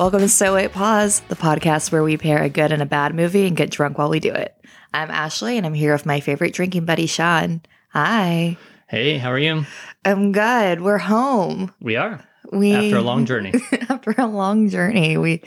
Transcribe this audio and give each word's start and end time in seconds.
Welcome 0.00 0.20
to 0.20 0.30
So 0.30 0.54
Wait 0.54 0.72
Pause, 0.72 1.20
the 1.28 1.36
podcast 1.36 1.92
where 1.92 2.02
we 2.02 2.16
pair 2.16 2.42
a 2.42 2.48
good 2.48 2.72
and 2.72 2.80
a 2.80 2.86
bad 2.86 3.14
movie 3.14 3.46
and 3.46 3.54
get 3.54 3.68
drunk 3.68 3.98
while 3.98 4.08
we 4.08 4.18
do 4.18 4.32
it. 4.32 4.56
I'm 4.94 5.10
Ashley, 5.10 5.58
and 5.58 5.66
I'm 5.66 5.74
here 5.74 5.92
with 5.92 6.06
my 6.06 6.20
favorite 6.20 6.54
drinking 6.54 6.86
buddy, 6.86 7.04
Sean. 7.04 7.60
Hi. 7.90 8.56
Hey, 8.88 9.18
how 9.18 9.30
are 9.30 9.38
you? 9.38 9.66
I'm 10.06 10.32
good. 10.32 10.80
We're 10.80 10.96
home. 10.96 11.74
We 11.82 11.96
are. 11.96 12.26
We 12.50 12.72
After 12.72 12.96
a 12.96 13.02
long 13.02 13.26
journey. 13.26 13.52
after 13.90 14.14
a 14.16 14.24
long 14.26 14.70
journey, 14.70 15.18
we 15.18 15.42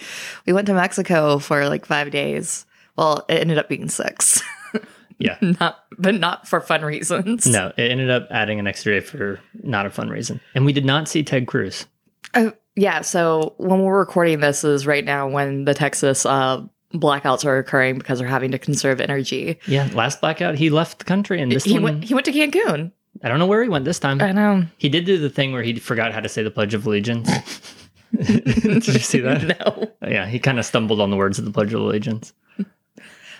we 0.45 0.53
went 0.53 0.67
to 0.67 0.75
Mexico 0.75 1.39
for 1.39 1.67
like 1.67 1.87
five 1.87 2.11
days. 2.11 2.67
Well, 2.95 3.25
it 3.27 3.41
ended 3.41 3.57
up 3.57 3.67
being 3.69 3.89
six. 3.89 4.39
Yeah. 5.19 5.37
not 5.41 5.85
but 5.97 6.15
not 6.15 6.47
for 6.47 6.59
fun 6.59 6.83
reasons. 6.83 7.45
No, 7.47 7.71
it 7.77 7.91
ended 7.91 8.09
up 8.09 8.27
adding 8.29 8.59
an 8.59 8.67
extra 8.67 8.99
day 8.99 9.05
for 9.05 9.39
not 9.53 9.85
a 9.85 9.89
fun 9.89 10.09
reason. 10.09 10.41
And 10.53 10.65
we 10.65 10.73
did 10.73 10.85
not 10.85 11.07
see 11.07 11.23
Ted 11.23 11.47
Cruz. 11.47 11.85
Oh, 12.33 12.51
yeah. 12.75 13.01
So 13.01 13.53
when 13.57 13.81
we're 13.81 13.99
recording 13.99 14.39
this 14.39 14.63
is 14.63 14.85
right 14.87 15.05
now 15.05 15.27
when 15.27 15.65
the 15.65 15.73
Texas 15.73 16.25
uh, 16.25 16.65
blackouts 16.93 17.45
are 17.45 17.57
occurring 17.57 17.97
because 17.97 18.19
they're 18.19 18.27
having 18.27 18.51
to 18.51 18.59
conserve 18.59 19.01
energy. 19.01 19.59
Yeah, 19.67 19.89
last 19.93 20.21
blackout, 20.21 20.55
he 20.55 20.69
left 20.69 20.99
the 20.99 21.05
country. 21.05 21.41
And 21.41 21.51
this 21.51 21.63
he 21.63 21.73
one, 21.73 21.83
went. 21.83 22.03
He 22.03 22.13
went 22.13 22.25
to 22.25 22.31
Cancun. 22.31 22.91
I 23.23 23.29
don't 23.29 23.39
know 23.39 23.45
where 23.47 23.63
he 23.63 23.69
went 23.69 23.85
this 23.85 23.99
time. 23.99 24.21
I 24.21 24.31
know. 24.31 24.65
He 24.77 24.89
did 24.89 25.05
do 25.05 25.17
the 25.17 25.29
thing 25.29 25.53
where 25.53 25.63
he 25.63 25.79
forgot 25.79 26.13
how 26.13 26.19
to 26.19 26.27
say 26.29 26.43
the 26.43 26.51
Pledge 26.51 26.73
of 26.73 26.85
Allegiance. 26.85 27.29
did 28.11 28.87
you 28.87 28.99
see 28.99 29.19
that? 29.21 29.59
No. 29.59 29.91
Yeah, 30.07 30.25
he 30.27 30.39
kind 30.39 30.59
of 30.59 30.65
stumbled 30.65 30.99
on 30.99 31.09
the 31.09 31.15
words 31.17 31.39
of 31.39 31.45
the 31.45 31.51
Pledge 31.51 31.73
of 31.73 31.81
Allegiance. 31.81 32.33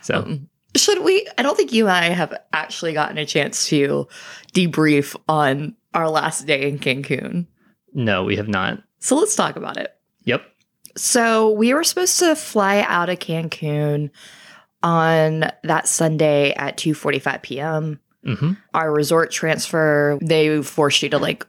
So, 0.02 0.16
Um, 0.22 0.50
should 0.76 1.04
we? 1.04 1.28
I 1.38 1.44
don't 1.44 1.56
think 1.58 1.74
you 1.74 1.88
and 1.88 1.96
I 1.96 2.10
have 2.10 2.34
actually 2.54 2.94
gotten 2.94 3.18
a 3.18 3.26
chance 3.26 3.68
to 3.68 4.08
debrief 4.54 5.16
on 5.28 5.76
our 5.94 6.10
last 6.10 6.46
day 6.48 6.68
in 6.70 6.80
Cancun. 6.80 7.46
no, 7.94 8.24
we 8.24 8.36
have 8.38 8.48
not. 8.48 8.82
So 9.04 9.18
let's 9.18 9.36
talk 9.36 9.58
about 9.58 9.76
it. 9.78 9.94
Yep. 10.24 10.44
So 10.96 11.52
we 11.52 11.74
were 11.74 11.84
supposed 11.84 12.20
to 12.20 12.36
fly 12.36 12.86
out 12.88 13.10
of 13.10 13.20
Cancun 13.20 14.10
on 14.82 15.46
that 15.64 15.88
Sunday 15.88 16.54
at 16.54 16.78
2:45 16.78 17.42
p.m. 17.42 18.00
hmm 18.24 18.54
Our 18.74 18.92
resort 18.94 19.30
transfer, 19.32 20.18
they 20.22 20.62
forced 20.62 21.04
you 21.04 21.10
to 21.10 21.18
like 21.18 21.46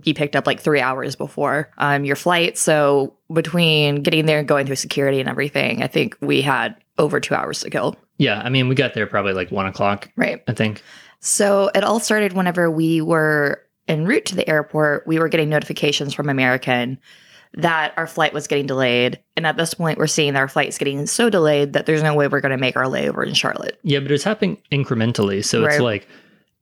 be 0.00 0.14
picked 0.14 0.36
up 0.36 0.46
like 0.46 0.60
3 0.60 0.80
hours 0.80 1.16
before 1.16 1.70
um 1.78 2.04
your 2.04 2.16
flight. 2.16 2.56
So 2.56 3.14
between 3.32 4.02
getting 4.02 4.26
there 4.26 4.38
and 4.38 4.46
going 4.48 4.66
through 4.66 4.76
security 4.76 5.18
and 5.20 5.28
everything, 5.28 5.82
I 5.82 5.88
think 5.88 6.16
we 6.20 6.42
had 6.42 6.76
over 6.98 7.18
2 7.20 7.34
hours 7.34 7.60
to 7.60 7.70
kill. 7.70 7.96
Yeah, 8.18 8.40
I 8.40 8.48
mean, 8.50 8.68
we 8.68 8.76
got 8.76 8.94
there 8.94 9.08
probably 9.08 9.32
like 9.32 9.50
one 9.50 9.66
o'clock, 9.66 10.08
Right. 10.14 10.42
I 10.46 10.52
think. 10.52 10.80
So 11.18 11.70
it 11.74 11.82
all 11.82 11.98
started 11.98 12.34
whenever 12.34 12.70
we 12.70 13.00
were 13.00 13.60
en 13.88 14.04
route 14.04 14.24
to 14.26 14.36
the 14.36 14.48
airport. 14.48 15.06
We 15.06 15.18
were 15.18 15.28
getting 15.28 15.48
notifications 15.48 16.14
from 16.14 16.28
American 16.28 16.98
that 17.56 17.94
our 17.96 18.06
flight 18.06 18.32
was 18.32 18.46
getting 18.46 18.66
delayed. 18.66 19.20
And 19.36 19.46
at 19.46 19.56
this 19.56 19.74
point, 19.74 19.98
we're 19.98 20.06
seeing 20.06 20.32
that 20.32 20.40
our 20.40 20.48
flight's 20.48 20.78
getting 20.78 21.06
so 21.06 21.30
delayed 21.30 21.72
that 21.72 21.86
there's 21.86 22.02
no 22.02 22.14
way 22.14 22.26
we're 22.26 22.40
going 22.40 22.50
to 22.50 22.58
make 22.58 22.76
our 22.76 22.84
layover 22.84 23.26
in 23.26 23.34
Charlotte. 23.34 23.78
Yeah, 23.82 24.00
but 24.00 24.10
it's 24.10 24.24
happening 24.24 24.58
incrementally. 24.72 25.44
So 25.44 25.64
it's 25.64 25.78
like 25.78 26.08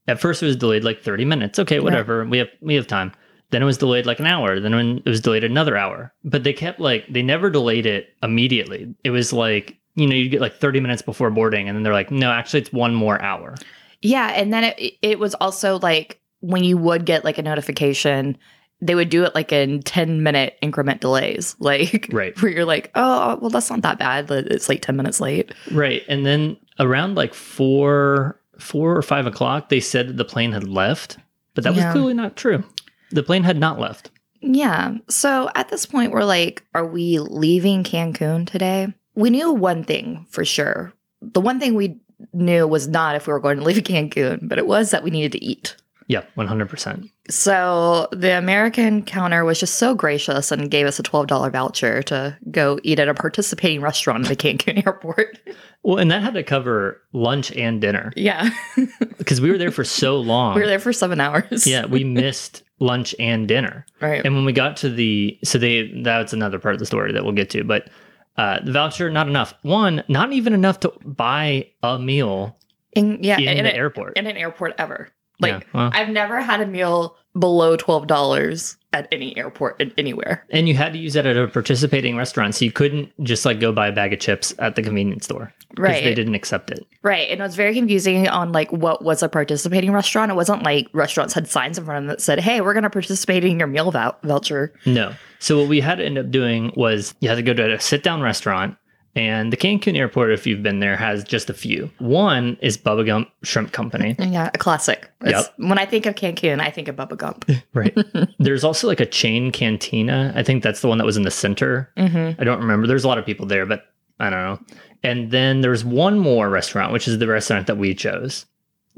at 0.07 0.19
first 0.19 0.43
it 0.43 0.45
was 0.45 0.55
delayed 0.55 0.83
like 0.83 1.01
30 1.01 1.25
minutes. 1.25 1.59
Okay, 1.59 1.79
whatever. 1.79 2.25
We 2.25 2.37
have 2.37 2.49
we 2.61 2.75
have 2.75 2.87
time. 2.87 3.11
Then 3.49 3.61
it 3.61 3.65
was 3.65 3.77
delayed 3.77 4.05
like 4.05 4.19
an 4.19 4.25
hour. 4.25 4.59
Then 4.59 4.75
when 4.75 4.97
it 4.97 5.05
was 5.05 5.21
delayed 5.21 5.43
another 5.43 5.77
hour. 5.77 6.13
But 6.23 6.43
they 6.43 6.53
kept 6.53 6.79
like 6.79 7.05
they 7.09 7.21
never 7.21 7.49
delayed 7.49 7.85
it 7.85 8.09
immediately. 8.21 8.93
It 9.03 9.11
was 9.11 9.33
like, 9.33 9.77
you 9.95 10.07
know, 10.07 10.15
you 10.15 10.29
get 10.29 10.41
like 10.41 10.55
30 10.55 10.79
minutes 10.79 11.01
before 11.01 11.29
boarding 11.29 11.67
and 11.67 11.75
then 11.75 11.83
they're 11.83 11.93
like, 11.93 12.11
"No, 12.11 12.31
actually 12.31 12.61
it's 12.61 12.73
one 12.73 12.93
more 12.93 13.21
hour." 13.21 13.55
Yeah. 14.01 14.27
And 14.29 14.51
then 14.53 14.65
it, 14.77 14.93
it 15.01 15.19
was 15.19 15.33
also 15.35 15.79
like 15.79 16.19
when 16.43 16.63
you 16.63 16.77
would 16.77 17.05
get 17.05 17.23
like 17.23 17.37
a 17.37 17.41
notification, 17.41 18.37
they 18.81 18.95
would 18.95 19.09
do 19.09 19.23
it 19.23 19.33
like 19.33 19.53
in 19.53 19.81
10 19.81 20.23
minute 20.23 20.57
increment 20.61 20.99
delays. 20.99 21.55
Like, 21.59 22.09
Right. 22.11 22.39
where 22.41 22.51
you're 22.51 22.65
like, 22.65 22.91
oh, 22.95 23.37
well, 23.39 23.49
that's 23.49 23.69
not 23.69 23.81
that 23.83 23.97
bad. 23.97 24.29
It's 24.29 24.67
like 24.67 24.81
10 24.81 24.95
minutes 24.97 25.21
late. 25.21 25.53
Right. 25.71 26.01
And 26.09 26.25
then 26.25 26.57
around 26.79 27.15
like 27.15 27.33
4 27.33 28.37
4 28.59 28.97
or 28.97 29.01
5 29.01 29.25
o'clock 29.27 29.69
they 29.69 29.79
said 29.79 30.07
that 30.09 30.17
the 30.17 30.25
plane 30.25 30.51
had 30.51 30.67
left, 30.67 31.17
but 31.55 31.63
that 31.63 31.75
Yeah. 31.75 31.85
was 31.87 31.93
clearly 31.93 32.13
not 32.13 32.35
true. 32.35 32.63
The 33.11 33.23
plane 33.23 33.43
had 33.43 33.57
not 33.59 33.79
left. 33.79 34.09
Yeah. 34.41 34.95
So 35.09 35.49
at 35.55 35.69
this 35.69 35.85
point, 35.85 36.11
we're 36.11 36.25
like, 36.25 36.63
are 36.75 36.85
we 36.85 37.19
leaving 37.19 37.83
Cancun 37.85 38.45
today? 38.45 38.93
We 39.15 39.29
knew 39.29 39.51
one 39.53 39.83
thing 39.85 40.25
for 40.29 40.43
sure. 40.43 40.91
The 41.21 41.39
one 41.41 41.59
thing 41.59 41.75
we 41.75 41.99
knew 42.33 42.67
was 42.67 42.87
not 42.87 43.15
if 43.15 43.27
we 43.27 43.33
were 43.33 43.39
going 43.39 43.57
to 43.59 43.63
leave 43.63 43.77
Cancun, 43.83 44.47
but 44.49 44.57
it 44.57 44.67
was 44.67 44.91
that 44.91 45.03
we 45.03 45.11
needed 45.11 45.31
to 45.33 45.43
eat. 45.43 45.75
Yeah, 46.07 46.23
100%. 46.37 47.09
So 47.29 48.07
the 48.11 48.37
American 48.37 49.03
counter 49.03 49.45
was 49.45 49.59
just 49.59 49.75
so 49.75 49.95
gracious 49.95 50.51
and 50.51 50.69
gave 50.69 50.85
us 50.85 50.99
a 50.99 51.03
$12 51.03 51.51
voucher 51.51 52.03
to 52.03 52.37
go 52.51 52.79
eat 52.83 52.99
at 52.99 53.07
a 53.07 53.13
participating 53.13 53.81
restaurant 53.81 54.23
at 54.25 54.29
the 54.29 54.35
Cancun 54.35 54.83
airport. 54.85 55.39
Well, 55.83 55.97
and 55.99 56.11
that 56.11 56.21
had 56.21 56.33
to 56.35 56.43
cover 56.43 57.01
lunch 57.13 57.51
and 57.53 57.79
dinner 57.81 58.11
yeah. 58.15 58.49
because 59.17 59.39
we 59.41 59.49
were 59.51 59.57
there 59.57 59.71
for 59.71 59.83
so 59.83 60.17
long. 60.17 60.55
we 60.55 60.61
were 60.61 60.67
there 60.67 60.79
for 60.79 60.93
seven 60.93 61.19
hours. 61.21 61.65
yeah, 61.67 61.85
we 61.85 62.03
missed 62.03 62.63
lunch 62.79 63.15
and 63.19 63.47
dinner. 63.47 63.85
Right. 64.01 64.25
And 64.25 64.35
when 64.35 64.45
we 64.45 64.51
got 64.53 64.77
to 64.77 64.89
the 64.89 65.37
so 65.43 65.57
they 65.57 66.01
that's 66.03 66.33
another 66.33 66.59
part 66.59 66.73
of 66.75 66.79
the 66.79 66.85
story 66.85 67.13
that 67.13 67.23
we'll 67.23 67.33
get 67.33 67.49
to, 67.51 67.63
but 67.63 67.89
uh 68.37 68.59
the 68.63 68.71
voucher 68.71 69.09
not 69.09 69.27
enough. 69.27 69.53
One, 69.61 70.03
not 70.07 70.33
even 70.33 70.53
enough 70.53 70.79
to 70.81 70.91
buy 71.05 71.69
a 71.81 71.97
meal 71.99 72.57
In, 72.93 73.23
yeah. 73.23 73.37
in, 73.39 73.57
in, 73.59 73.63
the 73.65 73.71
a- 73.73 73.75
airport. 73.77 74.17
in 74.17 74.25
an 74.27 74.35
airport 74.37 74.73
ever. 74.77 75.09
Like, 75.43 75.61
yeah, 75.63 75.69
well, 75.73 75.89
I've 75.93 76.09
never 76.09 76.41
had 76.41 76.61
a 76.61 76.65
meal 76.65 77.15
below 77.37 77.75
twelve 77.77 78.07
dollars 78.07 78.77
at 78.93 79.07
any 79.11 79.35
airport 79.35 79.81
anywhere. 79.97 80.45
and 80.51 80.67
you 80.67 80.75
had 80.75 80.93
to 80.93 80.99
use 80.99 81.13
that 81.13 81.25
at 81.25 81.35
a 81.35 81.47
participating 81.47 82.15
restaurant, 82.15 82.53
so 82.53 82.63
you 82.63 82.71
couldn't 82.71 83.11
just 83.23 83.43
like 83.43 83.59
go 83.59 83.71
buy 83.71 83.87
a 83.87 83.91
bag 83.91 84.13
of 84.13 84.19
chips 84.19 84.53
at 84.59 84.75
the 84.75 84.83
convenience 84.83 85.25
store 85.25 85.51
because 85.71 85.81
Right. 85.83 86.03
they 86.03 86.13
didn't 86.13 86.35
accept 86.35 86.69
it. 86.69 86.85
Right. 87.01 87.27
And 87.31 87.39
it 87.39 87.43
was 87.43 87.55
very 87.55 87.73
confusing 87.73 88.27
on 88.27 88.51
like 88.51 88.71
what 88.71 89.03
was 89.03 89.23
a 89.23 89.29
participating 89.29 89.91
restaurant. 89.91 90.31
It 90.31 90.35
wasn't 90.35 90.61
like 90.61 90.89
restaurants 90.93 91.33
had 91.33 91.47
signs 91.47 91.79
in 91.79 91.85
front 91.85 91.97
of 91.97 92.03
them 92.03 92.07
that 92.09 92.21
said, 92.21 92.39
"Hey, 92.39 92.61
we're 92.61 92.73
going 92.73 92.83
to 92.83 92.89
participate 92.91 93.43
in 93.43 93.57
your 93.57 93.67
meal 93.67 93.89
voucher." 93.89 94.71
No. 94.85 95.13
So 95.39 95.59
what 95.59 95.67
we 95.69 95.79
had 95.81 95.95
to 95.97 96.05
end 96.05 96.19
up 96.19 96.29
doing 96.29 96.71
was 96.75 97.15
you 97.19 97.29
had 97.29 97.35
to 97.35 97.41
go 97.41 97.53
to 97.55 97.73
a 97.73 97.79
sit 97.79 98.03
down 98.03 98.21
restaurant. 98.21 98.77
And 99.15 99.53
the 99.53 99.57
Cancun 99.57 99.95
airport, 99.95 100.31
if 100.31 100.47
you've 100.47 100.63
been 100.63 100.79
there, 100.79 100.97
has 100.97 101.23
just 101.23 101.47
a 101.49 101.53
few. 101.53 101.91
One 101.99 102.57
is 102.61 102.77
Bubba 102.79 103.05
Gump 103.05 103.29
Shrimp 103.43 103.71
Company. 103.71 104.15
Yeah, 104.17 104.49
a 104.51 104.57
classic. 104.57 105.11
It's- 105.23 105.49
When 105.57 105.77
I 105.77 105.85
think 105.85 106.07
of 106.07 106.15
Cancun, 106.15 106.59
I 106.59 106.71
think 106.71 106.87
of 106.87 106.95
Bubba 106.95 107.17
Gump. 107.17 107.45
Right. 107.75 107.95
There's 108.39 108.63
also 108.63 108.87
like 108.87 108.99
a 108.99 109.05
chain 109.05 109.51
cantina. 109.51 110.33
I 110.35 110.41
think 110.43 110.63
that's 110.63 110.81
the 110.81 110.87
one 110.87 110.97
that 110.97 111.05
was 111.05 111.17
in 111.17 111.23
the 111.23 111.31
center. 111.31 111.91
mm-hmm. 111.97 112.41
I 112.41 112.43
don't 112.43 112.59
remember. 112.59 112.87
There's 112.87 113.03
a 113.03 113.07
lot 113.07 113.17
of 113.19 113.25
people 113.25 113.45
there, 113.45 113.65
but 113.65 113.85
I 114.19 114.29
don't 114.29 114.39
know. 114.39 114.59
And 115.03 115.31
then 115.31 115.61
there's 115.61 115.83
one 115.85 116.17
more 116.17 116.49
restaurant, 116.49 116.93
which 116.93 117.07
is 117.07 117.19
the 117.19 117.27
restaurant 117.27 117.67
that 117.67 117.77
we 117.77 117.93
chose. 117.93 118.45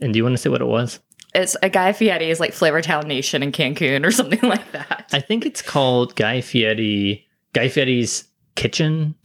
And 0.02 0.14
do 0.14 0.18
you 0.18 0.24
want 0.24 0.34
to 0.36 0.38
say 0.42 0.50
what 0.50 0.62
it 0.62 0.66
was? 0.68 1.00
It's 1.34 1.58
a 1.64 1.70
Guy 1.70 1.92
Fieri's 1.94 2.40
like 2.40 2.53
Flavor 2.53 2.82
Town 2.82 3.08
Nation 3.08 3.44
in 3.44 3.52
Cancun 3.52 4.06
or 4.06 4.12
something 4.20 4.42
like 4.47 4.72
that. 4.72 5.09
I 5.12 5.20
think 5.20 5.46
it's 5.46 5.62
called 5.62 6.16
Guy 6.16 6.40
Fieri, 6.42 7.26
Guy 7.53 7.68
Fieri's 7.70 8.26
Kitchen 8.56 9.16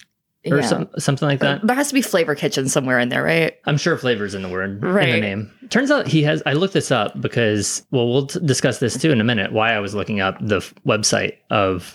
or 0.46 0.58
Yeah. 0.58 0.66
some, 0.66 0.88
something 0.98 1.28
like 1.28 1.40
that. 1.40 1.66
There 1.66 1.76
has 1.76 1.88
to 1.88 1.94
be 1.94 2.02
Flavor 2.02 2.34
Kitchen 2.34 2.68
somewhere 2.68 2.98
in 2.98 3.08
there, 3.10 3.22
right? 3.22 3.54
I'm 3.66 3.76
sure 3.76 3.96
flavors 3.98 4.34
in 4.34 4.42
the 4.42 4.48
word, 4.48 4.70
in 4.70 4.80
the 4.80 5.20
name. 5.20 5.50
Turns 5.70 5.90
out 5.90 6.06
he 6.06 6.22
has. 6.22 6.42
I 6.46 6.54
looked 6.54 6.74
this 6.74 6.90
up 6.90 7.20
because, 7.20 7.84
well, 7.90 8.08
we'll 8.08 8.26
t- 8.26 8.40
discuss 8.44 8.78
this 8.78 8.96
too 9.00 9.10
in 9.10 9.20
a 9.20 9.24
minute. 9.24 9.52
Why 9.52 9.72
I 9.74 9.78
was 9.80 9.94
looking 9.94 10.20
up 10.20 10.36
the 10.40 10.56
f- 10.56 10.74
website 10.86 11.34
of 11.50 11.94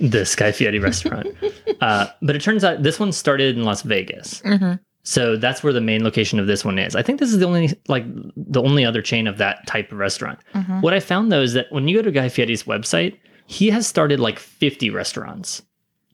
the 0.00 0.32
Guy 0.36 0.52
Fieri 0.52 0.78
restaurant, 0.78 1.28
uh, 1.80 2.06
but 2.22 2.36
it 2.36 2.42
turns 2.42 2.62
out 2.62 2.82
this 2.82 3.00
one 3.00 3.10
started 3.10 3.56
in 3.56 3.64
Las 3.64 3.82
Vegas, 3.82 4.40
Mm-hmm. 4.42 4.74
so 5.02 5.36
that's 5.36 5.62
where 5.64 5.72
the 5.72 5.80
main 5.80 6.04
location 6.04 6.38
of 6.38 6.46
this 6.46 6.64
one 6.64 6.78
is. 6.78 6.94
I 6.94 7.02
think 7.02 7.18
this 7.18 7.32
is 7.32 7.38
the 7.40 7.46
only 7.46 7.70
like 7.88 8.04
the 8.36 8.62
only 8.62 8.84
other 8.84 9.02
chain 9.02 9.26
of 9.26 9.38
that 9.38 9.66
type 9.66 9.90
of 9.90 9.98
restaurant. 9.98 10.38
Mhm. 10.54 10.82
What 10.82 10.94
I 10.94 11.00
found 11.00 11.32
though 11.32 11.42
is 11.42 11.54
that 11.54 11.66
when 11.70 11.88
you 11.88 11.96
go 11.96 12.02
to 12.02 12.12
Guy 12.12 12.28
Fieri's 12.28 12.62
website, 12.64 13.16
he 13.46 13.70
has 13.70 13.86
started 13.88 14.20
like 14.20 14.38
50 14.38 14.90
restaurants. 14.90 15.62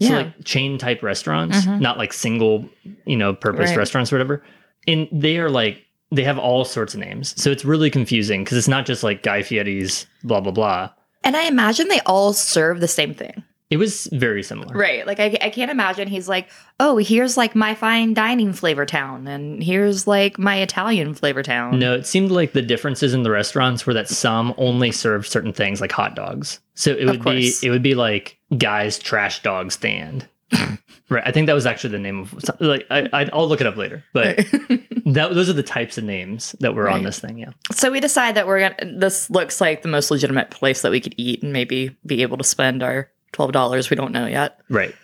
So 0.05 0.11
Yeah. 0.12 0.17
like 0.19 0.45
chain 0.45 0.79
type 0.79 1.03
restaurants, 1.03 1.65
Mhm. 1.67 1.81
not 1.81 1.99
like 1.99 2.12
single, 2.12 2.69
you 3.06 3.17
know, 3.17 3.35
purpose 3.35 3.71
Right. 3.71 3.79
restaurants 3.79 4.12
or 4.12 4.17
whatever. 4.17 4.43
And 4.87 5.09
they 5.12 5.39
are 5.39 5.51
like 5.51 5.81
they 6.12 6.23
have 6.25 6.39
all 6.39 6.65
sorts 6.65 6.95
of 6.95 7.01
names. 7.01 7.35
So 7.43 7.51
it's 7.51 7.65
really 7.65 7.91
confusing 7.91 8.45
because 8.45 8.56
it's 8.56 8.69
not 8.69 8.87
just 8.87 9.03
like 9.03 9.23
Guy 9.25 9.43
Fieri's 9.43 10.06
blah 10.23 10.41
blah 10.41 10.53
blah. 10.53 10.91
And 11.25 11.37
I 11.37 11.45
imagine 11.49 11.89
they 11.89 12.01
all 12.01 12.33
serve 12.33 12.81
the 12.81 12.87
same 12.89 13.15
thing. 13.15 13.43
It 13.70 13.78
was 13.78 14.08
very 14.12 14.43
similar. 14.43 14.76
Right. 14.76 15.06
Like 15.06 15.19
I, 15.19 15.37
I 15.40 15.50
can't 15.50 15.70
imagine 15.70 16.06
he's 16.06 16.28
like, 16.28 16.49
oh, 16.78 16.99
here's 16.99 17.37
like 17.37 17.55
my 17.55 17.75
fine 17.75 18.14
dining 18.14 18.52
flavor 18.52 18.84
town, 18.84 19.26
and 19.26 19.62
here's 19.62 20.06
like 20.06 20.38
my 20.38 20.56
Italian 20.61 21.14
flavor 21.14 21.43
town. 21.43 21.78
No, 21.78 21.94
it 21.94 22.06
seemed 22.06 22.31
like 22.31 22.52
the 22.52 22.62
differences 22.62 23.14
in 23.14 23.22
the 23.22 23.31
restaurants 23.31 23.87
were 23.87 23.94
that 23.94 24.08
some 24.08 24.55
only 24.58 24.93
served 24.93 25.26
certain 25.26 25.52
things 25.52 25.81
like 25.81 25.93
hot 25.93 26.14
dogs. 26.14 26.61
So 26.75 26.93
it 26.93 27.06
would 27.06 27.25
be 27.25 27.52
it 27.62 27.70
would 27.70 27.82
be 27.82 27.94
like 27.94 28.38
Guy's 28.56 28.99
trash 28.99 29.43
dog 29.43 29.72
stand. 29.72 30.28
right. 31.08 31.22
I 31.25 31.32
think 31.32 31.46
that 31.46 31.55
was 31.55 31.67
actually 31.67 31.90
the 31.90 31.99
name 31.99 32.20
of 32.20 32.60
like 32.60 32.87
I, 32.90 33.08
I 33.12 33.31
I'll 33.32 33.49
look 33.49 33.60
it 33.60 33.67
up 33.67 33.76
later. 33.76 34.05
But 34.12 34.37
that 35.06 35.31
those 35.32 35.49
are 35.49 35.55
the 35.55 35.62
types 35.62 35.99
of 35.99 36.05
names 36.05 36.55
that 36.60 36.75
were 36.75 36.88
on 36.88 37.02
this 37.02 37.19
thing. 37.19 37.38
Yeah. 37.38 37.50
so 37.72 37.90
we 37.90 38.00
decide 38.00 38.37
that 38.37 38.46
we're 38.46 38.60
gonna. 38.60 38.99
This 38.99 39.31
looks 39.31 39.60
like 39.60 39.82
the 39.82 39.88
most 39.88 40.10
legitimate 40.10 40.50
place 40.50 40.82
that 40.82 40.93
we 40.93 41.00
could 41.00 41.14
eat 41.17 41.43
and 41.43 41.52
maybe 41.52 41.96
be 42.06 42.22
able 42.22 42.37
to 42.37 42.44
spend 42.44 42.82
our 42.82 43.10
twelve 43.34 43.52
dollars. 43.52 43.90
We 43.90 43.96
don't 43.96 44.12
know 44.12 44.26
yet. 44.26 44.58
Right. 44.70 44.94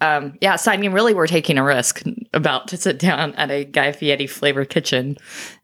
Um, 0.00 0.36
yeah, 0.42 0.56
so 0.56 0.70
I 0.70 0.76
mean, 0.76 0.92
really, 0.92 1.14
we're 1.14 1.26
taking 1.26 1.56
a 1.56 1.64
risk 1.64 2.02
about 2.34 2.68
to 2.68 2.76
sit 2.76 2.98
down 2.98 3.34
at 3.36 3.50
a 3.50 3.64
Guy 3.64 3.92
Fieri 3.92 4.26
flavor 4.26 4.66
kitchen 4.66 5.16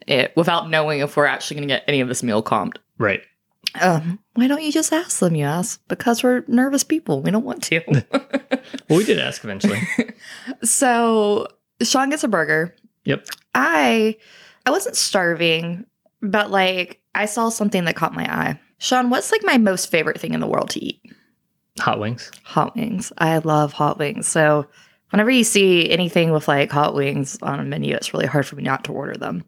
it, 0.06 0.32
without 0.36 0.70
knowing 0.70 1.00
if 1.00 1.16
we're 1.16 1.26
actually 1.26 1.56
going 1.56 1.69
to 1.69 1.74
get 1.74 1.84
any 1.86 2.00
of 2.00 2.08
this 2.08 2.22
meal 2.22 2.42
comped. 2.42 2.78
Right. 2.96 3.22
Um, 3.80 4.19
why 4.34 4.48
don't 4.48 4.62
you 4.62 4.72
just 4.72 4.92
ask 4.92 5.19
them? 5.19 5.34
You 5.34 5.44
ask 5.44 5.80
because 5.88 6.22
we're 6.22 6.44
nervous 6.48 6.82
people. 6.84 7.20
We 7.22 7.30
don't 7.30 7.44
want 7.44 7.62
to. 7.64 8.04
Well, 8.88 8.98
we 8.98 9.04
did 9.04 9.19
ask 9.19 9.42
eventually. 9.42 9.80
so 10.62 11.46
Sean 11.82 12.10
gets 12.10 12.24
a 12.24 12.28
burger. 12.28 12.74
Yep. 13.04 13.26
I 13.54 14.16
I 14.64 14.70
wasn't 14.70 14.96
starving, 14.96 15.84
but 16.20 16.50
like 16.50 17.00
I 17.14 17.26
saw 17.26 17.48
something 17.48 17.84
that 17.84 17.96
caught 17.96 18.14
my 18.14 18.24
eye. 18.24 18.60
Sean, 18.78 19.10
what's 19.10 19.32
like 19.32 19.42
my 19.44 19.58
most 19.58 19.90
favorite 19.90 20.20
thing 20.20 20.32
in 20.34 20.40
the 20.40 20.46
world 20.46 20.70
to 20.70 20.84
eat? 20.84 21.00
Hot 21.80 21.98
wings. 21.98 22.30
Hot 22.44 22.76
wings. 22.76 23.12
I 23.19 23.38
love 23.38 23.72
hot 23.72 23.98
wings. 23.98 24.28
So 24.28 24.66
whenever 25.10 25.30
you 25.30 25.44
see 25.44 25.90
anything 25.90 26.32
with 26.32 26.48
like 26.48 26.70
hot 26.70 26.94
wings 26.94 27.38
on 27.42 27.60
a 27.60 27.64
menu, 27.64 27.94
it's 27.94 28.12
really 28.12 28.26
hard 28.26 28.46
for 28.46 28.56
me 28.56 28.62
not 28.62 28.84
to 28.84 28.92
order 28.92 29.14
them. 29.14 29.44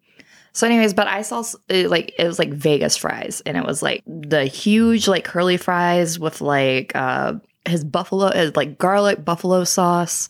So, 0.52 0.68
anyways, 0.68 0.94
but 0.94 1.08
I 1.08 1.22
saw 1.22 1.42
it, 1.68 1.90
like 1.90 2.14
it 2.16 2.26
was 2.26 2.38
like 2.38 2.52
Vegas 2.52 2.96
fries, 2.96 3.42
and 3.44 3.56
it 3.56 3.66
was 3.66 3.82
like 3.82 4.04
the 4.06 4.44
huge 4.44 5.08
like 5.08 5.24
curly 5.24 5.56
fries 5.56 6.18
with 6.18 6.40
like 6.40 6.92
uh 6.94 7.34
his 7.66 7.82
buffalo, 7.82 8.30
his, 8.30 8.54
like 8.54 8.78
garlic 8.78 9.24
buffalo 9.24 9.64
sauce 9.64 10.28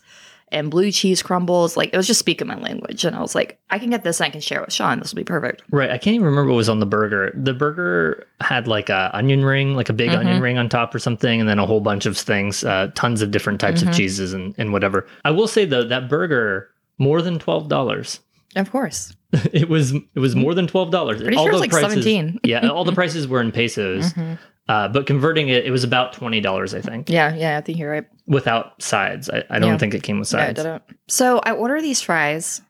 and 0.51 0.69
blue 0.69 0.91
cheese 0.91 1.21
crumbles. 1.23 1.75
Like 1.75 1.89
it 1.93 1.97
was 1.97 2.07
just 2.07 2.19
speaking 2.19 2.47
my 2.47 2.57
language, 2.57 3.03
and 3.05 3.15
I 3.15 3.21
was 3.21 3.35
like, 3.35 3.59
I 3.69 3.79
can 3.79 3.89
get 3.89 4.03
this, 4.03 4.19
and 4.19 4.27
I 4.27 4.29
can 4.29 4.41
share 4.41 4.59
it 4.59 4.65
with 4.67 4.73
Sean. 4.73 4.99
This 4.99 5.11
will 5.11 5.17
be 5.17 5.23
perfect. 5.23 5.63
Right. 5.71 5.89
I 5.89 5.97
can't 5.97 6.13
even 6.15 6.25
remember 6.25 6.51
what 6.51 6.57
was 6.57 6.69
on 6.69 6.79
the 6.79 6.85
burger. 6.85 7.31
The 7.35 7.53
burger 7.53 8.25
had 8.41 8.67
like 8.67 8.89
a 8.89 9.09
onion 9.13 9.43
ring, 9.43 9.75
like 9.75 9.89
a 9.89 9.93
big 9.93 10.11
Mhm. 10.11 10.17
onion 10.19 10.41
ring 10.41 10.57
on 10.57 10.69
top 10.69 10.93
or 10.93 10.99
something, 10.99 11.39
and 11.39 11.49
then 11.49 11.59
a 11.59 11.65
whole 11.65 11.81
bunch 11.81 12.05
of 12.05 12.17
things, 12.17 12.63
uh, 12.63 12.89
tons 12.95 13.21
of 13.21 13.31
different 13.31 13.59
types 13.59 13.81
Mhm. 13.83 13.89
of 13.89 13.95
cheeses 13.95 14.33
and, 14.33 14.53
and 14.57 14.71
whatever. 14.71 15.07
I 15.23 15.31
will 15.31 15.47
say 15.47 15.65
though, 15.65 15.83
that 15.83 16.09
burger 16.09 16.69
more 16.97 17.21
than 17.21 17.39
twelve 17.39 17.67
dollars. 17.67 18.19
Of 18.55 18.71
course, 18.71 19.13
it 19.51 19.67
was 19.67 19.93
it 19.93 20.19
was 20.19 20.35
more 20.35 20.53
than 20.53 20.67
twelve 20.67 20.91
dollars. 20.91 21.21
pretty 21.21 21.35
sure 21.35 21.51
it's 21.51 21.59
like 21.59 21.73
seventeen. 21.73 22.39
yeah, 22.45 22.67
all 22.69 22.85
the 22.85 22.93
prices 22.93 23.27
were 23.27 23.41
in 23.41 23.51
pesos, 23.51 24.13
Mhm. 24.13 24.37
uh, 24.69 24.87
but 24.87 25.05
converting 25.05 25.49
it, 25.49 25.65
it 25.65 25.71
was 25.71 25.83
about 25.83 26.13
twenty 26.13 26.39
dollars, 26.39 26.73
I 26.73 26.79
think, 26.79 27.09
Yeah, 27.09 27.35
yeah, 27.35 27.57
I 27.57 27.61
think 27.61 27.77
you're 27.79 27.91
right. 27.91 28.05
Without 28.27 28.81
sides. 28.81 29.29
I, 29.29 29.43
I 29.49 29.59
don't 29.59 29.71
Yeah. 29.73 29.77
think 29.77 29.93
it 29.93 30.03
came 30.03 30.19
with 30.19 30.31
Yeah, 30.33 30.39
I 30.47 30.53
sides. 30.53 30.83
So 31.07 31.39
I 31.39 31.51
order 31.51 31.81
these 31.81 32.01
fries. 32.01 32.61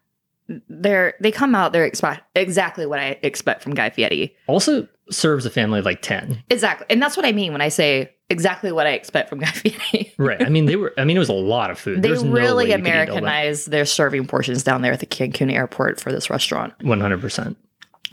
They're 0.70 1.16
they 1.20 1.32
come 1.32 1.56
out. 1.56 1.74
They're 1.74 1.90
expe- 1.90 2.20
exactly 2.36 2.86
what 2.86 3.00
I 3.00 3.18
expect 3.24 3.64
from 3.64 3.74
Guy 3.74 3.90
Fieri. 3.90 4.36
also 4.48 4.88
serves 5.10 5.46
a 5.46 5.50
family 5.50 5.80
of 5.80 5.86
like 5.86 6.02
ten. 6.04 6.44
Exactly, 6.52 6.86
and 6.90 7.02
that's 7.02 7.18
what 7.18 7.26
I 7.26 7.32
mean 7.32 7.52
when 7.52 7.62
I 7.62 7.70
say 7.70 8.12
exactly 8.30 8.72
what 8.72 8.86
I 8.86 8.92
expect 8.92 9.30
from 9.30 9.40
Guy 9.46 9.48
Fieri. 9.48 10.14
Right. 10.20 10.40
I 10.44 10.50
mean, 10.50 10.66
they 10.66 10.76
were. 10.76 10.94
I 11.00 11.04
mean, 11.04 11.16
it 11.16 11.20
was 11.20 11.30
a 11.30 11.34
lot 11.34 11.72
of 11.72 11.80
food. 11.80 12.04
they 12.04 12.10
There's 12.10 12.24
really 12.24 12.66
you 12.70 12.74
could 12.74 12.80
eat 12.82 12.90
all 12.90 12.92
that. 12.92 13.08
Americanized 13.08 13.72
their 13.72 13.86
serving 13.86 14.28
portions 14.28 14.62
down 14.62 14.84
there 14.84 14.92
at 14.94 15.00
the 15.00 15.08
Cancun 15.08 15.52
airport 15.52 16.00
for 16.00 16.12
this 16.12 16.30
restaurant. 16.30 16.74
One 16.84 17.02
hundred 17.02 17.22
percent. 17.22 17.58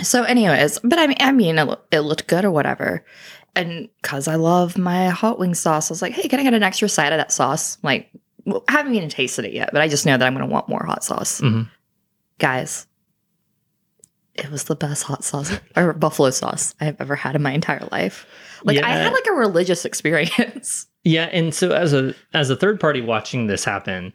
So, 0.02 0.22
anyways, 0.22 0.78
but 0.82 0.98
I 0.98 1.06
mean, 1.08 1.16
I 1.20 1.32
mean, 1.32 1.58
it, 1.58 1.78
it 1.90 2.00
looked 2.00 2.28
good 2.28 2.46
or 2.46 2.50
whatever. 2.50 3.04
And 3.54 3.88
because 4.00 4.28
I 4.28 4.36
love 4.36 4.78
my 4.78 5.08
hot 5.08 5.38
wing 5.38 5.54
sauce, 5.54 5.90
I 5.90 5.92
was 5.92 6.02
like, 6.02 6.12
hey, 6.12 6.28
can 6.28 6.40
I 6.40 6.42
get 6.42 6.54
an 6.54 6.62
extra 6.62 6.88
side 6.88 7.12
of 7.12 7.18
that 7.18 7.32
sauce? 7.32 7.76
Like, 7.82 8.10
well, 8.46 8.64
I 8.68 8.72
haven't 8.72 8.94
even 8.94 9.08
tasted 9.08 9.44
it 9.44 9.52
yet, 9.52 9.70
but 9.72 9.82
I 9.82 9.88
just 9.88 10.06
know 10.06 10.16
that 10.16 10.26
I'm 10.26 10.34
going 10.34 10.46
to 10.46 10.52
want 10.52 10.68
more 10.68 10.84
hot 10.84 11.04
sauce. 11.04 11.40
Mhm. 11.40 11.68
Guys, 12.38 12.86
it 14.34 14.50
was 14.50 14.64
the 14.64 14.74
best 14.74 15.02
hot 15.02 15.22
sauce 15.22 15.52
or 15.76 15.92
buffalo 15.92 16.30
sauce 16.30 16.74
I 16.80 16.86
have 16.86 16.96
ever 17.00 17.14
had 17.14 17.36
in 17.36 17.42
my 17.42 17.52
entire 17.52 17.86
life. 17.92 18.26
Like, 18.64 18.82
I 18.82 18.88
had 18.90 19.12
like 19.12 19.26
a 19.28 19.32
religious 19.34 19.84
experience. 19.84 20.86
Yeah, 21.04 21.24
and 21.32 21.54
so 21.54 21.72
as 21.72 21.92
a 21.92 22.14
as 22.32 22.48
a 22.48 22.56
third 22.56 22.78
party 22.80 23.00
watching 23.00 23.48
this 23.48 23.64
happen, 23.64 24.14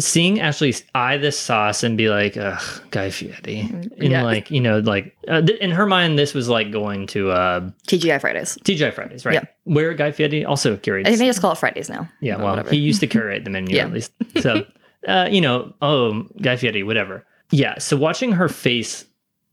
seeing 0.00 0.40
Ashley 0.40 0.74
eye 0.94 1.16
this 1.16 1.38
sauce 1.38 1.82
and 1.82 1.96
be 1.96 2.08
like, 2.08 2.36
"Ugh, 2.36 2.62
Guy 2.90 3.10
Fieri," 3.10 3.60
and 3.70 3.92
Yeah. 3.98 4.22
like 4.22 4.50
you 4.50 4.60
know, 4.60 4.78
like 4.78 5.16
uh, 5.28 5.42
th- 5.42 5.58
in 5.60 5.70
her 5.72 5.86
mind, 5.86 6.18
this 6.18 6.34
was 6.34 6.48
like 6.48 6.70
going 6.70 7.06
to 7.08 7.30
uh, 7.30 7.70
TGI 7.88 8.20
Fridays. 8.20 8.56
TGI 8.64 8.92
Fridays, 8.92 9.24
right? 9.26 9.34
Yeah. 9.34 9.44
Where 9.64 9.92
Guy 9.94 10.12
Fieri 10.12 10.44
also 10.44 10.76
curates. 10.76 11.06
I 11.06 11.10
think 11.10 11.18
they 11.20 11.26
just 11.26 11.40
call 11.40 11.52
it 11.52 11.58
Fridays 11.58 11.88
now. 11.88 12.08
yeah, 12.20 12.36
well, 12.36 12.50
whatever. 12.50 12.70
he 12.70 12.76
used 12.78 13.00
to 13.00 13.06
curate 13.06 13.44
the 13.44 13.50
menu 13.50 13.76
Yeah. 13.76 13.84
at 13.86 13.92
least. 13.92 14.12
So, 14.40 14.64
uh, 15.06 15.28
you 15.30 15.40
know, 15.40 15.74
oh, 15.82 16.22
Guy 16.40 16.56
Fieri, 16.56 16.82
whatever. 16.82 17.26
Yeah. 17.50 17.78
So 17.78 17.96
watching 17.96 18.32
her 18.32 18.48
face 18.48 19.04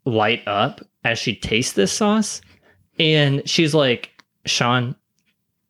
light 0.05 0.43
up 0.47 0.81
as 1.03 1.17
she 1.17 1.35
tastes 1.35 1.73
this 1.73 1.91
sauce, 1.91 2.41
and 2.99 3.41
she's 3.49 3.73
like, 3.73 4.11
Sean, 4.45 4.95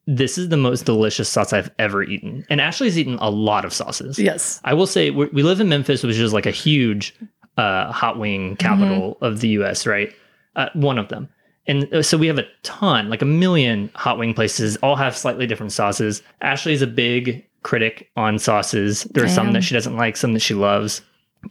this 0.08 0.38
is 0.38 0.50
the 0.50 0.58
most 0.58 0.86
delicious 0.86 1.30
sauce 1.30 1.52
I've 1.52 1.72
ever 1.80 2.04
eaten. 2.04 2.46
And 2.50 2.62
Ashley's 2.62 2.98
eaten 2.98 3.16
a 3.16 3.30
lot 3.30 3.66
of 3.66 3.74
sauces. 3.74 4.20
Yes. 4.20 4.62
I 4.64 4.74
will 4.74 4.88
say 4.88 5.10
we 5.10 5.44
live 5.44 5.60
in 5.60 5.70
Memphis, 5.70 6.04
which 6.04 6.18
is 6.18 6.34
like 6.34 6.46
a 6.46 6.52
huge 6.52 7.16
uh, 7.58 7.92
hot 7.92 8.20
wing 8.20 8.56
capital 8.58 9.18
of 9.22 9.40
the 9.40 9.50
U.S. 9.50 9.88
Right, 9.88 10.14
uh, 10.56 10.70
one 10.74 10.98
of 10.98 11.10
them, 11.10 11.30
and 11.68 11.92
uh, 11.94 12.04
so 12.04 12.18
we 12.18 12.28
have 12.28 12.38
a 12.38 12.48
ton, 12.64 13.10
like 13.10 13.22
a 13.22 13.26
million 13.26 13.90
hot 13.96 14.18
wing 14.18 14.34
places, 14.34 14.78
all 14.78 14.96
have 14.96 15.18
slightly 15.18 15.48
different 15.48 15.72
sauces. 15.72 16.22
Ashley's 16.42 16.82
a 16.82 16.88
big 16.88 17.46
critic 17.64 18.10
on 18.16 18.38
sauces. 18.38 19.04
There 19.06 19.24
are 19.24 19.30
some 19.30 19.54
that 19.54 19.64
she 19.64 19.74
doesn't 19.74 19.96
like, 19.96 20.18
some 20.18 20.34
that 20.34 20.42
she 20.42 20.54
loves. 20.54 21.02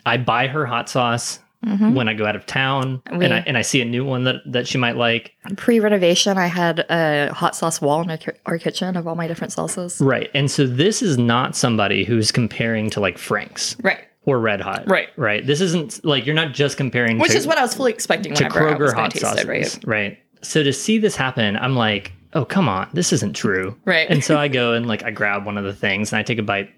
I 0.06 0.16
buy 0.16 0.46
her 0.46 0.66
hot 0.66 0.88
sauce 0.88 1.40
Mhm. 1.64 1.94
when 1.94 2.08
I 2.08 2.14
go 2.14 2.26
out 2.26 2.36
of 2.36 2.46
town, 2.46 3.00
We- 3.16 3.24
and 3.24 3.34
I 3.34 3.42
and 3.46 3.56
I 3.58 3.62
see 3.62 3.80
a 3.80 3.84
new 3.84 4.04
one 4.04 4.24
that 4.24 4.36
that 4.46 4.66
she 4.68 4.78
might 4.78 4.96
like. 4.96 5.32
Pre 5.56 5.80
renovation, 5.80 6.36
I 6.38 6.46
had 6.46 6.80
a 6.90 7.32
hot 7.32 7.56
sauce 7.56 7.80
wall 7.80 8.02
in 8.02 8.10
our, 8.10 8.18
our 8.46 8.58
kitchen 8.58 8.96
of 8.96 9.06
all 9.06 9.14
my 9.14 9.26
different 9.26 9.52
sauces. 9.52 10.00
Right, 10.00 10.30
and 10.34 10.50
so 10.50 10.66
this 10.66 11.02
is 11.02 11.18
not 11.18 11.56
somebody 11.56 12.04
who's 12.04 12.30
comparing 12.32 12.90
to 12.90 13.00
like 13.00 13.18
Frank's 13.18 13.76
Right. 13.82 14.00
or 14.26 14.38
Red 14.40 14.60
Hot. 14.60 14.84
Right. 14.86 15.08
Right. 15.16 15.46
This 15.46 15.60
isn't 15.60 16.04
like 16.04 16.26
you're 16.26 16.34
not 16.34 16.52
just 16.52 16.76
comparing 16.76 17.18
Which 17.18 17.32
to, 17.32 17.38
is 17.38 17.46
what 17.46 17.58
I 17.58 17.62
was 17.62 17.74
fully 17.74 17.92
expecting 17.92 18.34
to 18.34 18.44
Kroger 18.44 18.92
hot 18.92 19.10
to 19.10 19.18
taste 19.18 19.24
sauces. 19.26 19.44
it. 19.44 19.48
Right. 19.48 19.78
Right. 19.86 20.18
So 20.42 20.62
to 20.62 20.72
see 20.72 20.98
this 20.98 21.16
happen, 21.16 21.56
I'm 21.56 21.74
like, 21.76 22.12
oh 22.34 22.44
come 22.44 22.68
on, 22.68 22.88
this 22.92 23.12
isn't 23.12 23.34
true. 23.34 23.76
Right. 23.84 24.08
And 24.10 24.22
so 24.22 24.36
I 24.44 24.48
go 24.48 24.72
and 24.72 24.86
like 24.86 25.02
I 25.04 25.10
grab 25.10 25.46
one 25.46 25.56
of 25.56 25.64
the 25.64 25.72
things 25.74 26.12
and 26.12 26.18
I 26.18 26.22
take 26.22 26.38
a 26.38 26.42
bite. 26.42 26.70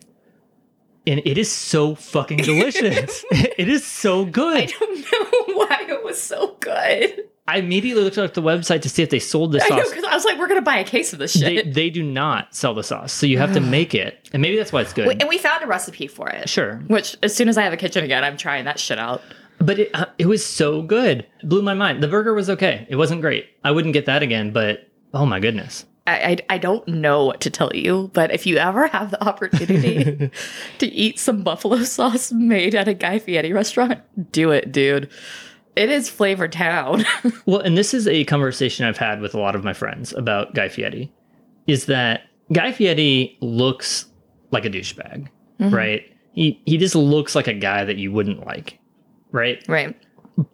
And 1.06 1.22
it 1.24 1.38
is 1.38 1.50
so 1.50 1.94
fucking 1.94 2.38
delicious. 2.38 3.24
it 3.30 3.68
is 3.68 3.84
so 3.86 4.24
good. 4.24 4.56
I 4.56 4.66
don't 4.66 4.98
know 5.00 5.54
why 5.54 5.86
it 5.88 6.02
was 6.02 6.20
so 6.20 6.56
good. 6.60 7.28
I 7.48 7.58
immediately 7.58 8.02
looked 8.02 8.18
up 8.18 8.34
the 8.34 8.42
website 8.42 8.82
to 8.82 8.88
see 8.88 9.04
if 9.04 9.10
they 9.10 9.20
sold 9.20 9.52
this 9.52 9.62
I 9.62 9.68
know 9.68 9.76
sauce. 9.82 9.90
because 9.90 10.04
I 10.04 10.14
was 10.14 10.24
like, 10.24 10.36
we're 10.36 10.48
gonna 10.48 10.62
buy 10.62 10.78
a 10.78 10.84
case 10.84 11.12
of 11.12 11.20
this 11.20 11.38
shit. 11.38 11.74
they 11.74 11.90
do 11.90 12.02
not 12.02 12.54
sell 12.56 12.74
the 12.74 12.82
sauce. 12.82 13.12
So 13.12 13.24
you 13.26 13.38
have 13.38 13.52
to 13.52 13.60
make 13.76 13.94
it. 13.94 14.28
And 14.32 14.42
maybe 14.42 14.56
that's 14.56 14.72
why 14.72 14.80
it's 14.80 14.92
good. 14.92 15.08
And 15.20 15.28
we 15.28 15.38
found 15.38 15.62
a 15.62 15.66
recipe 15.68 16.08
for 16.08 16.28
it. 16.28 16.48
sure. 16.48 16.78
Which, 16.88 17.16
as 17.22 17.34
soon 17.36 17.48
as 17.48 17.56
I 17.56 17.62
have 17.62 17.72
a 17.72 17.76
kitchen 17.76 18.02
again, 18.02 18.24
I'm 18.24 18.36
trying 18.36 18.64
that 18.64 18.80
shit 18.80 18.98
out. 18.98 19.22
But 19.58 19.78
it, 19.78 19.90
uh, 19.94 20.06
it 20.18 20.26
was 20.26 20.44
so 20.44 20.82
good. 20.82 21.20
It 21.40 21.48
blew 21.48 21.62
my 21.62 21.74
mind. 21.74 22.02
The 22.02 22.08
burger 22.08 22.34
was 22.34 22.50
okay. 22.50 22.84
It 22.90 22.96
wasn't 22.96 23.20
great. 23.20 23.46
I 23.64 23.70
wouldn't 23.70 23.94
get 23.94 24.06
that 24.06 24.22
again, 24.24 24.50
but 24.50 24.88
oh 25.14 25.24
my 25.24 25.38
goodness. 25.38 25.86
I, 26.06 26.38
I, 26.48 26.58
don't 26.58 26.86
know 26.86 27.24
what 27.24 27.40
to 27.42 27.50
tell 27.50 27.70
you, 27.74 28.10
but 28.12 28.30
if 28.32 28.46
you 28.46 28.56
ever 28.58 28.86
have 28.88 29.10
the 29.10 29.22
opportunity 29.22 30.30
to 30.78 30.86
eat 30.86 31.18
some 31.18 31.42
buffalo 31.42 31.82
sauce 31.82 32.30
made 32.32 32.74
at 32.74 32.86
a 32.88 32.94
Guy 32.94 33.18
Fieri 33.18 33.52
restaurant, 33.52 34.00
do 34.32 34.50
it, 34.52 34.70
dude. 34.72 35.10
It 35.74 35.90
is 35.90 36.08
flavor 36.08 36.48
town. 36.48 37.04
Well, 37.46 37.60
and 37.60 37.76
this 37.76 37.92
is 37.94 38.06
a 38.08 38.24
conversation 38.24 38.86
I've 38.86 38.96
had 38.98 39.20
with 39.20 39.34
a 39.34 39.38
lot 39.38 39.54
of 39.54 39.62
my 39.64 39.72
friends 39.72 40.12
about 40.12 40.54
Guy 40.54 40.68
Fieri, 40.68 41.12
is 41.66 41.86
that 41.86 42.22
Guy 42.52 42.72
Fieri 42.72 43.36
looks 43.40 44.06
like 44.52 44.64
a 44.64 44.70
douchebag, 44.70 45.28
Mhm. 45.60 45.72
right? 45.72 46.02
He 46.32 46.60
he 46.66 46.76
just 46.76 46.94
looks 46.94 47.34
like 47.34 47.46
a 47.46 47.54
guy 47.54 47.84
that 47.84 47.96
you 47.96 48.12
wouldn't 48.12 48.46
like, 48.46 48.78
right? 49.32 49.62
right. 49.68 49.96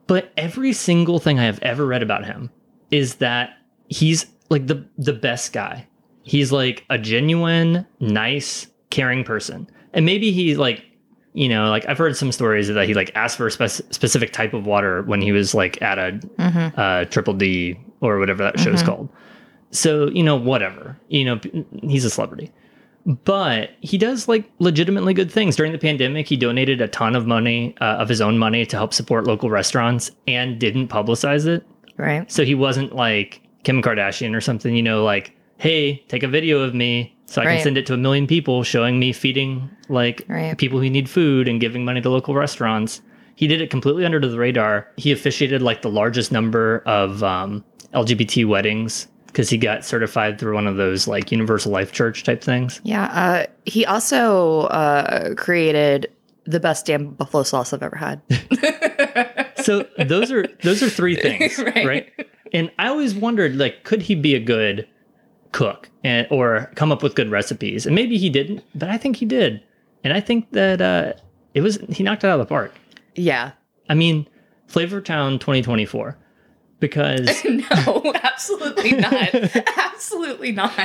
But 0.07 0.33
every 0.37 0.73
single 0.73 1.19
thing 1.19 1.39
I 1.39 1.45
have 1.45 1.59
ever 1.61 1.87
read 1.87 2.03
about 2.03 2.25
him 2.25 2.51
is 2.91 3.17
that 3.17 3.51
he's 3.89 4.27
like 4.53 4.67
the 4.69 4.85
the 4.99 5.13
best 5.13 5.53
guy. 5.53 5.87
He's 6.23 6.53
like 6.53 6.85
a 6.89 6.99
genuine, 6.99 7.85
nice, 7.99 8.69
caring 8.91 9.25
person. 9.25 9.69
And 9.93 10.07
maybe 10.07 10.31
he's 10.31 10.57
like 10.59 10.85
you 11.35 11.49
know, 11.49 11.71
like 11.71 11.89
I've 11.89 11.97
heard 11.97 12.15
some 12.15 12.31
stories 12.31 12.69
that 12.69 12.87
he 12.87 12.93
like 12.95 13.11
asked 13.15 13.39
for 13.39 13.47
a 13.47 13.51
spec- 13.51 13.71
specific 13.91 14.33
type 14.35 14.53
of 14.53 14.67
water 14.67 15.01
when 15.05 15.23
he 15.23 15.33
was 15.33 15.55
like 15.55 15.81
at 15.81 15.99
a 15.99 16.13
Mm-hmm. 16.39 16.79
uh, 16.79 17.05
Triple 17.07 17.33
D 17.35 17.79
or 18.03 18.19
whatever 18.19 18.43
that 18.45 18.61
show's 18.61 18.83
Mhm. 18.83 18.87
called. 18.87 19.09
So 19.71 20.11
you 20.11 20.23
know, 20.23 20.37
whatever. 20.37 20.99
You 21.09 21.25
know, 21.25 21.41
he's 21.83 22.05
a 22.05 22.11
celebrity, 22.11 22.53
but 23.25 23.71
he 23.81 23.99
does 23.99 24.29
like 24.29 24.45
legitimately 24.59 25.15
good 25.15 25.31
things. 25.31 25.57
During 25.57 25.73
the 25.73 25.79
pandemic, 25.79 26.29
he 26.29 26.37
donated 26.37 26.81
a 26.81 26.89
ton 26.89 27.17
of 27.17 27.27
money 27.27 27.75
uh, 27.81 27.85
of 27.97 28.09
his 28.09 28.21
own 28.21 28.39
money 28.39 28.65
to 28.67 28.77
help 28.77 28.93
support 28.95 29.27
local 29.27 29.51
restaurants 29.51 30.11
and 30.29 30.59
didn't 30.59 30.89
publicize 30.89 31.47
it. 31.47 31.67
Right. 31.97 32.31
So 32.31 32.45
he 32.45 32.55
wasn't 32.55 32.95
like 32.95 33.41
Kim 33.64 33.83
Kardashian 33.83 34.35
or 34.37 34.40
something. 34.40 34.75
You 34.75 34.83
know, 34.83 35.04
like 35.04 35.37
hey, 35.59 36.02
take 36.09 36.25
a 36.25 36.28
video 36.28 36.61
of 36.61 36.75
me 36.75 37.14
so 37.26 37.40
I 37.40 37.45
Right. 37.47 37.54
can 37.54 37.62
send 37.62 37.78
it 37.78 37.87
to 37.87 37.95
a 37.95 37.97
million 37.97 38.26
people 38.26 38.64
showing 38.64 38.99
me 38.99 39.12
feeding 39.12 39.71
like 39.88 40.23
Right. 40.28 40.59
people 40.59 40.81
who 40.81 40.90
need 40.90 41.09
food 41.09 41.47
and 41.47 41.61
giving 41.61 41.85
money 41.85 42.00
to 42.00 42.11
local 42.11 42.35
restaurants. 42.35 43.00
He 43.37 43.47
did 43.47 43.61
it 43.61 43.71
completely 43.71 44.04
under 44.04 44.19
the 44.19 44.37
radar. 44.37 44.88
He 44.97 45.12
officiated 45.12 45.62
like 45.62 45.83
the 45.83 45.88
largest 45.90 46.33
number 46.33 46.83
of 46.85 47.23
um, 47.23 47.64
LGBT 47.95 48.45
weddings 48.45 49.07
because 49.26 49.49
he 49.49 49.57
got 49.57 49.85
certified 49.85 50.38
through 50.38 50.54
one 50.54 50.66
of 50.66 50.76
those 50.76 51.07
like 51.07 51.31
Universal 51.31 51.71
Life 51.73 51.92
Church 51.92 52.25
type 52.25 52.42
things. 52.42 52.81
Yeah. 52.83 53.04
Uh, 53.04 53.47
he 53.64 53.87
also 53.87 54.62
uh, 54.62 55.35
created 55.37 56.11
the 56.45 56.59
best 56.61 56.87
damn 56.87 57.11
buffalo 57.11 57.45
sauce 57.45 57.73
I've 57.73 57.83
ever 57.85 57.97
had. 57.97 58.21
So 59.62 59.87
those 59.99 60.31
are 60.33 60.47
those 60.62 60.83
are 60.83 60.88
three 60.90 61.16
things, 61.21 61.59
Right. 61.59 61.87
right. 61.87 62.26
And 62.52 62.71
I 62.78 62.88
always 62.88 63.14
wondered, 63.14 63.57
like, 63.57 63.85
could 63.85 64.02
he 64.02 64.14
be 64.14 64.35
a 64.35 64.40
good 64.40 64.87
cook 65.52 65.88
and 66.04 66.26
or 66.31 66.71
come 66.75 66.92
up 66.92 67.02
with 67.02 67.14
good 67.14 67.31
recipes? 67.31 67.87
And 67.87 67.95
maybe 67.95 68.19
he 68.19 68.28
didn't, 68.31 68.62
but 68.75 68.88
I 68.90 68.99
think 68.99 69.16
he 69.16 69.25
did. 69.26 69.62
And 70.04 70.12
I 70.12 70.21
think 70.21 70.50
that 70.52 70.81
uh, 70.81 71.12
it 71.54 71.61
was 71.62 71.78
he 71.88 72.02
knocked 72.02 72.25
it 72.25 72.28
out 72.28 72.40
of 72.40 72.47
the 72.47 72.49
park. 72.49 72.75
yeah. 73.14 73.52
I 73.88 73.95
mean, 73.95 74.26
Flavor 74.69 75.00
Town 75.00 75.38
2024, 75.38 76.16
because 76.81 77.45
No, 77.45 78.12
absolutely 78.23 78.92
not. 79.07 79.35
absolutely 79.76 80.52
not. 80.52 80.83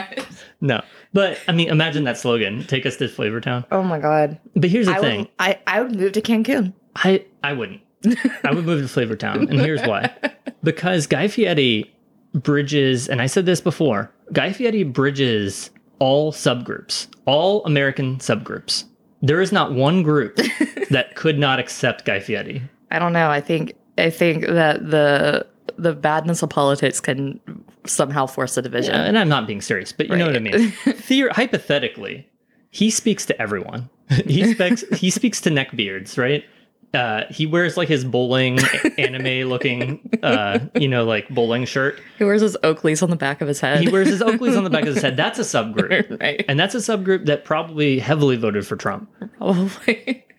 no, 0.61 0.81
but 1.13 1.39
I 1.47 1.51
mean, 1.51 1.69
imagine 1.69 2.03
that 2.05 2.17
slogan: 2.17 2.65
"Take 2.65 2.85
us 2.85 2.97
to 2.97 3.07
Flavor 3.07 3.39
Town." 3.39 3.65
Oh 3.71 3.83
my 3.83 3.99
god. 3.99 4.39
But 4.55 4.69
here's 4.69 4.87
the 4.87 4.93
I 4.95 4.99
thing: 4.99 5.19
would, 5.21 5.29
I, 5.39 5.59
I 5.67 5.81
would 5.81 5.95
move 5.95 6.11
to 6.13 6.21
Cancun. 6.21 6.73
I 6.95 7.25
I 7.43 7.53
wouldn't. 7.53 7.81
I 8.43 8.51
would 8.53 8.65
move 8.65 8.89
to 8.89 8.99
Flavortown, 8.99 9.49
and 9.49 9.59
here's 9.59 9.81
why: 9.81 10.13
because 10.63 11.07
Guy 11.07 11.27
Fieri 11.27 11.91
bridges, 12.33 13.07
and 13.09 13.21
I 13.21 13.25
said 13.27 13.45
this 13.45 13.61
before. 13.61 14.11
Guy 14.33 14.51
Fieri 14.53 14.83
bridges 14.83 15.69
all 15.99 16.31
subgroups, 16.31 17.07
all 17.25 17.65
American 17.65 18.17
subgroups. 18.17 18.83
There 19.21 19.41
is 19.41 19.51
not 19.51 19.73
one 19.73 20.03
group 20.03 20.35
that 20.89 21.15
could 21.15 21.39
not 21.39 21.59
accept 21.59 22.05
Guy 22.05 22.19
Fieri. 22.19 22.61
I 22.91 22.99
don't 22.99 23.13
know. 23.13 23.29
I 23.29 23.41
think 23.41 23.73
I 23.97 24.09
think 24.09 24.45
that 24.45 24.89
the 24.89 25.45
the 25.77 25.93
badness 25.93 26.41
of 26.43 26.49
politics 26.49 26.99
can 26.99 27.39
somehow 27.85 28.25
force 28.25 28.57
a 28.57 28.61
division. 28.61 28.93
Uh, 28.95 29.03
and 29.03 29.17
I'm 29.17 29.29
not 29.29 29.47
being 29.47 29.61
serious, 29.61 29.91
but 29.91 30.07
you 30.07 30.15
know 30.15 30.27
what 30.27 30.35
I 30.35 30.39
mean. 30.39 30.53
Theor- 30.85 31.31
hypothetically, 31.31 32.27
he 32.69 32.89
speaks 32.89 33.25
to 33.25 33.41
everyone. 33.41 33.89
he 34.25 34.53
speaks. 34.53 34.83
he 34.97 35.09
speaks 35.09 35.41
to 35.41 35.49
neckbeards, 35.49 36.17
right? 36.17 36.43
Uh, 36.93 37.23
he 37.29 37.45
wears 37.45 37.75
like 37.75 37.87
his 37.87 38.05
bowling 38.05 38.59
anime 38.97 39.49
looking, 39.49 40.09
uh, 40.23 40.59
you 40.75 40.87
know, 40.87 41.03
like 41.03 41.27
bowling 41.29 41.65
shirt. 41.65 41.99
He 42.17 42.23
wears 42.23 42.41
his 42.41 42.57
Oakleys 42.63 43.03
on 43.03 43.09
the 43.09 43.15
back 43.15 43.41
of 43.41 43.47
his 43.47 43.59
head. 43.59 43.81
He 43.81 43.89
wears 43.89 44.07
his 44.07 44.21
Oakleys 44.21 44.57
on 44.57 44.63
the 44.63 44.69
back 44.69 44.83
of 44.83 44.95
his 44.95 45.01
head. 45.03 45.17
That's 45.17 45.37
a 45.37 45.41
subgroup, 45.41 46.19
right. 46.21 46.43
and 46.47 46.59
that's 46.59 46.75
a 46.75 46.79
subgroup 46.79 47.25
that 47.25 47.43
probably 47.43 47.99
heavily 47.99 48.37
voted 48.37 48.65
for 48.65 48.75
Trump. 48.75 49.09
Probably. 49.37 50.23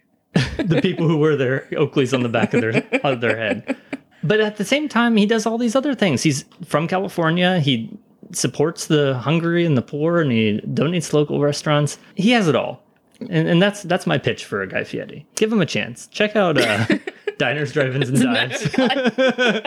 The 0.59 0.81
people 0.83 1.09
who 1.09 1.17
wear 1.17 1.37
their 1.37 1.67
Oakleys 1.73 2.15
on 2.15 2.23
the 2.23 2.29
back 2.29 2.55
of 2.55 2.61
their 2.61 2.87
of 3.03 3.21
their 3.21 3.37
head. 3.37 3.77
But 4.23 4.41
at 4.41 4.57
the 4.57 4.65
same 4.65 4.89
time, 4.89 5.17
he 5.17 5.27
does 5.27 5.47
all 5.47 5.59
these 5.59 5.75
other 5.75 5.95
things. 5.95 6.23
He's 6.23 6.45
from 6.65 6.87
California. 6.87 7.59
He 7.59 7.91
supports 8.33 8.87
the 8.87 9.19
hungry 9.19 9.65
and 9.65 9.77
the 9.77 9.83
poor, 9.83 10.21
and 10.21 10.31
he 10.31 10.61
donates 10.61 11.13
local 11.13 11.41
restaurants. 11.41 11.99
He 12.15 12.31
has 12.33 12.47
it 12.47 12.55
all, 12.55 12.83
and, 13.21 13.49
and 13.49 13.63
that's 13.63 13.83
that's 13.83 14.07
my 14.07 14.19
pitch 14.19 14.45
for 14.45 14.63
a 14.63 14.67
Guy 14.67 14.85
Fieri. 14.85 15.27
Give 15.37 15.53
him 15.53 15.61
a 15.61 15.67
chance. 15.67 16.07
Check 16.09 16.37
out 16.37 16.59
uh, 16.59 16.87
Diners, 17.39 17.73
Drive-ins, 17.73 18.09
and 18.09 18.21
Dives. 18.21 18.69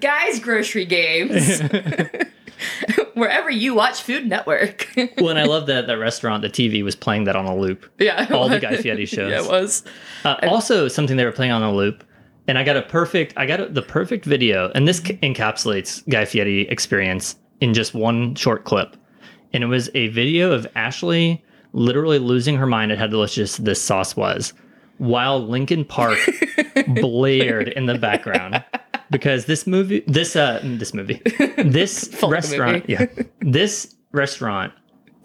Guys, 0.00 0.40
grocery 0.40 0.84
games. 0.84 1.60
Wherever 3.14 3.50
you 3.50 3.74
watch 3.74 4.02
Food 4.02 4.26
Network. 4.26 4.88
well, 5.18 5.30
and 5.30 5.38
I 5.38 5.44
love 5.44 5.66
that 5.66 5.86
that 5.86 5.98
restaurant. 5.98 6.42
The 6.42 6.50
TV 6.50 6.84
was 6.84 6.94
playing 6.94 7.24
that 7.24 7.36
on 7.36 7.46
a 7.46 7.56
loop. 7.56 7.90
yeah. 7.98 8.26
All 8.32 8.48
the 8.48 8.56
was. 8.56 8.62
Guy 8.62 8.76
Fieri 8.76 9.06
shows. 9.06 9.30
Yeah, 9.30 9.42
it 9.42 9.48
was. 9.48 9.84
Uh, 10.24 10.36
also, 10.42 10.88
something 10.88 11.16
they 11.16 11.24
were 11.24 11.32
playing 11.32 11.52
on 11.52 11.62
a 11.62 11.72
loop, 11.72 12.04
and 12.46 12.58
I 12.58 12.64
got 12.64 12.76
a 12.76 12.82
perfect, 12.82 13.32
I 13.36 13.46
got 13.46 13.60
a, 13.60 13.66
the 13.66 13.82
perfect 13.82 14.24
video, 14.24 14.70
and 14.74 14.86
this 14.86 15.00
encapsulates 15.00 16.08
Guy 16.08 16.24
Fieri 16.24 16.68
experience 16.68 17.36
in 17.60 17.74
just 17.74 17.94
one 17.94 18.34
short 18.34 18.64
clip, 18.64 18.96
and 19.52 19.64
it 19.64 19.68
was 19.68 19.90
a 19.94 20.08
video 20.08 20.52
of 20.52 20.66
Ashley 20.74 21.44
literally 21.74 22.18
losing 22.18 22.56
her 22.56 22.66
mind 22.66 22.90
at 22.92 22.98
how 22.98 23.06
delicious 23.06 23.56
this 23.58 23.82
sauce 23.82 24.16
was, 24.16 24.54
while 24.98 25.38
Linkin 25.46 25.84
Park 25.84 26.18
blared 26.86 27.68
in 27.68 27.86
the 27.86 27.98
background. 27.98 28.64
Because 29.10 29.44
this 29.44 29.66
movie, 29.66 30.02
this 30.06 30.34
uh, 30.34 30.60
this 30.64 30.94
movie, 30.94 31.20
this 31.58 32.08
Full 32.14 32.14
of 32.14 32.20
the 32.20 32.28
restaurant, 32.28 32.88
movie. 32.88 32.92
yeah, 32.94 33.06
this 33.40 33.94
restaurant 34.12 34.72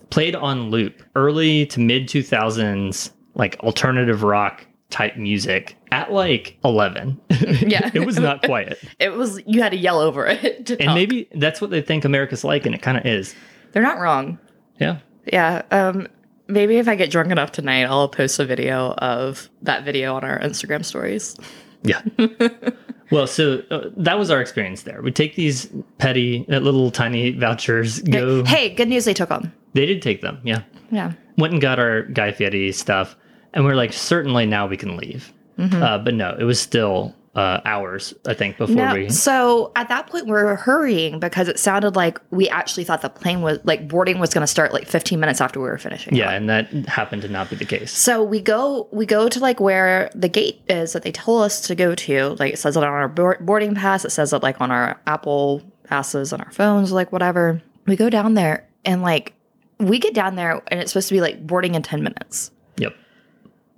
played 0.10 0.36
on 0.36 0.70
loop 0.70 1.02
early 1.16 1.66
to 1.68 1.80
mid 1.80 2.08
2000s 2.08 3.12
like 3.36 3.58
alternative 3.62 4.24
rock 4.24 4.66
type 4.90 5.16
music 5.18 5.78
at 5.92 6.12
like 6.12 6.58
11 6.66 7.20
Yeah. 7.62 7.92
it 7.94 8.06
was 8.08 8.18
not 8.18 8.42
quiet 8.42 8.80
It 8.98 9.14
was 9.14 9.40
you 9.46 9.62
had 9.62 9.70
to 9.70 9.78
yell 9.78 10.00
over 10.00 10.26
it 10.26 10.66
to 10.66 10.74
and 10.80 10.88
talk. 10.88 10.96
maybe 10.96 11.28
that's 11.36 11.62
what 11.62 11.70
they 11.70 11.82
think 11.82 12.06
america's 12.06 12.44
like 12.44 12.66
and 12.66 12.74
it 12.74 12.82
kind 12.82 12.98
of 12.98 13.06
is 13.06 13.36
they're 13.72 13.84
not 13.84 14.00
wrong. 14.00 14.40
yeah 14.80 14.98
Yeah. 15.32 15.62
Um 15.70 16.08
maybe 16.50 16.78
if 16.78 16.88
I 16.88 16.96
get 16.96 17.12
drunk 17.12 17.32
enough 17.32 17.52
tonight, 17.52 17.84
I'll 17.84 18.10
post 18.10 18.40
a 18.40 18.46
video 18.46 18.94
of 18.98 19.50
that 19.62 19.84
video 19.86 20.16
on 20.16 20.24
our 20.24 20.40
Instagram 20.40 20.84
stories. 20.84 21.36
yeah 21.84 22.02
well 23.12 23.26
so 23.26 23.64
uh, 23.72 23.90
that 23.96 24.20
was 24.20 24.30
our 24.30 24.42
experience 24.42 24.84
there 24.84 25.02
we 25.02 25.12
take 25.12 25.36
these 25.36 25.70
petty 25.98 26.46
uh, 26.52 26.60
little 26.60 26.92
tiny 26.92 27.32
vouchers 27.32 28.02
go 28.02 28.44
Hey, 28.44 28.74
good 28.76 28.90
news 28.90 29.06
they 29.06 29.14
took 29.14 29.30
them. 29.30 29.54
they 29.74 29.86
did 29.86 30.02
take 30.02 30.20
them 30.22 30.40
yeah 30.44 30.64
Yeah. 30.92 31.14
went 31.38 31.54
and 31.54 31.62
got 31.62 31.80
our 31.80 32.02
guy 32.04 32.34
fieri 32.34 32.74
stuff 32.74 33.16
and 33.54 33.64
we 33.64 33.72
are 33.72 33.76
like 33.78 33.94
certainly 33.94 34.46
now 34.46 34.68
we 34.68 34.76
can 34.78 34.98
leave 34.98 35.32
Mm-hmm. 35.58 35.82
uh, 35.84 35.98
but 36.00 36.14
no 36.14 36.36
it 36.40 36.44
was 36.44 36.60
still 36.60 37.16
uh, 37.36 37.62
hours 37.64 38.14
i 38.28 38.34
think 38.34 38.58
before 38.58 38.76
No, 38.76 38.94
we 38.96 39.10
so 39.10 39.72
at 39.76 39.88
that 39.90 40.08
point 40.08 40.26
we 40.26 40.32
were 40.32 40.56
hurrying 40.56 41.20
because 41.20 41.48
it 41.48 41.60
sounded 41.60 41.96
like 41.96 42.20
we 42.32 42.50
actually 42.50 42.84
thought 42.84 43.02
the 43.04 43.10
plane 43.10 43.42
was 43.42 43.60
like 43.64 43.88
boarding 43.88 44.18
was 44.20 44.34
going 44.34 44.42
to 44.42 44.48
start 44.48 44.74
like 44.74 44.88
15 44.88 45.20
minutes 45.20 45.40
after 45.40 45.60
we 45.60 45.68
were 45.70 45.78
finishing. 45.78 46.16
yeah 46.16 46.32
and 46.32 46.50
that 46.50 46.68
happened 46.88 47.22
to 47.22 47.28
not 47.30 47.50
be 47.50 47.56
the 47.56 47.66
case 47.66 47.92
So 47.92 48.24
we 48.24 48.42
go 48.42 48.88
we 48.92 49.06
go 49.06 49.30
to 49.30 49.40
like 49.40 49.60
where 49.60 50.10
the 50.16 50.28
gate 50.28 50.62
is 50.68 50.94
that 50.94 51.04
they 51.04 51.12
told 51.12 51.44
us 51.44 51.62
to 51.68 51.76
go 51.76 51.94
to. 51.96 52.30
Like 52.40 52.54
it 52.54 52.58
says 52.58 52.76
it 52.76 52.84
on 52.84 52.90
our 52.90 53.08
board- 53.08 53.46
boarding 53.46 53.76
pass. 53.76 54.04
It 54.06 54.12
says 54.12 54.34
it 54.34 54.42
like 54.42 54.60
on 54.60 54.72
our 54.72 55.00
Apple 55.06 55.62
passes 55.84 56.34
on 56.34 56.42
our 56.42 56.52
phones, 56.52 56.92
like 56.92 57.12
whatever. 57.12 57.62
We 57.86 57.96
go 57.96 58.10
down 58.10 58.34
there 58.34 58.68
and 58.86 59.02
like 59.04 59.34
we 59.80 60.00
get 60.00 60.14
down 60.16 60.36
there 60.36 60.62
and 60.70 60.80
it's 60.80 60.92
supposed 60.92 61.10
to 61.10 61.14
be 61.14 61.22
like 61.22 61.46
boarding 61.46 61.76
in 61.76 61.84
10 61.84 62.02
minutes. 62.04 62.52
yep 62.78 62.96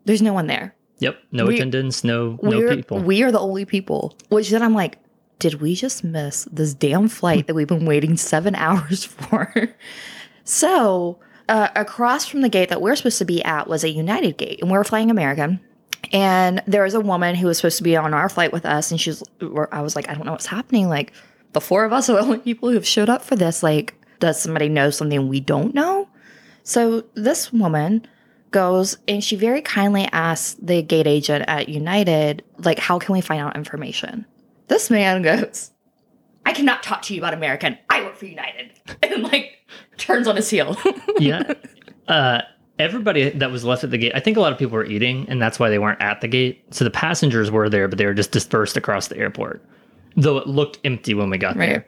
There's 0.05 0.21
no 0.21 0.33
one 0.33 0.47
there. 0.47 0.73
Yep. 1.01 1.17
No 1.33 1.45
We- 1.47 1.55
attendance, 1.55 2.03
no 2.03 2.39
no 2.41 2.73
people. 2.75 2.99
We 2.99 3.21
are 3.23 3.31
the 3.31 3.39
only 3.39 3.65
people. 3.65 4.15
Which 4.29 4.49
then 4.49 4.63
I'm 4.63 4.73
like, 4.73 4.97
did 5.39 5.55
we 5.61 5.75
just 5.75 6.03
miss 6.03 6.47
this 6.51 6.73
damn 6.73 7.07
flight 7.09 7.47
that 7.47 7.53
we've 7.55 7.67
been 7.67 7.85
waiting 7.85 8.15
seven 8.17 8.55
hours 8.65 9.03
for? 9.03 9.51
so 10.43 11.19
uh, 11.49 11.67
across 11.75 12.25
from 12.25 12.41
the 12.41 12.49
gate 12.49 12.69
that 12.69 12.81
we're 12.81 12.95
supposed 12.95 13.17
to 13.17 13.25
be 13.25 13.43
at 13.43 13.67
was 13.67 13.83
a 13.83 13.89
United 13.89 14.37
gate, 14.37 14.61
and 14.61 14.71
we 14.71 14.77
were 14.77 14.83
flying 14.83 15.11
American. 15.11 15.59
And 16.13 16.61
there 16.65 16.83
was 16.83 16.93
a 16.93 16.99
woman 16.99 17.35
who 17.35 17.47
was 17.47 17.57
supposed 17.57 17.77
to 17.77 17.83
be 17.83 17.95
on 17.95 18.13
our 18.13 18.27
flight 18.29 18.51
with 18.51 18.65
us, 18.65 18.91
and 18.91 18.99
she's. 18.99 19.23
I 19.71 19.81
was 19.81 19.95
like, 19.95 20.09
I 20.09 20.13
don't 20.13 20.25
know 20.25 20.31
what's 20.31 20.45
happening. 20.47 20.87
Like, 20.89 21.13
the 21.53 21.61
four 21.61 21.85
of 21.85 21.93
us 21.93 22.09
are 22.09 22.13
the 22.13 22.21
only 22.21 22.39
people 22.39 22.69
who 22.69 22.75
have 22.75 22.87
showed 22.87 23.09
up 23.09 23.21
for 23.21 23.35
this. 23.35 23.61
Like, 23.63 23.93
does 24.19 24.41
somebody 24.41 24.67
know 24.69 24.89
something 24.89 25.27
we 25.27 25.39
don't 25.39 25.73
know? 25.75 26.07
So 26.63 27.05
this 27.15 27.51
woman 27.53 28.07
goes 28.51 28.97
and 29.07 29.23
she 29.23 29.35
very 29.35 29.61
kindly 29.61 30.07
asks 30.11 30.55
the 30.61 30.81
gate 30.81 31.07
agent 31.07 31.45
at 31.47 31.69
United, 31.69 32.43
like, 32.59 32.79
how 32.79 32.99
can 32.99 33.13
we 33.13 33.21
find 33.21 33.41
out 33.41 33.55
information? 33.55 34.25
This 34.67 34.89
man 34.89 35.21
goes, 35.21 35.71
I 36.45 36.53
cannot 36.53 36.83
talk 36.83 37.01
to 37.03 37.13
you 37.13 37.21
about 37.21 37.33
American. 37.33 37.77
I 37.89 38.03
work 38.03 38.15
for 38.15 38.25
United. 38.25 38.71
And 39.03 39.23
like 39.23 39.57
turns 39.97 40.27
on 40.27 40.35
his 40.35 40.49
heel. 40.49 40.77
yeah. 41.19 41.53
Uh, 42.07 42.41
everybody 42.77 43.29
that 43.29 43.51
was 43.51 43.63
left 43.63 43.83
at 43.83 43.91
the 43.91 43.97
gate, 43.97 44.11
I 44.15 44.19
think 44.19 44.37
a 44.37 44.41
lot 44.41 44.51
of 44.51 44.59
people 44.59 44.75
were 44.75 44.85
eating, 44.85 45.25
and 45.29 45.41
that's 45.41 45.59
why 45.59 45.69
they 45.69 45.79
weren't 45.79 46.01
at 46.01 46.21
the 46.21 46.27
gate. 46.27 46.65
So 46.73 46.83
the 46.83 46.91
passengers 46.91 47.51
were 47.51 47.69
there, 47.69 47.87
but 47.87 47.97
they 47.97 48.05
were 48.05 48.13
just 48.13 48.31
dispersed 48.31 48.75
across 48.75 49.07
the 49.07 49.17
airport, 49.17 49.63
though 50.17 50.37
it 50.37 50.47
looked 50.47 50.79
empty 50.83 51.13
when 51.13 51.29
we 51.29 51.37
got 51.37 51.57
there. 51.57 51.85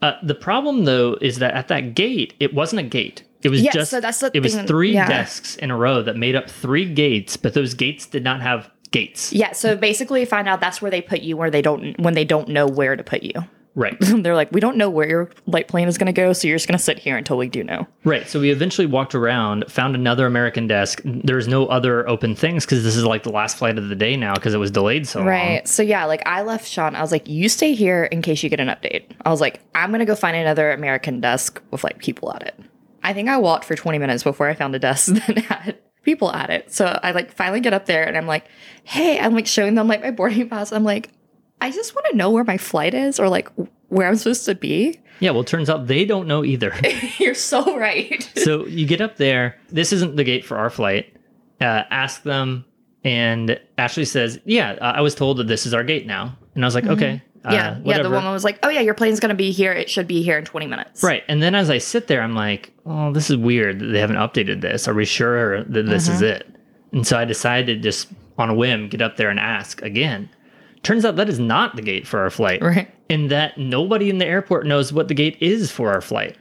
Uh, 0.00 0.12
the 0.22 0.34
problem, 0.34 0.84
though, 0.84 1.18
is 1.20 1.38
that 1.38 1.54
at 1.54 1.68
that 1.68 1.94
gate, 1.94 2.34
it 2.40 2.54
wasn't 2.54 2.80
a 2.80 2.84
gate. 2.84 3.24
It 3.42 3.48
was 3.50 3.62
Yeah, 3.62 3.72
just 3.72 3.90
so 3.90 4.00
that's 4.00 4.20
the 4.20 4.30
it 4.34 4.40
was 4.40 4.54
thing- 4.54 4.66
three 4.66 4.92
yeah. 4.94 5.06
desks 5.08 5.56
in 5.56 5.70
a 5.70 5.76
row 5.76 6.02
that 6.02 6.16
made 6.16 6.34
up 6.34 6.50
three 6.50 6.92
gates, 6.92 7.36
but 7.36 7.54
those 7.54 7.74
gates 7.74 8.06
did 8.06 8.24
not 8.24 8.40
have 8.40 8.70
gates. 8.90 9.32
yeah, 9.32 9.52
so 9.52 9.76
basically 9.76 10.24
find 10.24 10.48
out 10.48 10.60
that's 10.60 10.80
where 10.82 10.90
they 10.90 11.00
put 11.02 11.20
you 11.20 11.36
where 11.36 11.50
they 11.50 11.62
don't 11.62 11.98
when 12.00 12.14
they 12.14 12.24
don't 12.24 12.48
know 12.48 12.66
where 12.66 12.96
to 12.96 13.04
put 13.04 13.22
you. 13.22 13.34
Right. 13.74 13.94
They're 14.00 14.34
like, 14.34 14.50
we 14.50 14.60
don't 14.60 14.76
know 14.76 14.90
where 14.90 15.08
your 15.08 15.30
light 15.46 15.68
plane 15.68 15.86
is 15.86 15.98
gonna 15.98 16.12
go, 16.12 16.32
so 16.32 16.48
you're 16.48 16.56
just 16.56 16.66
gonna 16.66 16.80
sit 16.80 16.98
here 16.98 17.16
until 17.16 17.36
we 17.36 17.48
do 17.48 17.62
know. 17.62 17.86
Right. 18.02 18.26
So 18.28 18.40
we 18.40 18.50
eventually 18.50 18.86
walked 18.88 19.14
around, 19.14 19.70
found 19.70 19.94
another 19.94 20.26
American 20.26 20.66
desk. 20.66 21.00
There's 21.04 21.46
no 21.46 21.66
other 21.66 22.08
open 22.08 22.34
things 22.34 22.64
because 22.64 22.82
this 22.82 22.96
is 22.96 23.04
like 23.04 23.22
the 23.22 23.30
last 23.30 23.56
flight 23.56 23.78
of 23.78 23.88
the 23.88 23.94
day 23.94 24.16
now 24.16 24.34
because 24.34 24.52
it 24.52 24.58
was 24.58 24.72
delayed 24.72 25.06
so 25.06 25.20
long. 25.20 25.28
Right. 25.28 25.68
So 25.68 25.84
yeah, 25.84 26.06
like 26.06 26.26
I 26.26 26.42
left 26.42 26.66
Sean. 26.66 26.96
I 26.96 27.02
was 27.02 27.12
like, 27.12 27.28
you 27.28 27.48
stay 27.48 27.72
here 27.74 28.04
in 28.04 28.20
case 28.20 28.42
you 28.42 28.50
get 28.50 28.58
an 28.58 28.66
update. 28.68 29.04
I 29.24 29.30
was 29.30 29.40
like, 29.40 29.60
I'm 29.76 29.92
gonna 29.92 30.06
go 30.06 30.16
find 30.16 30.36
another 30.36 30.72
American 30.72 31.20
desk 31.20 31.62
with 31.70 31.84
like 31.84 31.98
people 31.98 32.32
at 32.32 32.42
it. 32.42 32.58
I 33.02 33.12
think 33.12 33.28
I 33.28 33.38
walked 33.38 33.64
for 33.64 33.74
20 33.74 33.98
minutes 33.98 34.22
before 34.22 34.48
I 34.48 34.54
found 34.54 34.74
a 34.74 34.78
desk 34.78 35.06
that 35.26 35.38
had 35.38 35.78
people 36.02 36.32
at 36.32 36.50
it. 36.50 36.72
So 36.72 36.98
I 37.02 37.12
like 37.12 37.32
finally 37.32 37.60
get 37.60 37.72
up 37.72 37.86
there 37.86 38.04
and 38.04 38.16
I'm 38.16 38.26
like, 38.26 38.46
hey, 38.84 39.18
I'm 39.18 39.34
like 39.34 39.46
showing 39.46 39.74
them 39.74 39.88
like 39.88 40.02
my 40.02 40.10
boarding 40.10 40.48
pass. 40.48 40.72
I'm 40.72 40.84
like, 40.84 41.10
I 41.60 41.70
just 41.70 41.94
want 41.94 42.06
to 42.10 42.16
know 42.16 42.30
where 42.30 42.44
my 42.44 42.56
flight 42.56 42.94
is 42.94 43.18
or 43.18 43.28
like 43.28 43.50
where 43.88 44.08
I'm 44.08 44.16
supposed 44.16 44.44
to 44.46 44.54
be. 44.54 45.00
Yeah, 45.20 45.32
well, 45.32 45.40
it 45.40 45.48
turns 45.48 45.68
out 45.68 45.86
they 45.86 46.04
don't 46.04 46.28
know 46.28 46.44
either. 46.44 46.72
You're 47.18 47.34
so 47.34 47.76
right. 47.76 48.30
so 48.36 48.66
you 48.66 48.86
get 48.86 49.00
up 49.00 49.16
there. 49.16 49.58
This 49.68 49.92
isn't 49.92 50.16
the 50.16 50.24
gate 50.24 50.44
for 50.44 50.56
our 50.56 50.70
flight. 50.70 51.14
Uh, 51.60 51.82
ask 51.90 52.22
them, 52.22 52.64
and 53.02 53.58
Ashley 53.78 54.04
says, 54.04 54.38
"Yeah, 54.44 54.78
I 54.80 55.00
was 55.00 55.16
told 55.16 55.38
that 55.38 55.48
this 55.48 55.66
is 55.66 55.74
our 55.74 55.82
gate 55.82 56.06
now." 56.06 56.36
And 56.54 56.64
I 56.64 56.66
was 56.68 56.74
like, 56.76 56.86
"Okay, 56.86 57.20
uh, 57.44 57.50
yeah, 57.52 57.78
yeah. 57.84 58.02
The 58.02 58.10
woman 58.10 58.32
was 58.32 58.44
like, 58.44 58.58
"Oh 58.62 58.68
yeah, 58.68 58.80
your 58.80 58.94
plane's 58.94 59.20
gonna 59.20 59.34
be 59.34 59.50
here. 59.50 59.72
It 59.72 59.88
should 59.88 60.06
be 60.06 60.22
here 60.22 60.38
in 60.38 60.44
20 60.44 60.66
minutes." 60.66 61.02
Right. 61.02 61.22
And 61.28 61.42
then 61.42 61.54
as 61.54 61.70
I 61.70 61.78
sit 61.78 62.06
there, 62.08 62.22
I'm 62.22 62.34
like, 62.34 62.72
oh, 62.86 63.12
this 63.12 63.30
is 63.30 63.36
weird 63.36 63.80
they 63.80 64.00
haven't 64.00 64.16
updated 64.16 64.60
this. 64.60 64.88
Are 64.88 64.94
we 64.94 65.04
sure 65.04 65.64
that 65.64 65.86
this 65.86 66.08
is 66.08 66.16
Mm-hmm. 66.16 66.24
it? 66.24 66.54
And 66.92 67.06
so 67.06 67.18
I 67.18 67.24
decided 67.24 67.66
to 67.66 67.82
just 67.88 68.08
on 68.38 68.50
a 68.50 68.54
whim 68.54 68.88
get 68.88 69.02
up 69.02 69.16
there 69.16 69.30
and 69.30 69.38
ask 69.40 69.82
again. 69.82 70.28
Turns 70.82 71.04
out 71.04 71.16
that 71.16 71.28
is 71.28 71.38
not 71.40 71.74
the 71.76 71.82
gate 71.82 72.06
for 72.06 72.20
our 72.20 72.30
flight. 72.30 72.62
Right. 72.62 72.88
And 73.10 73.30
that 73.30 73.58
nobody 73.58 74.10
in 74.10 74.18
the 74.18 74.26
airport 74.26 74.64
knows 74.66 74.92
what 74.92 75.08
the 75.08 75.14
gate 75.14 75.36
is 75.40 75.70
for 75.70 75.92
our 75.92 76.00
flight. 76.00 76.36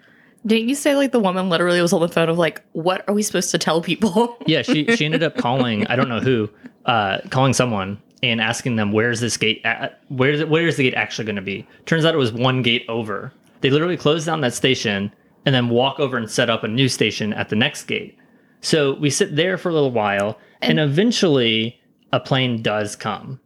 Didn't 0.46 0.70
you 0.70 0.76
say 0.76 0.96
like 0.96 1.12
the 1.12 1.20
woman 1.20 1.50
literally 1.50 1.82
was 1.82 1.92
on 1.92 2.00
the 2.02 2.08
phone 2.08 2.30
of 2.30 2.38
like, 2.38 2.62
what 2.74 3.04
are 3.10 3.14
we 3.14 3.24
supposed 3.24 3.52
to 3.52 3.58
tell 3.58 3.82
people? 3.82 4.38
Yeah, 4.46 4.62
she 4.62 4.86
she 4.96 5.06
ended 5.10 5.24
up 5.24 5.36
calling, 5.38 5.86
I 5.88 5.96
don't 5.96 6.08
know 6.08 6.20
who, 6.20 6.50
uh, 6.86 7.18
calling 7.32 7.54
someone 7.54 8.00
and 8.24 8.42
asking 8.42 8.76
them 8.76 8.92
where's 8.92 9.20
this 9.20 9.38
gate 9.38 9.62
at 9.64 10.02
where's 10.10 10.40
it 10.40 10.50
where 10.50 10.68
is 10.68 10.78
the 10.78 10.84
gate 10.84 10.96
actually 10.96 11.26
going 11.26 11.36
to 11.36 11.42
be? 11.42 11.68
Turns 11.86 12.06
out 12.06 12.14
it 12.14 12.18
was 12.18 12.32
one 12.32 12.62
gate 12.62 12.86
over. 12.90 13.32
They 13.62 13.70
literally 13.70 13.98
closed 13.98 14.26
down 14.26 14.42
that 14.42 14.54
station 14.54 15.12
and 15.46 15.54
then 15.56 15.70
walk 15.70 16.00
over 16.00 16.18
and 16.18 16.30
set 16.30 16.50
up 16.50 16.64
a 16.64 16.68
new 16.68 16.90
station 16.90 17.34
at 17.34 17.50
the 17.50 17.56
next 17.56 17.84
gate. 17.86 18.18
So 18.62 18.96
we 18.96 19.10
sit 19.10 19.36
there 19.36 19.58
for 19.58 19.70
a 19.70 19.74
little 19.74 19.92
while 19.92 20.38
and, 20.62 20.80
eventually 20.80 21.80
a 22.12 22.20
plane 22.20 22.62
does 22.62 22.96
come. 22.96 23.40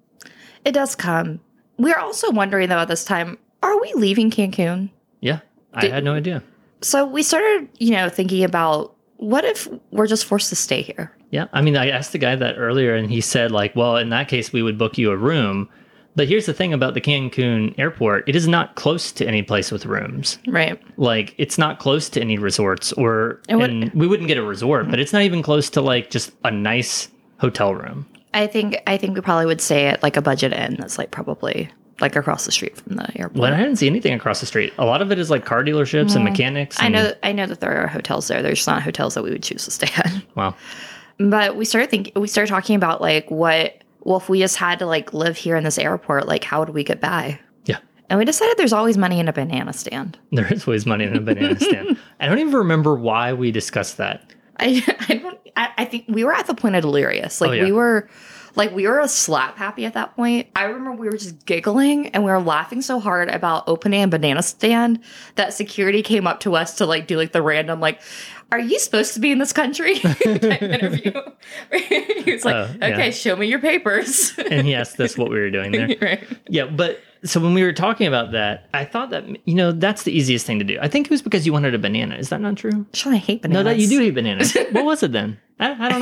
it 0.66 0.72
does 0.72 0.96
come. 0.96 1.40
We're 1.78 1.98
also 2.00 2.32
wondering 2.32 2.70
though 2.70 2.80
at 2.80 2.88
this 2.88 3.04
time, 3.06 3.38
are 3.62 3.80
we 3.82 3.94
leaving 3.94 4.32
Cancun? 4.32 4.90
Yeah. 5.20 5.40
I 5.74 5.82
Did- 5.82 5.92
had 5.92 6.04
no 6.04 6.14
idea. 6.14 6.44
So 6.82 7.06
we 7.06 7.22
started, 7.24 7.70
you 7.78 7.92
know, 7.92 8.10
thinking 8.10 8.44
about 8.44 8.96
what 9.18 9.46
if 9.46 9.68
we're 9.92 10.08
just 10.08 10.26
forced 10.26 10.50
to 10.50 10.56
stay 10.56 10.82
here? 10.82 11.16
Yeah. 11.32 11.48
I 11.54 11.62
mean, 11.62 11.76
I 11.76 11.90
asked 11.90 12.12
the 12.12 12.18
guy 12.18 12.36
that 12.36 12.56
earlier 12.58 12.94
and 12.94 13.10
he 13.10 13.22
said 13.22 13.52
like, 13.52 13.76
well, 13.76 13.98
in 13.98 14.10
that 14.10 14.28
case 14.28 14.54
we 14.54 14.62
would 14.62 14.78
book 14.78 14.98
you 14.98 15.12
a 15.12 15.18
room. 15.18 15.70
But 16.14 16.28
here's 16.28 16.46
the 16.46 16.54
thing 16.54 16.74
about 16.74 16.94
the 16.94 17.00
Cancun 17.00 17.74
airport, 17.80 18.28
it 18.28 18.36
is 18.36 18.46
not 18.46 18.76
close 18.76 19.14
to 19.14 19.26
any 19.26 19.42
place 19.44 19.72
with 19.72 19.86
rooms. 19.86 20.38
Right. 20.46 20.80
like 20.98 21.34
it's 21.38 21.58
not 21.58 21.80
close 21.80 22.10
to 22.10 22.22
any 22.22 22.38
resorts 22.38 22.92
or 22.94 23.42
And 23.48 23.62
and 23.62 23.94
we 23.94 24.08
wouldn't 24.08 24.28
get 24.28 24.38
a 24.38 24.44
resort 24.44 24.90
but 24.90 25.00
it's 25.00 25.14
not 25.14 25.22
even 25.24 25.42
close 25.42 25.70
to 25.72 25.82
like 25.82 26.10
just 26.10 26.32
a 26.44 26.52
nice 26.52 27.10
hotel 27.40 27.74
room 27.74 28.06
I 28.34 28.48
think 28.48 28.82
I 28.88 28.98
think 28.98 29.16
we 29.16 29.22
probably 29.22 29.46
would 29.46 29.62
stay 29.62 29.88
at 29.88 30.04
like 30.04 30.18
a 30.18 30.22
budget 30.22 30.54
inn 30.54 30.76
that's 30.80 30.98
like 30.98 31.12
probably 31.12 31.70
like 32.00 32.16
across 32.16 32.46
the 32.46 32.52
street 32.52 32.76
from 32.78 32.96
the 32.96 33.08
airport. 33.20 33.38
well 33.40 33.54
i 33.54 33.58
didn't 33.58 33.76
see 33.76 33.88
anything 33.88 34.14
across 34.14 34.40
the 34.40 34.46
street 34.46 34.74
a 34.78 34.86
lot 34.86 35.02
of 35.02 35.12
it 35.12 35.20
is 35.20 35.30
like 35.30 35.46
car 35.46 35.64
dealerships 35.64 36.16
and 36.16 36.26
mm. 36.26 36.32
mechanics 36.32 36.78
I 36.80 36.90
know 36.90 37.14
I 37.24 37.32
know 37.32 37.46
that 37.46 37.60
there 37.60 37.84
are 37.84 37.88
hotels 37.88 38.28
there. 38.28 38.42
There's 38.42 38.60
just 38.60 38.68
not 38.68 38.82
hotels 38.82 39.14
that 39.14 39.24
we 39.24 39.30
would 39.32 39.44
choose 39.44 39.66
to 39.66 39.72
stay 39.72 39.90
at. 39.96 40.12
wow 40.36 40.56
But 41.20 41.56
we 41.56 41.66
started 41.66 41.90
thinking 41.90 42.14
we 42.20 42.28
started 42.28 42.50
talking 42.50 42.76
about 42.76 43.02
like 43.02 43.30
what 43.30 43.82
well 44.02 44.18
if 44.18 44.30
we 44.30 44.40
just 44.40 44.58
had 44.58 44.80
to 44.80 44.86
like 44.86 45.14
live 45.14 45.38
here 45.38 45.56
in 45.56 45.64
this 45.64 45.78
airport, 45.78 46.28
like 46.28 46.44
how 46.44 46.60
would 46.60 46.70
we 46.70 46.84
get 46.84 47.00
by? 47.00 47.40
yeah 47.66 47.78
And 48.10 48.18
we 48.18 48.26
decided 48.26 48.58
there's 48.58 48.74
always 48.74 48.98
money 48.98 49.20
in 49.20 49.28
a 49.28 49.34
banana 49.34 49.74
stand. 49.74 50.18
there 50.32 50.52
is 50.52 50.68
always 50.68 50.86
money 50.86 51.06
in 51.06 51.16
a 51.16 51.22
banana 51.22 51.60
stand 51.60 51.98
i 52.20 52.26
don't 52.28 52.40
even 52.40 52.54
remember 52.56 52.96
why 52.96 53.34
we 53.34 53.52
discussed 53.52 53.98
that 53.98 54.34
I 54.60 54.84
I 55.10 55.16
don't 55.16 55.40
I, 55.56 55.70
I 55.80 55.86
think 55.86 56.06
we 56.08 56.24
were 56.24 56.34
at 56.34 56.48
the 56.48 56.54
point 56.56 56.76
of 56.76 56.82
delirious. 56.82 57.42
Like 57.42 57.50
Oh, 57.52 57.54
yeah. 57.54 57.66
we 57.66 57.72
were 57.72 58.10
like 58.56 58.72
we 58.76 58.86
were 58.88 59.00
a 59.00 59.08
slap 59.08 59.58
happy 59.58 59.86
at 59.86 59.94
that 59.94 60.16
point. 60.16 60.48
I 60.56 60.64
remember 60.66 60.92
we 60.94 61.08
were 61.08 61.18
just 61.18 61.46
giggling 61.46 62.08
and 62.10 62.24
we 62.24 62.32
were 62.32 62.40
laughing 62.40 62.82
so 62.82 63.00
hard 63.00 63.30
about 63.30 63.64
opening 63.68 64.04
a 64.04 64.08
banana 64.08 64.44
stand 64.44 65.00
that 65.36 65.54
security 65.54 66.02
came 66.04 66.26
up 66.28 66.42
to 66.42 66.56
us 66.56 66.76
to 66.78 66.86
like 66.86 67.08
do 67.08 67.18
like 67.18 67.32
the 67.32 67.42
random 67.42 67.80
like 67.80 68.02
are 68.52 68.60
you 68.60 68.80
supposed 68.80 69.14
to 69.14 69.20
be 69.20 69.32
in 69.32 69.38
this 69.40 69.54
country 69.54 69.96
interview? 70.26 71.12
he 71.72 72.32
was 72.32 72.46
like, 72.46 72.56
Oh, 72.56 72.76
yeah. 72.82 72.88
okay, 72.90 73.12
show 73.12 73.36
me 73.36 73.48
your 73.48 73.60
papers. 73.60 74.34
and 74.52 74.68
he 74.68 74.76
asked 74.76 75.00
us 75.00 75.18
what 75.18 75.30
we 75.30 75.40
were 75.40 75.50
doing 75.50 75.72
there 75.72 75.96
right. 76.02 76.24
yeah 76.50 76.66
but 76.66 77.00
so 77.24 77.40
when 77.40 77.54
we 77.54 77.64
were 77.64 77.74
talking 77.74 78.08
about 78.08 78.32
that 78.32 78.68
i 78.74 78.84
thought 78.84 79.10
that 79.12 79.24
you 79.48 79.54
know 79.54 79.72
that's 79.72 80.04
the 80.04 80.12
easiest 80.12 80.46
thing 80.46 80.58
to 80.60 80.66
do 80.66 80.78
i 80.82 80.88
think 80.88 81.06
it 81.06 81.12
was 81.12 81.22
because 81.22 81.46
you 81.46 81.54
wanted 81.54 81.74
a 81.76 81.80
banana 81.80 82.16
is 82.16 82.30
that 82.30 82.42
not 82.42 82.56
true 82.58 82.86
Sean, 82.94 83.14
I 83.14 83.18
hate 83.18 83.42
bananas. 83.44 83.64
No, 83.64 83.70
that 83.70 83.80
you 83.80 83.88
do 83.88 84.00
hate 84.00 84.16
bananas. 84.16 84.56
what 84.72 84.86
was 84.86 85.04
it 85.04 85.12
then? 85.12 85.40
I, 85.60 85.86
I 85.86 85.90
don't 85.90 86.00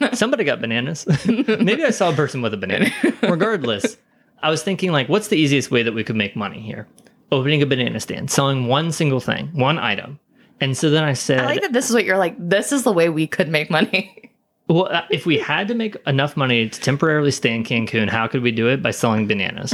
know. 0.00 0.08
Somebody 0.14 0.44
got 0.44 0.60
bananas. 0.62 1.06
Maybe 1.26 1.84
I 1.84 1.90
saw 1.90 2.10
a 2.10 2.14
person 2.14 2.40
with 2.40 2.54
a 2.54 2.56
banana. 2.56 2.90
Regardless, 3.22 3.98
I 4.42 4.48
was 4.48 4.62
thinking 4.62 4.90
like, 4.90 5.08
what's 5.10 5.28
the 5.28 5.36
easiest 5.36 5.70
way 5.70 5.82
that 5.82 5.92
we 5.92 6.02
could 6.02 6.16
make 6.16 6.34
money 6.34 6.60
here? 6.62 6.88
Opening 7.30 7.60
a 7.60 7.66
banana 7.66 8.00
stand, 8.00 8.30
selling 8.30 8.66
one 8.68 8.90
single 8.90 9.20
thing, 9.20 9.50
one 9.52 9.78
item. 9.78 10.18
And 10.60 10.76
so 10.76 10.90
then 10.90 11.04
I 11.04 11.12
said, 11.12 11.40
I 11.40 11.46
like 11.46 11.62
that 11.62 11.72
this 11.72 11.88
is 11.88 11.94
what 11.94 12.04
you're 12.04 12.18
like, 12.18 12.36
this 12.38 12.72
is 12.72 12.84
the 12.84 12.92
way 12.92 13.08
we 13.08 13.26
could 13.26 13.48
make 13.48 13.70
money. 13.70 14.30
well, 14.68 14.86
uh, 14.86 15.02
if 15.10 15.26
we 15.26 15.38
had 15.38 15.68
to 15.68 15.74
make 15.74 15.96
enough 16.06 16.36
money 16.36 16.68
to 16.68 16.80
temporarily 16.80 17.30
stay 17.30 17.54
in 17.54 17.64
Cancun, 17.64 18.08
how 18.08 18.26
could 18.26 18.42
we 18.42 18.52
do 18.52 18.68
it? 18.68 18.82
By 18.82 18.90
selling 18.90 19.26
bananas. 19.26 19.72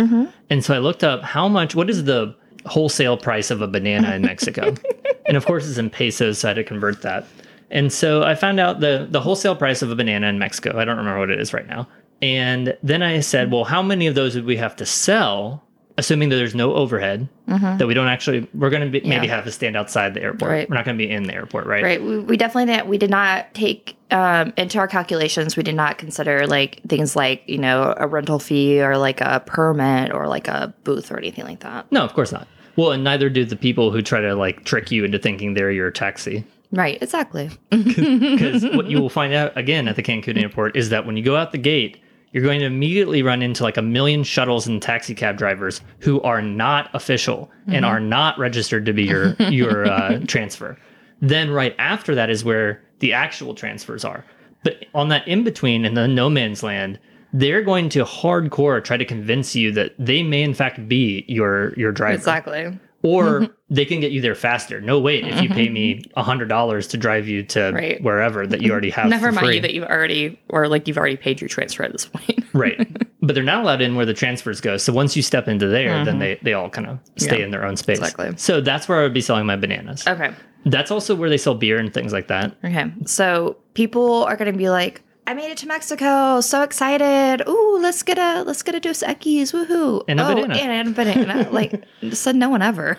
And 0.51 0.65
so 0.65 0.75
I 0.75 0.79
looked 0.79 1.05
up 1.05 1.23
how 1.23 1.49
much, 1.49 1.75
what 1.75 1.91
is 1.91 2.05
the 2.05 2.35
wholesale 2.67 3.17
price 3.17 3.51
of 3.51 3.61
a 3.61 3.69
banana 3.69 4.15
in 4.15 4.23
Mexico? 4.23 4.75
and 5.27 5.37
of 5.37 5.45
course, 5.47 5.69
it's 5.69 5.79
in 5.79 5.91
pesos, 5.91 6.39
so 6.39 6.49
I 6.49 6.51
had 6.51 6.55
to 6.55 6.65
convert 6.65 7.03
that. 7.03 7.27
And 7.71 7.93
so 7.93 8.23
I 8.23 8.35
found 8.35 8.61
out 8.61 8.81
the, 8.81 9.07
the 9.11 9.21
wholesale 9.21 9.55
price 9.55 9.83
of 9.83 9.91
a 9.91 9.95
banana 9.95 10.27
in 10.29 10.39
Mexico. 10.39 10.79
I 10.79 10.85
don't 10.85 10.97
remember 10.97 11.21
what 11.21 11.31
it 11.31 11.39
is 11.39 11.53
right 11.53 11.67
now. 11.67 11.87
And 12.23 12.77
then 12.83 13.03
I 13.03 13.21
said, 13.21 13.53
well, 13.53 13.65
how 13.65 13.83
many 13.83 14.07
of 14.07 14.15
those 14.15 14.35
would 14.35 14.47
we 14.47 14.57
have 14.57 14.75
to 14.77 14.87
sell, 14.87 15.63
assuming 15.99 16.31
that 16.31 16.37
there's 16.37 16.55
no 16.55 16.73
overhead, 16.75 17.29
that 17.47 17.87
we 17.87 17.93
don't 17.93 18.07
actually, 18.09 18.49
we're 18.55 18.71
going 18.71 18.83
to 18.83 18.89
be, 18.89 19.07
maybe 19.07 19.27
Yeah. 19.27 19.35
have 19.37 19.45
to 19.45 19.53
stand 19.53 19.77
outside 19.77 20.15
the 20.15 20.23
airport. 20.23 20.51
Right. 20.51 20.71
We're 20.71 20.77
not 20.77 20.87
going 20.87 20.97
to 20.97 21.05
be 21.07 21.11
in 21.11 21.25
the 21.25 21.35
airport, 21.35 21.67
right? 21.67 21.83
Right. 21.83 22.03
We, 22.03 22.21
we 22.21 22.37
definitely 22.39 22.73
did, 22.75 22.89
we 22.89 22.97
did 22.97 23.11
not 23.11 23.53
take 23.53 23.97
um, 24.11 24.55
into 24.57 24.79
our 24.79 24.89
calculations. 24.89 25.57
We 25.57 25.63
did 25.63 25.75
not 25.75 25.99
consider 25.99 26.47
like 26.47 26.81
things 26.89 27.15
like 27.15 27.43
you 27.47 27.59
know 27.59 27.95
a 27.99 28.07
rental 28.07 28.39
fee 28.39 28.81
or 28.81 28.97
like 28.97 29.21
a 29.21 29.43
permit 29.45 30.13
or 30.15 30.27
like 30.29 30.49
a 30.49 30.73
booth 30.85 31.11
or 31.11 31.19
anything 31.19 31.45
like 31.45 31.61
that. 31.61 31.91
No, 31.93 32.05
of 32.05 32.15
course 32.15 32.33
not. 32.33 32.49
Well, 32.77 32.93
and 32.93 33.03
neither 33.05 33.29
do 33.29 33.45
the 33.45 33.57
people 33.57 33.91
who 33.91 34.01
try 34.01 34.21
to 34.21 34.35
like 34.35 34.65
trick 34.65 34.91
you 34.91 35.05
into 35.05 35.19
thinking 35.19 35.53
they're 35.55 35.71
your 35.73 35.91
taxi. 35.91 36.45
Right. 36.71 37.03
Exactly. 37.03 37.51
Because 37.71 38.65
what 38.75 38.87
you 38.89 39.01
will 39.01 39.11
find 39.11 39.35
out 39.35 39.57
again 39.57 39.89
at 39.89 39.97
the 39.97 40.03
Cancun 40.03 40.41
airport 40.41 40.77
is 40.77 40.91
that 40.91 41.05
when 41.07 41.17
you 41.17 41.25
go 41.25 41.35
out 41.37 41.53
the 41.53 41.59
gate, 41.59 42.01
you're 42.33 42.43
going 42.43 42.61
to 42.61 42.67
immediately 42.67 43.23
run 43.23 43.43
into 43.43 43.63
like 43.63 43.77
a 43.77 43.83
million 43.83 44.23
shuttles 44.23 44.67
and 44.67 44.83
taxi 44.83 45.15
cab 45.15 45.37
drivers 45.37 45.81
who 46.01 46.21
are 46.23 46.43
not 46.43 46.91
official 46.95 47.51
and 47.67 47.85
are 47.85 48.01
not 48.01 48.39
registered 48.39 48.85
to 48.87 48.93
be 48.93 49.05
your 49.05 49.35
your 49.51 49.87
uh, 49.91 50.21
transfer. 50.27 50.77
Then 51.21 51.51
right 51.51 51.75
after 51.79 52.15
that 52.15 52.31
is 52.31 52.45
where 52.45 52.83
the 53.01 53.13
actual 53.13 53.55
transfers 53.55 54.05
are. 54.05 54.25
But 54.65 54.87
on 54.95 55.09
that 55.09 55.27
in 55.27 55.45
between 55.45 55.85
in 55.85 55.95
the 55.95 56.09
no 56.09 56.29
man's 56.29 56.63
land, 56.63 56.99
they're 57.33 57.63
going 57.63 57.89
to 57.91 58.05
hardcore 58.05 58.83
try 58.83 58.97
to 58.97 59.05
convince 59.05 59.55
you 59.55 59.73
that 59.73 59.95
they 59.99 60.23
may 60.23 60.43
in 60.43 60.55
fact 60.55 60.89
be 60.89 61.25
your 61.29 61.75
your 61.75 61.93
driver 61.93 62.15
Exactly. 62.15 62.79
Or 63.03 63.49
they 63.71 63.85
can 63.85 64.01
get 64.01 64.11
you 64.13 64.21
there 64.21 64.35
faster. 64.35 64.81
No 64.81 64.99
wait, 64.99 65.27
if 65.27 65.41
you 65.41 65.49
pay 65.49 65.69
me 65.69 66.05
a 66.17 66.23
hundred 66.23 66.49
dollars 66.49 66.87
to 66.89 66.97
drive 66.97 67.29
you 67.29 67.43
to 67.45 67.71
Right. 67.73 68.03
wherever 68.03 68.47
that 68.47 68.61
you 68.63 68.73
already 68.73 68.91
have. 68.91 69.09
Never 69.09 69.31
mind 69.33 69.55
you 69.55 69.61
that 69.61 69.73
you've 69.75 69.85
already 69.85 70.39
or 70.49 70.69
like 70.69 70.89
you've 70.89 70.99
already 70.99 71.17
paid 71.17 71.41
your 71.41 71.49
transfer 71.49 71.85
at 71.85 71.93
this 71.93 72.07
point. 72.07 72.45
right, 72.55 72.79
but 73.23 73.35
they're 73.35 73.45
not 73.45 73.63
allowed 73.63 73.81
in 73.81 73.95
where 73.95 74.07
the 74.07 74.15
transfers 74.15 74.61
go. 74.61 74.77
So 74.79 74.93
once 74.93 75.15
you 75.17 75.23
step 75.23 75.47
into 75.49 75.69
there, 75.69 76.05
then 76.05 76.19
they 76.19 76.39
they 76.43 76.55
all 76.55 76.69
kind 76.71 76.87
of 76.89 76.99
stay 77.17 77.27
Mm-hmm. 77.29 77.39
Yeah, 77.39 77.45
in 77.45 77.51
their 77.53 77.65
own 77.65 77.77
space. 77.77 77.99
exactly. 77.99 78.33
So 78.37 78.61
that's 78.61 78.89
where 78.89 78.99
I 78.99 79.03
would 79.03 79.15
be 79.15 79.21
selling 79.21 79.47
my 79.47 79.57
bananas. 79.57 80.07
okay. 80.07 80.31
That's 80.65 80.91
also 80.91 81.15
where 81.15 81.31
they 81.31 81.37
sell 81.39 81.55
beer 81.55 81.79
and 81.79 81.95
things 81.95 82.13
like 82.13 82.27
that. 82.29 82.57
Okay. 82.65 82.93
So 83.07 83.57
people 83.75 84.25
are 84.25 84.37
going 84.37 84.51
to 84.53 84.59
be 84.59 84.69
like, 84.69 85.03
I 85.29 85.35
made 85.35 85.51
it 85.51 85.59
to 85.59 85.67
Mexico. 85.67 86.41
So 86.41 86.63
excited. 86.63 87.47
Ooh, 87.47 87.79
let's 87.83 88.03
get 88.03 88.17
a 88.17 88.45
let's 88.45 88.63
get 88.63 88.75
a 88.75 88.81
Dos 88.81 89.03
Equis. 89.03 89.53
Woohoo. 89.53 90.03
And 90.09 90.21
a 90.21 90.27
oh, 90.27 90.35
banana. 90.35 90.55
And 90.55 90.89
a 90.89 90.91
banana. 90.93 91.51
like 91.53 91.85
said 92.13 92.35
no 92.35 92.49
one 92.49 92.63
ever. 92.63 92.97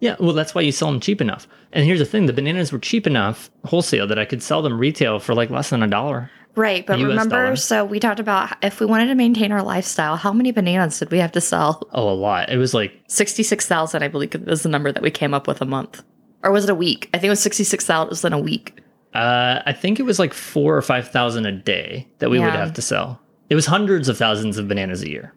Yeah, 0.00 0.16
well, 0.18 0.32
that's 0.32 0.52
why 0.52 0.62
you 0.62 0.72
sell 0.72 0.90
them 0.90 0.98
cheap 0.98 1.20
enough. 1.20 1.46
And 1.72 1.84
here's 1.84 2.00
the 2.00 2.04
thing: 2.04 2.26
the 2.26 2.32
bananas 2.32 2.72
were 2.72 2.80
cheap 2.80 3.06
enough 3.06 3.52
wholesale 3.64 4.08
that 4.08 4.18
I 4.18 4.24
could 4.24 4.42
sell 4.42 4.62
them 4.62 4.80
retail 4.80 5.20
for 5.20 5.32
like 5.32 5.48
less 5.48 5.70
than 5.70 5.84
a 5.84 5.86
dollar. 5.86 6.28
Right, 6.56 6.84
but 6.84 6.98
US 6.98 7.06
remember, 7.06 7.44
dollar. 7.44 7.54
so 7.54 7.84
we 7.84 8.00
talked 8.00 8.18
about 8.18 8.56
if 8.64 8.80
we 8.80 8.86
wanted 8.86 9.06
to 9.06 9.14
maintain 9.14 9.52
our 9.52 9.62
lifestyle, 9.62 10.16
how 10.16 10.32
many 10.32 10.50
bananas 10.50 10.98
did 10.98 11.12
we 11.12 11.18
have 11.18 11.30
to 11.32 11.40
sell? 11.40 11.88
Oh, 11.92 12.10
a 12.10 12.12
lot. 12.12 12.50
It 12.50 12.56
was 12.56 12.74
like 12.74 13.00
Sixty-six 13.06 13.68
thousand, 13.68 14.02
I 14.02 14.08
believe, 14.08 14.34
was 14.44 14.64
the 14.64 14.68
number 14.68 14.90
that 14.90 15.04
we 15.04 15.12
came 15.12 15.32
up 15.32 15.46
with 15.46 15.62
a 15.62 15.66
month, 15.66 16.02
or 16.42 16.50
was 16.50 16.64
it 16.64 16.70
a 16.70 16.74
week? 16.74 17.08
I 17.14 17.18
think 17.18 17.26
it 17.26 17.30
was 17.30 17.40
sixty-six 17.40 17.86
thousand 17.86 18.32
in 18.32 18.40
a 18.40 18.42
week. 18.42 18.79
Uh, 19.14 19.60
I 19.66 19.72
think 19.72 19.98
it 19.98 20.04
was 20.04 20.18
like 20.18 20.32
four 20.32 20.76
or 20.76 20.82
five 20.82 21.08
thousand 21.08 21.46
a 21.46 21.52
day 21.52 22.06
that 22.18 22.30
we 22.30 22.38
would 22.38 22.52
have 22.52 22.72
to 22.74 22.82
sell. 22.82 23.20
It 23.48 23.54
was 23.56 23.66
hundreds 23.66 24.08
of 24.08 24.16
thousands 24.16 24.58
of 24.58 24.68
bananas 24.68 25.02
a 25.02 25.10
year 25.10 25.34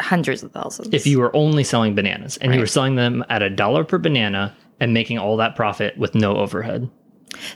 Hundreds 0.00 0.42
of 0.42 0.50
thousands. 0.52 0.88
if 0.94 1.06
you 1.06 1.18
were 1.18 1.34
only 1.36 1.62
selling 1.62 1.94
bananas 1.94 2.38
and 2.38 2.54
you 2.54 2.60
were 2.60 2.66
selling 2.66 2.94
them 2.96 3.22
at 3.28 3.42
a 3.42 3.50
dollar 3.50 3.84
per 3.84 3.98
banana 3.98 4.56
and 4.80 4.94
making 4.94 5.18
all 5.18 5.36
that 5.36 5.54
profit 5.56 5.96
with 5.98 6.14
no 6.14 6.36
overhead. 6.36 6.88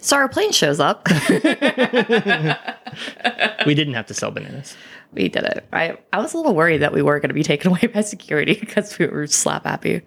So 0.01 0.17
our 0.19 0.29
plane 0.29 0.53
shows 0.53 0.79
up. 0.79 1.09
we 3.67 3.75
didn't 3.75 3.95
have 3.95 4.07
to 4.07 4.15
sell 4.15 4.31
bananas. 4.31 4.77
we 5.13 5.29
did 5.29 5.45
it. 5.45 5.67
I, 5.73 5.97
I 6.13 6.19
was 6.19 6.35
a 6.35 6.37
little 6.37 6.55
worried 6.55 6.79
that 6.83 6.93
we 6.93 7.03
were 7.03 7.19
going 7.19 7.31
to 7.31 7.35
be 7.35 7.43
taken 7.43 7.71
away 7.73 7.87
by 7.93 8.03
security 8.03 8.55
because 8.61 8.99
we 8.99 9.07
were 9.07 9.27
slap 9.27 9.65
happy. 9.65 10.03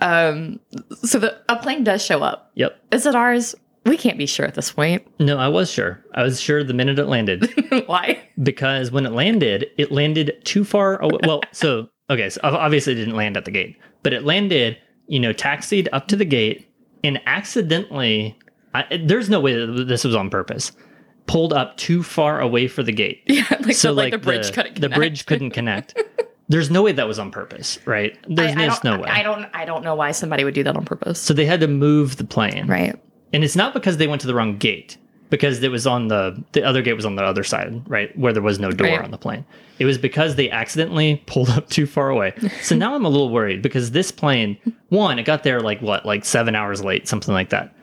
Um, 0.00 0.60
so 1.02 1.18
the 1.18 1.38
a 1.48 1.56
plane 1.56 1.84
does 1.84 2.02
show 2.04 2.22
up. 2.22 2.50
Yep. 2.54 2.80
Is 2.92 3.06
it 3.06 3.14
ours? 3.14 3.54
We 3.90 3.96
can't 3.96 4.16
be 4.18 4.26
sure 4.26 4.46
at 4.46 4.54
this 4.54 4.70
point. 4.72 5.04
No, 5.18 5.36
I 5.36 5.48
was 5.48 5.68
sure. 5.70 6.02
I 6.14 6.22
was 6.22 6.40
sure 6.40 6.62
the 6.62 6.72
minute 6.72 6.98
it 7.00 7.06
landed 7.06 7.52
Why? 7.86 8.22
because 8.40 8.90
when 8.92 9.04
it 9.04 9.10
landed, 9.12 9.66
it 9.78 9.90
landed 9.90 10.40
too 10.44 10.64
far 10.64 11.00
away. 11.02 11.18
Well, 11.26 11.40
so 11.52 11.88
okay, 12.08 12.30
so 12.30 12.40
obviously 12.44 12.92
it 12.92 12.96
didn't 12.96 13.16
land 13.16 13.36
at 13.36 13.44
the 13.46 13.50
gate, 13.50 13.76
but 14.04 14.12
it 14.12 14.22
landed, 14.24 14.78
you 15.08 15.18
know, 15.18 15.32
taxied 15.32 15.88
up 15.92 16.06
to 16.08 16.16
the 16.16 16.24
gate 16.24 16.68
and 17.02 17.20
accidentally. 17.26 18.38
I, 18.74 18.84
there's 19.04 19.28
no 19.28 19.40
way 19.40 19.54
that 19.54 19.86
this 19.88 20.04
was 20.04 20.14
on 20.14 20.30
purpose. 20.30 20.70
Pulled 21.26 21.52
up 21.52 21.76
too 21.76 22.02
far 22.04 22.40
away 22.40 22.68
for 22.68 22.82
the 22.84 22.92
gate. 22.92 23.22
Yeah, 23.26 23.44
like, 23.60 23.74
so, 23.74 23.92
like, 23.92 24.12
the 24.12 24.18
bridge 24.18 24.52
couldn't 24.52 24.74
connect. 24.76 24.80
the 24.80 24.88
bridge 24.88 25.26
couldn't 25.26 25.50
connect. 25.50 26.00
There's 26.48 26.70
no 26.70 26.82
way 26.82 26.92
that 26.92 27.06
was 27.08 27.18
on 27.18 27.30
purpose, 27.32 27.78
right? 27.86 28.16
There's, 28.28 28.50
I, 28.50 28.54
I 28.54 28.66
there's 28.66 28.84
no 28.84 28.98
way. 28.98 29.08
I 29.08 29.22
don't. 29.24 29.46
I 29.54 29.64
don't 29.64 29.82
know 29.84 29.94
why 29.96 30.12
somebody 30.12 30.44
would 30.44 30.54
do 30.54 30.62
that 30.64 30.76
on 30.76 30.84
purpose. 30.84 31.20
so 31.20 31.34
they 31.34 31.44
had 31.44 31.60
to 31.60 31.68
move 31.68 32.16
the 32.16 32.24
plane, 32.24 32.66
Right. 32.66 32.96
And 33.32 33.44
it's 33.44 33.56
not 33.56 33.74
because 33.74 33.96
they 33.96 34.06
went 34.06 34.20
to 34.22 34.26
the 34.26 34.34
wrong 34.34 34.56
gate, 34.58 34.96
because 35.30 35.62
it 35.62 35.70
was 35.70 35.86
on 35.86 36.08
the 36.08 36.42
the 36.52 36.62
other 36.62 36.82
gate 36.82 36.94
was 36.94 37.04
on 37.06 37.16
the 37.16 37.22
other 37.22 37.44
side, 37.44 37.82
right, 37.88 38.16
where 38.18 38.32
there 38.32 38.42
was 38.42 38.58
no 38.58 38.70
door 38.70 38.88
Right. 38.88 39.00
on 39.04 39.10
the 39.10 39.18
plane. 39.18 39.44
It 39.78 39.84
was 39.84 39.96
because 39.98 40.34
they 40.36 40.50
accidentally 40.50 41.22
pulled 41.26 41.48
up 41.50 41.68
too 41.70 41.86
far 41.86 42.10
away. 42.10 42.34
So 42.62 42.74
now 42.76 42.94
I'm 42.94 43.04
a 43.04 43.08
little 43.08 43.30
worried 43.30 43.62
because 43.62 43.92
this 43.92 44.10
plane, 44.10 44.58
one, 44.88 45.18
it 45.18 45.24
got 45.24 45.42
there 45.42 45.60
like 45.60 45.80
what, 45.80 46.04
like 46.04 46.24
seven 46.24 46.54
hours 46.54 46.84
late, 46.84 47.08
something 47.08 47.32
like 47.32 47.50
that. 47.50 47.74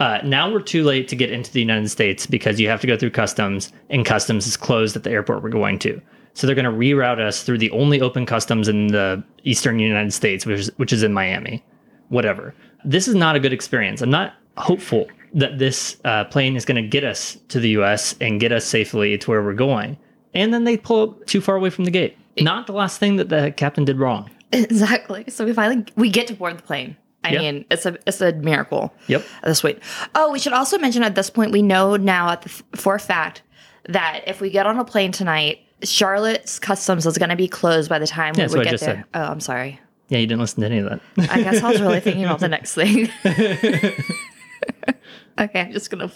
Uh, 0.00 0.18
now 0.24 0.52
we're 0.52 0.60
too 0.60 0.84
late 0.84 1.08
to 1.08 1.16
get 1.16 1.30
into 1.30 1.50
the 1.52 1.60
United 1.60 1.88
States 1.88 2.26
because 2.26 2.60
you 2.60 2.68
have 2.68 2.80
to 2.82 2.86
go 2.86 2.96
through 2.98 3.10
customs, 3.10 3.72
and 3.88 4.04
customs 4.04 4.46
is 4.46 4.56
closed 4.56 4.94
at 4.96 5.04
the 5.04 5.10
airport 5.10 5.42
we're 5.42 5.48
going 5.48 5.78
to. 5.78 6.00
So 6.34 6.46
they're 6.46 6.54
going 6.56 6.66
to 6.66 6.70
reroute 6.70 7.18
us 7.18 7.42
through 7.44 7.56
the 7.58 7.70
only 7.70 8.02
open 8.02 8.26
customs 8.26 8.68
in 8.68 8.88
the 8.88 9.24
eastern 9.44 9.78
United 9.78 10.12
States, 10.12 10.44
which 10.44 10.60
is, 10.60 10.70
which 10.76 10.92
is 10.92 11.02
in 11.02 11.14
Miami. 11.14 11.64
Whatever. 12.10 12.54
This 12.84 13.08
is 13.08 13.14
not 13.14 13.36
a 13.36 13.40
good 13.40 13.54
experience. 13.54 14.02
I'm 14.02 14.10
not 14.10 14.34
hopeful 14.56 15.06
that 15.34 15.58
this 15.58 15.96
uh, 16.04 16.24
plane 16.24 16.56
is 16.56 16.64
going 16.64 16.82
to 16.82 16.88
get 16.88 17.04
us 17.04 17.36
to 17.48 17.60
the 17.60 17.70
U.S. 17.70 18.14
and 18.20 18.40
get 18.40 18.52
us 18.52 18.64
safely 18.64 19.18
to 19.18 19.30
where 19.30 19.42
we're 19.42 19.52
going. 19.54 19.96
And 20.34 20.52
then 20.52 20.64
they 20.64 20.76
pull 20.76 21.02
up 21.10 21.26
too 21.26 21.40
far 21.40 21.56
away 21.56 21.70
from 21.70 21.84
the 21.84 21.90
gate. 21.90 22.16
Not 22.38 22.66
the 22.66 22.72
last 22.72 22.98
thing 22.98 23.16
that 23.16 23.28
the 23.28 23.52
captain 23.56 23.84
did 23.84 23.98
wrong. 23.98 24.30
Exactly. 24.52 25.24
So 25.28 25.44
we 25.44 25.52
finally 25.52 25.84
we 25.96 26.10
get 26.10 26.26
to 26.28 26.34
board 26.34 26.58
the 26.58 26.62
plane. 26.62 26.96
I 27.24 27.32
Yep. 27.32 27.40
mean, 27.40 27.64
it's 27.70 27.86
a 27.86 27.98
it's 28.06 28.20
a 28.20 28.32
miracle. 28.34 28.94
Yep. 29.08 29.24
at 29.42 29.44
this 29.48 29.60
point. 29.62 29.80
Oh, 30.14 30.30
we 30.30 30.38
should 30.38 30.52
also 30.52 30.78
mention 30.78 31.02
at 31.02 31.14
this 31.14 31.30
point 31.30 31.50
we 31.52 31.62
know 31.62 31.96
now 31.96 32.30
at 32.30 32.42
the 32.42 32.48
for 32.76 32.94
a 32.94 33.00
fact 33.00 33.42
that 33.88 34.22
if 34.26 34.40
we 34.40 34.50
get 34.50 34.66
on 34.66 34.78
a 34.78 34.84
plane 34.84 35.12
tonight, 35.12 35.58
Charlotte's 35.82 36.58
customs 36.58 37.04
is 37.06 37.18
going 37.18 37.30
to 37.30 37.36
be 37.36 37.48
closed 37.48 37.88
by 37.88 37.98
the 37.98 38.06
time 38.06 38.34
Yeah, 38.36 38.46
we 38.48 38.58
would 38.58 38.64
get 38.68 38.78
there. 38.80 38.96
said. 38.96 39.04
Oh, 39.14 39.22
I'm 39.24 39.40
sorry. 39.40 39.80
Yeah, 40.08 40.18
you 40.18 40.26
didn't 40.26 40.40
listen 40.40 40.60
to 40.60 40.66
any 40.66 40.78
of 40.78 40.88
that. 40.90 41.00
I 41.30 41.42
guess 41.42 41.62
I 41.62 41.70
was 41.72 41.80
really 41.80 42.00
thinking 42.00 42.24
about 42.24 42.38
the 42.40 42.48
next 42.56 42.74
thing. 42.74 43.08
okay, 45.38 45.60
I'm 45.60 45.72
just 45.72 45.90
gonna 45.90 46.10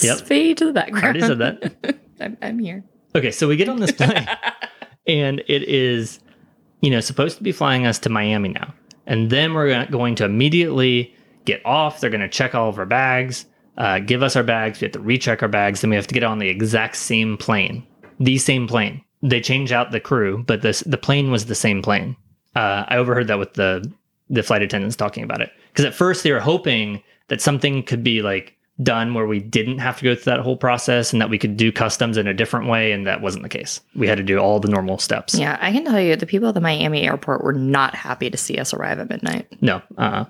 Yep. 0.00 0.18
fade 0.20 0.58
to 0.58 0.64
the 0.66 0.70
I 0.70 0.72
background. 0.90 1.04
already 1.04 1.20
said 1.20 1.38
that. 1.38 1.96
I'm, 2.20 2.36
I'm 2.42 2.58
here. 2.58 2.84
Okay, 3.14 3.30
so 3.30 3.46
we 3.48 3.56
get 3.56 3.68
on 3.68 3.78
this 3.80 3.92
plane, 3.92 4.26
and 5.06 5.40
it 5.48 5.62
is, 5.64 6.20
you 6.80 6.90
know, 6.90 7.00
supposed 7.00 7.36
to 7.36 7.42
be 7.42 7.52
flying 7.52 7.86
us 7.86 7.98
to 8.00 8.08
Miami 8.08 8.48
now, 8.50 8.72
and 9.06 9.30
then 9.30 9.54
we're 9.54 9.84
going 9.86 10.14
to 10.16 10.24
immediately 10.24 11.14
get 11.44 11.60
off. 11.64 12.00
They're 12.00 12.10
going 12.10 12.20
to 12.22 12.28
check 12.28 12.54
all 12.54 12.68
of 12.68 12.78
our 12.78 12.86
bags, 12.86 13.44
uh, 13.76 13.98
give 14.00 14.22
us 14.22 14.34
our 14.36 14.42
bags. 14.42 14.80
We 14.80 14.86
have 14.86 14.92
to 14.92 15.00
recheck 15.00 15.42
our 15.42 15.48
bags. 15.48 15.80
Then 15.80 15.90
we 15.90 15.96
have 15.96 16.06
to 16.06 16.14
get 16.14 16.22
on 16.24 16.38
the 16.38 16.48
exact 16.48 16.96
same 16.96 17.36
plane, 17.36 17.86
the 18.18 18.38
same 18.38 18.66
plane. 18.66 19.02
They 19.22 19.40
change 19.40 19.70
out 19.72 19.90
the 19.92 20.00
crew, 20.00 20.42
but 20.46 20.62
this 20.62 20.80
the 20.80 20.98
plane 20.98 21.30
was 21.30 21.46
the 21.46 21.54
same 21.54 21.82
plane. 21.82 22.16
Uh, 22.56 22.84
I 22.88 22.96
overheard 22.96 23.28
that 23.28 23.38
with 23.38 23.54
the 23.54 23.88
the 24.30 24.42
flight 24.42 24.62
attendants 24.62 24.96
talking 24.96 25.22
about 25.22 25.40
it 25.42 25.50
because 25.72 25.84
at 25.84 25.94
first 25.94 26.22
they 26.24 26.32
were 26.32 26.40
hoping 26.40 27.02
that 27.28 27.40
something 27.40 27.82
could 27.82 28.02
be 28.02 28.22
like 28.22 28.56
done 28.82 29.12
where 29.14 29.26
we 29.26 29.38
didn't 29.38 29.78
have 29.78 29.98
to 29.98 30.04
go 30.04 30.14
through 30.14 30.24
that 30.32 30.40
whole 30.40 30.56
process 30.56 31.12
and 31.12 31.20
that 31.20 31.28
we 31.30 31.38
could 31.38 31.56
do 31.56 31.70
customs 31.70 32.16
in 32.16 32.26
a 32.26 32.34
different 32.34 32.66
way 32.68 32.90
and 32.90 33.06
that 33.06 33.20
wasn't 33.20 33.42
the 33.42 33.48
case. 33.48 33.80
We 33.94 34.08
had 34.08 34.16
to 34.18 34.24
do 34.24 34.38
all 34.38 34.58
the 34.60 34.68
normal 34.68 34.98
steps. 34.98 35.34
Yeah, 35.34 35.58
I 35.60 35.70
can 35.72 35.84
tell 35.84 36.00
you 36.00 36.16
the 36.16 36.26
people 36.26 36.48
at 36.48 36.54
the 36.54 36.60
Miami 36.60 37.02
airport 37.02 37.44
were 37.44 37.52
not 37.52 37.94
happy 37.94 38.30
to 38.30 38.36
see 38.36 38.56
us 38.58 38.72
arrive 38.72 38.98
at 38.98 39.08
midnight. 39.10 39.46
no 39.60 39.82
uh, 39.98 40.24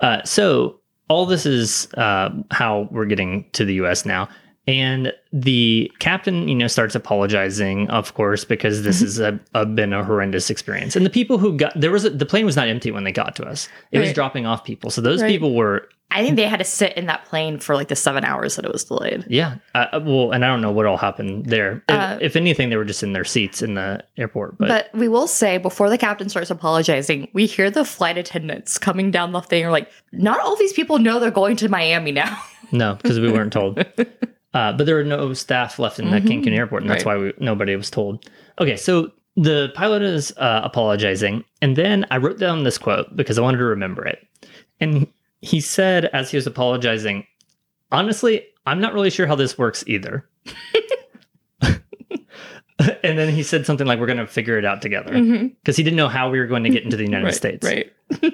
uh, 0.00 0.22
so 0.24 0.80
all 1.08 1.24
this 1.24 1.46
is 1.46 1.86
uh, 1.94 2.30
how 2.50 2.88
we're 2.90 3.06
getting 3.06 3.48
to 3.52 3.64
the 3.64 3.74
us 3.76 4.04
now. 4.04 4.28
And 4.66 5.12
the 5.32 5.90
captain 5.98 6.48
you 6.48 6.54
know 6.54 6.66
starts 6.66 6.94
apologizing 6.94 7.88
of 7.90 8.14
course 8.14 8.44
because 8.44 8.82
this 8.82 9.00
has 9.00 9.18
a, 9.20 9.38
a, 9.54 9.64
been 9.66 9.92
a 9.92 10.02
horrendous 10.04 10.50
experience. 10.50 10.96
And 10.96 11.06
the 11.06 11.10
people 11.10 11.38
who 11.38 11.56
got 11.56 11.78
there 11.78 11.90
was 11.92 12.04
a, 12.04 12.10
the 12.10 12.26
plane 12.26 12.44
was 12.44 12.56
not 12.56 12.68
empty 12.68 12.90
when 12.90 13.04
they 13.04 13.12
got 13.12 13.36
to 13.36 13.44
us. 13.44 13.68
It 13.92 13.98
was 14.00 14.12
dropping 14.12 14.46
off 14.46 14.64
people. 14.64 14.90
So 14.90 15.00
those 15.00 15.22
Right. 15.22 15.28
people 15.28 15.54
were 15.54 15.88
I 16.14 16.22
think 16.22 16.36
they 16.36 16.46
had 16.48 16.58
to 16.60 16.64
sit 16.64 16.96
in 16.96 17.06
that 17.06 17.24
plane 17.26 17.58
for 17.58 17.74
like 17.74 17.88
the 17.88 17.96
seven 17.96 18.24
hours 18.24 18.56
that 18.56 18.64
it 18.64 18.72
was 18.72 18.84
delayed. 18.84 19.24
Yeah. 19.28 19.56
Uh, 19.74 20.00
well, 20.02 20.30
and 20.32 20.44
I 20.44 20.48
don't 20.48 20.60
know 20.62 20.70
what 20.70 20.86
all 20.86 20.96
happened 20.96 21.46
there. 21.46 21.82
If, 21.88 21.94
Uh, 21.94 22.18
if 22.20 22.36
anything, 22.36 22.70
they 22.70 22.76
were 22.76 22.84
just 22.84 23.02
in 23.02 23.12
their 23.12 23.24
seats 23.24 23.60
in 23.62 23.74
the 23.74 24.02
airport. 24.16 24.56
But, 24.58 24.68
But 24.68 24.90
we 24.94 25.08
will 25.08 25.26
say 25.26 25.58
before 25.58 25.90
the 25.90 25.98
captain 25.98 26.28
starts 26.28 26.50
apologizing, 26.50 27.28
we 27.34 27.46
hear 27.46 27.70
the 27.70 27.84
flight 27.84 28.16
attendants 28.16 28.78
coming 28.78 29.10
down 29.10 29.32
the 29.32 29.40
thing. 29.40 29.64
Are 29.66 29.70
like, 29.72 29.90
not 30.12 30.40
all 30.40 30.56
these 30.56 30.72
people 30.72 30.98
know 30.98 31.18
they're 31.18 31.30
going 31.30 31.56
to 31.56 31.68
Miami 31.68 32.12
now. 32.12 32.40
no, 32.72 32.94
because 32.94 33.18
we 33.20 33.30
weren't 33.30 33.52
told. 33.52 33.84
Uh, 34.54 34.72
but 34.72 34.86
there 34.86 34.94
were 34.94 35.02
no 35.02 35.32
staff 35.32 35.80
left 35.80 35.98
in 35.98 36.12
the 36.12 36.20
Mhm. 36.20 36.44
Cancun 36.44 36.56
airport, 36.56 36.82
and 36.82 36.90
that's 36.92 37.04
why 37.04 37.16
we, 37.16 37.32
nobody 37.40 37.74
was 37.74 37.90
told. 37.90 38.24
Okay, 38.60 38.76
so 38.76 39.10
the 39.34 39.72
pilot 39.74 40.00
is 40.00 40.32
uh, 40.36 40.60
apologizing, 40.62 41.42
and 41.60 41.74
then 41.74 42.06
I 42.12 42.18
wrote 42.18 42.38
down 42.38 42.62
this 42.62 42.78
quote 42.78 43.16
because 43.16 43.36
I 43.36 43.42
wanted 43.42 43.58
to 43.58 43.64
remember 43.64 44.06
it. 44.06 44.24
And 44.80 45.08
he 45.44 45.60
said, 45.60 46.06
as 46.06 46.30
he 46.30 46.36
was 46.36 46.46
apologizing, 46.46 47.26
honestly, 47.92 48.46
I'm 48.66 48.80
not 48.80 48.94
really 48.94 49.10
sure 49.10 49.26
how 49.26 49.34
this 49.34 49.58
works 49.58 49.84
either. 49.86 50.28
and 52.78 53.18
then 53.18 53.32
he 53.32 53.42
said 53.42 53.66
something 53.66 53.86
like, 53.86 54.00
"We're 54.00 54.06
going 54.06 54.18
to 54.18 54.26
figure 54.26 54.58
it 54.58 54.64
out 54.64 54.82
together," 54.82 55.14
mm-hmm. 55.14 55.48
because 55.48 55.76
he 55.76 55.82
didn't 55.82 55.96
know 55.96 56.08
how 56.08 56.30
we 56.30 56.38
were 56.38 56.46
going 56.46 56.64
to 56.64 56.70
get 56.70 56.82
into 56.82 56.96
the 56.96 57.04
United 57.04 57.32
States. 57.34 57.66
Right. 57.66 57.92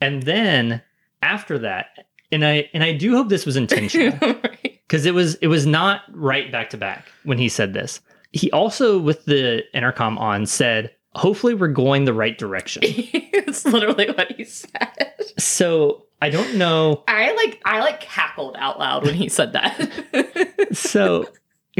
And 0.00 0.22
then 0.22 0.82
after 1.22 1.58
that, 1.58 2.06
and 2.32 2.44
I 2.44 2.68
and 2.72 2.82
I 2.82 2.92
do 2.92 3.14
hope 3.14 3.28
this 3.28 3.46
was 3.46 3.56
intentional 3.56 4.16
right. 4.22 4.80
because 4.86 5.06
it 5.06 5.14
was 5.14 5.34
it 5.36 5.48
was 5.48 5.66
not 5.66 6.02
right 6.12 6.50
back 6.50 6.70
to 6.70 6.76
back 6.76 7.06
when 7.24 7.38
he 7.38 7.48
said 7.48 7.74
this. 7.74 8.00
He 8.32 8.50
also 8.52 8.98
with 8.98 9.24
the 9.24 9.62
intercom 9.76 10.16
on 10.18 10.46
said, 10.46 10.94
"Hopefully 11.14 11.54
we're 11.54 11.68
going 11.68 12.04
the 12.04 12.14
right 12.14 12.36
direction." 12.36 12.82
it's 12.86 13.64
literally 13.64 14.06
what 14.10 14.32
he 14.32 14.44
said. 14.44 15.14
so 15.38 16.04
I 16.22 16.30
don't 16.30 16.56
know. 16.56 17.02
I 17.08 17.32
like 17.34 17.60
I 17.64 17.80
like 17.80 18.00
cackled 18.00 18.56
out 18.58 18.78
loud 18.78 19.04
when 19.04 19.14
he 19.14 19.28
said 19.28 19.52
that. 19.54 20.66
So 20.72 21.26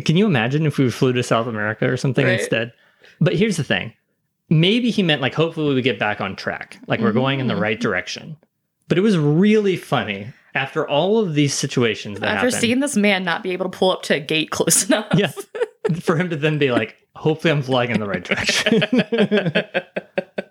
can 0.05 0.17
you 0.17 0.27
imagine 0.27 0.67
if 0.67 0.77
we 0.79 0.91
flew 0.91 1.13
to 1.13 1.23
South 1.23 1.47
America 1.47 1.89
or 1.89 1.97
something 1.97 2.25
Right. 2.27 2.41
instead? 2.41 2.73
But 3.21 3.37
here's 3.37 3.57
the 3.57 3.63
thing. 3.65 3.93
Maybe 4.49 4.91
he 4.91 5.03
meant 5.05 5.23
like 5.23 5.35
hopefully 5.35 5.75
we 5.77 5.83
get 5.83 5.99
back 5.99 6.21
on 6.21 6.35
track, 6.35 6.79
like 6.89 6.99
we're 7.01 7.13
going 7.13 7.39
in 7.39 7.47
the 7.47 7.55
Mhm. 7.55 7.61
right 7.61 7.81
direction. 7.81 8.37
But 8.89 8.99
it 8.99 9.03
was 9.03 9.17
really 9.17 9.77
funny 9.77 10.27
after 10.57 10.89
all 10.89 11.21
of 11.21 11.35
these 11.35 11.55
situations 11.55 12.19
that 12.19 12.27
After 12.31 12.47
happened. 12.47 12.55
seeing 12.61 12.81
this 12.81 12.97
man 12.97 13.23
not 13.23 13.45
be 13.45 13.53
able 13.53 13.71
to 13.71 13.79
pull 13.79 13.93
up 13.93 14.03
to 14.05 14.15
a 14.17 14.21
gate 14.21 14.51
close 14.51 14.89
enough. 14.89 15.07
Yeah. 15.15 15.31
for 16.01 16.17
him 16.17 16.31
to 16.31 16.37
then 16.37 16.59
be 16.59 16.71
like, 16.71 16.97
hopefully 17.17 17.53
I'm 17.53 17.63
flying 17.63 17.91
in 17.91 18.01
the 18.01 18.07
right 18.09 18.25
direction. 18.25 18.83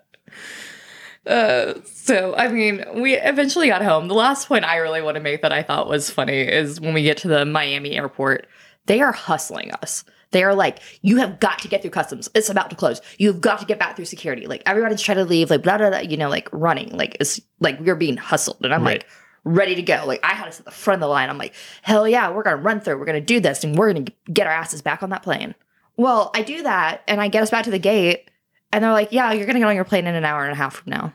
Uh, 1.26 1.74
so 1.84 2.34
I 2.34 2.48
mean, 2.48 2.82
we 2.94 3.14
eventually 3.14 3.68
got 3.68 3.82
home. 3.82 4.08
The 4.08 4.14
last 4.14 4.48
point 4.48 4.64
I 4.64 4.76
really 4.76 5.02
want 5.02 5.16
to 5.16 5.20
make 5.20 5.42
that 5.42 5.52
I 5.52 5.62
thought 5.62 5.86
was 5.86 6.08
funny 6.08 6.40
is 6.40 6.80
when 6.80 6.94
we 6.94 7.02
get 7.02 7.18
to 7.18 7.28
the 7.28 7.44
Miami 7.44 7.96
airport, 7.96 8.46
they 8.86 9.02
are 9.02 9.12
hustling 9.12 9.70
us. 9.82 10.02
They 10.30 10.42
are 10.44 10.54
like, 10.54 10.78
"You 11.02 11.18
have 11.18 11.38
got 11.38 11.58
to 11.58 11.68
get 11.68 11.82
through 11.82 11.90
customs. 11.90 12.30
It's 12.34 12.48
about 12.48 12.70
to 12.70 12.76
close. 12.76 13.02
You've 13.18 13.40
got 13.42 13.60
to 13.60 13.66
get 13.66 13.78
back 13.78 13.96
through 13.96 14.06
security." 14.06 14.46
Like 14.46 14.62
everybody's 14.64 15.02
trying 15.02 15.18
to 15.18 15.24
leave, 15.26 15.50
like 15.50 15.62
blah 15.62 15.76
blah 15.76 15.90
blah. 15.90 15.98
You 15.98 16.16
know, 16.16 16.30
like 16.30 16.48
running, 16.52 16.88
like 16.96 17.18
it's 17.20 17.38
like 17.60 17.78
we're 17.80 17.96
being 17.96 18.16
hustled, 18.16 18.56
and 18.62 18.72
I'm 18.72 18.82
Right. 18.82 19.02
like 19.04 19.06
ready 19.44 19.74
to 19.74 19.82
go. 19.82 20.04
Like 20.06 20.20
I 20.22 20.34
had 20.34 20.48
us 20.48 20.58
at 20.58 20.64
the 20.64 20.70
front 20.70 20.96
of 20.96 21.00
the 21.00 21.08
line. 21.08 21.30
I'm 21.30 21.38
like, 21.38 21.54
hell 21.82 22.06
yeah, 22.06 22.30
we're 22.30 22.42
gonna 22.42 22.56
run 22.56 22.80
through. 22.80 22.98
We're 22.98 23.06
gonna 23.06 23.20
do 23.20 23.40
this, 23.40 23.64
and 23.64 23.76
we're 23.76 23.92
gonna 23.92 24.06
get 24.32 24.46
our 24.46 24.52
asses 24.52 24.82
back 24.82 25.02
on 25.02 25.10
that 25.10 25.22
plane. 25.22 25.54
Well, 25.96 26.30
I 26.34 26.42
do 26.42 26.62
that, 26.62 27.02
and 27.06 27.20
I 27.20 27.28
get 27.28 27.42
us 27.42 27.50
back 27.50 27.64
to 27.64 27.70
the 27.70 27.78
gate, 27.78 28.30
and 28.72 28.82
they're 28.82 28.92
like, 28.92 29.12
"Yeah, 29.12 29.32
you're 29.32 29.46
gonna 29.46 29.58
get 29.58 29.68
on 29.68 29.74
your 29.74 29.84
plane 29.84 30.06
in 30.06 30.14
an 30.14 30.24
hour 30.24 30.44
and 30.44 30.52
a 30.52 30.56
half 30.56 30.76
from 30.76 30.90
now." 30.90 31.12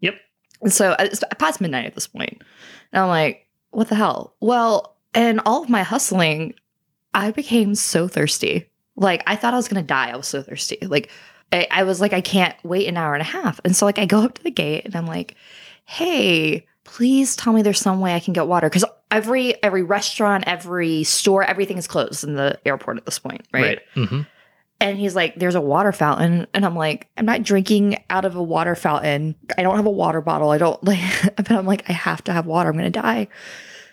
Yep. 0.00 0.14
And 0.62 0.72
so 0.72 0.92
uh, 0.92 0.96
it's 1.10 1.22
past 1.38 1.60
midnight 1.60 1.86
at 1.86 1.94
this 1.94 2.06
point, 2.06 2.42
and 2.92 3.02
I'm 3.02 3.08
like, 3.08 3.46
"What 3.70 3.88
the 3.88 3.94
hell?" 3.94 4.34
Well, 4.40 4.96
and 5.14 5.40
all 5.46 5.62
of 5.62 5.68
my 5.68 5.82
hustling, 5.82 6.54
I 7.14 7.30
became 7.30 7.74
so 7.74 8.08
thirsty. 8.08 8.68
Like 8.96 9.22
I 9.26 9.36
thought 9.36 9.54
I 9.54 9.58
was 9.58 9.68
gonna 9.68 9.82
die. 9.82 10.10
I 10.10 10.16
was 10.16 10.28
so 10.28 10.42
thirsty. 10.42 10.78
Like 10.82 11.10
I, 11.52 11.66
I 11.70 11.82
was 11.84 12.00
like, 12.00 12.12
I 12.12 12.20
can't 12.20 12.56
wait 12.64 12.88
an 12.88 12.96
hour 12.96 13.14
and 13.14 13.22
a 13.22 13.24
half. 13.24 13.60
And 13.64 13.76
so 13.76 13.86
like 13.86 13.98
I 13.98 14.06
go 14.06 14.20
up 14.22 14.34
to 14.34 14.42
the 14.42 14.50
gate 14.50 14.84
and 14.84 14.96
I'm 14.96 15.06
like, 15.06 15.36
"Hey." 15.84 16.66
Please 16.86 17.36
tell 17.36 17.52
me 17.52 17.60
there's 17.62 17.80
some 17.80 18.00
way 18.00 18.14
I 18.14 18.20
can 18.20 18.32
get 18.32 18.46
water 18.46 18.68
because 18.68 18.84
every 19.10 19.62
every 19.62 19.82
restaurant, 19.82 20.44
every 20.46 21.04
store, 21.04 21.42
everything 21.42 21.76
is 21.78 21.86
closed 21.86 22.24
in 22.24 22.34
the 22.34 22.58
airport 22.64 22.96
at 22.96 23.04
this 23.04 23.18
point, 23.18 23.46
right? 23.52 23.80
hmm 23.94 24.22
And 24.80 24.98
he's 24.98 25.14
like, 25.14 25.34
"There's 25.36 25.54
a 25.54 25.60
water 25.60 25.92
fountain," 25.92 26.46
and 26.54 26.64
I'm 26.64 26.76
like, 26.76 27.08
"I'm 27.16 27.26
not 27.26 27.42
drinking 27.42 28.02
out 28.10 28.24
of 28.24 28.36
a 28.36 28.42
water 28.42 28.74
fountain. 28.74 29.34
I 29.58 29.62
don't 29.62 29.76
have 29.76 29.86
a 29.86 29.90
water 29.90 30.20
bottle. 30.20 30.50
I 30.50 30.58
don't 30.58 30.82
like." 30.90 31.00
But 31.36 31.50
I'm 31.50 31.66
like, 31.66 31.88
"I 31.88 31.92
have 31.92 32.22
to 32.24 32.32
have 32.32 32.46
water. 32.46 32.70
I'm 32.70 32.76
gonna 32.76 32.90
die." 32.90 33.28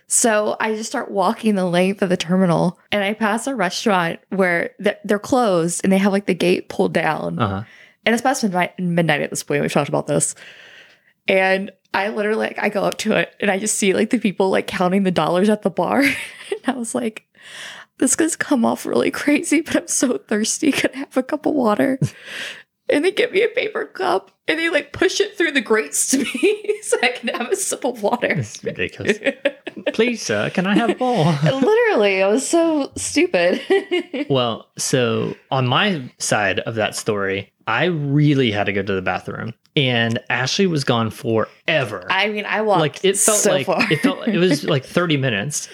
So 0.08 0.56
I 0.60 0.76
just 0.76 0.90
start 0.90 1.10
walking 1.10 1.56
the 1.56 1.66
length 1.66 2.02
of 2.02 2.10
the 2.10 2.18
terminal, 2.18 2.78
and 2.92 3.04
I 3.04 3.14
pass 3.14 3.48
a 3.48 3.56
restaurant 3.56 4.20
where 4.30 4.72
they're 5.04 5.18
closed 5.20 5.82
and 5.84 5.92
they 5.92 5.98
have 5.98 6.12
like 6.12 6.28
the 6.28 6.36
gate 6.36 6.70
pulled 6.70 6.94
down, 6.94 7.40
Uh 7.40 7.48
huh. 7.48 7.64
and 8.06 8.14
it's 8.14 8.22
past 8.22 8.44
midnight, 8.44 8.78
midnight 8.80 9.22
at 9.22 9.30
this 9.32 9.42
point. 9.44 9.62
We've 9.62 9.72
talked 9.74 9.90
about 9.90 10.06
this, 10.08 10.36
and 11.28 11.72
I 11.94 12.10
literally 12.10 12.48
like 12.48 12.60
I 12.60 12.70
go 12.70 12.84
up 12.84 12.98
to 13.00 13.14
it 13.14 13.36
and 13.40 13.52
I 13.52 13.60
just 13.60 13.78
see 13.78 13.94
like 13.94 14.10
the 14.10 14.18
people 14.18 14.50
like 14.50 14.68
counting 14.68 15.04
the 15.04 15.12
dollars 15.12 15.50
at 15.50 15.62
the 15.62 15.70
bar, 15.70 16.02
and 16.02 16.16
I 16.66 16.74
was 16.74 16.96
like, 16.96 17.26
"This 18.00 18.16
gonna 18.16 18.32
come 18.32 18.66
off 18.66 18.86
really 18.86 19.12
crazy, 19.12 19.62
but 19.62 19.76
I'm 19.76 19.88
so 19.88 20.18
thirsty. 20.18 20.72
Could 20.72 20.94
I 20.96 21.00
have 21.00 21.18
a 21.18 21.24
cup 21.24 21.46
of 21.46 21.54
water?" 21.54 22.00
And 22.94 23.04
they 23.04 23.12
give 23.12 23.32
me 23.32 23.42
a 23.42 23.50
paper 23.50 23.86
cup 23.86 24.32
and 24.48 24.60
they 24.60 24.70
like 24.70 24.94
push 24.94 25.20
it 25.20 25.36
through 25.36 25.52
the 25.52 25.62
grates 25.62 26.08
to 26.12 26.20
me 26.20 26.80
so 26.84 26.98
I 27.02 27.10
can 27.10 27.30
have 27.30 27.50
a 27.50 27.56
sip 27.56 27.84
of 27.84 28.04
water. 28.04 28.28
It's 28.28 28.64
ridiculous. 28.64 29.18
Please, 29.94 30.22
sir, 30.22 30.50
can 30.52 30.68
I 30.68 30.76
have 30.76 30.92
a 30.92 30.96
bowl? 30.96 31.26
Literally, 31.44 32.22
I 32.22 32.28
was 32.28 32.48
so 32.48 32.92
stupid. 32.96 33.62
well, 34.30 34.70
so 34.78 35.36
on 35.50 35.68
my 35.68 36.10
side 36.20 36.60
of 36.60 36.76
that 36.76 36.96
story, 36.96 37.52
I 37.66 37.86
really 37.86 38.52
had 38.52 38.66
to 38.66 38.74
go 38.74 38.84
to 38.84 38.94
the 38.94 39.02
bathroom, 39.02 39.54
and 39.76 40.20
Ashley 40.30 40.68
was 40.68 40.84
gone 40.84 41.10
forever. 41.10 42.06
I 42.10 42.28
mean, 42.30 42.46
I 42.46 42.62
walked 42.62 42.82
like 42.82 43.06
it 43.06 43.18
felt 43.18 43.40
so 43.40 43.52
like 43.52 43.66
far. 43.66 43.92
it 43.92 44.02
felt 44.02 44.28
it 44.28 44.38
was 44.38 44.66
like 44.66 44.86
30 44.86 45.18
minutes 45.18 45.68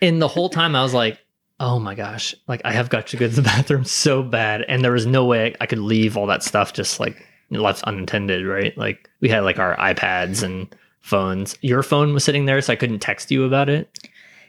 and 0.00 0.20
the 0.20 0.28
whole 0.28 0.48
time 0.50 0.76
i 0.76 0.82
was 0.82 0.92
like 0.92 1.18
oh 1.62 1.78
my 1.78 1.94
gosh 1.94 2.34
like 2.48 2.60
i 2.64 2.72
have 2.72 2.90
got 2.90 3.06
to 3.06 3.16
go 3.16 3.26
to 3.28 3.36
the 3.36 3.42
bathroom 3.52 3.84
so 3.84 4.22
bad 4.22 4.62
and 4.68 4.84
there 4.84 4.92
was 4.92 5.06
no 5.06 5.24
way 5.24 5.54
i 5.60 5.66
could 5.66 5.78
leave 5.78 6.16
all 6.16 6.26
that 6.26 6.42
stuff 6.42 6.72
just 6.74 7.00
like 7.00 7.26
left 7.50 7.82
unintended, 7.84 8.44
right 8.46 8.76
like 8.76 9.08
we 9.20 9.28
had 9.28 9.44
like 9.44 9.58
our 9.58 9.76
ipads 9.76 10.42
and 10.42 10.74
phones 11.00 11.56
your 11.60 11.82
phone 11.82 12.12
was 12.12 12.24
sitting 12.24 12.46
there 12.46 12.60
so 12.60 12.72
i 12.72 12.76
couldn't 12.76 12.98
text 12.98 13.30
you 13.30 13.44
about 13.44 13.70
it 13.70 13.88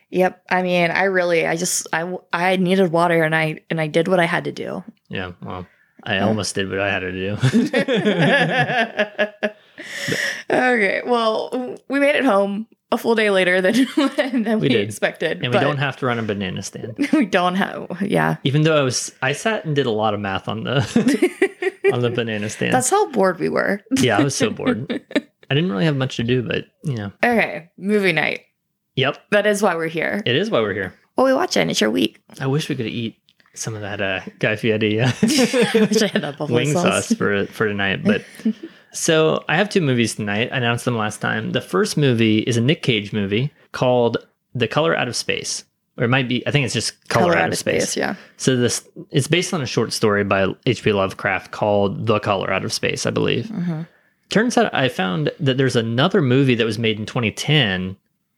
Yep. 0.10 0.44
I 0.48 0.62
mean, 0.62 0.92
I 0.92 1.06
really, 1.06 1.48
I 1.48 1.56
just, 1.56 1.88
I, 1.92 2.16
I 2.32 2.58
needed 2.58 2.92
water, 2.92 3.24
and 3.24 3.36
I, 3.36 3.62
and 3.72 3.82
I 3.82 3.88
did 3.88 4.08
what 4.08 4.20
I 4.20 4.26
had 4.26 4.44
to 4.44 4.52
do. 4.52 4.84
yeah 5.10 5.32
well 5.42 5.66
i 6.04 6.20
almost 6.20 6.54
did 6.54 6.70
what 6.70 6.80
i 6.80 6.92
had 6.92 7.00
to 7.00 7.12
do 7.12 7.36
okay. 10.50 11.02
Well, 11.06 11.78
we 11.88 12.00
made 12.00 12.16
it 12.16 12.26
home 12.26 12.68
a 12.94 12.98
full 12.98 13.16
day 13.16 13.30
later 13.30 13.60
than 13.60 13.74
than 14.44 14.60
we, 14.60 14.70
We 14.70 14.76
expected, 14.78 15.44
and 15.44 15.54
we 15.54 15.60
don't 15.60 15.78
have 15.80 15.98
to 15.98 16.06
run 16.06 16.20
a 16.20 16.24
banana 16.24 16.62
stand 16.62 16.96
we 17.14 17.26
don't 17.26 17.56
have. 17.56 17.88
Yeah, 18.02 18.38
even 18.46 18.62
though 18.62 18.78
i 18.80 18.84
was 18.84 19.12
i 19.22 19.34
sat 19.34 19.66
and 19.66 19.76
did 19.76 19.86
a 19.86 19.92
lot 19.92 20.14
of 20.14 20.20
math 20.20 20.48
on 20.48 20.64
the 20.64 20.80
on 21.94 22.02
the 22.02 22.10
banana 22.12 22.50
stand 22.50 22.74
that's 22.74 22.90
how 22.90 23.10
bored 23.12 23.40
we 23.40 23.50
were. 23.50 23.82
yeah 24.00 24.18
i 24.18 24.24
was 24.24 24.36
so 24.36 24.50
bored 24.50 24.86
i 25.50 25.54
didn't 25.56 25.72
really 25.72 25.86
have 25.86 25.98
much 25.98 26.16
to 26.18 26.24
do 26.24 26.42
but 26.42 26.66
you 26.84 26.96
know 26.96 27.12
Okay, 27.24 27.70
movie 27.78 28.14
night. 28.14 28.42
yep 28.96 29.18
That 29.32 29.46
is 29.48 29.62
why 29.62 29.76
we're 29.76 29.88
here. 29.88 30.22
It 30.26 30.36
is 30.36 30.50
why 30.50 30.62
we're 30.62 30.74
here. 30.74 30.94
What 31.16 31.26
we 31.26 31.34
watching? 31.34 31.70
It's 31.70 31.82
your 31.82 31.92
week. 31.92 32.22
I 32.40 32.48
wish 32.48 32.70
we 32.70 32.76
could 32.76 32.88
eat 32.88 33.18
some 33.56 33.76
of 33.76 33.82
that 33.82 34.02
uh, 34.02 34.22
Guy 34.40 34.56
Fieri 34.56 35.00
uh, 35.00 35.08
I 35.22 35.88
wish 35.90 36.02
I 36.02 36.08
had 36.08 36.24
that 36.24 36.38
buffalo 36.40 36.56
wing 36.58 36.72
sauce. 36.74 37.08
sauce 37.08 37.14
for 37.18 37.46
for 37.48 37.68
tonight. 37.68 38.04
But 38.04 38.24
so 38.94 39.44
I 39.50 39.58
have 39.58 39.70
two 39.70 39.82
movies 39.82 40.16
tonight. 40.16 40.50
I 40.52 40.58
announced 40.58 40.86
them 40.86 40.98
last 40.98 41.20
time. 41.22 41.52
The 41.52 41.62
first 41.62 41.98
movie 41.98 42.40
is 42.40 42.58
a 42.58 42.62
Nick 42.62 42.84
Cage 42.84 43.12
movie 43.12 43.52
called 43.72 44.18
The 44.56 44.68
Color 44.68 44.96
Out 44.96 45.08
of 45.08 45.16
Space, 45.16 45.66
or 45.98 46.06
it 46.06 46.10
might 46.10 46.28
be. 46.30 46.46
I 46.48 46.52
think 46.52 46.66
it's 46.66 46.74
just 46.74 47.10
Color, 47.10 47.36
Out, 47.36 47.50
of 47.50 47.58
Space. 47.58 47.98
Yeah. 47.98 48.16
So 48.38 48.56
this 48.56 48.88
it's 49.12 49.28
based 49.28 49.54
on 49.54 49.62
a 49.62 49.66
short 49.66 49.94
story 49.94 50.24
by 50.24 50.48
H.P. 50.66 50.94
Lovecraft 50.94 51.52
called 51.52 52.06
The 52.08 52.20
Color 52.20 52.52
Out 52.52 52.64
of 52.64 52.72
Space, 52.72 53.06
I 53.06 53.10
believe. 53.12 53.48
Mhm. 53.48 53.88
Turns 54.30 54.58
out 54.58 54.74
I 54.74 54.90
found 54.90 55.32
that 55.40 55.58
there's 55.58 55.76
another 55.76 56.22
movie 56.22 56.56
that 56.56 56.66
was 56.66 56.80
made 56.80 57.00
in 57.00 57.06
2010 57.06 57.98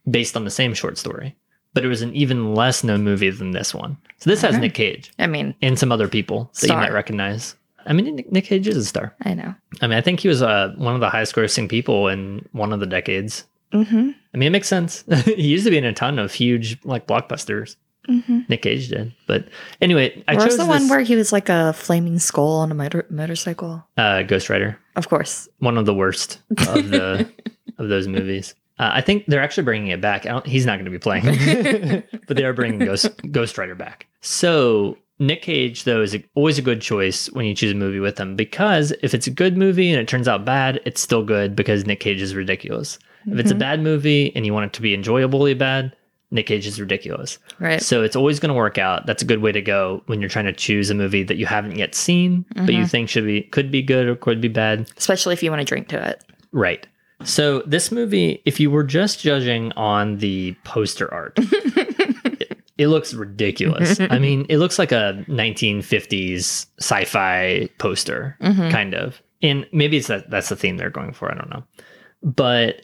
based 0.09 0.35
on 0.35 0.43
the 0.43 0.51
same 0.51 0.73
short 0.73 0.97
story, 0.97 1.35
but 1.73 1.85
it 1.85 1.87
was 1.87 2.01
an 2.01 2.13
even 2.15 2.53
less 2.53 2.83
known 2.83 3.03
movie 3.03 3.29
than 3.29 3.51
this 3.51 3.73
one. 3.73 3.97
So 4.17 4.29
this 4.29 4.41
has 4.41 4.57
Nick 4.57 4.73
Cage 4.73 5.11
I 5.19 5.27
mean, 5.27 5.55
and 5.61 5.77
some 5.79 5.91
other 5.91 6.07
people 6.07 6.49
that 6.59 6.67
you 6.69 6.75
might 6.75 6.91
recognize. 6.93 7.55
I 7.85 7.93
mean, 7.93 8.15
Nick- 8.15 8.31
Nick 8.31 8.45
Cage 8.45 8.67
is 8.67 8.77
a 8.77 8.85
star. 8.85 9.15
I 9.23 9.33
know. 9.33 9.53
I 9.81 9.87
mean, 9.87 9.97
I 9.97 10.01
think 10.01 10.19
he 10.19 10.27
was 10.27 10.41
uh, 10.41 10.73
one 10.77 10.95
of 10.95 11.01
the 11.01 11.09
highest 11.09 11.35
grossing 11.35 11.69
people 11.69 12.07
in 12.07 12.47
one 12.51 12.73
of 12.73 12.79
the 12.79 12.85
decades. 12.85 13.45
Mm-hmm. 13.73 14.11
I 14.33 14.37
mean, 14.37 14.47
it 14.47 14.51
makes 14.51 14.67
sense. 14.67 15.03
he 15.25 15.47
used 15.47 15.65
to 15.65 15.71
be 15.71 15.77
in 15.77 15.85
a 15.85 15.93
ton 15.93 16.19
of 16.19 16.33
huge 16.33 16.77
like 16.83 17.07
blockbusters. 17.07 17.75
Mm-hmm. 18.09 18.41
Nick 18.49 18.61
Cage 18.61 18.89
did, 18.89 19.13
but 19.25 19.47
anyway, 19.81 20.23
I 20.27 20.35
Where's 20.35 20.49
chose 20.49 20.57
the 20.57 20.65
one 20.67 20.81
this, 20.83 20.91
where 20.91 21.01
he 21.01 21.15
was 21.15 21.33
like 21.33 21.49
a 21.49 21.73
flaming 21.73 22.19
skull 22.19 22.57
on 22.57 22.71
a 22.71 22.75
motor- 22.75 23.07
motorcycle? 23.09 23.83
uh, 23.97 24.21
Ghost 24.21 24.47
Rider. 24.47 24.77
Of 24.95 25.09
course. 25.09 25.49
one 25.57 25.75
of 25.75 25.87
the 25.87 25.93
worst 25.93 26.39
of 26.67 26.89
the 26.91 27.27
of 27.79 27.89
those 27.89 28.07
movies. 28.07 28.53
Uh, 28.77 28.91
I 28.93 29.01
think 29.01 29.25
they're 29.25 29.41
actually 29.41 29.63
bringing 29.63 29.87
it 29.87 30.01
back. 30.01 30.27
I 30.27 30.29
don't, 30.29 30.45
he's 30.45 30.67
not 30.67 30.73
going 30.75 30.85
to 30.85 30.91
be 30.91 30.99
playing, 30.99 32.03
but 32.27 32.37
they 32.37 32.43
are 32.43 32.53
bringing 32.53 32.77
Ghost 32.79 33.09
Ghost 33.31 33.57
Rider 33.57 33.73
back. 33.73 34.05
So 34.21 34.99
Nick 35.19 35.41
Cage, 35.43 35.83
though, 35.85 36.01
is 36.01 36.17
always 36.33 36.57
a 36.57 36.61
good 36.61 36.81
choice 36.81 37.27
when 37.31 37.45
you 37.45 37.53
choose 37.55 37.71
a 37.71 37.75
movie 37.75 37.99
with 37.99 38.17
him 38.19 38.35
because 38.35 38.91
if 39.01 39.13
it's 39.13 39.27
a 39.27 39.31
good 39.31 39.57
movie 39.57 39.89
and 39.91 39.99
it 39.99 40.07
turns 40.07 40.27
out 40.27 40.43
bad, 40.45 40.81
it's 40.85 40.99
still 41.01 41.23
good 41.23 41.55
because 41.55 41.85
Nick 41.85 42.01
Cage 42.01 42.21
is 42.21 42.35
ridiculous. 42.35 42.99
If 43.27 43.39
it's 43.39 43.51
a 43.51 43.55
Mhm. 43.55 43.59
bad 43.59 43.81
movie 43.81 44.31
and 44.35 44.45
you 44.45 44.53
want 44.53 44.65
it 44.65 44.73
to 44.73 44.81
be 44.81 44.93
enjoyably 44.93 45.53
bad, 45.53 45.95
Nick 46.31 46.47
Cage 46.47 46.67
is 46.67 46.81
ridiculous. 46.81 47.37
right. 47.59 47.81
So 47.81 48.03
it's 48.03 48.15
always 48.15 48.39
going 48.41 48.49
to 48.49 48.53
work 48.55 48.77
out. 48.77 49.05
That's 49.05 49.21
a 49.23 49.25
good 49.25 49.39
way 49.41 49.51
to 49.53 49.61
go 49.61 50.03
when 50.07 50.19
you're 50.19 50.29
trying 50.29 50.45
to 50.45 50.53
choose 50.53 50.89
a 50.89 50.95
movie 50.95 51.23
that 51.23 51.37
you 51.37 51.45
haven't 51.45 51.77
yet 51.77 51.95
seen, 51.95 52.43
but 52.55 52.73
you 52.73 52.83
Mhm. 52.83 52.89
think 52.89 53.09
should 53.09 53.25
be 53.25 53.41
could 53.43 53.71
be 53.71 53.81
good 53.81 54.07
or 54.07 54.15
could 54.15 54.41
be 54.41 54.47
bad. 54.49 54.87
Especially 54.97 55.33
if 55.33 55.41
you 55.41 55.49
want 55.49 55.61
to 55.61 55.65
drink 55.65 55.87
to 55.89 56.09
it. 56.09 56.21
Right. 56.51 56.85
So 57.23 57.63
this 57.65 57.91
movie, 57.91 58.41
if 58.43 58.59
you 58.59 58.69
were 58.69 58.83
just 58.83 59.21
judging 59.21 59.71
on 59.73 60.17
the 60.17 60.55
poster 60.65 61.11
art, 61.13 61.37
it, 62.77 62.87
looks 62.87 63.13
ridiculous. 63.13 63.99
I 64.09 64.19
mean, 64.19 64.45
it 64.49 64.57
looks 64.57 64.77
like 64.79 64.91
a 64.91 65.23
1950s 65.29 66.67
sci-fi 66.79 67.69
poster, 67.77 68.37
Mhm. 68.41 68.71
kind 68.71 68.93
of. 68.93 69.21
And 69.41 69.67
maybe 69.71 69.97
it's 69.97 70.07
that 70.07 70.29
that's 70.29 70.49
the 70.49 70.55
theme 70.55 70.77
they're 70.77 70.89
going 70.89 71.13
for. 71.13 71.31
I 71.31 71.35
don't 71.35 71.49
know. 71.49 71.63
But 72.23 72.81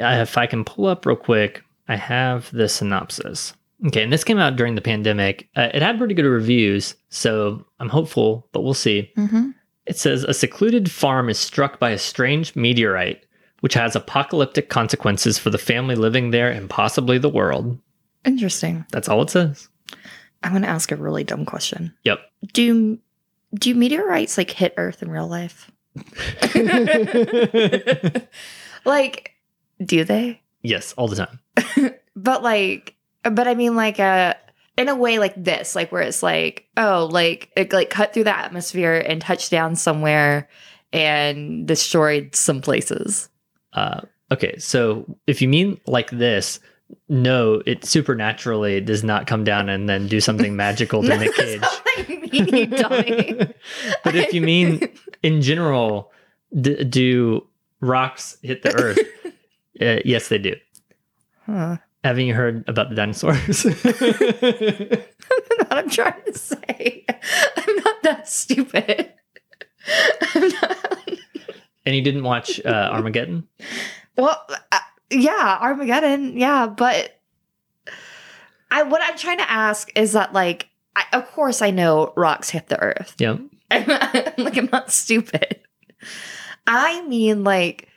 I, 0.00 0.20
if 0.22 0.38
I 0.38 0.46
can 0.46 0.64
pull 0.64 0.86
up 0.86 1.04
real 1.06 1.16
quick, 1.16 1.62
I 1.88 1.96
have 1.96 2.50
the 2.52 2.68
synopsis. 2.68 3.52
Okay, 3.86 4.02
and 4.02 4.12
this 4.12 4.24
came 4.24 4.38
out 4.38 4.56
during 4.56 4.74
the 4.74 4.80
pandemic. 4.80 5.48
Uh, 5.56 5.68
it 5.72 5.82
had 5.82 5.98
pretty 5.98 6.14
good 6.14 6.24
reviews, 6.26 6.96
so 7.10 7.64
I'm 7.78 7.88
hopeful, 7.88 8.48
but 8.52 8.62
we'll 8.62 8.74
see. 8.74 9.12
Mm-hmm. 9.16 9.50
It 9.86 9.96
says 9.96 10.24
a 10.24 10.34
secluded 10.34 10.90
farm 10.90 11.28
is 11.28 11.38
struck 11.38 11.78
by 11.78 11.90
a 11.90 11.98
strange 11.98 12.56
meteorite, 12.56 13.24
which 13.60 13.74
has 13.74 13.94
apocalyptic 13.94 14.68
consequences 14.68 15.38
for 15.38 15.50
the 15.50 15.58
family 15.58 15.94
living 15.94 16.30
there 16.30 16.50
and 16.50 16.68
possibly 16.68 17.18
the 17.18 17.28
world. 17.28 17.78
Interesting. 18.28 18.84
That's 18.90 19.08
all 19.08 19.22
it 19.22 19.30
says. 19.30 19.68
I'm 20.42 20.52
going 20.52 20.62
to 20.62 20.68
ask 20.68 20.92
a 20.92 20.96
really 20.96 21.24
dumb 21.24 21.44
question. 21.44 21.94
Yep. 22.04 22.20
Do 22.52 22.98
do 23.54 23.74
meteorites 23.74 24.36
like 24.36 24.50
hit 24.50 24.74
Earth 24.76 25.02
in 25.02 25.10
real 25.10 25.26
life? 25.26 25.70
like, 28.84 29.32
do 29.82 30.04
they? 30.04 30.42
yes, 30.62 30.92
all 30.92 31.08
the 31.08 31.16
time. 31.16 31.94
But 32.18 32.42
like, 32.42 32.96
but 33.22 33.46
I 33.46 33.54
mean, 33.54 33.76
like, 33.76 34.00
uh, 34.00 34.34
in 34.76 34.88
a 34.88 34.96
way 34.96 35.20
like 35.20 35.34
this, 35.36 35.76
like 35.76 35.92
where 35.92 36.02
it's 36.02 36.22
like, 36.22 36.66
oh, 36.76 37.08
like 37.10 37.50
it 37.56 37.72
like 37.72 37.90
cut 37.90 38.12
through 38.12 38.24
the 38.24 38.36
atmosphere 38.36 38.94
and 38.94 39.20
touched 39.20 39.52
down 39.52 39.76
somewhere 39.76 40.48
and 40.92 41.66
destroyed 41.66 42.34
some 42.34 42.60
places. 42.60 43.28
Uh, 43.72 44.00
okay, 44.32 44.58
so 44.58 45.16
if 45.28 45.40
you 45.40 45.48
mean 45.48 45.80
like 45.86 46.10
this, 46.10 46.58
no, 47.08 47.62
it 47.66 47.84
supernaturally 47.84 48.80
does 48.80 49.04
not 49.04 49.26
come 49.26 49.44
down 49.44 49.68
and 49.68 49.88
then 49.88 50.06
do 50.06 50.20
something 50.20 50.56
magical 50.56 51.02
to 51.02 51.08
Nick 51.18 51.34
Cage. 51.34 51.60
not 51.60 52.90
what 52.90 52.92
I 52.92 53.10
mean, 53.10 53.38
but 54.04 54.14
if 54.14 54.32
you 54.32 54.40
mean 54.40 54.88
in 55.22 55.42
general, 55.42 56.12
d- 56.58 56.84
do 56.84 57.46
rocks 57.80 58.38
hit 58.42 58.62
the 58.62 58.74
earth? 58.74 58.98
uh, 59.80 60.00
yes, 60.04 60.28
they 60.28 60.38
do. 60.38 60.54
Huh. 61.46 61.76
Haven't 62.04 62.26
you 62.26 62.34
heard 62.34 62.64
about 62.68 62.90
the 62.90 62.94
dinosaurs? 62.94 63.64
what 63.64 65.72
I'm 65.72 65.90
trying 65.90 66.22
to 66.26 66.38
say. 66.38 67.04
I'm 67.56 67.76
not 67.76 68.02
that 68.02 68.28
stupid. 68.28 69.12
I'm 70.34 70.48
not. 70.48 71.08
and 71.84 71.96
you 71.96 72.02
didn't 72.02 72.22
watch 72.22 72.60
uh, 72.64 72.90
Armageddon? 72.92 73.48
Well, 74.16 74.40
uh, 74.72 74.78
yeah, 75.10 75.58
Armageddon, 75.60 76.36
yeah, 76.36 76.66
but 76.66 77.20
I 78.70 78.82
what 78.82 79.02
I'm 79.02 79.16
trying 79.16 79.38
to 79.38 79.50
ask 79.50 79.90
is 79.96 80.12
that 80.12 80.32
like, 80.32 80.68
I, 80.96 81.04
of 81.12 81.30
course, 81.32 81.62
I 81.62 81.70
know 81.70 82.12
rocks 82.16 82.50
hit 82.50 82.68
the 82.68 82.80
earth. 82.80 83.14
Yeah. 83.18 83.38
I'm 83.70 83.86
not, 83.86 84.38
like 84.38 84.56
I'm 84.56 84.68
not 84.72 84.90
stupid. 84.90 85.60
I 86.66 87.02
mean, 87.06 87.44
like, 87.44 87.88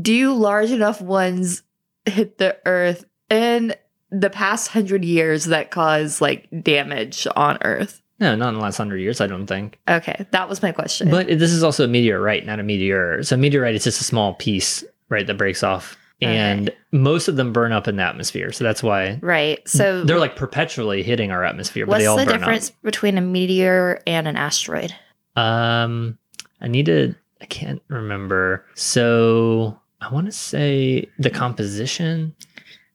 do 0.00 0.34
large 0.34 0.70
enough 0.70 1.00
ones 1.00 1.62
hit 2.04 2.38
the 2.38 2.56
Earth 2.66 3.04
in 3.30 3.74
the 4.10 4.30
past 4.30 4.68
hundred 4.68 5.04
years 5.04 5.46
that 5.46 5.70
cause 5.70 6.20
like 6.20 6.48
damage 6.62 7.26
on 7.36 7.58
Earth? 7.62 8.02
No, 8.18 8.34
not 8.34 8.48
in 8.50 8.54
the 8.54 8.60
last 8.60 8.78
hundred 8.78 8.98
years, 8.98 9.20
I 9.20 9.26
don't 9.26 9.46
think. 9.46 9.78
Okay, 9.88 10.26
that 10.30 10.48
was 10.48 10.62
my 10.62 10.72
question. 10.72 11.10
But 11.10 11.26
this 11.28 11.52
is 11.52 11.62
also 11.62 11.84
a 11.84 11.88
meteorite, 11.88 12.46
not 12.46 12.58
a 12.58 12.62
meteor. 12.62 13.22
So 13.22 13.36
a 13.36 13.38
meteorite 13.38 13.74
is 13.74 13.84
just 13.84 14.00
a 14.00 14.04
small 14.04 14.34
piece, 14.34 14.84
right, 15.08 15.26
that 15.26 15.38
breaks 15.38 15.62
off. 15.62 15.96
And 16.22 16.74
most 16.92 17.28
of 17.28 17.36
them 17.36 17.52
burn 17.52 17.72
up 17.72 17.86
in 17.86 17.96
the 17.96 18.02
atmosphere. 18.02 18.50
So 18.52 18.64
that's 18.64 18.82
why 18.82 19.18
right. 19.22 19.66
So 19.68 20.02
they're 20.04 20.18
like 20.18 20.36
perpetually 20.36 21.02
hitting 21.02 21.30
our 21.30 21.44
atmosphere, 21.44 21.84
but 21.84 21.92
what's 21.92 22.02
they 22.02 22.06
all 22.06 22.16
the 22.16 22.24
burn 22.24 22.38
difference 22.38 22.70
between 22.70 23.18
a 23.18 23.20
meteor 23.20 24.00
and 24.06 24.26
an 24.26 24.36
asteroid? 24.36 24.94
Um 25.36 26.18
I 26.60 26.68
need 26.68 26.86
to 26.86 27.14
I 27.42 27.46
can't 27.46 27.82
remember. 27.88 28.64
So 28.74 29.78
I 30.00 30.12
want 30.12 30.26
to 30.26 30.32
say 30.32 31.10
the 31.18 31.30
composition. 31.30 32.34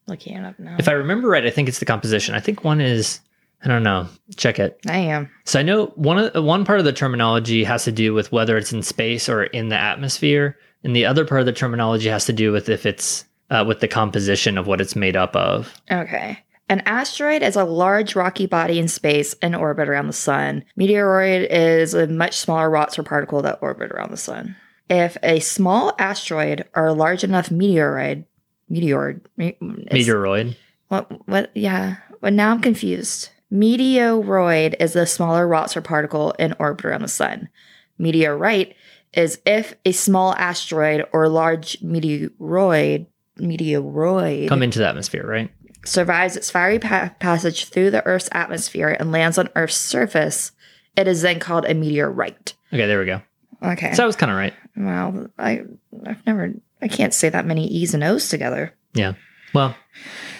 Looking 0.07 0.37
it 0.37 0.43
up 0.43 0.57
now. 0.57 0.77
If 0.79 0.87
I 0.87 0.93
remember 0.93 1.29
right, 1.29 1.45
I 1.45 1.51
think 1.51 1.69
it's 1.69 1.79
the 1.79 1.85
composition. 1.85 2.33
I 2.33 2.39
think 2.39 2.63
one 2.63 2.81
is 2.81 3.19
I 3.63 3.67
don't 3.67 3.83
know. 3.83 4.07
Check 4.37 4.57
it. 4.57 4.79
I 4.87 4.97
am. 4.97 5.29
So 5.45 5.59
I 5.59 5.63
know 5.63 5.87
one 5.95 6.17
of 6.17 6.43
one 6.43 6.65
part 6.65 6.79
of 6.79 6.85
the 6.85 6.93
terminology 6.93 7.63
has 7.63 7.83
to 7.83 7.91
do 7.91 8.13
with 8.15 8.31
whether 8.31 8.57
it's 8.57 8.73
in 8.73 8.81
space 8.81 9.29
or 9.29 9.43
in 9.43 9.69
the 9.69 9.77
atmosphere, 9.77 10.57
and 10.83 10.95
the 10.95 11.05
other 11.05 11.25
part 11.25 11.41
of 11.41 11.45
the 11.45 11.53
terminology 11.53 12.09
has 12.09 12.25
to 12.25 12.33
do 12.33 12.51
with 12.51 12.69
if 12.69 12.85
it's 12.85 13.25
uh, 13.49 13.63
with 13.67 13.79
the 13.81 13.87
composition 13.87 14.57
of 14.57 14.67
what 14.67 14.81
it's 14.81 14.95
made 14.95 15.15
up 15.15 15.35
of. 15.35 15.73
Okay. 15.91 16.39
An 16.69 16.81
asteroid 16.85 17.43
is 17.43 17.57
a 17.57 17.65
large 17.65 18.15
rocky 18.15 18.45
body 18.45 18.79
in 18.79 18.87
space 18.87 19.33
in 19.33 19.53
orbit 19.53 19.89
around 19.89 20.07
the 20.07 20.13
sun. 20.13 20.63
Meteoroid 20.79 21.47
is 21.49 21.93
a 21.93 22.07
much 22.07 22.37
smaller 22.37 22.69
rocks 22.69 22.97
or 22.97 23.03
particle 23.03 23.41
that 23.41 23.59
orbit 23.61 23.91
around 23.91 24.11
the 24.11 24.17
sun. 24.17 24.55
If 24.89 25.17
a 25.21 25.41
small 25.41 25.93
asteroid 25.99 26.65
or 26.73 26.85
a 26.87 26.93
large 26.93 27.25
enough 27.25 27.49
meteoroid, 27.49 28.23
meteoroid, 28.71 29.19
me- 29.35 29.57
Meteoroid. 29.61 30.55
What? 30.87 31.27
What? 31.27 31.51
Yeah. 31.55 31.97
Well, 32.21 32.31
now 32.31 32.51
I'm 32.51 32.61
confused. 32.61 33.29
Meteoroid 33.51 34.75
is 34.79 34.95
a 34.95 35.05
smaller 35.05 35.45
rocks 35.47 35.75
or 35.75 35.81
particle 35.81 36.31
in 36.39 36.55
orbit 36.57 36.85
around 36.85 37.01
the 37.01 37.09
sun. 37.09 37.49
Meteorite 37.97 38.75
is 39.13 39.39
if 39.45 39.75
a 39.85 39.91
small 39.91 40.33
asteroid 40.35 41.05
or 41.13 41.27
large 41.29 41.77
meteoroid 41.81 43.07
meteoroid 43.39 44.47
Come 44.49 44.63
into 44.63 44.79
the 44.79 44.87
atmosphere, 44.87 45.25
right? 45.25 45.51
survives 45.83 46.35
its 46.37 46.51
fiery 46.51 46.77
pa- 46.77 47.11
passage 47.19 47.65
through 47.65 47.89
the 47.89 48.05
Earth's 48.05 48.29
atmosphere 48.33 48.95
and 48.99 49.11
lands 49.11 49.39
on 49.39 49.49
Earth's 49.55 49.77
surface, 49.77 50.51
it 50.95 51.07
is 51.07 51.23
then 51.23 51.39
called 51.39 51.65
a 51.65 51.73
meteorite. 51.73 52.53
Okay, 52.71 52.85
there 52.85 52.99
we 52.99 53.05
go. 53.05 53.21
Okay. 53.63 53.93
So 53.93 54.03
I 54.03 54.05
was 54.05 54.15
kind 54.15 54.31
of 54.31 54.37
right. 54.37 54.53
well, 54.77 55.27
I 55.39 55.61
I've 56.05 56.25
never 56.27 56.53
I 56.81 56.87
can't 56.87 57.13
say 57.13 57.29
that 57.29 57.45
many 57.47 57.67
E's 57.67 57.93
and 57.95 58.03
O's 58.03 58.29
together. 58.29 58.73
Yeah. 58.93 59.13
Well, 59.53 59.75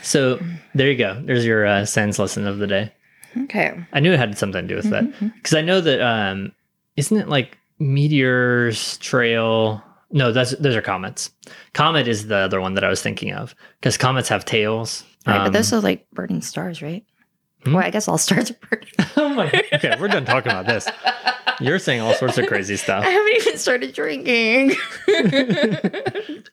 so 0.04 0.40
there 0.76 0.90
you 0.92 0.98
go. 0.98 1.22
There's 1.26 1.46
your 1.46 1.66
uh, 1.66 1.86
science 1.86 2.18
lesson 2.20 2.46
of 2.48 2.60
the 2.60 2.68
day. 2.68 2.94
Okay. 3.44 3.74
I 3.94 4.00
knew 4.00 4.12
it 4.14 4.20
had 4.20 4.38
something 4.38 4.62
to 4.62 4.68
do 4.68 4.76
with 4.76 4.90
that 4.92 5.04
Mhm. 5.06 5.34
because 5.36 5.54
I 5.54 5.62
know 5.62 5.82
that 5.82 6.02
um, 6.02 6.52
isn't 6.98 7.18
it 7.18 7.28
like 7.30 7.58
meteors 7.82 8.98
trail? 9.00 9.84
No, 10.12 10.32
that's 10.32 10.52
those 10.58 10.76
are 10.76 10.82
comets. 10.82 11.32
Comet 11.74 12.08
is 12.08 12.28
the 12.28 12.36
other 12.38 12.62
one 12.62 12.74
that 12.76 12.84
I 12.84 12.90
was 12.90 13.02
thinking 13.02 13.34
of 13.34 13.56
because 13.80 13.98
comets 13.98 14.30
have 14.30 14.46
tails. 14.46 15.04
Right, 15.26 15.38
but 15.40 15.48
Um, 15.48 15.54
those 15.54 15.72
are 15.74 15.80
like 15.82 16.10
burning 16.12 16.42
stars, 16.42 16.82
right? 16.82 17.04
Hmm? 17.64 17.74
Well, 17.74 17.84
I 17.86 17.90
guess 17.92 18.08
all 18.08 18.18
stars 18.18 18.52
are 18.52 18.58
burning. 18.70 18.88
oh 19.18 19.30
my! 19.30 19.46
Okay, 19.74 19.96
we're 20.00 20.08
done 20.08 20.26
talking 20.26 20.52
about 20.52 20.66
this. 20.66 20.88
You're 21.60 21.80
saying 21.80 22.02
all 22.02 22.14
sorts 22.16 22.38
of 22.40 22.48
crazy 22.48 22.76
stuff. 22.76 23.04
I 23.08 23.10
haven't 23.10 23.36
even 23.36 23.58
started 23.58 23.94
drinking. 23.94 24.72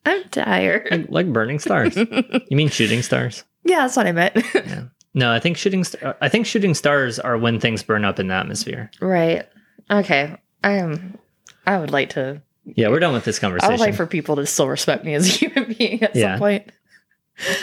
I'm 0.05 0.25
tired. 0.31 0.89
like, 0.91 1.07
like 1.09 1.33
burning 1.33 1.59
stars. 1.59 1.97
You 1.97 2.57
mean 2.57 2.69
shooting 2.69 3.03
stars? 3.03 3.45
Yeah, 3.65 3.81
that's 3.81 3.97
what 3.97 4.07
I 4.07 4.13
meant. 4.13 4.37
Yeah. 4.55 4.85
No, 5.15 5.33
I 5.33 5.41
think 5.41 5.57
shooting. 5.57 5.83
St- 5.85 6.15
I 6.21 6.29
think 6.29 6.47
shooting 6.47 6.75
stars 6.75 7.19
are 7.19 7.37
when 7.39 7.59
things 7.59 7.83
burn 7.83 8.05
up 8.05 8.19
in 8.21 8.29
the 8.29 8.35
atmosphere. 8.35 8.91
right. 9.01 9.49
Okay. 9.91 10.37
I 10.65 10.73
am. 10.73 11.19
I 11.67 11.79
would 11.79 11.91
like 11.91 12.11
to. 12.11 12.43
Yeah, 12.65 12.89
we're 12.89 12.99
done 13.01 13.13
with 13.15 13.25
this 13.25 13.39
conversation. 13.39 13.71
I 13.71 13.73
would 13.75 13.81
like 13.81 13.95
for 13.95 14.07
people 14.07 14.37
to 14.37 14.47
still 14.47 14.69
respect 14.69 15.05
me 15.05 15.15
as 15.15 15.27
a 15.27 15.31
human 15.31 15.73
being 15.79 16.03
at 16.03 16.15
Yeah. 16.15 16.35
some 16.35 16.39
point. 16.39 16.73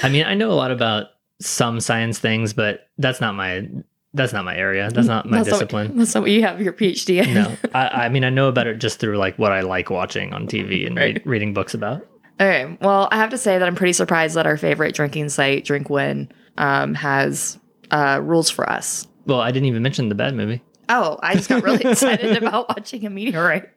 I 0.03 0.09
mean, 0.09 0.25
I 0.25 0.33
know 0.33 0.51
a 0.51 0.53
lot 0.53 0.71
about 0.71 1.07
some 1.39 1.79
science 1.79 2.17
things, 2.19 2.53
but 2.53 2.87
that's 2.97 3.19
not 3.21 3.35
my 3.35 3.67
that's 4.13 4.31
not 4.31 4.45
my 4.45 4.55
area. 4.55 4.89
That's 4.91 5.07
not 5.07 5.29
my 5.29 5.37
That's 5.37 5.49
not- 5.49 5.55
discipline. 5.55 5.97
that's 5.97 6.15
not 6.15 6.21
what 6.21 6.31
you 6.31 6.41
have 6.43 6.61
your 6.61 6.71
PhD 6.71 7.21
in. 7.27 7.33
no, 7.33 7.55
I, 7.73 8.05
I 8.05 8.09
mean, 8.09 8.23
I 8.23 8.29
know 8.29 8.47
about 8.47 8.65
it 8.67 8.79
just 8.79 8.97
through 8.99 9.17
like 9.17 9.37
what 9.37 9.51
I 9.51 9.59
like 9.61 9.89
watching 9.89 10.33
on 10.33 10.47
TV 10.47 10.87
and 10.87 10.95
Right. 10.95 11.21
reading 11.25 11.53
books 11.53 11.73
about. 11.73 12.07
Okay. 12.39 12.77
Well, 12.81 13.09
I 13.11 13.17
have 13.17 13.29
to 13.31 13.37
say 13.37 13.57
that 13.59 13.67
I'm 13.67 13.75
pretty 13.75 13.91
surprised 13.93 14.35
that 14.35 14.45
our 14.47 14.55
favorite 14.57 14.95
drinking 14.95 15.29
site, 15.29 15.65
DrinkWhen, 15.65 16.29
um, 16.57 16.93
has 16.93 17.59
uh, 17.91 18.19
rules 18.23 18.49
for 18.49 18.69
us. 18.69 19.05
Well, 19.25 19.41
I 19.41 19.51
didn't 19.51 19.67
even 19.67 19.83
mention 19.83 20.07
the 20.09 20.15
bad 20.15 20.33
movie. 20.35 20.61
Oh, 20.89 21.17
I 21.23 21.35
just 21.35 21.49
got 21.49 21.63
really 21.63 21.83
excited 21.91 22.37
about 22.37 22.69
watching 22.69 23.05
a 23.05 23.09
meteorite. 23.09 23.69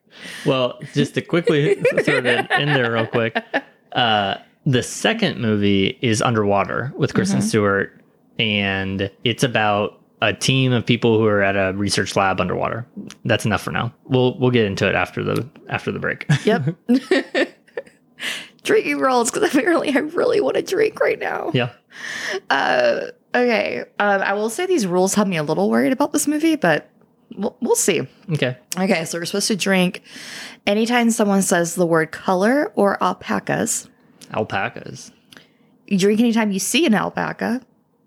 Well, 0.47 0.79
just 0.94 1.14
to 1.14 1.23
quickly 1.23 1.75
throw 2.05 2.21
that 2.21 2.51
in 2.61 2.68
there 2.68 2.92
real 2.92 3.07
quick, 3.07 3.37
uh, 3.92 4.37
the 4.66 4.83
second 4.83 5.40
movie 5.40 5.99
is 6.03 6.21
Underwater 6.23 6.92
with 6.97 7.14
Kristen 7.14 7.38
Mhm. 7.40 7.42
Stewart, 7.42 8.01
and 8.38 9.11
it's 9.25 9.42
about 9.42 10.01
a 10.21 10.33
team 10.33 10.73
of 10.73 10.85
people 10.85 11.18
who 11.18 11.27
are 11.27 11.42
at 11.42 11.55
a 11.57 11.77
research 11.77 12.16
lab 12.16 12.40
underwater. 12.40 12.87
That's 13.25 13.44
enough 13.44 13.62
for 13.62 13.71
now. 13.71 13.94
We'll 14.05 14.37
we'll 14.38 14.51
get 14.51 14.64
into 14.66 14.88
it 14.88 14.94
after 14.94 15.23
the 15.23 15.49
after 15.68 15.92
the 15.92 15.99
break. 16.01 16.27
Yep. 16.44 16.77
Drinking 18.64 18.99
rolls 18.99 19.31
because 19.31 19.49
apparently 19.55 19.94
I 19.94 19.99
really 20.01 20.40
want 20.40 20.57
to 20.57 20.62
drink 20.62 21.01
right 21.01 21.18
now. 21.18 21.51
yeah. 21.55 21.71
Uh, 22.51 23.07
okay. 23.35 23.81
Um, 24.01 24.21
I 24.21 24.35
will 24.35 24.51
say 24.51 24.66
these 24.66 24.87
rules 24.87 25.14
have 25.14 25.29
me 25.29 25.37
a 25.37 25.42
little 25.42 25.71
worried 25.71 25.92
about 25.92 26.12
this 26.12 26.27
movie, 26.27 26.57
but 26.57 26.90
we'll, 27.38 27.57
we'll 27.61 27.77
see. 27.77 28.03
Okay. 28.33 28.57
Okay, 28.79 29.05
so 29.05 29.18
we're 29.18 29.24
supposed 29.24 29.48
to 29.48 29.57
drink 29.57 30.03
anytime 30.66 31.11
someone 31.11 31.42
says 31.42 31.74
the 31.74 31.87
word 31.87 32.11
color 32.11 32.72
or 32.74 33.03
alpacas. 33.03 33.88
Alpacas. 34.33 35.11
You 35.87 35.98
drink 35.98 36.20
anytime 36.20 36.51
you 36.53 36.59
see 36.59 36.85
an 36.85 36.94
alpaca. 36.94 37.62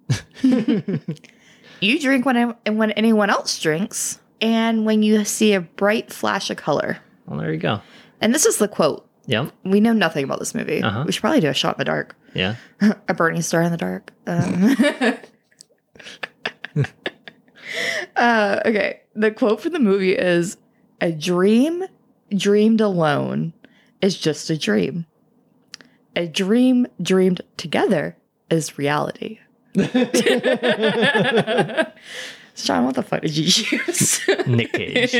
you 0.44 2.00
drink 2.00 2.26
when 2.26 2.56
when 2.68 2.92
anyone 2.92 3.30
else 3.30 3.60
drinks, 3.60 4.20
and 4.42 4.86
when 4.86 5.02
you 5.04 5.24
see 5.26 5.54
a 5.54 5.62
bright 5.62 6.12
flash 6.12 6.50
of 6.50 6.58
color. 6.58 7.00
Well, 7.26 7.40
there 7.40 7.52
you 7.52 7.60
go. 7.60 7.82
And 8.20 8.36
this 8.36 8.46
is 8.46 8.58
the 8.58 8.68
quote. 8.68 9.08
Yep. 9.28 9.52
We 9.64 9.80
know 9.80 9.94
nothing 9.94 10.24
about 10.24 10.40
this 10.40 10.54
movie. 10.54 10.82
Uh-huh. 10.82 11.04
We 11.06 11.12
should 11.12 11.22
probably 11.22 11.40
do 11.40 11.48
a 11.50 11.54
shot 11.54 11.76
in 11.76 11.80
the 11.80 11.86
dark, 11.86 12.16
Yeah. 12.34 12.56
a 13.08 13.14
burning 13.14 13.42
star 13.42 13.62
in 13.62 13.72
the 13.72 13.78
dark. 13.78 14.12
Um, 14.28 14.76
uh, 18.16 18.62
okay, 18.66 19.02
the 19.16 19.32
quote 19.32 19.62
from 19.62 19.74
the 19.74 19.80
movie 19.80 20.16
is: 20.16 20.58
"A 21.00 21.12
dream 21.12 21.84
dreamed 22.36 22.82
alone 22.82 23.54
is 24.02 24.18
just 24.18 24.50
a 24.50 24.58
dream. 24.58 25.06
A 26.16 26.28
dream 26.28 26.88
dreamed 27.02 27.42
together 27.58 28.18
is 28.50 28.78
reality." 28.78 29.40
Sean, 32.56 32.86
what 32.86 32.96
the 32.96 33.04
fuck 33.04 33.22
did 33.22 33.36
you 33.38 33.48
choose? 33.48 34.20
Nick 34.46 34.74
Cage. 34.74 35.16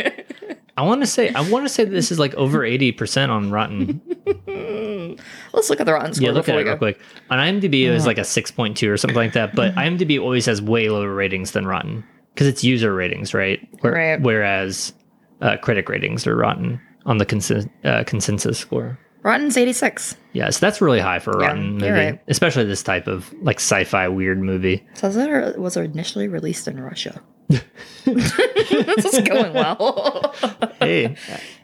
I 0.78 0.84
want 0.84 1.02
to 1.02 1.08
say 1.08 1.34
I 1.34 1.48
want 1.50 1.66
to 1.66 1.70
say 1.70 1.86
this 1.86 2.12
is 2.12 2.20
like 2.20 2.34
over 2.36 2.64
eighty 2.64 2.92
percent 2.92 3.32
on 3.32 3.52
Rotten. 3.52 4.02
Let's 5.54 5.70
look 5.70 5.80
at 5.80 5.86
the 5.86 5.94
Rotten 5.94 6.14
score. 6.14 6.28
Yeah, 6.28 6.34
look 6.34 6.48
at 6.50 6.56
it 6.56 6.66
real 6.66 6.78
quick. 6.78 7.00
On 7.30 7.38
IMDb, 7.38 7.84
it 7.84 7.92
was 7.92 8.06
like 8.06 8.18
a 8.18 8.24
six 8.24 8.52
point 8.52 8.78
two 8.78 8.92
or 8.92 8.98
something 8.98 9.16
like 9.16 9.34
that. 9.34 9.56
But 9.56 9.76
IMDb 9.76 10.20
always 10.20 10.46
has 10.46 10.62
way 10.62 10.90
lower 10.90 11.14
ratings 11.14 11.52
than 11.52 11.68
Rotten 11.68 12.04
because 12.34 12.48
it's 12.48 12.64
user 12.64 12.94
ratings, 12.94 13.34
right? 13.34 13.60
Where- 13.82 13.94
Right. 13.94 14.22
Whereas 14.22 14.94
uh, 15.42 15.58
critic 15.58 15.90
ratings 15.90 16.26
are 16.28 16.36
Rotten 16.36 16.80
on 17.06 17.18
the 17.18 17.26
consen- 17.26 17.70
uh, 17.84 18.04
consensus 18.06 18.58
score. 18.60 18.98
Rotten's 19.24 19.56
86. 19.58 20.16
Yeah, 20.34 20.50
so 20.50 20.60
that's 20.66 20.82
really 20.82 21.00
high 21.00 21.20
for 21.20 21.32
a 21.32 21.42
Yeah, 21.42 21.48
Rotten 21.50 21.74
movie, 21.78 21.92
right. 21.92 22.22
especially 22.28 22.64
this 22.66 22.82
type 22.82 23.06
of 23.08 23.32
like 23.44 23.58
sci-fi 23.60 24.08
weird 24.08 24.40
movie. 24.40 24.84
Says 24.96 25.14
that 25.16 25.30
it 25.30 25.60
was 25.60 25.78
initially 25.78 26.28
released 26.28 26.68
in 26.68 26.80
Russia. 26.80 27.22
this 28.06 29.06
is 29.14 29.28
going 29.28 29.54
well. 29.54 30.34
Hey, 30.82 31.16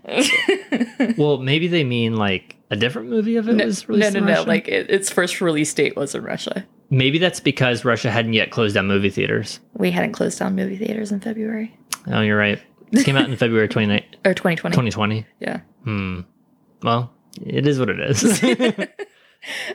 well, 1.18 1.39
maybe 1.39 1.68
they 1.68 1.84
mean 1.84 2.15
like 2.18 2.55
a 2.70 2.76
different 2.76 3.09
movie 3.09 3.36
of 3.38 3.47
it 3.47 3.53
no, 3.53 3.65
was 3.65 3.88
no, 3.88 3.93
released 3.95 4.13
no, 4.13 4.20
no. 4.22 4.26
Russia? 4.28 4.47
Like 4.47 4.68
it, 4.68 4.89
its 4.89 5.09
first 5.09 5.41
release 5.41 5.74
date 5.74 5.95
was 5.95 6.13
in 6.15 6.24
Russia. 6.24 6.65
Maybe 6.89 7.18
that's 7.18 7.39
because 7.39 7.84
Russia 7.84 8.09
hadn't 8.11 8.34
yet 8.34 8.51
closed 8.51 8.76
down 8.76 8.88
movie 8.88 9.09
theaters. 9.09 9.59
We 9.74 9.91
hadn't 9.91 10.13
closed 10.13 10.39
down 10.39 10.55
movie 10.55 10.78
theaters 10.78 11.11
in 11.11 11.20
February 11.20 11.78
Oh, 12.09 12.22
you're 12.22 12.38
right. 12.38 12.61
It 12.91 13.03
came 13.03 13.18
out 13.18 13.30
in 13.30 13.36
February 13.38 13.68
29, 13.68 14.01
or 14.24 14.34
2020. 14.34 14.74
2020. 14.74 15.26
Yeah. 15.39 15.59
Hmm. 15.84 16.22
Well, 16.82 17.11
it 17.41 17.68
is 17.68 17.80
what 17.80 17.89
it 17.89 17.99
is. 17.99 18.41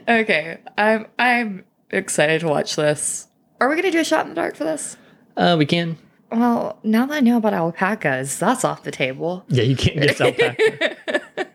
Okay. 0.08 0.58
I'm 0.76 1.06
I'm 1.18 1.64
excited 1.90 2.40
to 2.40 2.48
watch 2.48 2.76
this. 2.76 3.28
Are 3.60 3.68
we 3.68 3.76
gonna 3.76 3.90
do 3.90 4.00
a 4.00 4.04
shot 4.04 4.24
in 4.26 4.30
the 4.30 4.34
dark 4.34 4.56
for 4.56 4.64
this? 4.64 4.96
uh, 5.36 5.56
we 5.58 5.66
can. 5.66 5.96
Well, 6.30 6.78
now 6.82 7.06
that 7.06 7.14
I 7.14 7.20
know 7.20 7.36
about 7.36 7.54
alpacas, 7.54 8.38
that's 8.38 8.64
off 8.64 8.82
the 8.84 8.90
table. 8.90 9.44
Yeah, 9.48 9.62
you 9.64 9.76
can't 9.76 10.00
get 10.00 10.20
alpaca. 10.20 11.46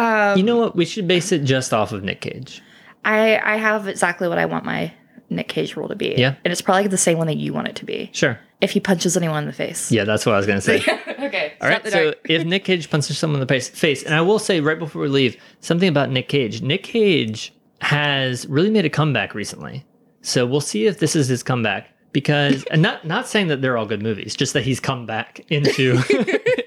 Um, 0.00 0.38
You 0.38 0.44
know 0.44 0.56
what? 0.56 0.76
We 0.76 0.84
should 0.84 1.06
base 1.08 1.32
it 1.32 1.44
just 1.44 1.72
off 1.72 1.92
of 1.92 2.02
Nick 2.04 2.20
Cage. 2.20 2.62
I 3.04 3.38
I 3.38 3.56
have 3.56 3.88
exactly 3.88 4.28
what 4.28 4.38
I 4.38 4.46
want 4.46 4.64
my 4.64 4.92
Nick 5.30 5.48
Cage 5.48 5.76
rule 5.76 5.88
to 5.88 5.96
be. 5.96 6.14
Yeah. 6.16 6.34
and 6.44 6.52
it's 6.52 6.60
probably 6.62 6.88
the 6.88 6.98
same 6.98 7.18
one 7.18 7.26
that 7.28 7.36
you 7.36 7.52
want 7.52 7.68
it 7.68 7.76
to 7.76 7.84
be. 7.84 8.10
Sure. 8.12 8.38
If 8.60 8.72
he 8.72 8.80
punches 8.80 9.16
anyone 9.16 9.44
in 9.44 9.46
the 9.46 9.54
face. 9.54 9.90
Yeah, 9.90 10.04
that's 10.04 10.26
what 10.26 10.34
I 10.34 10.38
was 10.38 10.46
gonna 10.46 10.60
say. 10.60 10.76
okay. 11.08 11.54
All 11.60 11.68
right. 11.68 11.86
So 11.86 12.14
if 12.24 12.44
Nick 12.44 12.64
Cage 12.64 12.90
punches 12.90 13.16
someone 13.18 13.40
in 13.40 13.46
the 13.46 13.52
face, 13.52 13.68
face, 13.68 14.02
and 14.02 14.14
I 14.14 14.20
will 14.20 14.38
say 14.38 14.60
right 14.60 14.78
before 14.78 15.00
we 15.02 15.08
leave, 15.08 15.36
something 15.60 15.88
about 15.88 16.10
Nick 16.10 16.28
Cage. 16.28 16.60
Nick 16.62 16.82
Cage 16.82 17.52
has 17.80 18.46
really 18.48 18.70
made 18.70 18.84
a 18.84 18.90
comeback 18.90 19.34
recently. 19.34 19.84
So 20.22 20.44
we'll 20.44 20.60
see 20.60 20.86
if 20.86 20.98
this 20.98 21.16
is 21.16 21.28
his 21.28 21.42
comeback. 21.42 21.88
Because 22.12 22.64
and 22.64 22.82
not 22.82 23.06
not 23.06 23.28
saying 23.28 23.46
that 23.48 23.62
they're 23.62 23.78
all 23.78 23.86
good 23.86 24.02
movies, 24.02 24.34
just 24.34 24.52
that 24.54 24.64
he's 24.64 24.80
come 24.80 25.06
back 25.06 25.40
into 25.48 25.96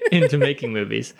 into 0.10 0.38
making 0.38 0.72
movies. 0.72 1.12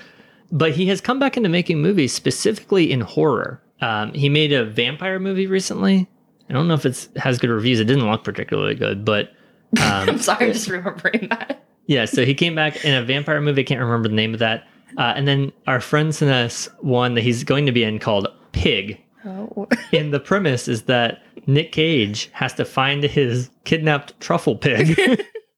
But 0.52 0.72
he 0.72 0.86
has 0.86 1.00
come 1.00 1.18
back 1.18 1.36
into 1.36 1.48
making 1.48 1.80
movies 1.80 2.12
specifically 2.12 2.92
in 2.92 3.00
horror. 3.00 3.62
Um, 3.80 4.12
he 4.12 4.28
made 4.28 4.52
a 4.52 4.64
vampire 4.64 5.18
movie 5.18 5.46
recently. 5.46 6.08
I 6.48 6.52
don't 6.52 6.68
know 6.68 6.74
if 6.74 6.86
it 6.86 7.08
has 7.16 7.38
good 7.38 7.50
reviews. 7.50 7.80
It 7.80 7.84
didn't 7.84 8.08
look 8.08 8.22
particularly 8.24 8.74
good, 8.74 9.04
but 9.04 9.32
um, 9.80 9.80
I'm 10.08 10.18
sorry, 10.18 10.46
I'm 10.46 10.52
just 10.52 10.68
remembering 10.68 11.28
that. 11.30 11.64
yeah, 11.86 12.04
so 12.04 12.24
he 12.24 12.34
came 12.34 12.54
back 12.54 12.84
in 12.84 12.94
a 12.94 13.04
vampire 13.04 13.40
movie. 13.40 13.62
I 13.62 13.64
can't 13.64 13.80
remember 13.80 14.08
the 14.08 14.14
name 14.14 14.34
of 14.34 14.40
that. 14.40 14.66
Uh, 14.96 15.12
and 15.16 15.26
then 15.26 15.52
our 15.66 15.80
friend 15.80 16.14
sent 16.14 16.30
us 16.30 16.68
one 16.80 17.14
that 17.14 17.22
he's 17.22 17.42
going 17.42 17.66
to 17.66 17.72
be 17.72 17.82
in 17.82 17.98
called 17.98 18.28
Pig. 18.52 19.00
Oh. 19.24 19.66
And 19.92 20.12
the 20.12 20.20
premise 20.20 20.66
is 20.68 20.82
that 20.84 21.22
Nick 21.46 21.72
Cage 21.72 22.28
has 22.32 22.52
to 22.54 22.64
find 22.64 23.02
his 23.02 23.50
kidnapped 23.64 24.18
truffle 24.20 24.56
pig. 24.56 24.98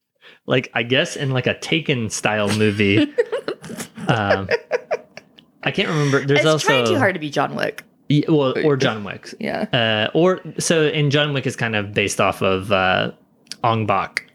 like, 0.47 0.71
I 0.75 0.83
guess 0.83 1.17
in 1.17 1.31
like 1.31 1.47
a 1.47 1.59
Taken 1.59 2.11
style 2.11 2.55
movie. 2.57 3.13
Um, 4.09 4.49
I 5.63 5.71
can't 5.71 5.89
remember. 5.89 6.25
There's 6.25 6.41
It's 6.41 6.49
also. 6.49 6.67
trying 6.69 6.87
too 6.87 6.99
hard 6.99 7.15
to 7.15 7.21
be 7.21 7.31
John 7.31 7.55
Wick. 7.55 7.85
Yeah, 8.09 8.31
well, 8.31 8.55
or 8.65 8.77
John 8.77 9.03
Wick. 9.03 9.35
Yeah. 9.41 9.63
Uh, 9.73 10.17
or 10.17 10.41
so, 10.59 10.87
in 10.87 11.11
John 11.11 11.33
Wick 11.33 11.47
is 11.47 11.57
kind 11.57 11.75
of 11.75 11.93
based 11.93 12.21
off 12.21 12.41
of 12.43 12.71
uh, 12.71 13.11
Ong 13.65 13.85
Bak, 13.87 14.31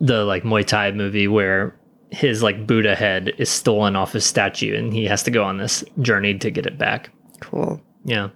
the 0.00 0.24
like 0.24 0.44
Muay 0.44 0.64
Thai 0.64 0.92
movie 0.92 1.26
where 1.26 1.74
his 2.12 2.42
like 2.42 2.66
Buddha 2.66 2.94
head 2.94 3.32
is 3.38 3.48
stolen 3.48 3.96
off 3.96 4.12
his 4.12 4.24
statue 4.24 4.76
and 4.76 4.92
he 4.92 5.04
has 5.06 5.22
to 5.24 5.30
go 5.30 5.42
on 5.44 5.58
this 5.58 5.82
journey 6.00 6.36
to 6.38 6.50
get 6.50 6.66
it 6.66 6.78
back. 6.78 7.10
Cool. 7.40 7.80
Yeah. 8.04 8.28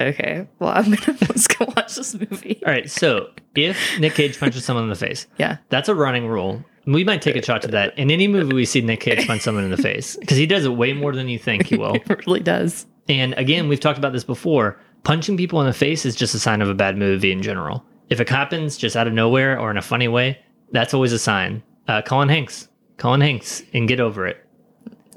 Okay. 0.00 0.46
Well, 0.58 0.70
I'm 0.70 0.84
gonna 0.92 1.18
let's 1.28 1.46
go 1.48 1.66
watch 1.76 1.94
this 1.96 2.14
movie. 2.14 2.60
All 2.66 2.72
right. 2.72 2.88
So 2.90 3.30
if 3.54 3.98
Nick 3.98 4.14
Cage 4.14 4.38
punches 4.38 4.64
someone 4.64 4.84
in 4.84 4.90
the 4.90 4.96
face, 4.96 5.26
Yeah. 5.38 5.58
that's 5.70 5.88
a 5.88 5.94
running 5.94 6.26
rule. 6.28 6.64
We 6.86 7.04
might 7.04 7.20
take 7.20 7.36
a 7.36 7.42
shot 7.42 7.60
to 7.62 7.68
that 7.68 7.98
in 7.98 8.10
any 8.10 8.28
movie 8.28 8.54
we 8.54 8.64
see 8.64 8.80
Nick 8.80 9.00
Cage 9.00 9.26
punch 9.26 9.42
someone 9.42 9.64
in 9.64 9.70
the 9.70 9.76
face 9.76 10.16
because 10.16 10.38
he 10.38 10.46
does 10.46 10.64
it 10.64 10.70
way 10.70 10.92
more 10.94 11.12
than 11.14 11.28
you 11.28 11.38
think 11.38 11.66
he 11.66 11.76
will. 11.76 11.94
It 12.08 12.26
really 12.26 12.40
does. 12.40 12.86
And 13.08 13.34
again, 13.34 13.68
we've 13.68 13.80
talked 13.80 13.98
about 13.98 14.12
this 14.12 14.24
before. 14.24 14.80
Punching 15.04 15.36
people 15.36 15.60
in 15.60 15.66
the 15.66 15.72
face 15.72 16.06
is 16.06 16.16
just 16.16 16.34
a 16.34 16.38
sign 16.38 16.62
of 16.62 16.68
a 16.68 16.74
bad 16.74 16.96
movie 16.96 17.30
in 17.32 17.42
general. 17.42 17.84
If 18.08 18.20
it 18.20 18.28
happens 18.28 18.76
just 18.78 18.96
out 18.96 19.06
of 19.06 19.12
nowhere 19.12 19.58
or 19.60 19.70
in 19.70 19.76
a 19.76 19.82
funny 19.82 20.08
way, 20.08 20.38
that's 20.72 20.94
always 20.94 21.12
a 21.12 21.18
sign. 21.18 21.62
Uh, 21.86 22.00
Colin 22.02 22.28
Hanks, 22.28 22.68
Colin 22.96 23.20
Hanks, 23.20 23.62
and 23.74 23.86
get 23.86 24.00
over 24.00 24.26
it. 24.26 24.44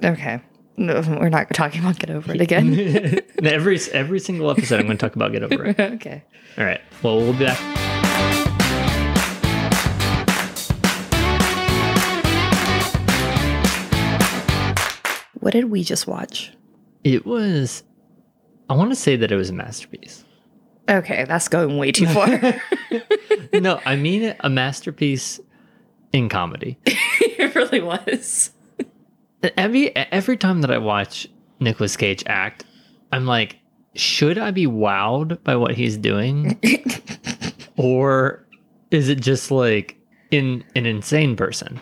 Okay. 0.04 0.42
No, 0.82 1.00
we're 1.08 1.30
not 1.30 1.54
talking 1.54 1.80
about 1.80 2.00
get 2.00 2.10
over 2.10 2.34
it 2.34 2.42
again. 2.42 3.20
every 3.44 3.80
every 3.92 4.20
single 4.20 4.50
episode, 4.50 4.80
I'm 4.80 4.88
going 4.88 4.98
to 4.98 5.06
talk 5.06 5.16
about 5.16 5.32
get 5.32 5.44
over 5.44 5.64
it. 5.68 5.80
okay. 5.80 6.24
All 6.58 6.66
right. 6.66 6.82
Well, 7.04 7.18
we'll 7.18 7.34
be 7.34 7.46
back. 7.46 7.60
What 15.40 15.54
did 15.54 15.66
we 15.66 15.84
just 15.84 16.08
watch? 16.08 16.52
It 17.04 17.28
was. 17.28 17.84
I 18.68 18.74
want 18.74 18.90
to 18.90 18.96
say 18.96 19.16
that 19.18 19.32
it 19.32 19.36
was 19.36 19.52
a 19.52 19.54
masterpiece. 19.54 20.26
Okay, 20.90 21.26
that's 21.26 21.48
going 21.48 21.78
way 21.78 21.92
too 21.92 22.08
far. 22.08 22.60
no, 23.54 23.80
I 23.86 23.98
mean 23.98 24.36
a 24.40 24.50
masterpiece 24.50 25.40
in 26.12 26.28
comedy. 26.28 26.80
it 26.86 27.54
really 27.54 27.82
was. 27.82 28.52
Every 29.58 29.96
every 29.96 30.38
time 30.38 30.62
that 30.62 30.72
I 30.72 30.78
watch 30.78 31.28
Nicolas 31.60 31.98
Cage 31.98 32.24
act, 32.28 32.66
I'm 33.12 33.26
like, 33.26 33.58
should 33.96 34.38
I 34.38 34.52
be 34.52 34.68
wowed 34.68 35.44
by 35.44 35.56
what 35.56 35.74
he's 35.76 35.98
doing, 35.98 36.60
or 37.78 38.46
is 38.92 39.10
it 39.10 39.20
just 39.20 39.52
like 39.52 39.98
in 40.30 40.64
an 40.76 40.86
insane 40.86 41.36
person? 41.36 41.80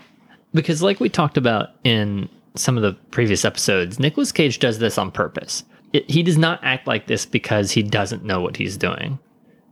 Because, 0.53 0.81
like 0.81 0.99
we 0.99 1.09
talked 1.09 1.37
about 1.37 1.69
in 1.83 2.29
some 2.55 2.77
of 2.77 2.83
the 2.83 2.93
previous 3.11 3.45
episodes, 3.45 3.99
Nicolas 3.99 4.31
Cage 4.31 4.59
does 4.59 4.79
this 4.79 4.97
on 4.97 5.11
purpose. 5.11 5.63
It, 5.93 6.09
he 6.09 6.23
does 6.23 6.37
not 6.37 6.59
act 6.63 6.87
like 6.87 7.07
this 7.07 7.25
because 7.25 7.71
he 7.71 7.83
doesn't 7.83 8.23
know 8.23 8.41
what 8.41 8.57
he's 8.57 8.77
doing, 8.77 9.19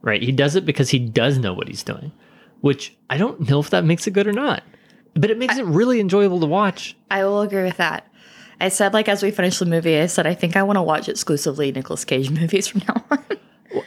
right? 0.01 0.21
He 0.21 0.31
does 0.31 0.55
it 0.55 0.65
because 0.65 0.89
he 0.89 0.99
does 0.99 1.37
know 1.37 1.53
what 1.53 1.67
he's 1.67 1.83
doing, 1.83 2.11
which 2.61 2.95
I 3.09 3.17
don't 3.17 3.49
know 3.49 3.59
if 3.59 3.69
that 3.69 3.85
makes 3.85 4.07
it 4.07 4.11
good 4.11 4.27
or 4.27 4.33
not, 4.33 4.63
but 5.19 5.31
it 5.31 5.37
makes 5.37 5.57
it 5.57 5.65
really 5.65 5.99
enjoyable 5.99 6.39
to 6.39 6.45
watch. 6.45 6.95
I 7.09 7.23
will 7.23 7.41
agree 7.41 7.63
with 7.63 7.77
that. 7.77 8.07
I 8.59 8.69
said, 8.69 8.93
like, 8.93 9.07
as 9.07 9.21
we 9.21 9.31
finished 9.31 9.59
the 9.59 9.65
movie, 9.65 9.97
I 9.99 10.07
said, 10.07 10.25
I 10.25 10.33
think 10.33 10.55
I 10.55 10.63
want 10.63 10.77
to 10.77 10.81
watch 10.81 11.07
exclusively 11.07 11.71
Nicolas 11.71 12.05
Cage 12.05 12.29
movies 12.39 12.67
from 12.67 12.81
now 12.87 13.03
on. 13.11 13.23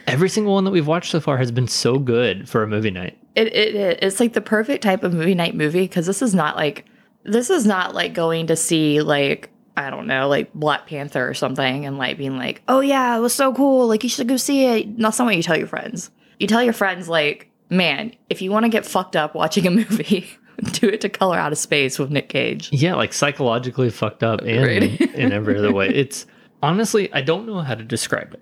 Every 0.07 0.29
single 0.29 0.53
one 0.53 0.63
that 0.63 0.71
we've 0.71 0.87
watched 0.87 1.11
so 1.11 1.19
far 1.19 1.37
has 1.37 1.51
been 1.51 1.67
so 1.67 1.97
good 1.97 2.47
for 2.47 2.63
a 2.63 2.67
movie 2.67 2.91
night. 2.91 3.17
it, 3.35 3.47
it, 3.47 3.75
it 3.75 3.99
it's 4.03 4.19
like 4.19 4.33
the 4.33 4.41
perfect 4.41 4.83
type 4.83 5.03
of 5.03 5.13
movie 5.13 5.35
night 5.35 5.55
movie 5.55 5.81
because 5.81 6.05
this 6.05 6.21
is 6.21 6.35
not 6.35 6.55
like 6.55 6.85
this 7.23 7.49
is 7.49 7.65
not 7.65 7.95
like 7.95 8.13
going 8.13 8.47
to 8.47 8.55
see 8.55 9.01
like 9.01 9.49
I 9.75 9.89
don't 9.89 10.07
know 10.07 10.27
like 10.27 10.53
Black 10.53 10.85
Panther 10.85 11.27
or 11.27 11.33
something 11.33 11.85
and 11.85 11.97
like 11.97 12.17
being 12.17 12.37
like 12.37 12.61
oh 12.67 12.79
yeah 12.79 13.17
it 13.17 13.19
was 13.21 13.33
so 13.33 13.53
cool 13.53 13.87
like 13.87 14.03
you 14.03 14.09
should 14.09 14.27
go 14.27 14.37
see 14.37 14.65
it. 14.65 14.97
That's 14.97 15.17
not 15.17 15.25
what 15.25 15.35
you 15.35 15.43
tell 15.43 15.57
your 15.57 15.67
friends. 15.67 16.11
You 16.39 16.47
tell 16.47 16.63
your 16.63 16.73
friends 16.73 17.09
like 17.09 17.49
man 17.69 18.13
if 18.29 18.41
you 18.41 18.51
want 18.51 18.65
to 18.65 18.69
get 18.69 18.85
fucked 18.85 19.15
up 19.15 19.33
watching 19.33 19.65
a 19.65 19.71
movie 19.81 20.29
do 20.73 20.87
it 20.87 21.01
to 21.01 21.09
Color 21.09 21.37
Out 21.37 21.51
of 21.51 21.57
Space 21.57 21.97
with 21.99 22.11
Nick 22.11 22.29
Cage. 22.29 22.69
Yeah, 22.71 22.95
like 22.95 23.13
psychologically 23.13 23.89
fucked 23.89 24.23
up 24.23 24.41
and 24.41 24.61
Right. 24.65 25.01
in 25.15 25.31
every 25.31 25.57
other 25.57 25.71
way. 25.73 25.87
It's 25.95 26.25
honestly, 26.63 27.11
I 27.13 27.21
don't 27.21 27.45
know 27.45 27.59
how 27.59 27.75
to 27.75 27.83
describe 27.83 28.33
it. 28.33 28.41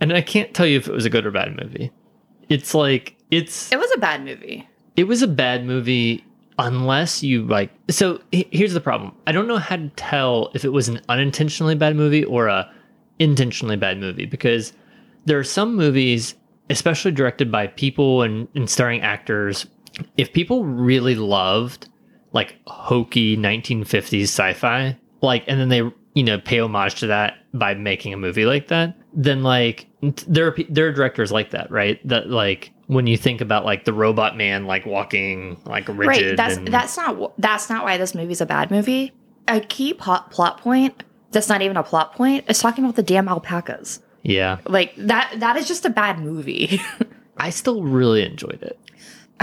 And 0.00 0.12
I 0.12 0.20
can't 0.20 0.52
tell 0.54 0.66
you 0.66 0.76
if 0.78 0.88
it 0.88 0.92
was 0.92 1.04
a 1.04 1.10
good 1.10 1.24
or 1.24 1.30
bad 1.30 1.56
movie. 1.60 1.90
It's 2.48 2.74
like, 2.74 3.16
it's, 3.30 3.72
It 3.72 3.78
was 3.78 3.90
a 3.94 3.98
bad 3.98 4.24
movie. 4.24 4.68
it 4.96 5.04
was 5.04 5.22
a 5.22 5.28
bad 5.28 5.64
movie 5.64 6.24
unless 6.58 7.22
you 7.22 7.44
like. 7.46 7.70
So 7.90 8.20
here's 8.32 8.74
the 8.74 8.80
problem 8.80 9.12
I 9.26 9.32
don't 9.32 9.48
know 9.48 9.58
how 9.58 9.76
to 9.76 9.88
tell 9.96 10.50
if 10.54 10.64
it 10.64 10.70
was 10.70 10.88
an 10.88 11.00
unintentionally 11.08 11.74
bad 11.74 11.96
movie 11.96 12.24
or 12.24 12.48
a 12.48 12.70
intentionally 13.18 13.76
bad 13.76 13.98
movie 13.98 14.26
because 14.26 14.72
there 15.24 15.38
are 15.38 15.44
some 15.44 15.74
movies, 15.76 16.34
especially 16.70 17.12
directed 17.12 17.50
by 17.50 17.66
people 17.68 18.22
and, 18.22 18.46
and 18.54 18.68
starring 18.68 19.00
actors, 19.00 19.66
if 20.16 20.32
people 20.32 20.64
really 20.64 21.14
loved 21.14 21.88
like 22.32 22.56
hokey 22.66 23.36
1950s 23.36 24.22
sci-fi, 24.24 24.98
like, 25.22 25.44
and 25.46 25.60
then 25.60 25.68
they 25.68 25.82
you 26.14 26.22
know 26.22 26.38
pay 26.38 26.60
homage 26.60 26.96
to 27.00 27.06
that 27.08 27.34
by 27.52 27.74
making 27.74 28.12
a 28.12 28.16
movie 28.16 28.44
like 28.46 28.68
that, 28.68 28.96
then 29.12 29.42
like 29.42 29.86
there 30.26 30.48
are 30.48 30.56
there 30.68 30.88
are 30.88 30.92
directors 30.92 31.30
like 31.32 31.50
that, 31.50 31.70
right? 31.70 32.00
That 32.06 32.28
like 32.30 32.72
when 32.86 33.06
you 33.06 33.16
think 33.16 33.40
about 33.40 33.64
like 33.64 33.84
the 33.84 33.92
robot 33.92 34.36
man 34.36 34.66
like 34.66 34.84
walking 34.86 35.60
like 35.64 35.88
rigid, 35.88 36.06
Right. 36.06 36.36
That's 36.36 36.56
and- 36.56 36.68
that's 36.68 36.96
not 36.96 37.32
that's 37.40 37.70
not 37.70 37.84
why 37.84 37.96
this 37.96 38.14
movie's 38.14 38.40
a 38.40 38.46
bad 38.46 38.70
movie. 38.70 39.12
A 39.48 39.60
key 39.60 39.92
plot 39.94 40.30
plot 40.30 40.58
point 40.58 41.02
that's 41.30 41.48
not 41.48 41.62
even 41.62 41.76
a 41.76 41.82
plot 41.82 42.14
point 42.14 42.44
is 42.48 42.58
talking 42.60 42.84
about 42.84 42.96
the 42.96 43.02
damn 43.02 43.28
alpacas. 43.28 44.00
yeah. 44.22 44.58
Like 44.66 44.94
that 44.96 45.34
that 45.38 45.56
is 45.56 45.66
just 45.68 45.84
a 45.84 45.90
bad 45.90 46.18
movie. 46.18 46.80
I 47.36 47.50
still 47.50 47.82
really 47.82 48.24
enjoyed 48.24 48.62
it. 48.62 48.78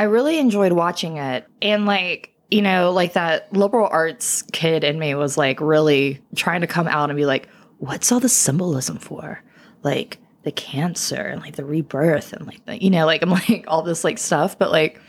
I 0.02 0.06
really 0.06 0.40
enjoyed 0.40 0.72
watching 0.72 1.18
it 1.18 1.48
and 1.62 1.86
like 1.86 2.34
you 2.50 2.64
know 2.64 2.92
like 2.92 3.14
that 3.14 3.54
liberal 3.54 3.88
arts 3.88 4.42
kid 4.52 4.84
in 4.84 4.98
me 4.98 5.14
was 5.14 5.38
like 5.38 5.62
really 5.62 6.20
trying 6.36 6.62
to 6.62 6.68
come 6.68 6.88
out 6.88 7.12
and 7.12 7.18
be 7.18 7.28
like 7.28 7.48
what's 7.78 8.12
all 8.12 8.20
the 8.20 8.28
symbolism 8.28 8.98
for 8.98 9.44
like 9.84 10.18
the 10.42 10.52
cancer 10.52 11.22
and 11.22 11.40
like 11.40 11.56
the 11.56 11.64
rebirth 11.64 12.34
and 12.34 12.48
like 12.48 12.66
the, 12.66 12.84
you 12.84 12.90
know 12.90 13.06
like 13.06 13.22
I'm 13.22 13.30
like 13.50 13.66
all 13.68 13.84
this 13.84 14.04
like 14.04 14.18
stuff 14.18 14.58
but 14.58 14.72
like 14.72 15.00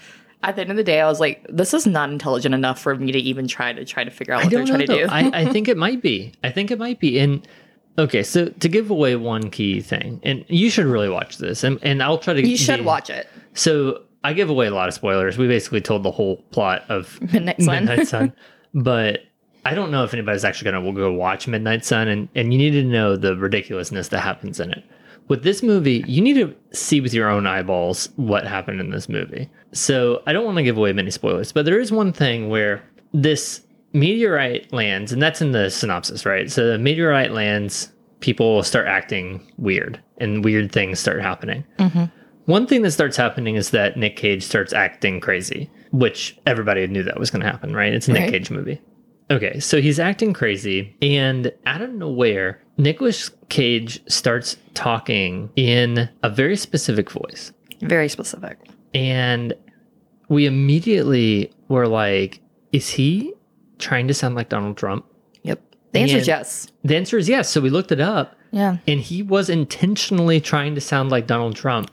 at 0.43 0.57
the 0.57 0.61
end 0.61 0.71
of 0.71 0.77
the 0.77 0.85
day 0.85 1.01
I 1.01 1.07
was 1.07 1.21
like 1.21 1.47
this 1.49 1.73
is 1.73 1.87
not 1.87 2.11
intelligent 2.11 2.55
enough 2.55 2.79
for 2.79 2.95
me 2.95 3.13
to 3.13 3.19
even 3.19 3.49
try 3.49 3.73
to 3.73 3.87
try 3.87 4.05
to 4.05 4.11
figure 4.11 4.35
out 4.35 4.43
what 4.43 4.51
they're 4.51 4.67
trying 4.67 4.81
to 4.81 4.87
do. 4.87 5.07
I, 5.09 5.31
I 5.33 5.45
think 5.53 5.69
it 5.69 5.79
might 5.79 6.03
be. 6.03 6.35
I 6.45 6.51
think 6.51 6.71
it 6.71 6.79
might 6.79 7.01
be. 7.01 7.19
And 7.19 7.49
okay, 7.97 8.23
so 8.23 8.49
to 8.51 8.69
give 8.69 8.91
away 8.91 9.17
one 9.17 9.49
key 9.49 9.81
thing, 9.81 10.21
and 10.23 10.45
you 10.49 10.69
should 10.69 10.85
really 10.85 11.09
watch 11.09 11.39
this, 11.39 11.65
and, 11.65 11.79
and 11.81 12.03
I'll 12.03 12.19
try 12.19 12.35
to. 12.35 12.47
you 12.47 12.59
should 12.59 12.81
be- 12.81 12.85
watch 12.85 13.09
it. 13.09 13.27
So 13.55 14.03
I 14.25 14.33
give 14.33 14.51
away 14.51 14.67
a 14.67 14.75
lot 14.75 14.89
of 14.89 14.95
spoilers. 14.95 15.37
We 15.37 15.49
basically 15.49 15.81
told 15.81 16.03
the 16.03 16.11
whole 16.11 16.37
plot 16.51 16.85
of 16.89 17.21
Midnight 17.33 17.61
Sun. 17.61 17.85
Midnight 17.85 18.09
Sun, 18.09 18.33
but 18.75 19.21
I 19.65 19.75
don't 19.75 19.91
know 19.91 20.05
if 20.05 20.13
anybody's 20.13 20.45
actually 20.45 20.71
going 20.71 20.85
to 20.85 20.93
go 20.93 21.13
watch 21.13 21.47
Midnight 21.49 21.85
Sun, 21.85 22.09
and 22.09 22.29
and 22.35 22.53
you 22.53 22.59
need 22.59 22.73
to 22.73 22.85
know 22.85 23.17
the 23.17 23.37
ridiculousness 23.37 24.09
that 24.09 24.21
happens 24.21 24.61
in 24.61 24.71
it. 24.71 24.85
With 25.29 25.45
this 25.45 25.63
movie, 25.63 26.05
you 26.07 26.21
need 26.21 26.35
to 26.35 26.55
see 26.73 27.01
with 27.01 27.15
your 27.15 27.29
own 27.29 27.47
eyeballs 27.47 28.09
what 28.17 28.47
happened 28.47 28.81
in 28.81 28.91
this 28.91 29.09
movie. 29.09 29.49
So 29.73 30.23
I 30.27 30.33
don't 30.33 30.45
want 30.45 30.57
to 30.57 30.63
give 30.63 30.77
away 30.77 30.93
many 30.93 31.11
spoilers, 31.11 31.53
but 31.53 31.65
there 31.65 31.81
is 31.81 31.93
one 31.93 32.13
thing 32.13 32.49
where 32.49 32.83
this 33.13 33.63
meteorite 33.93 34.73
lands, 34.73 35.13
and 35.13 35.23
that's 35.23 35.41
in 35.41 35.53
the 35.53 35.71
synopsis, 35.71 36.27
right? 36.27 36.51
So 36.51 36.67
the 36.67 36.79
meteorite 36.79 37.33
lands, 37.33 37.91
people 38.21 38.63
start 38.63 38.87
acting 38.89 39.47
weird, 39.59 40.01
and 40.19 40.45
weird 40.45 40.73
things 40.73 40.99
start 40.99 41.23
happening. 41.23 41.65
Mm-hmm. 41.79 42.05
One 42.47 42.67
thing 42.67 42.83
that 42.83 42.91
starts 42.91 43.17
happening 43.17 43.55
is 43.57 43.71
that 43.71 43.97
Nick 43.97 44.17
Cage 44.17 44.43
starts 44.43 44.73
acting 44.73 45.21
crazy, 45.21 45.71
which 45.93 46.37
everybody 46.47 46.87
knew 46.87 47.03
that 47.05 47.19
was 47.19 47.31
going 47.31 47.43
to 47.43 47.51
happen, 47.51 47.75
right? 47.75 47.93
It's 47.93 48.09
a 48.09 48.13
Nick 48.13 48.31
Cage 48.31 48.51
movie. 48.51 48.81
Okay, 49.31 49.61
so 49.61 49.81
he's 49.81 49.99
acting 50.01 50.33
crazy, 50.33 50.95
and 51.01 51.53
out 51.65 51.81
of 51.81 51.91
nowhere, 51.93 52.61
Nicolas 52.77 53.31
Cage 53.49 54.03
starts 54.11 54.57
talking 54.75 55.49
in 55.57 56.09
a 56.23 56.29
very 56.29 56.57
specific 56.57 57.11
voice. 57.11 57.53
Very 57.81 58.09
specific. 58.09 58.59
And 58.93 59.55
we 60.29 60.45
immediately 60.47 61.51
were 61.69 61.87
like, 61.87 62.41
is 62.73 62.91
he 62.91 63.33
trying 63.79 64.09
to 64.09 64.15
sound 64.15 64.35
like 64.35 64.49
Donald 64.49 64.77
Trump? 64.77 65.07
Yep. 65.45 65.61
The 65.93 66.01
answer 66.01 66.17
is 66.19 66.27
yes. 66.27 66.67
The 66.85 66.97
answer 66.97 67.17
is 67.17 67.29
yes. 67.29 67.49
So 67.49 67.61
we 67.61 67.71
looked 67.71 67.93
it 67.93 68.01
up, 68.01 68.37
Yeah. 68.51 68.79
and 68.87 69.01
he 69.01 69.23
was 69.23 69.49
intentionally 69.49 70.41
trying 70.41 70.75
to 70.75 70.81
sound 70.81 71.11
like 71.11 71.27
Donald 71.27 71.57
Trump 71.57 71.91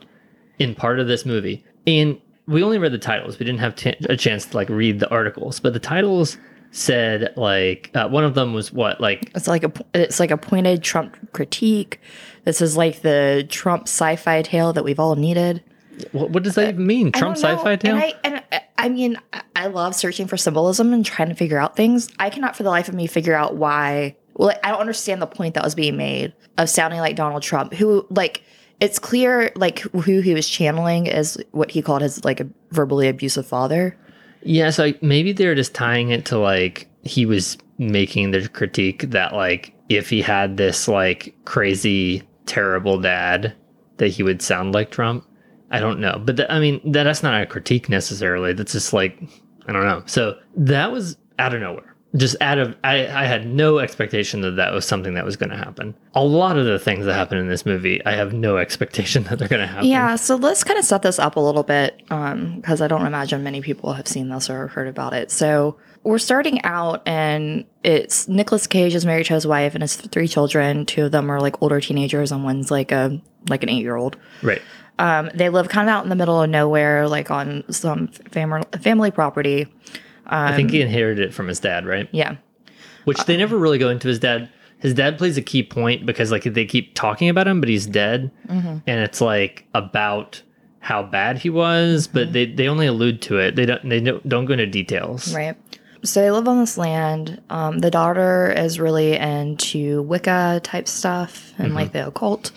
in 0.60 0.74
part 0.76 1.00
of 1.00 1.08
this 1.08 1.26
movie. 1.26 1.64
And 1.86 2.20
we 2.46 2.62
only 2.62 2.78
read 2.78 2.92
the 2.92 2.98
titles. 2.98 3.38
We 3.38 3.46
didn't 3.46 3.60
have 3.60 3.74
t- 3.74 3.96
a 4.08 4.16
chance 4.16 4.46
to 4.46 4.56
like 4.56 4.68
read 4.68 5.00
the 5.00 5.10
articles, 5.10 5.58
but 5.58 5.72
the 5.72 5.80
titles 5.80 6.36
said 6.72 7.32
like 7.36 7.90
uh, 7.94 8.08
one 8.08 8.22
of 8.22 8.34
them 8.34 8.52
was 8.54 8.72
what 8.72 9.00
like 9.00 9.32
It's 9.34 9.48
like 9.48 9.64
a 9.64 9.72
it's 9.92 10.20
like 10.20 10.30
a 10.30 10.36
pointed 10.36 10.84
Trump 10.84 11.16
critique. 11.32 12.00
This 12.44 12.60
is 12.60 12.76
like 12.76 13.02
the 13.02 13.44
Trump 13.48 13.88
sci-fi 13.88 14.42
tale 14.42 14.72
that 14.72 14.84
we've 14.84 15.00
all 15.00 15.16
needed. 15.16 15.62
what, 16.12 16.30
what 16.30 16.42
does 16.42 16.54
that 16.54 16.68
even 16.68 16.86
mean? 16.86 17.12
Trump 17.12 17.36
sci-fi 17.36 17.76
tale? 17.76 17.96
And 17.96 18.02
I, 18.02 18.14
and 18.24 18.42
I, 18.52 18.62
I 18.78 18.88
mean, 18.88 19.18
I 19.56 19.66
love 19.66 19.94
searching 19.94 20.26
for 20.26 20.36
symbolism 20.36 20.92
and 20.92 21.04
trying 21.04 21.28
to 21.28 21.34
figure 21.34 21.58
out 21.58 21.76
things. 21.76 22.08
I 22.18 22.30
cannot 22.30 22.56
for 22.56 22.62
the 22.62 22.70
life 22.70 22.88
of 22.88 22.94
me 22.94 23.06
figure 23.06 23.34
out 23.34 23.56
why. 23.56 24.16
Well, 24.34 24.56
I 24.64 24.70
don't 24.70 24.80
understand 24.80 25.20
the 25.20 25.26
point 25.26 25.54
that 25.54 25.64
was 25.64 25.74
being 25.74 25.96
made 25.96 26.32
of 26.56 26.70
sounding 26.70 27.00
like 27.00 27.16
Donald 27.16 27.42
Trump, 27.42 27.74
who 27.74 28.06
like 28.10 28.42
it's 28.80 28.98
clear 28.98 29.52
like 29.54 29.80
who 29.80 30.20
he 30.20 30.34
was 30.34 30.48
channeling 30.48 31.06
is 31.06 31.42
what 31.52 31.70
he 31.70 31.82
called 31.82 32.02
his 32.02 32.24
like 32.24 32.40
a 32.40 32.48
verbally 32.70 33.08
abusive 33.08 33.46
father. 33.46 33.96
Yeah, 34.42 34.70
so 34.70 34.84
like, 34.84 35.02
maybe 35.02 35.32
they're 35.32 35.54
just 35.54 35.74
tying 35.74 36.10
it 36.10 36.24
to 36.26 36.38
like 36.38 36.88
he 37.02 37.26
was 37.26 37.58
making 37.78 38.30
the 38.30 38.48
critique 38.48 39.10
that 39.10 39.34
like 39.34 39.74
if 39.88 40.08
he 40.08 40.22
had 40.22 40.56
this 40.56 40.88
like 40.88 41.34
crazy 41.44 42.22
terrible 42.46 42.98
dad 42.98 43.54
that 43.98 44.08
he 44.08 44.22
would 44.22 44.40
sound 44.40 44.74
like 44.74 44.90
Trump. 44.90 45.26
I 45.70 45.78
don't 45.78 46.00
know, 46.00 46.20
but 46.24 46.36
th- 46.36 46.50
I 46.50 46.58
mean 46.58 46.80
that, 46.92 47.04
that's 47.04 47.22
not 47.22 47.40
a 47.40 47.46
critique 47.46 47.88
necessarily. 47.88 48.52
That's 48.54 48.72
just 48.72 48.92
like 48.92 49.22
I 49.66 49.72
don't 49.72 49.84
know. 49.84 50.02
So 50.06 50.38
that 50.56 50.90
was 50.90 51.16
out 51.38 51.54
of 51.54 51.60
nowhere. 51.60 51.89
Just 52.16 52.36
out 52.40 52.58
of 52.58 52.76
I, 52.82 53.06
I 53.06 53.24
had 53.24 53.46
no 53.46 53.78
expectation 53.78 54.40
that 54.40 54.56
that 54.56 54.72
was 54.72 54.84
something 54.84 55.14
that 55.14 55.24
was 55.24 55.36
going 55.36 55.50
to 55.50 55.56
happen. 55.56 55.94
A 56.14 56.24
lot 56.24 56.58
of 56.58 56.66
the 56.66 56.78
things 56.78 57.06
that 57.06 57.14
happen 57.14 57.38
in 57.38 57.48
this 57.48 57.64
movie, 57.64 58.04
I 58.04 58.12
have 58.12 58.32
no 58.32 58.56
expectation 58.64 59.22
that 59.24 59.38
they're 59.38 59.48
going 59.48 59.60
to 59.60 59.66
happen. 59.66 59.88
Yeah, 59.88 60.16
so 60.16 60.36
let's 60.36 60.64
kind 60.64 60.78
of 60.78 60.84
set 60.84 61.02
this 61.02 61.18
up 61.18 61.36
a 61.36 61.40
little 61.40 61.62
bit 61.62 61.96
because 62.08 62.80
I 62.80 62.88
don't 62.88 63.06
imagine 63.06 63.42
many 63.44 63.60
people 63.60 63.92
have 63.92 64.08
seen 64.08 64.28
this 64.28 64.50
or 64.50 64.66
heard 64.68 64.88
about 64.88 65.12
it. 65.12 65.30
So 65.30 65.76
we're 66.02 66.18
starting 66.18 66.62
out, 66.64 67.02
and 67.06 67.64
it's 67.84 68.26
Nicolas 68.26 68.66
Cage 68.66 68.94
is 68.94 69.04
married 69.04 69.26
to 69.26 69.34
his 69.34 69.46
wife 69.46 69.74
and 69.74 69.82
his 69.82 69.96
three 69.96 70.26
children. 70.28 70.86
Two 70.86 71.04
of 71.04 71.12
them 71.12 71.30
are 71.30 71.40
like 71.40 71.62
older 71.62 71.80
teenagers, 71.80 72.32
and 72.32 72.42
one's 72.42 72.70
like 72.70 72.90
a 72.90 73.20
like 73.48 73.62
an 73.62 73.68
eight 73.68 73.82
year 73.82 73.96
old. 73.96 74.16
right. 74.42 74.62
Um, 74.98 75.30
they 75.34 75.48
live 75.48 75.70
kind 75.70 75.88
of 75.88 75.94
out 75.94 76.04
in 76.04 76.10
the 76.10 76.14
middle 76.14 76.42
of 76.42 76.50
nowhere, 76.50 77.08
like 77.08 77.30
on 77.30 77.64
some 77.70 78.08
family 78.08 78.62
family 78.80 79.10
property. 79.10 79.66
I 80.26 80.54
think 80.54 80.70
he 80.70 80.82
um, 80.82 80.88
inherited 80.88 81.28
it 81.28 81.34
from 81.34 81.48
his 81.48 81.60
dad, 81.60 81.86
right? 81.86 82.08
Yeah, 82.12 82.36
which 83.04 83.24
they 83.24 83.36
never 83.36 83.58
really 83.58 83.78
go 83.78 83.88
into 83.88 84.08
his 84.08 84.18
dad 84.18 84.48
his 84.78 84.94
dad 84.94 85.18
plays 85.18 85.36
a 85.36 85.42
key 85.42 85.62
point 85.62 86.06
because 86.06 86.30
like 86.30 86.44
they 86.44 86.64
keep 86.64 86.94
talking 86.94 87.28
about 87.28 87.46
him 87.46 87.60
but 87.60 87.68
he's 87.68 87.86
dead 87.86 88.30
mm-hmm. 88.48 88.78
and 88.86 89.00
it's 89.00 89.20
like 89.20 89.66
about 89.74 90.42
how 90.80 91.02
bad 91.02 91.38
he 91.38 91.50
was 91.50 92.06
but 92.06 92.24
mm-hmm. 92.24 92.32
they, 92.32 92.46
they 92.46 92.68
only 92.68 92.86
allude 92.86 93.20
to 93.20 93.38
it 93.38 93.56
they 93.56 93.66
don't 93.66 93.86
they 93.88 94.00
don't, 94.00 94.26
don't 94.28 94.46
go 94.46 94.52
into 94.52 94.66
details 94.66 95.34
right. 95.34 95.56
So 96.02 96.22
they 96.22 96.30
live 96.30 96.48
on 96.48 96.58
this 96.58 96.78
land. 96.78 97.42
Um, 97.50 97.80
the 97.80 97.90
daughter 97.90 98.50
is 98.56 98.80
really 98.80 99.16
into 99.16 100.00
Wicca 100.00 100.62
type 100.64 100.88
stuff 100.88 101.52
and 101.58 101.74
like 101.74 101.88
mm-hmm. 101.88 101.98
the 101.98 102.06
occult. 102.06 102.52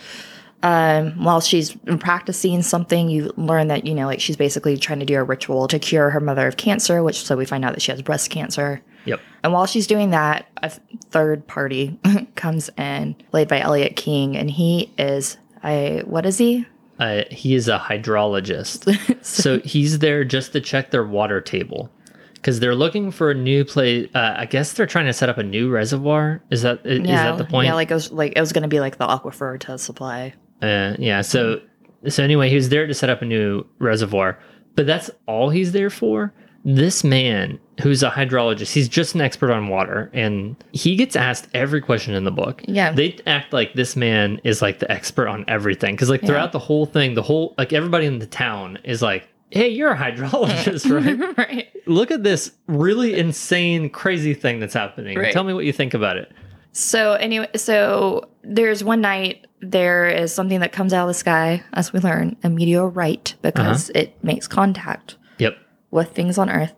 Um, 0.64 1.22
while 1.22 1.42
she's 1.42 1.76
practicing 2.00 2.62
something, 2.62 3.10
you 3.10 3.34
learn 3.36 3.68
that, 3.68 3.86
you 3.86 3.94
know, 3.94 4.06
like 4.06 4.18
she's 4.18 4.36
basically 4.36 4.78
trying 4.78 4.98
to 5.00 5.04
do 5.04 5.16
a 5.16 5.22
ritual 5.22 5.68
to 5.68 5.78
cure 5.78 6.08
her 6.08 6.20
mother 6.20 6.48
of 6.48 6.56
cancer, 6.56 7.02
which 7.02 7.22
so 7.22 7.36
we 7.36 7.44
find 7.44 7.66
out 7.66 7.74
that 7.74 7.82
she 7.82 7.92
has 7.92 8.00
breast 8.00 8.30
cancer. 8.30 8.82
yep 9.04 9.20
And 9.42 9.52
while 9.52 9.66
she's 9.66 9.86
doing 9.86 10.10
that, 10.10 10.46
a 10.62 10.70
third 11.10 11.46
party 11.46 11.98
comes 12.34 12.70
in, 12.78 13.14
played 13.30 13.46
by 13.46 13.60
Elliot 13.60 14.06
Knight, 14.06 14.36
and 14.36 14.50
he 14.50 14.90
is 14.96 15.36
a 15.62 16.02
what 16.06 16.24
is 16.24 16.38
he? 16.38 16.66
uh, 16.98 17.22
he 17.30 17.54
is 17.54 17.68
a 17.68 17.78
hydrologist 17.78 18.88
so 19.24 19.58
he's 19.60 19.98
there 19.98 20.24
just 20.24 20.52
to 20.52 20.60
check 20.60 20.90
their 20.92 21.04
water 21.04 21.40
table 21.40 21.90
because 22.34 22.60
they're 22.60 22.74
looking 22.74 23.10
for 23.10 23.32
a 23.32 23.34
new 23.34 23.64
place 23.64 24.08
uh, 24.14 24.34
i 24.36 24.46
guess 24.46 24.74
they're 24.74 24.86
trying 24.86 25.06
to 25.06 25.12
set 25.12 25.28
up 25.28 25.36
a 25.36 25.42
new 25.42 25.68
reservoir 25.68 26.40
is 26.50 26.62
that 26.62 26.84
is, 26.86 27.02
that 27.02 27.36
the 27.36 27.44
point 27.44 27.66
Yeah, 27.66 27.74
like 27.74 27.90
it 27.90 27.94
was 27.94 28.12
like 28.12 28.34
it 28.36 28.40
was 28.40 28.52
going 28.52 28.62
to 28.62 28.68
be 28.68 28.80
like 28.80 28.96
the 28.98 29.06
aquifer 29.06 29.58
to 29.60 29.76
supply. 29.76 30.34
Uh, 30.62 30.94
yeah. 30.98 31.20
So 31.20 31.60
so 32.08 32.22
anyway, 32.22 32.48
he 32.48 32.56
was 32.56 32.68
there 32.68 32.86
to 32.86 32.94
set 32.94 33.10
up 33.10 33.22
a 33.22 33.24
new 33.24 33.64
reservoir, 33.78 34.38
but 34.74 34.86
that's 34.86 35.10
all 35.26 35.50
he's 35.50 35.72
there 35.72 35.90
for. 35.90 36.32
This 36.66 37.04
man, 37.04 37.58
who's 37.82 38.02
a 38.02 38.10
hydrologist, 38.10 38.72
he's 38.72 38.88
just 38.88 39.14
an 39.14 39.20
expert 39.20 39.52
on 39.52 39.68
water, 39.68 40.10
and 40.14 40.56
he 40.72 40.96
gets 40.96 41.14
asked 41.14 41.48
every 41.52 41.82
question 41.82 42.14
in 42.14 42.24
the 42.24 42.30
book. 42.30 42.62
Yeah. 42.66 42.90
they 42.92 43.18
act 43.26 43.52
like 43.52 43.74
this 43.74 43.96
man 43.96 44.40
is 44.44 44.62
like 44.62 44.78
the 44.78 44.90
expert 44.90 45.28
on 45.28 45.44
everything 45.46 45.94
because 45.94 46.08
like 46.08 46.22
throughout 46.22 46.52
the 46.52 46.58
whole 46.58 46.86
thing, 46.86 47.14
the 47.14 47.22
whole 47.22 47.54
like 47.58 47.72
everybody 47.72 48.06
in 48.06 48.18
the 48.18 48.26
town 48.26 48.78
is 48.84 49.02
like. 49.02 49.28
Hey, 49.50 49.68
you're 49.68 49.92
a 49.92 49.96
hydrologist, 49.96 50.90
right? 50.90 51.38
right. 51.48 51.68
Look 51.86 52.10
at 52.10 52.24
this 52.24 52.52
really 52.66 53.14
insane, 53.14 53.88
crazy 53.88 54.34
thing 54.34 54.58
that's 54.58 54.74
happening. 54.74 55.16
Right. 55.16 55.32
Tell 55.32 55.44
me 55.44 55.52
what 55.52 55.64
you 55.64 55.72
think 55.72 55.94
about 55.94 56.16
it. 56.16 56.32
So 56.72 57.12
anyway, 57.12 57.48
so 57.54 58.28
there's 58.42 58.82
one 58.82 59.00
night 59.00 59.46
there 59.70 60.08
is 60.08 60.32
something 60.34 60.60
that 60.60 60.72
comes 60.72 60.92
out 60.92 61.02
of 61.02 61.08
the 61.08 61.14
sky, 61.14 61.62
as 61.72 61.92
we 61.92 62.00
learn, 62.00 62.36
a 62.44 62.50
meteorite, 62.50 63.34
because 63.42 63.90
it 63.90 64.22
makes 64.22 64.46
contact 64.46 65.16
Yep. 65.38 65.56
with 65.90 66.10
things 66.12 66.38
on 66.38 66.50
Earth. 66.50 66.72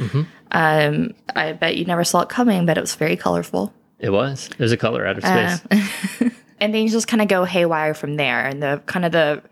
um, 0.52 1.14
I 1.34 1.52
bet 1.52 1.76
you 1.76 1.84
never 1.84 2.04
saw 2.04 2.20
it 2.22 2.28
coming, 2.28 2.66
but 2.66 2.76
it 2.76 2.80
was 2.80 2.94
very 2.94 3.16
colorful. 3.16 3.72
It 3.98 4.10
was. 4.10 4.50
There's 4.58 4.72
a 4.72 4.76
color 4.76 5.06
out 5.06 5.18
of 5.18 5.24
space. 5.24 5.60
Uh, 6.20 6.30
and 6.60 6.72
things 6.72 6.92
just 6.92 7.08
kind 7.08 7.22
of 7.22 7.28
go 7.28 7.44
haywire 7.44 7.94
from 7.94 8.16
there. 8.16 8.44
And 8.44 8.62
the 8.62 8.82
kind 8.86 9.04
of 9.04 9.12
the 9.12 9.42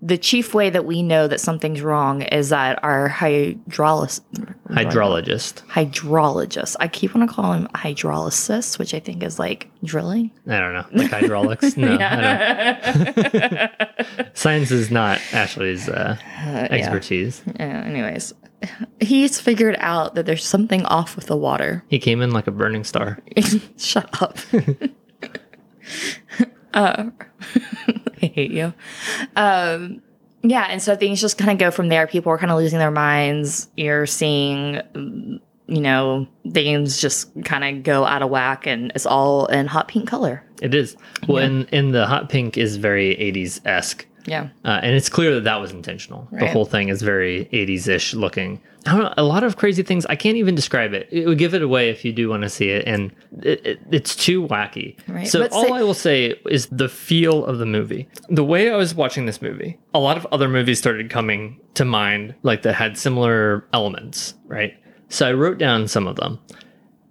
the 0.00 0.16
chief 0.16 0.54
way 0.54 0.70
that 0.70 0.84
we 0.84 1.02
know 1.02 1.26
that 1.26 1.40
something's 1.40 1.82
wrong 1.82 2.22
is 2.22 2.50
that 2.50 2.78
our 2.84 3.08
hydrologist 3.08 4.20
Hydrologist. 4.68 5.66
hydrologist. 5.66 6.76
I 6.78 6.86
keep 6.88 7.14
want 7.14 7.28
to 7.28 7.34
call 7.34 7.52
him 7.52 7.66
hydrolysis, 7.74 8.78
which 8.78 8.94
I 8.94 9.00
think 9.00 9.22
is 9.24 9.38
like 9.40 9.68
drilling. 9.82 10.30
I 10.46 10.60
don't 10.60 10.72
know, 10.74 10.84
like 10.92 11.10
hydraulics. 11.10 11.76
No. 11.76 11.96
Science 14.34 14.70
is 14.70 14.90
not 14.90 15.20
Ashley's 15.32 15.88
uh, 15.88 16.16
expertise. 16.70 17.42
Uh, 17.58 17.62
anyways, 17.62 18.34
he's 19.00 19.40
figured 19.40 19.76
out 19.80 20.14
that 20.14 20.26
there's 20.26 20.44
something 20.46 20.84
off 20.86 21.16
with 21.16 21.26
the 21.26 21.36
water. 21.36 21.82
He 21.88 21.98
came 21.98 22.22
in 22.22 22.30
like 22.30 22.46
a 22.46 22.52
burning 22.52 22.84
star. 22.84 23.18
Shut 23.78 24.08
up. 24.22 24.38
I 28.22 28.26
hate 28.26 28.50
you. 28.50 28.72
Um, 29.36 30.02
yeah, 30.42 30.66
and 30.70 30.80
so 30.80 30.96
things 30.96 31.20
just 31.20 31.38
kind 31.38 31.50
of 31.50 31.58
go 31.58 31.70
from 31.70 31.88
there. 31.88 32.06
People 32.06 32.32
are 32.32 32.38
kind 32.38 32.50
of 32.50 32.58
losing 32.58 32.78
their 32.78 32.90
minds. 32.90 33.68
You're 33.76 34.06
seeing, 34.06 34.80
you 34.94 35.80
know, 35.80 36.26
things 36.50 37.00
just 37.00 37.30
kind 37.44 37.64
of 37.64 37.82
go 37.82 38.04
out 38.04 38.22
of 38.22 38.30
whack, 38.30 38.66
and 38.66 38.92
it's 38.94 39.06
all 39.06 39.46
in 39.46 39.66
hot 39.66 39.88
pink 39.88 40.08
color. 40.08 40.44
It 40.62 40.74
is. 40.74 40.96
Well, 41.28 41.42
and, 41.42 41.68
and 41.72 41.94
the 41.94 42.06
hot 42.06 42.28
pink 42.28 42.56
is 42.56 42.76
very 42.76 43.14
80s 43.16 43.64
esque. 43.66 44.06
Yeah. 44.28 44.48
Uh, 44.64 44.80
and 44.82 44.94
it's 44.94 45.08
clear 45.08 45.34
that 45.34 45.44
that 45.44 45.56
was 45.56 45.70
intentional. 45.72 46.28
The 46.32 46.46
whole 46.48 46.64
thing 46.64 46.88
is 46.88 47.02
very 47.02 47.46
80s 47.52 47.88
ish 47.88 48.14
looking. 48.14 48.60
I 48.86 48.92
don't 48.92 49.02
know, 49.02 49.14
a 49.16 49.24
lot 49.24 49.42
of 49.44 49.56
crazy 49.56 49.82
things. 49.82 50.06
I 50.06 50.16
can't 50.16 50.36
even 50.36 50.54
describe 50.54 50.94
it. 50.94 51.08
It 51.10 51.26
would 51.26 51.36
give 51.38 51.52
it 51.52 51.62
away 51.62 51.90
if 51.90 52.04
you 52.04 52.12
do 52.12 52.28
want 52.28 52.42
to 52.44 52.48
see 52.48 52.70
it. 52.70 52.86
And 52.86 53.12
it, 53.42 53.66
it, 53.66 53.80
it's 53.90 54.14
too 54.16 54.46
wacky. 54.46 54.96
Right. 55.08 55.26
So, 55.26 55.46
all 55.48 55.64
say- 55.64 55.72
I 55.72 55.82
will 55.82 55.94
say 55.94 56.34
is 56.48 56.66
the 56.68 56.88
feel 56.88 57.44
of 57.44 57.58
the 57.58 57.66
movie. 57.66 58.08
The 58.28 58.44
way 58.44 58.70
I 58.70 58.76
was 58.76 58.94
watching 58.94 59.26
this 59.26 59.42
movie, 59.42 59.78
a 59.92 59.98
lot 59.98 60.16
of 60.16 60.26
other 60.32 60.48
movies 60.48 60.78
started 60.78 61.10
coming 61.10 61.60
to 61.74 61.84
mind, 61.84 62.34
like 62.42 62.62
that 62.62 62.74
had 62.74 62.96
similar 62.96 63.66
elements, 63.72 64.34
right? 64.46 64.74
So, 65.08 65.28
I 65.28 65.32
wrote 65.32 65.58
down 65.58 65.88
some 65.88 66.06
of 66.06 66.16
them. 66.16 66.38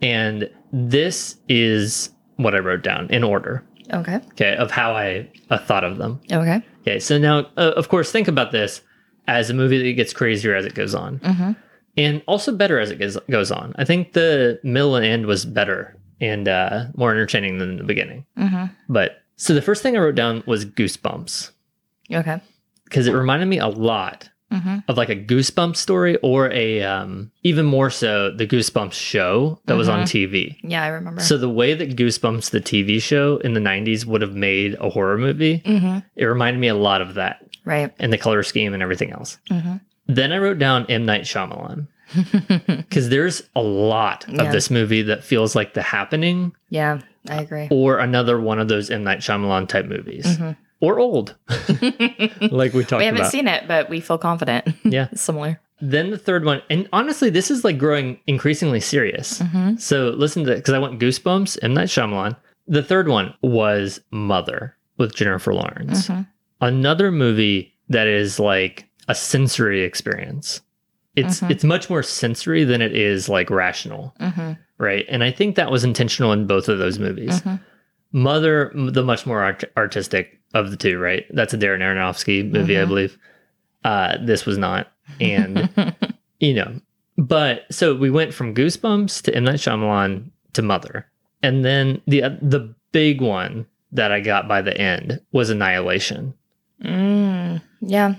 And 0.01 0.49
this 0.71 1.37
is 1.49 2.11
what 2.37 2.53
I 2.55 2.59
wrote 2.59 2.83
down 2.83 3.09
in 3.09 3.23
order, 3.23 3.63
Okay. 3.93 4.15
okay, 4.33 4.55
of 4.57 4.71
how 4.71 4.93
I 4.93 5.29
uh, 5.49 5.57
thought 5.57 5.83
of 5.83 5.97
them. 5.97 6.19
Okay. 6.31 6.61
Okay, 6.81 6.99
so 6.99 7.17
now, 7.17 7.39
uh, 7.57 7.73
of 7.75 7.89
course, 7.89 8.11
think 8.11 8.27
about 8.27 8.51
this 8.51 8.81
as 9.27 9.49
a 9.49 9.53
movie 9.53 9.77
that 9.81 9.93
gets 9.93 10.13
crazier 10.13 10.55
as 10.55 10.65
it 10.65 10.73
goes 10.73 10.95
on. 10.95 11.19
and 11.97 12.21
also 12.27 12.51
better 12.55 12.79
as 12.79 12.91
it 12.91 12.99
goes, 12.99 13.17
goes 13.29 13.51
on. 13.51 13.73
I 13.77 13.83
think 13.85 14.13
the 14.13 14.59
middle 14.63 14.95
and 14.95 15.05
end 15.05 15.25
was 15.25 15.45
better 15.45 15.97
and 16.21 16.47
uh, 16.47 16.85
more 16.95 17.11
entertaining 17.11 17.57
than 17.57 17.77
the 17.77 17.83
beginning. 17.83 18.25
Mm-hmm. 18.37 18.65
But 18.89 19.21
so 19.35 19.53
the 19.53 19.61
first 19.61 19.83
thing 19.83 19.95
I 19.95 19.99
wrote 19.99 20.15
down 20.15 20.43
was 20.47 20.65
Goosebumps 20.65 21.51
Okay. 22.11 22.39
because 22.85 23.07
it 23.07 23.13
reminded 23.13 23.47
me 23.47 23.59
a 23.59 23.67
lot 23.67 24.29
Mm-hmm. 24.51 24.77
of 24.87 24.95
like 24.95 25.09
a 25.09 25.15
Goosebumps 25.15 25.75
story 25.75 26.15
or 26.23 26.49
a 26.53 26.81
um, 26.81 27.31
even 27.43 27.65
more 27.65 27.89
so 27.89 28.31
the 28.31 28.47
Goosebumps 28.47 28.93
show 28.93 29.59
that 29.65 29.75
was 29.75 29.89
on 29.89 30.03
TV. 30.03 30.55
Yeah, 30.63 30.83
I 30.83 30.87
remember. 30.87 31.19
So 31.21 31.37
the 31.37 31.49
way 31.49 31.73
that 31.73 31.97
Goosebumps, 31.97 32.51
the 32.51 32.61
TV 32.61 33.01
show 33.01 33.37
in 33.43 33.53
the 33.55 33.59
'90s, 33.59 34.05
would 34.05 34.21
have 34.21 34.35
made 34.35 34.75
a 34.79 34.89
horror 34.89 35.17
movie, 35.17 35.59
mm-hmm. 35.59 35.99
it 36.15 36.23
reminded 36.25 36.59
me 36.61 36.69
a 36.69 36.75
lot 36.75 37.01
of 37.01 37.15
that 37.15 37.45
Right. 37.65 37.93
and 37.99 38.13
the 38.13 38.17
color 38.17 38.41
scheme 38.41 38.73
and 38.73 38.81
everything 38.81 39.11
else. 39.11 39.37
Mm-hmm. 39.51 39.75
Then 40.07 40.31
I 40.31 40.37
wrote 40.37 40.59
down 40.59 40.85
M 40.87 41.05
Night 41.05 41.23
Shyamalan 41.23 41.87
because 42.87 43.09
there's 43.09 43.43
a 43.53 43.61
lot 43.61 44.25
Yeah. 44.29 44.43
of 44.43 44.51
this 44.53 44.71
movie 44.71 45.01
that 45.03 45.25
feels 45.25 45.55
like 45.55 45.73
The 45.73 45.81
Happening 45.81 46.53
yeah, 46.69 47.01
I 47.29 47.41
agree. 47.41 47.67
or 47.69 47.99
another 47.99 48.39
one 48.39 48.59
of 48.59 48.69
those 48.69 48.89
M 48.89 49.03
Night 49.03 49.19
Shyamalan 49.19 49.67
type 49.67 49.87
movies 49.87 50.25
Mhm. 50.37 50.55
Or 50.79 50.99
old, 50.99 51.35
like 51.49 52.73
we 52.73 52.83
talked 52.83 52.91
about. 52.91 52.97
we 52.99 53.05
haven't 53.05 53.21
about. 53.21 53.31
seen 53.31 53.47
it, 53.47 53.67
but 53.67 53.89
we 53.89 53.99
feel 53.99 54.17
confident. 54.17 54.67
Yeah. 54.83 55.07
Similar. 55.15 55.59
Then 55.79 56.09
the 56.09 56.17
third 56.17 56.43
one, 56.43 56.61
and 56.69 56.89
honestly, 56.91 57.29
this 57.29 57.51
is 57.51 57.63
like 57.63 57.77
growing 57.77 58.19
increasingly 58.27 58.79
serious. 58.79 59.39
Mm-hmm. 59.39 59.75
So 59.77 60.09
listen 60.09 60.43
to 60.45 60.55
because 60.55 60.73
I 60.73 60.79
went 60.79 60.99
Goosebumps, 60.99 61.59
M 61.61 61.73
Night 61.73 61.87
Shyamalan. 61.89 62.35
The 62.67 62.83
third 62.83 63.07
one 63.07 63.33
was 63.41 64.01
Mother 64.11 64.75
with 64.97 65.15
Jennifer 65.15 65.53
Lawrence. 65.53 66.07
Mm-hmm. 66.07 66.21
Another 66.61 67.11
movie 67.11 67.73
that 67.89 68.07
is 68.07 68.39
like 68.39 68.85
a 69.07 69.15
sensory 69.15 69.83
experience. 69.83 70.61
It's 71.15 71.41
Mhm. 71.41 71.51
it's 71.51 71.63
much 71.63 71.89
more 71.89 72.03
sensory 72.03 72.63
than 72.63 72.81
it 72.81 72.95
is 72.95 73.29
like 73.29 73.49
rational, 73.49 74.13
Mm-hmm. 74.19 74.53
right? 74.79 75.05
And 75.09 75.23
I 75.23 75.31
think 75.31 75.55
that 75.55 75.71
was 75.71 75.83
intentional 75.83 76.31
in 76.33 76.45
both 76.47 76.67
of 76.69 76.77
those 76.79 76.97
movies. 76.99 77.39
Mm-hmm. 77.41 77.55
Mother, 78.11 78.71
the 78.75 79.03
much 79.03 79.25
more 79.25 79.41
art- 79.43 79.63
artistic 79.77 80.39
of 80.65 80.71
the 80.71 80.77
two, 80.77 80.99
right? 80.99 81.25
That's 81.31 81.53
a 81.53 81.57
Darren 81.57 81.79
Aronofsky 81.79 82.49
movie, 82.51 82.77
I 82.79 82.83
Mhm. 82.83 82.87
believe. 82.87 83.17
Uh, 83.83 84.17
this 84.23 84.45
was 84.45 84.57
not, 84.57 84.91
and 85.21 85.69
you 86.39 86.53
know, 86.53 86.79
but 87.17 87.65
so 87.71 87.95
we 87.95 88.09
went 88.09 88.33
from 88.33 88.53
Goosebumps 88.53 89.21
to 89.23 89.35
M 89.35 89.43
Night 89.45 89.55
Shyamalan 89.59 90.29
to 90.53 90.61
Mother, 90.61 91.05
and 91.41 91.63
then 91.63 92.01
the 92.07 92.23
uh, 92.23 92.29
the 92.41 92.73
big 92.91 93.21
one 93.21 93.65
that 93.91 94.11
I 94.11 94.19
got 94.19 94.47
by 94.47 94.61
the 94.61 94.75
end 94.77 95.21
was 95.31 95.49
Annihilation 95.49 96.33
mm, 96.83 97.61
yeah. 97.81 98.15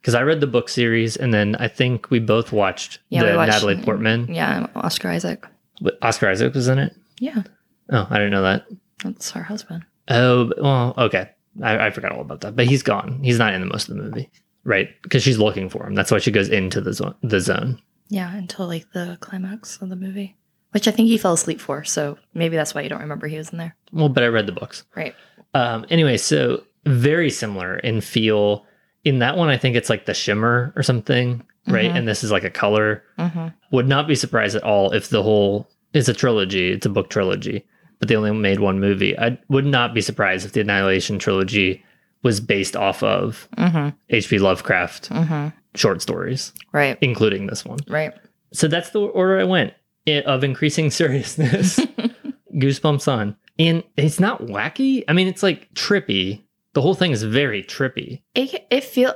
because 0.00 0.14
I 0.14 0.22
read 0.22 0.40
the 0.40 0.46
book 0.46 0.68
series, 0.68 1.16
and 1.16 1.32
then 1.34 1.56
I 1.56 1.68
think 1.68 2.10
we 2.10 2.18
both 2.20 2.52
watched 2.52 3.00
Yeah, 3.08 3.24
the 3.24 3.36
watched- 3.36 3.50
Natalie 3.52 3.82
Portman. 3.82 4.32
Yeah. 4.32 4.66
Oscar 4.76 5.08
Isaac. 5.08 5.44
But 5.80 5.98
Oscar 6.02 6.28
Isaac 6.28 6.54
was 6.54 6.68
in 6.68 6.78
it. 6.78 6.94
Yeah. 7.18 7.42
Oh, 7.90 8.06
I 8.10 8.14
didn't 8.14 8.30
know 8.32 8.42
that. 8.42 8.66
That's 9.02 9.30
her 9.32 9.42
husband. 9.42 9.84
Oh, 10.08 10.52
well, 10.58 10.94
okay. 10.98 11.30
I, 11.62 11.86
I 11.86 11.90
forgot 11.90 12.12
all 12.12 12.20
about 12.20 12.40
that. 12.42 12.56
But 12.56 12.66
he's 12.66 12.82
gone. 12.82 13.20
He's 13.22 13.38
not 13.38 13.54
in 13.54 13.60
the 13.60 13.66
most 13.66 13.88
of 13.88 13.96
the 13.96 14.02
movie, 14.02 14.30
right? 14.64 14.88
Because 15.02 15.22
she's 15.22 15.38
looking 15.38 15.68
for 15.68 15.86
him. 15.86 15.94
That's 15.94 16.10
why 16.10 16.18
she 16.18 16.30
goes 16.30 16.48
into 16.48 16.80
the 16.80 16.92
zone. 16.92 17.14
The 17.22 17.40
zone. 17.40 17.80
Yeah, 18.08 18.34
until 18.34 18.66
like 18.66 18.86
the 18.92 19.18
climax 19.20 19.80
of 19.82 19.88
the 19.90 19.96
movie, 19.96 20.36
which 20.70 20.88
I 20.88 20.90
think 20.90 21.08
he 21.08 21.18
fell 21.18 21.34
asleep 21.34 21.60
for. 21.60 21.84
So 21.84 22.16
maybe 22.34 22.56
that's 22.56 22.74
why 22.74 22.80
you 22.82 22.88
don't 22.88 23.00
remember 23.00 23.26
he 23.26 23.36
was 23.38 23.50
in 23.50 23.58
there. 23.58 23.76
Well, 23.92 24.08
but 24.08 24.24
I 24.24 24.28
read 24.28 24.46
the 24.46 24.52
books. 24.52 24.84
Right. 24.96 25.14
Um, 25.54 25.84
anyway, 25.90 26.16
so 26.16 26.64
very 26.86 27.30
similar 27.30 27.78
in 27.78 28.00
feel. 28.00 28.64
In 29.04 29.18
that 29.20 29.36
one, 29.36 29.48
I 29.48 29.56
think 29.56 29.76
it's 29.76 29.90
like 29.90 30.06
the 30.06 30.14
shimmer 30.14 30.72
or 30.76 30.82
something, 30.82 31.42
right? 31.66 31.90
Mhm. 31.90 31.96
And 31.96 32.08
this 32.08 32.24
is 32.24 32.30
like 32.30 32.44
a 32.44 32.50
color. 32.50 33.02
Mm-hmm. 33.18 33.48
Would 33.72 33.88
not 33.88 34.06
be 34.08 34.14
surprised 34.14 34.56
at 34.56 34.62
all 34.64 34.90
if 34.92 35.08
the 35.08 35.22
whole 35.22 35.68
it's 35.94 36.08
a 36.08 36.14
trilogy. 36.14 36.72
It's 36.72 36.84
a 36.86 36.90
book 36.90 37.08
trilogy, 37.10 37.64
but 37.98 38.08
they 38.08 38.16
only 38.16 38.32
made 38.32 38.60
one 38.60 38.80
movie. 38.80 39.18
I 39.18 39.38
would 39.48 39.66
not 39.66 39.94
be 39.94 40.00
surprised 40.00 40.44
if 40.46 40.52
the 40.52 40.60
Annihilation 40.60 41.18
trilogy 41.18 41.84
was 42.22 42.40
based 42.40 42.76
off 42.76 43.02
of 43.02 43.48
Mm-hmm. 43.56 43.90
H.P. 44.10 44.38
Lovecraft 44.38 45.10
Mm-hmm. 45.10 45.48
short 45.74 46.02
stories, 46.02 46.52
Right. 46.72 46.98
including 47.00 47.46
this 47.46 47.64
one. 47.64 47.78
Right. 47.88 48.12
So 48.52 48.66
that's 48.68 48.90
the 48.90 49.00
order 49.00 49.38
I 49.38 49.44
went 49.44 49.74
i- 50.06 50.22
of 50.22 50.42
increasing 50.44 50.90
seriousness. 51.00 51.78
Goosebumps 52.54 53.10
on. 53.12 53.36
And 53.58 53.82
it's 53.96 54.20
not 54.20 54.42
wacky. 54.42 55.04
I 55.08 55.12
mean, 55.12 55.28
it's 55.28 55.42
like 55.42 55.72
trippy. 55.74 56.42
The 56.74 56.82
whole 56.82 56.94
thing 56.94 57.10
is 57.12 57.22
very 57.22 57.62
trippy. 57.62 58.22
It 58.34 58.66
it 58.70 58.84
feel 58.84 59.14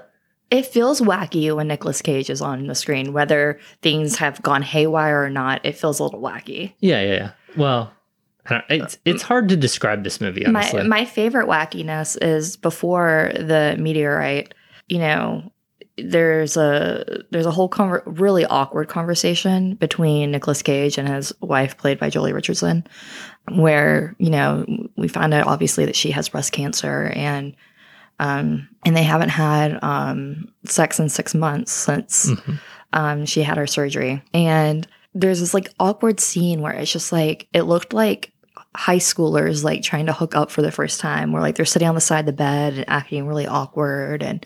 it 0.51 0.67
feels 0.67 1.01
wacky 1.01 1.55
when 1.55 1.69
Nicolas 1.69 2.03
Cage 2.03 2.29
is 2.29 2.43
on 2.43 2.67
the 2.67 2.75
screen, 2.75 3.13
whether 3.13 3.59
things 3.83 4.17
have 4.17 4.43
gone 4.43 4.63
haywire 4.63 5.23
or 5.23 5.31
not. 5.31 5.65
It 5.65 5.77
feels 5.77 5.99
a 6.01 6.05
little 6.05 6.21
wacky. 6.21 6.75
Yeah, 6.81 7.01
yeah, 7.03 7.13
yeah. 7.15 7.31
Well, 7.57 7.93
it's 8.69 8.99
it's 9.05 9.23
hard 9.23 9.49
to 9.51 9.57
describe 9.57 10.05
this 10.05 10.21
movie 10.21 10.45
honestly. 10.45 10.83
My 10.83 11.01
my 11.01 11.05
favorite 11.05 11.47
wackiness 11.49 12.17
is 12.21 12.57
before 12.57 13.33
the 13.35 13.77
meteorite. 13.79 14.55
You 14.89 14.99
know, 14.99 15.53
there's 15.97 16.57
a 16.57 17.23
there's 17.31 17.47
a 17.47 17.51
whole 17.51 17.69
conver- 17.69 18.03
really 18.05 18.45
awkward 18.47 18.89
conversation 18.89 19.75
between 19.77 20.31
Nicolas 20.33 20.63
Cage 20.63 20.99
and 20.99 21.09
his 21.09 21.33
wife, 21.41 21.77
played 21.79 21.99
by 22.01 22.11
Joely 22.11 22.35
Richardson, 22.35 22.85
where 23.53 24.15
you 24.19 24.31
know 24.31 24.67
we 24.97 25.09
find 25.09 25.33
out 25.33 25.47
obviously 25.47 25.85
that 25.87 25.97
she 25.97 26.11
has 26.11 26.29
breast 26.29 26.53
cancer 26.53 27.13
and. 27.15 27.55
Um, 28.21 28.69
and 28.85 28.97
they 28.97 29.03
haven't 29.03 29.31
had 29.31 29.83
um, 29.83 30.47
sex 30.65 31.01
in 31.01 31.09
six 31.09 31.35
months 31.35 31.73
since 31.73 32.31
Mhm. 32.31 32.61
um, 32.93 33.27
she 33.27 33.43
had 33.43 33.57
her 33.57 33.67
surgery. 33.67 34.23
And 34.33 34.87
there's 35.15 35.41
this 35.41 35.55
like 35.55 35.71
awkward 35.79 36.21
scene 36.21 36.61
where 36.61 36.73
it's 36.73 36.93
just 36.93 37.13
like 37.13 37.49
it 37.53 37.63
looked 37.63 37.93
like 37.93 38.33
high 38.75 38.99
schoolers 38.99 39.63
like 39.63 39.83
trying 39.83 40.07
to 40.07 40.13
hook 40.13 40.35
up 40.35 40.51
for 40.51 40.63
the 40.63 40.73
first 40.73 41.01
time, 41.01 41.33
where 41.33 41.43
like 41.43 41.57
they're 41.57 41.65
sitting 41.65 41.89
on 41.89 41.95
the 41.95 42.01
side 42.01 42.21
of 42.21 42.27
the 42.27 42.33
bed 42.33 42.75
and 42.75 42.89
acting 42.89 43.27
really 43.27 43.47
awkward 43.47 44.23
and 44.23 44.45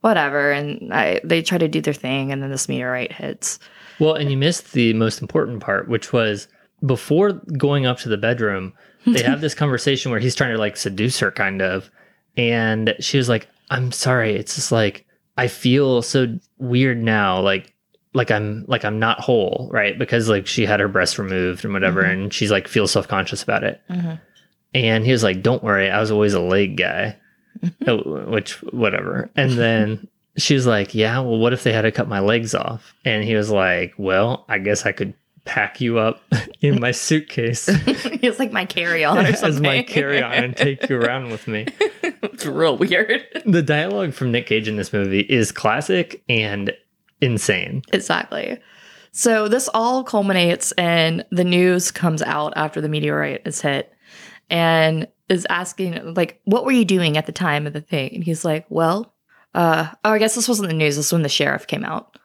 whatever. 0.00 0.52
And 0.52 0.92
I, 0.92 1.20
they 1.24 1.42
try 1.42 1.58
to 1.58 1.68
do 1.68 1.80
their 1.80 1.94
thing, 1.94 2.32
and 2.32 2.42
then 2.42 2.50
this 2.50 2.68
meteorite 2.68 3.12
hits. 3.12 3.58
Well, 3.98 4.14
and 4.14 4.30
you 4.30 4.36
missed 4.36 4.72
the 4.72 4.92
most 4.94 5.20
important 5.20 5.60
part, 5.60 5.88
which 5.88 6.12
was 6.12 6.46
before 6.84 7.32
going 7.32 7.86
up 7.86 7.98
to 7.98 8.08
the 8.08 8.16
bedroom, 8.16 8.72
they 9.06 9.22
have 9.22 9.40
this 9.40 9.54
conversation 9.54 10.10
where 10.10 10.20
he's 10.20 10.34
trying 10.34 10.52
to 10.52 10.58
like 10.58 10.76
seduce 10.76 11.18
her, 11.18 11.30
kind 11.30 11.62
of. 11.62 11.90
And 12.36 12.94
she 13.00 13.16
was 13.16 13.28
like, 13.28 13.48
I'm 13.70 13.90
sorry. 13.90 14.36
It's 14.36 14.54
just 14.54 14.70
like, 14.70 15.06
I 15.36 15.48
feel 15.48 16.02
so 16.02 16.38
weird 16.58 17.02
now. 17.02 17.40
Like, 17.40 17.74
like 18.18 18.30
I'm 18.30 18.64
like 18.68 18.84
I'm 18.84 18.98
not 18.98 19.20
whole, 19.20 19.70
right? 19.72 19.98
Because 19.98 20.28
like 20.28 20.46
she 20.46 20.66
had 20.66 20.80
her 20.80 20.88
breast 20.88 21.18
removed 21.18 21.64
and 21.64 21.72
whatever, 21.72 22.02
Mhm. 22.02 22.12
and 22.12 22.34
she's 22.34 22.50
like 22.50 22.68
feels 22.68 22.90
self 22.92 23.08
conscious 23.08 23.42
about 23.42 23.64
it. 23.64 23.80
Mm-hmm. 23.88 24.14
And 24.74 25.06
he 25.06 25.12
was 25.12 25.22
like, 25.22 25.42
"Don't 25.42 25.62
worry, 25.64 25.90
I 25.90 25.98
was 26.00 26.10
always 26.10 26.34
a 26.34 26.40
leg 26.40 26.76
guy," 26.76 27.16
Oh, 27.86 28.24
which 28.28 28.62
whatever. 28.72 29.30
And 29.34 29.52
then 29.52 30.06
she 30.36 30.52
was 30.54 30.66
like, 30.66 30.94
"Yeah, 30.94 31.20
well, 31.20 31.38
what 31.38 31.52
if 31.54 31.62
they 31.62 31.72
had 31.72 31.82
to 31.82 31.92
cut 31.92 32.08
my 32.08 32.20
legs 32.20 32.54
off?" 32.54 32.94
And 33.04 33.24
he 33.24 33.34
was 33.34 33.50
like, 33.50 33.94
"Well, 33.96 34.44
I 34.48 34.58
guess 34.58 34.84
I 34.84 34.92
could 34.92 35.14
pack 35.44 35.80
you 35.80 35.98
up 35.98 36.20
in 36.60 36.78
my 36.78 36.90
suitcase 36.90 37.66
it's 37.86 38.38
like 38.38 38.52
my 38.52 38.66
carry 38.66 39.02
on 39.02 39.16
or 39.16 39.32
something. 39.32 39.48
as 39.48 39.60
my 39.62 39.82
carry 39.82 40.22
on 40.22 40.32
and 40.34 40.54
take 40.54 40.86
you 40.90 41.00
around 41.00 41.30
with 41.30 41.48
me." 41.48 41.66
it's 42.02 42.44
real 42.44 42.76
weird. 42.76 43.24
The 43.46 43.62
dialogue 43.62 44.12
from 44.12 44.30
Nick 44.32 44.46
Cage 44.46 44.68
in 44.68 44.76
this 44.76 44.92
movie 44.92 45.20
is 45.20 45.50
classic 45.52 46.22
and 46.28 46.72
insane. 47.20 47.82
Exactly. 47.92 48.58
So 49.12 49.48
this 49.48 49.68
all 49.74 50.04
culminates 50.04 50.72
and 50.72 51.24
the 51.30 51.44
news 51.44 51.90
comes 51.90 52.22
out 52.22 52.52
after 52.56 52.80
the 52.80 52.88
meteorite 52.88 53.42
is 53.46 53.60
hit 53.60 53.92
and 54.50 55.08
is 55.28 55.46
asking 55.50 56.14
like 56.14 56.40
what 56.44 56.64
were 56.64 56.72
you 56.72 56.84
doing 56.84 57.16
at 57.16 57.26
the 57.26 57.32
time 57.32 57.66
of 57.66 57.72
the 57.72 57.80
thing? 57.80 58.14
And 58.14 58.24
he's 58.24 58.44
like, 58.44 58.66
"Well, 58.68 59.14
uh 59.54 59.88
oh, 60.04 60.10
I 60.12 60.18
guess 60.18 60.34
this 60.34 60.48
wasn't 60.48 60.68
the 60.68 60.74
news. 60.74 60.96
This 60.96 61.06
is 61.06 61.12
when 61.12 61.22
the 61.22 61.28
sheriff 61.28 61.66
came 61.66 61.84
out." 61.84 62.18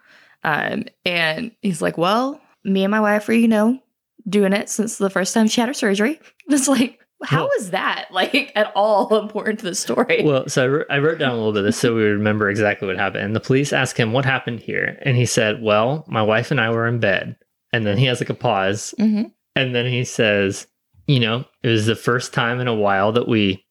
Um 0.44 0.86
and 1.06 1.52
he's 1.62 1.82
like, 1.82 1.98
"Well, 1.98 2.40
me 2.64 2.84
and 2.84 2.92
my 2.92 3.00
wife 3.02 3.28
were, 3.28 3.34
you 3.34 3.48
know, 3.48 3.80
doing 4.28 4.54
it 4.54 4.70
since 4.70 4.98
the 4.98 5.10
first 5.10 5.34
time 5.34 5.48
she 5.48 5.62
had 5.62 5.68
her 5.70 5.74
surgery." 5.74 6.20
It's 6.50 6.68
like, 6.68 7.00
how 7.24 7.50
is 7.60 7.72
that 7.72 8.08
like 8.12 8.52
at 8.56 8.72
all 8.76 9.18
important 9.22 9.60
to 9.60 9.66
the 9.66 9.76
story? 9.76 10.22
Well, 10.24 10.48
so 10.50 10.64
I, 10.64 10.68
wr- 10.68 10.86
I 10.92 11.00
wrote 11.00 11.20
down 11.20 11.32
a 11.32 11.36
little 11.36 11.52
bit 11.54 11.60
of 11.60 11.66
this 11.66 11.78
so 11.78 11.96
we 11.96 12.04
remember 12.04 12.50
exactly 12.50 12.88
what 12.88 12.98
happened. 12.98 13.24
And 13.26 13.36
the 13.36 13.40
police 13.40 13.72
asked 13.74 13.98
him 13.98 14.12
what 14.14 14.26
happened 14.26 14.60
here, 14.60 14.98
and 15.04 15.16
he 15.18 15.26
said, 15.26 15.62
"Well, 15.62 16.06
my 16.08 16.22
wife 16.22 16.52
and 16.52 16.60
I 16.62 16.70
were 16.70 16.88
in 16.88 17.00
bed." 17.00 17.36
And 17.72 17.86
then 17.86 17.98
he 17.98 18.06
has 18.06 18.20
like 18.22 18.30
a 18.30 18.34
pause, 18.36 18.94
Mhm. 19.00 19.32
and 19.56 19.74
then 19.76 19.86
he 19.88 20.04
says, 20.04 20.68
"You 21.08 21.20
know, 21.20 21.46
it 21.64 21.70
was 21.70 21.86
the 21.86 21.96
first 21.96 22.34
time 22.34 22.60
in 22.60 22.68
a 22.68 22.76
while 22.76 23.12
that 23.14 23.28
we, 23.28 23.66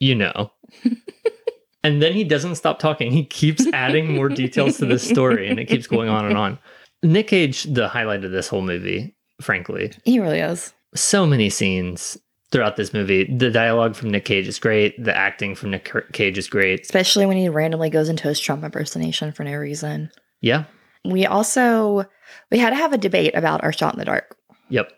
you 0.00 0.14
know." 0.14 0.50
and 1.84 2.00
then 2.02 2.12
he 2.14 2.24
doesn't 2.24 2.54
stop 2.56 2.78
talking. 2.78 3.12
He 3.12 3.24
keeps 3.24 3.66
adding 3.72 4.12
more 4.14 4.28
details 4.28 4.78
to 4.78 4.86
this 4.86 5.06
story, 5.08 5.48
and 5.48 5.58
it 5.60 5.66
keeps 5.66 5.86
going 5.86 6.08
on 6.08 6.24
and 6.26 6.36
on. 6.36 6.58
Nick 7.02 7.28
Cage, 7.28 7.64
the 7.64 7.88
highlight 7.88 8.24
of 8.24 8.30
this 8.32 8.48
whole 8.48 8.62
movie, 8.62 9.14
frankly 9.42 9.92
He 10.04 10.18
really 10.20 10.38
is. 10.40 10.72
so 10.94 11.26
many 11.26 11.50
scenes 11.50 12.16
throughout 12.54 12.76
this 12.76 12.94
movie. 12.94 13.24
The 13.24 13.50
dialogue 13.50 13.96
from 13.96 14.10
Nick 14.10 14.24
Cage 14.24 14.46
is 14.46 14.60
great. 14.60 15.02
The 15.02 15.14
acting 15.14 15.56
from 15.56 15.72
Nick 15.72 15.90
Cage 16.12 16.38
is 16.38 16.48
great. 16.48 16.82
Especially 16.82 17.26
when 17.26 17.36
he 17.36 17.48
randomly 17.48 17.90
goes 17.90 18.08
into 18.08 18.28
his 18.28 18.38
Trump 18.38 18.62
impersonation 18.62 19.32
for 19.32 19.42
no 19.42 19.54
reason. 19.56 20.10
Yeah. 20.40 20.64
we 21.04 21.26
also 21.26 22.04
we 22.52 22.58
had 22.58 22.70
to 22.70 22.76
have 22.76 22.92
a 22.92 22.98
debate 22.98 23.34
about 23.34 23.64
our 23.64 23.72
shot 23.72 23.94
in 23.94 23.98
the 23.98 24.04
dark. 24.04 24.36
Yep. 24.68 24.92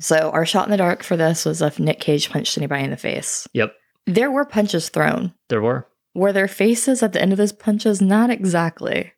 So 0.00 0.30
our 0.32 0.44
shot 0.44 0.66
in 0.66 0.72
the 0.72 0.76
dark 0.76 1.04
for 1.04 1.16
this 1.16 1.44
was 1.44 1.62
if 1.62 1.78
Nick 1.78 2.00
Cage 2.00 2.30
punched 2.30 2.58
anybody 2.58 2.82
in 2.82 2.90
the 2.90 2.96
face. 2.96 3.46
Yep. 3.52 3.74
There 4.06 4.30
were 4.32 4.44
punches 4.44 4.88
thrown. 4.88 5.32
There 5.48 5.62
were 5.62 5.86
Were 6.14 6.32
there 6.32 6.48
faces 6.48 7.02
at 7.02 7.12
the 7.12 7.22
end 7.22 7.30
of 7.32 7.38
those 7.38 7.52
punches? 7.52 8.00
Not 8.02 8.30
exactly. 8.30 9.12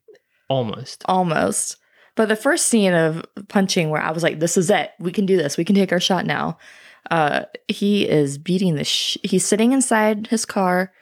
almost. 0.50 1.02
Almost. 1.06 1.76
But 2.16 2.28
the 2.28 2.36
first 2.36 2.66
scene 2.66 2.92
of 2.92 3.24
punching 3.48 3.88
where 3.88 4.02
I 4.02 4.10
was 4.10 4.22
like, 4.22 4.40
this 4.40 4.58
is 4.58 4.68
it. 4.68 4.90
We 4.98 5.12
can 5.12 5.24
do 5.24 5.36
this. 5.38 5.56
We 5.56 5.64
can 5.64 5.76
take 5.76 5.92
our 5.92 6.00
shot 6.00 6.26
now. 6.26 6.58
Uh, 7.10 7.44
he 7.68 8.08
is 8.08 8.38
beating 8.38 8.74
the 8.74 8.84
sh- 8.84 9.18
he's 9.22 9.44
sitting 9.44 9.72
inside 9.72 10.26
his 10.28 10.44
car 10.44 10.92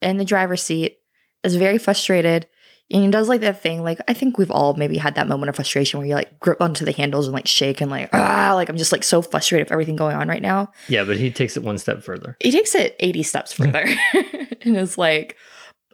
in 0.00 0.18
the 0.18 0.24
driver's 0.24 0.62
seat, 0.62 0.98
is 1.42 1.56
very 1.56 1.78
frustrated. 1.78 2.46
And 2.90 3.02
he 3.02 3.10
does 3.10 3.30
like 3.30 3.40
that 3.40 3.62
thing, 3.62 3.82
like 3.82 3.98
I 4.08 4.12
think 4.12 4.36
we've 4.36 4.50
all 4.50 4.74
maybe 4.74 4.98
had 4.98 5.14
that 5.14 5.26
moment 5.26 5.48
of 5.48 5.56
frustration 5.56 5.98
where 5.98 6.06
you 6.06 6.14
like 6.14 6.38
grip 6.38 6.60
onto 6.60 6.84
the 6.84 6.92
handles 6.92 7.26
and 7.26 7.34
like 7.34 7.46
shake 7.46 7.80
and 7.80 7.90
like 7.90 8.10
ah, 8.12 8.52
like 8.54 8.68
I'm 8.68 8.76
just 8.76 8.92
like 8.92 9.02
so 9.02 9.22
frustrated 9.22 9.66
with 9.66 9.72
everything 9.72 9.96
going 9.96 10.16
on 10.16 10.28
right 10.28 10.42
now. 10.42 10.70
Yeah, 10.88 11.04
but 11.04 11.16
he 11.16 11.30
takes 11.30 11.56
it 11.56 11.62
one 11.62 11.78
step 11.78 12.02
further. 12.02 12.36
He 12.40 12.50
takes 12.50 12.74
it 12.74 12.94
80 13.00 13.22
steps 13.22 13.52
further 13.54 13.86
and 14.62 14.76
is 14.76 14.98
like 14.98 15.36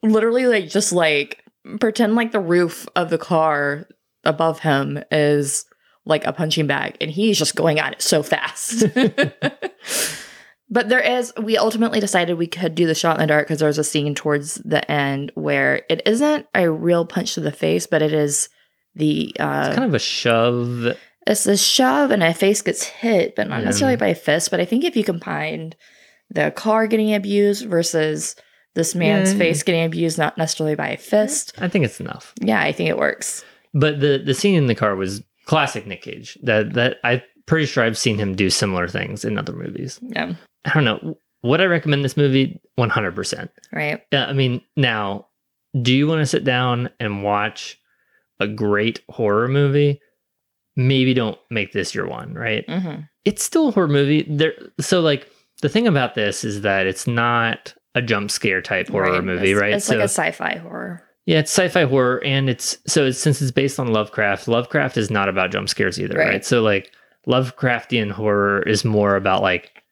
literally 0.03 0.47
like 0.47 0.69
just 0.69 0.93
like 0.93 1.45
pretend 1.79 2.17
like 2.17 2.33
the 2.33 2.41
roof 2.41 2.89
of 2.97 3.11
the 3.11 3.19
car 3.19 3.87
above 4.25 4.59
him 4.61 5.03
is 5.13 5.65
like 6.07 6.25
a 6.27 6.33
punching 6.33 6.67
bag 6.67 6.97
and 7.01 7.11
he's 7.11 7.39
just 7.39 7.55
going 7.57 7.79
at 7.79 7.93
it 7.93 8.03
so 8.03 8.23
fast. 8.23 8.85
but 10.71 10.89
there 10.89 11.01
is 11.01 11.33
we 11.43 11.57
ultimately 11.59 12.01
decided 12.01 12.35
we 12.39 12.47
could 12.47 12.75
do 12.75 12.87
the 12.87 12.95
shot 12.95 13.17
in 13.17 13.21
the 13.21 13.27
dark 13.27 13.47
because 13.47 13.61
there's 13.61 13.79
a 13.79 13.85
scene 13.85 14.15
towards 14.15 14.57
the 14.57 14.89
end 14.91 15.33
where 15.35 15.83
it 15.91 16.03
isn't 16.07 16.47
a 16.55 16.71
real 16.71 17.05
punch 17.05 17.35
to 17.35 17.41
the 17.41 17.53
face, 17.53 17.87
but 17.87 18.03
it 18.03 18.13
is 18.13 18.49
the 18.95 19.35
uh 19.39 19.65
It's 19.69 19.77
kind 19.77 19.89
of 19.89 19.95
a 19.95 19.99
shove. 19.99 20.97
it's 21.27 21.47
a 21.47 21.57
shove 21.57 22.11
and 22.11 22.23
a 22.23 22.33
face 22.35 22.63
gets 22.63 22.85
hit, 22.85 23.37
but 23.37 23.49
not 23.49 23.59
Yeah. 23.61 23.67
necessarily 23.67 23.97
by 23.97 24.09
a 24.09 24.15
fist. 24.15 24.51
But 24.51 24.61
I 24.61 24.65
think 24.65 24.85
if 24.85 24.97
you 24.97 25.05
combine 25.05 25.75
the 26.31 26.51
car 26.53 26.87
getting 26.87 27.15
abused 27.15 27.67
versus 27.67 28.37
this 28.75 28.95
man's 28.95 29.33
Yeah. 29.33 29.39
face 29.39 29.63
getting 29.65 29.85
abused, 29.85 30.17
not 30.19 30.39
necessarily 30.39 30.77
by 30.77 30.91
a 30.91 30.97
fist, 30.97 31.53
I 31.59 31.69
think 31.69 31.85
it's 31.85 32.01
enough. 32.01 32.33
yeah, 32.41 32.61
I 32.61 32.71
think 32.73 32.89
it 32.89 32.97
works. 32.99 33.45
But 33.75 34.01
the 34.01 34.23
the 34.25 34.35
scene 34.35 34.55
in 34.57 34.67
the 34.67 34.75
car 34.75 34.95
was 34.97 35.23
classic 35.47 35.87
Nick 35.87 36.03
Cage. 36.03 36.39
That 36.43 36.75
that 36.75 36.97
I'm 37.05 37.23
pretty 37.47 37.67
sure 37.67 37.85
I've 37.85 37.99
seen 37.99 38.19
him 38.19 38.35
do 38.35 38.51
similar 38.51 38.89
things 38.89 39.25
in 39.25 39.39
other 39.39 39.53
movies. 39.53 39.99
Yeah, 40.03 40.35
I 40.65 40.73
don't 40.75 40.85
know. 40.85 41.17
Would 41.43 41.61
I 41.61 41.65
recommend 41.65 42.05
this 42.05 42.17
movie? 42.17 42.61
One 42.77 42.91
hundred 42.91 43.15
percent. 43.15 43.51
right. 43.73 44.03
Yeah, 44.13 44.27
I 44.27 44.33
mean, 44.33 44.61
now, 44.77 45.27
do 45.81 45.93
you 45.95 46.07
want 46.07 46.21
to 46.21 46.27
sit 46.27 46.45
down 46.45 46.91
and 47.01 47.23
watch 47.25 47.79
a 48.41 48.47
great 48.47 49.01
horror 49.11 49.49
movie? 49.49 50.01
Maybe 50.77 51.15
don't 51.15 51.39
make 51.51 51.73
this 51.73 51.95
your 51.95 52.07
one, 52.07 52.33
right? 52.35 52.65
hmm 52.69 53.01
It's 53.25 53.43
still 53.43 53.69
a 53.69 53.73
horror 53.73 53.89
movie. 53.89 54.25
There, 54.29 54.53
so 54.81 55.01
like 55.01 55.29
the 55.63 55.69
thing 55.69 55.87
about 55.87 56.15
this 56.15 56.45
is 56.45 56.61
that 56.63 56.87
it's 56.87 57.07
not 57.07 57.75
a 57.95 58.01
jump 58.01 58.31
scare 58.31 58.63
type 58.63 58.89
horror 58.89 59.21
movie, 59.21 59.51
it's, 59.53 59.61
right? 59.61 59.73
It's 59.75 59.87
so 59.87 59.95
like 59.95 60.01
a 60.05 60.09
sci-fi 60.09 60.57
horror. 60.59 61.03
Yeah, 61.27 61.39
it's 61.41 61.51
sci-fi 61.53 61.85
horror, 61.85 62.23
and 62.25 62.49
it's 62.51 62.79
so 62.87 63.07
it's, 63.07 63.19
since 63.19 63.41
it's 63.43 63.51
based 63.51 63.79
on 63.79 63.93
Lovecraft, 63.93 64.49
Lovecraft 64.49 64.97
is 64.97 65.11
not 65.11 65.29
about 65.29 65.51
jump 65.53 65.69
scares 65.69 66.01
either, 66.01 66.19
Right. 66.19 66.29
right? 66.29 66.45
So 66.45 66.63
like 66.63 66.91
Lovecraftian 67.27 68.11
horror 68.11 68.63
is 68.63 68.85
more 68.85 69.17
about 69.17 69.43
like 69.43 69.83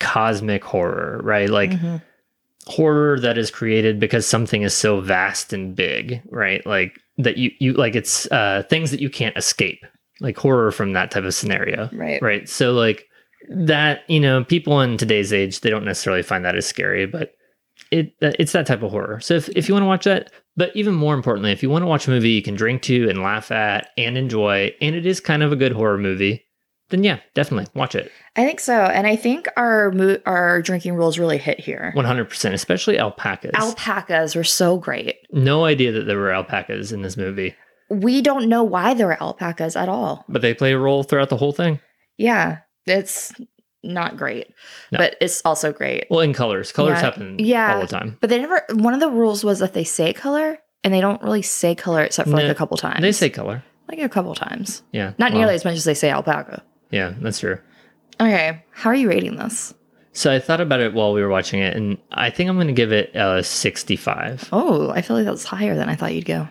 cosmic 0.00 0.62
horror, 0.64 1.20
right? 1.22 1.48
Like 1.48 1.70
Mhm. 1.70 2.02
horror 2.66 3.18
that 3.20 3.38
is 3.38 3.50
created 3.50 3.98
because 4.00 4.26
something 4.26 4.62
is 4.62 4.74
so 4.74 5.00
vast 5.00 5.52
and 5.52 5.74
big, 5.74 6.20
right? 6.30 6.64
Like 6.66 6.98
that 7.18 7.36
you 7.36 7.50
you 7.58 7.72
like 7.74 7.94
it's 7.94 8.30
uh 8.32 8.62
things 8.68 8.90
that 8.90 9.00
you 9.00 9.08
can't 9.10 9.36
escape. 9.36 9.84
Like 10.20 10.36
horror 10.38 10.70
from 10.70 10.92
that 10.92 11.10
type 11.10 11.24
of 11.24 11.34
scenario. 11.34 11.88
right. 11.92 12.22
Right. 12.22 12.48
So 12.48 12.72
like 12.72 13.08
that, 13.48 14.02
you 14.08 14.20
know, 14.20 14.44
people 14.44 14.80
in 14.80 14.96
today's 14.96 15.32
age, 15.32 15.60
they 15.60 15.70
don't 15.70 15.84
necessarily 15.84 16.22
find 16.22 16.44
that 16.44 16.56
as 16.56 16.66
scary, 16.66 17.04
but 17.06 17.34
it 17.90 18.14
uh, 18.22 18.32
it's 18.38 18.52
that 18.52 18.66
type 18.66 18.82
of 18.82 18.90
horror. 18.90 19.20
So 19.20 19.34
if 19.34 19.48
if 19.50 19.68
you 19.68 19.74
want 19.74 19.82
to 19.84 19.88
watch 19.88 20.04
that, 20.04 20.30
but 20.56 20.74
even 20.76 20.94
more 20.94 21.14
importantly, 21.14 21.52
if 21.52 21.62
you 21.62 21.70
want 21.70 21.82
to 21.82 21.86
watch 21.86 22.06
a 22.06 22.10
movie 22.10 22.30
you 22.30 22.42
can 22.42 22.54
drink 22.54 22.82
to 22.82 23.08
and 23.08 23.22
laugh 23.22 23.50
at 23.50 23.88
and 23.98 24.16
enjoy, 24.16 24.72
and 24.80 24.94
it 24.96 25.06
is 25.06 25.20
kind 25.20 25.42
of 25.42 25.52
a 25.52 25.56
good 25.56 25.72
horror 25.72 25.98
movie, 25.98 26.44
then 26.90 27.02
yeah, 27.04 27.18
definitely 27.34 27.66
watch 27.74 27.94
it. 27.94 28.10
I 28.36 28.44
think 28.44 28.60
so, 28.60 28.74
and 28.74 29.06
I 29.06 29.16
think 29.16 29.46
our 29.56 29.90
mo- 29.92 30.18
our 30.26 30.60
drinking 30.62 30.94
rules 30.94 31.18
really 31.18 31.38
hit 31.38 31.60
here. 31.60 31.92
100%, 31.96 32.52
especially 32.52 32.98
alpacas. 32.98 33.52
Alpacas 33.54 34.34
were 34.34 34.44
so 34.44 34.76
great. 34.76 35.16
no 35.32 35.64
idea 35.64 35.92
that 35.92 36.06
there 36.06 36.18
were 36.18 36.32
alpacas 36.32 36.92
in 36.92 37.02
this 37.02 37.16
movie, 37.16 37.54
We 37.90 38.22
don't 38.22 38.48
know 38.48 38.64
why 38.64 38.94
there 38.94 39.06
were 39.06 39.22
alpacas 39.22 39.76
at 39.76 39.88
all. 39.88 40.24
but 40.28 40.42
they 40.42 40.52
play 40.54 40.72
a 40.72 40.78
role 40.78 41.02
throughout 41.04 41.28
the 41.28 41.36
whole 41.36 41.52
thing. 41.52 41.80
Yeah, 42.18 42.58
it's 42.86 43.32
not 43.84 44.16
great, 44.16 44.48
No. 44.90 44.98
but 44.98 45.16
it's 45.20 45.40
also 45.44 45.72
great. 45.72 46.06
Well, 46.10 46.20
in 46.20 46.32
colors. 46.32 46.72
Colors 46.72 46.96
Yeah. 46.96 47.00
happen 47.00 47.36
Yeah. 47.38 47.74
all 47.74 47.80
the 47.82 47.86
time. 47.86 48.16
But 48.20 48.30
they 48.30 48.38
never. 48.40 48.62
One 48.72 48.94
of 48.94 49.00
the 49.00 49.10
rules 49.10 49.44
was 49.44 49.58
that 49.60 49.74
they 49.74 49.84
say 49.84 50.12
color, 50.12 50.58
and 50.82 50.92
they 50.92 51.00
don't 51.00 51.22
really 51.22 51.42
say 51.42 51.74
color 51.74 52.02
except 52.02 52.28
for 52.28 52.36
like 52.36 52.48
a 52.50 52.54
couple 52.54 52.76
times. 52.76 53.00
They 53.02 53.12
say 53.12 53.30
color. 53.30 53.62
like 53.88 53.98
a 54.00 54.08
couple 54.08 54.34
times, 54.34 54.82
Yeah. 54.92 55.12
not 55.18 55.30
well, 55.32 55.40
nearly 55.40 55.54
as 55.54 55.64
much 55.64 55.74
as 55.74 55.84
they 55.84 55.92
say 55.94 56.10
alpaca. 56.10 56.62
Yeah, 56.90 57.12
that's 57.20 57.38
true. 57.40 57.58
Okay, 58.20 58.62
how 58.70 58.88
are 58.90 58.94
you 58.94 59.08
rating 59.10 59.36
this? 59.36 59.74
So 60.12 60.32
I 60.32 60.38
thought 60.38 60.60
about 60.62 60.80
it 60.80 60.94
while 60.94 61.12
we 61.12 61.20
were 61.20 61.28
watching 61.28 61.60
it, 61.60 61.76
and 61.76 61.98
I 62.12 62.30
think 62.30 62.48
I'm 62.48 62.56
going 62.56 62.68
to 62.68 62.72
give 62.72 62.92
it 62.92 63.10
a 63.14 63.42
65. 63.42 64.48
Oh, 64.52 64.90
I 64.90 65.02
feel 65.02 65.16
like 65.16 65.26
that's 65.26 65.44
higher 65.44 65.74
than 65.76 65.88
I 65.88 65.96
thought 65.96 66.14
you'd 66.14 66.24
go. 66.24 66.48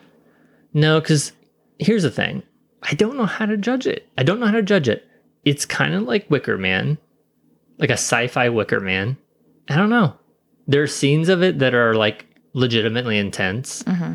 No, 0.73 0.99
because 0.99 1.31
here's 1.79 2.03
the 2.03 2.11
thing 2.11 2.43
I 2.83 2.93
don't 2.95 3.15
know 3.17 3.25
how 3.25 3.45
to 3.45 3.57
judge 3.57 3.87
it. 3.87 4.07
I 4.17 4.23
don't 4.23 4.39
know 4.39 4.45
how 4.47 4.51
to 4.53 4.61
judge 4.61 4.87
it. 4.89 5.03
It's 5.45 5.65
kind 5.65 5.93
of 5.93 6.03
like 6.03 6.29
Wicker 6.29 6.57
Man, 6.57 6.97
like 7.77 7.89
a 7.89 7.93
sci 7.93 8.27
fi 8.27 8.49
Wicker 8.49 8.79
Man. 8.79 9.17
I 9.69 9.75
don't 9.75 9.89
know. 9.89 10.15
There 10.67 10.81
are 10.83 10.87
scenes 10.87 11.29
of 11.29 11.41
it 11.43 11.59
that 11.59 11.73
are 11.73 11.93
like 11.95 12.25
legitimately 12.53 13.17
intense. 13.17 13.83
hmm 13.87 14.13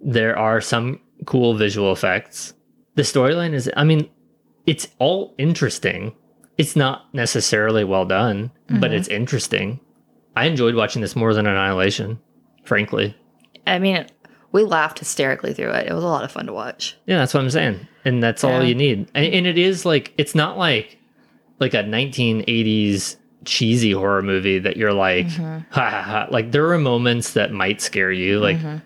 There 0.00 0.36
are 0.38 0.60
some 0.60 1.00
cool 1.26 1.54
visual 1.54 1.92
effects. 1.92 2.54
The 2.96 3.02
storyline 3.02 3.52
is, 3.54 3.70
I 3.76 3.84
mean, 3.84 4.10
it's 4.66 4.88
all 4.98 5.34
interesting. 5.38 6.14
It's 6.58 6.76
not 6.76 7.12
necessarily 7.14 7.84
well 7.84 8.04
done, 8.04 8.50
but 8.68 8.90
Mhm. 8.90 8.94
it's 8.94 9.08
interesting. 9.08 9.80
I 10.36 10.46
enjoyed 10.46 10.74
watching 10.74 11.00
this 11.02 11.16
more 11.16 11.32
than 11.34 11.46
Annihilation, 11.46 12.18
frankly. 12.64 13.16
I 13.66 13.78
mean, 13.78 14.04
we 14.50 14.64
laughed 14.64 14.98
hysterically 14.98 15.54
through 15.54 15.70
it. 15.70 15.86
It 15.88 15.94
was 15.94 16.04
a 16.04 16.08
lot 16.08 16.24
of 16.24 16.30
fun 16.32 16.46
to 16.46 16.52
watch. 16.52 16.96
Yeah, 17.06 17.18
that's 17.18 17.32
what 17.32 17.40
I'm 17.42 17.50
saying. 17.50 17.86
And 18.04 18.22
that's 18.22 18.44
all 18.44 18.62
you 18.62 18.74
need. 18.74 19.08
And, 19.14 19.26
and 19.32 19.46
it 19.46 19.56
is 19.56 19.86
like, 19.86 20.12
it's 20.18 20.34
not 20.34 20.58
like 20.58 20.98
like 21.62 21.72
a 21.74 21.82
1980s 21.82 23.16
cheesy 23.46 23.92
horror 23.92 24.22
movie 24.22 24.58
that 24.58 24.76
you're 24.76 24.92
like, 24.92 25.26
Mhm. 25.26 25.64
ha 25.70 25.90
ha 25.90 26.02
ha. 26.02 26.26
Like 26.30 26.52
there 26.52 26.70
are 26.70 26.78
moments 26.78 27.32
that 27.32 27.50
might 27.52 27.80
scare 27.80 28.12
you, 28.12 28.38
like 28.38 28.58
Mhm. 28.58 28.82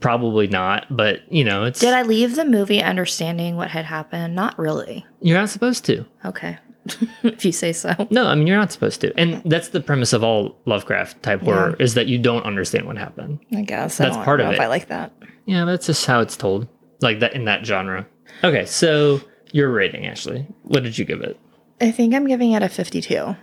probably 0.00 0.46
not, 0.46 0.86
but 0.94 1.20
you 1.32 1.42
know, 1.44 1.64
it's 1.64 1.80
Did 1.80 1.94
I 1.94 2.02
leave 2.02 2.36
the 2.36 2.44
movie 2.44 2.82
understanding 2.82 3.56
what 3.56 3.70
had 3.70 3.84
happened? 3.86 4.34
Not 4.36 4.58
really. 4.58 5.06
you're 5.22 5.38
not 5.38 5.48
supposed 5.50 5.84
to. 5.86 6.04
Okay, 6.24 6.56
if 7.24 7.44
you 7.44 7.52
say 7.52 7.72
so. 7.72 7.92
No, 8.10 8.26
I 8.26 8.34
mean 8.36 8.46
you're 8.46 8.56
not 8.56 8.70
supposed 8.72 9.00
to. 9.02 9.12
And 9.18 9.42
that's 9.44 9.68
the 9.68 9.80
premise 9.80 10.12
of 10.12 10.22
all 10.22 10.56
Lovecraft 10.66 11.22
type 11.22 11.40
horror 11.42 11.74
is 11.80 11.94
that 11.94 12.06
you 12.06 12.18
don't 12.18 12.44
understand 12.44 12.86
what 12.86 12.96
happened. 12.96 13.40
I 13.54 13.62
guess 13.62 13.98
That's 13.98 14.12
I 14.12 14.14
don't 14.16 14.24
part 14.24 14.40
of 14.40 14.48
If 14.52 14.54
it. 14.54 14.60
I 14.60 14.66
like 14.68 14.88
that. 14.88 15.12
Yeah, 15.46 15.64
that's 15.64 15.86
just 15.86 16.06
how 16.06 16.20
it's 16.20 16.36
told. 16.36 16.68
Like 17.00 17.20
that 17.20 17.32
in 17.34 17.46
that 17.46 17.66
genre. 17.66 18.06
Okay, 18.44 18.66
so 18.66 19.20
your 19.52 19.70
rating, 19.72 20.06
Ashley. 20.06 20.46
What 20.62 20.84
did 20.84 20.96
you 20.96 21.04
give 21.04 21.22
it? 21.22 21.38
I 21.80 21.90
think 21.90 22.14
I'm 22.14 22.26
giving 22.26 22.52
it 22.52 22.62
a 22.62 22.68
52, 22.68 23.14
Okay. 23.16 23.36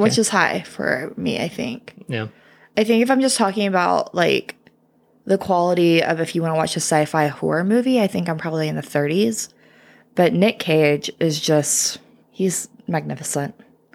which 0.00 0.18
is 0.18 0.28
high 0.28 0.62
for 0.62 1.12
me. 1.16 1.40
I 1.40 1.48
think. 1.48 2.04
yeah. 2.08 2.28
I 2.76 2.84
think 2.84 3.02
if 3.02 3.10
I'm 3.10 3.20
just 3.20 3.36
talking 3.36 3.66
about 3.66 4.14
like 4.14 4.54
the 5.24 5.36
quality 5.38 6.02
of 6.02 6.20
if 6.20 6.34
you 6.34 6.42
want 6.42 6.52
to 6.54 6.56
watch 6.56 6.76
a 6.76 6.80
sci-fi 6.80 7.26
horror 7.26 7.64
movie, 7.64 8.00
I 8.00 8.06
think 8.06 8.28
I'm 8.28 8.38
probably 8.38 8.68
in 8.68 8.76
the 8.76 8.82
30s. 8.82 9.48
But 10.14 10.32
Nick 10.32 10.58
Cage 10.58 11.10
is 11.20 11.40
just 11.40 11.98
he's 12.30 12.68
magnificent. 12.86 13.54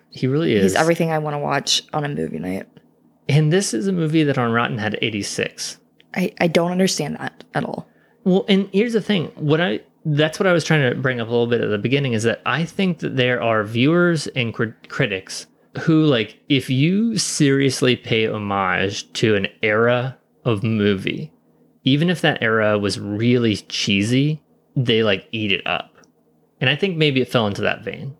He 0.10 0.28
really 0.28 0.54
is. 0.54 0.64
He's 0.64 0.76
everything 0.76 1.12
I 1.12 1.18
want 1.20 1.34
to 1.34 1.40
watch 1.40 1.82
on 1.94 2.04
a 2.06 2.10
movie 2.10 2.40
night. 2.40 2.68
And 3.30 3.52
this 3.54 3.74
is 3.74 3.88
a 3.88 3.92
movie 3.94 4.24
that 4.24 4.38
on 4.38 4.52
Rotten 4.52 4.78
had 4.78 4.98
86. 5.02 5.80
I, 6.14 6.34
I 6.40 6.48
don't 6.48 6.72
understand 6.72 7.16
that 7.20 7.44
at 7.54 7.64
all. 7.64 7.88
Well, 8.26 8.46
and 8.48 8.70
here's 8.74 8.94
the 8.94 9.02
thing. 9.02 9.28
What 9.36 9.60
I 9.62 9.80
that's 10.06 10.40
what 10.40 10.48
I 10.48 10.54
was 10.54 10.64
trying 10.64 10.90
to 10.90 11.00
bring 11.00 11.22
up 11.22 11.28
a 11.28 11.32
little 11.32 11.48
bit 11.48 11.62
at 11.62 11.70
the 11.70 11.78
beginning 11.78 12.14
is 12.14 12.24
that 12.24 12.42
I 12.46 12.66
think 12.66 13.00
that 13.00 13.16
there 13.16 13.42
are 13.42 13.64
viewers 13.64 14.28
and 14.28 14.54
crit- 14.54 14.90
critics 14.90 15.48
who 15.80 16.06
like 16.06 16.40
if 16.50 16.70
you 16.70 17.18
seriously 17.18 17.96
pay 17.96 18.28
homage 18.28 19.12
to 19.14 19.36
an 19.36 19.48
era 19.62 20.18
of 20.46 20.64
movie, 20.64 21.32
even 21.84 22.10
if 22.10 22.22
that 22.22 22.42
era 22.42 22.78
was 22.78 23.00
really 23.00 23.56
cheesy, 23.56 24.42
they 24.76 25.04
like 25.04 25.28
eat 25.32 25.52
it 25.52 25.66
up. 25.66 25.98
And 26.60 26.70
I 26.70 26.76
think 26.76 26.98
maybe 26.98 27.22
it 27.22 27.30
fell 27.30 27.48
into 27.48 27.62
that 27.62 27.84
vein. 27.84 28.16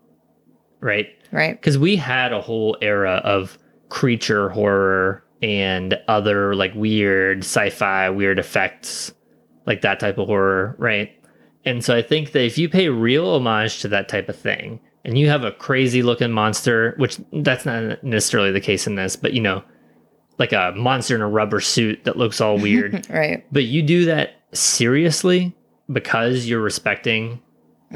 Right? 0.80 1.08
Right? 1.32 1.60
because 1.60 1.78
we 1.78 1.96
had 1.96 2.32
a 2.32 2.40
whole 2.40 2.76
era 2.80 3.20
of 3.24 3.58
creature 3.88 4.50
horror 4.50 5.24
and 5.42 5.98
other 6.06 6.54
like 6.54 6.72
weird 6.74 7.38
sci-fi 7.38 8.08
weird 8.10 8.38
effects 8.38 9.12
like 9.66 9.80
that 9.80 9.98
type 9.98 10.16
of 10.18 10.26
horror 10.26 10.76
right 10.78 11.12
And 11.66 11.84
so 11.84 11.96
I 11.96 12.02
think 12.02 12.32
that 12.32 12.44
if 12.44 12.58
you 12.58 12.68
pay 12.68 12.88
real 12.88 13.26
homage 13.34 13.80
to 13.80 13.88
that 13.88 14.08
type 14.08 14.28
of 14.28 14.36
thing, 14.36 14.80
and 15.04 15.18
you 15.18 15.28
have 15.28 15.44
a 15.44 15.52
crazy 15.52 16.02
looking 16.02 16.30
monster, 16.32 16.94
which 16.96 17.18
that's 17.32 17.66
not 17.66 18.02
necessarily 18.02 18.50
the 18.52 18.60
case 18.60 18.86
in 18.86 18.94
this, 18.94 19.16
but 19.16 19.32
you 19.34 19.40
know, 19.40 19.62
like 20.38 20.52
a 20.52 20.72
monster 20.76 21.14
in 21.14 21.20
a 21.20 21.28
rubber 21.28 21.60
suit 21.60 22.04
that 22.04 22.16
looks 22.16 22.40
all 22.40 22.58
weird, 22.58 23.06
Right. 23.10 23.44
but 23.52 23.64
you 23.64 23.82
do 23.82 24.06
that 24.06 24.34
seriously 24.52 25.54
because 25.92 26.46
you're 26.46 26.60
respecting 26.62 27.40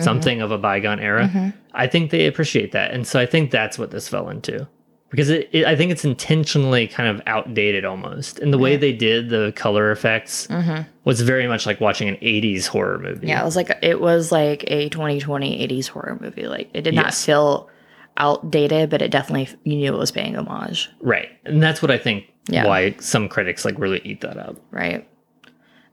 something 0.00 0.40
of 0.40 0.52
a 0.52 0.58
bygone 0.58 1.00
era, 1.00 1.28
Mhm. 1.32 1.52
I 1.74 1.88
think 1.88 2.10
they 2.12 2.26
appreciate 2.26 2.70
that. 2.72 2.92
And 2.92 3.04
so 3.06 3.18
I 3.18 3.26
think 3.26 3.50
that's 3.50 3.78
what 3.78 3.90
this 3.90 4.06
fell 4.08 4.28
into. 4.28 4.68
Because 5.10 5.30
it, 5.30 5.48
it, 5.52 5.64
I 5.64 5.74
think 5.74 5.90
it's 5.90 6.04
intentionally 6.04 6.86
kind 6.86 7.08
of 7.08 7.22
outdated 7.26 7.84
almost. 7.86 8.38
And 8.40 8.52
the 8.52 8.58
way 8.58 8.76
they 8.76 8.92
did 8.92 9.30
the 9.30 9.52
color 9.56 9.90
effects 9.90 10.46
Mhm. 10.48 10.86
was 11.04 11.22
very 11.22 11.46
much 11.46 11.64
like 11.64 11.80
watching 11.80 12.08
an 12.08 12.16
80s 12.16 12.66
horror 12.66 12.98
movie. 12.98 13.28
Yeah, 13.28 13.40
it 13.40 13.44
was 13.44 13.56
like 13.56 13.70
it 13.82 14.00
was 14.02 14.30
like 14.30 14.64
a 14.66 14.90
2020 14.90 15.66
80s 15.66 15.88
horror 15.88 16.18
movie. 16.20 16.46
Like 16.46 16.68
it 16.74 16.82
did 16.82 16.94
not 16.94 17.06
Yes. 17.06 17.24
feel 17.24 17.70
outdated, 18.18 18.90
but 18.90 19.00
it 19.00 19.10
definitely 19.10 19.48
you 19.64 19.76
knew 19.76 19.94
it 19.94 19.98
was 19.98 20.10
paying 20.10 20.34
homage. 20.36 20.90
Right. 21.00 21.30
And 21.46 21.62
that's 21.62 21.80
what 21.80 21.90
I 21.90 21.96
think 21.96 22.24
Yeah. 22.48 22.66
why 22.66 22.94
some 23.00 23.28
critics 23.30 23.64
like 23.64 23.78
really 23.78 24.02
eat 24.04 24.20
that 24.20 24.36
up. 24.36 24.56
Right. 24.70 25.08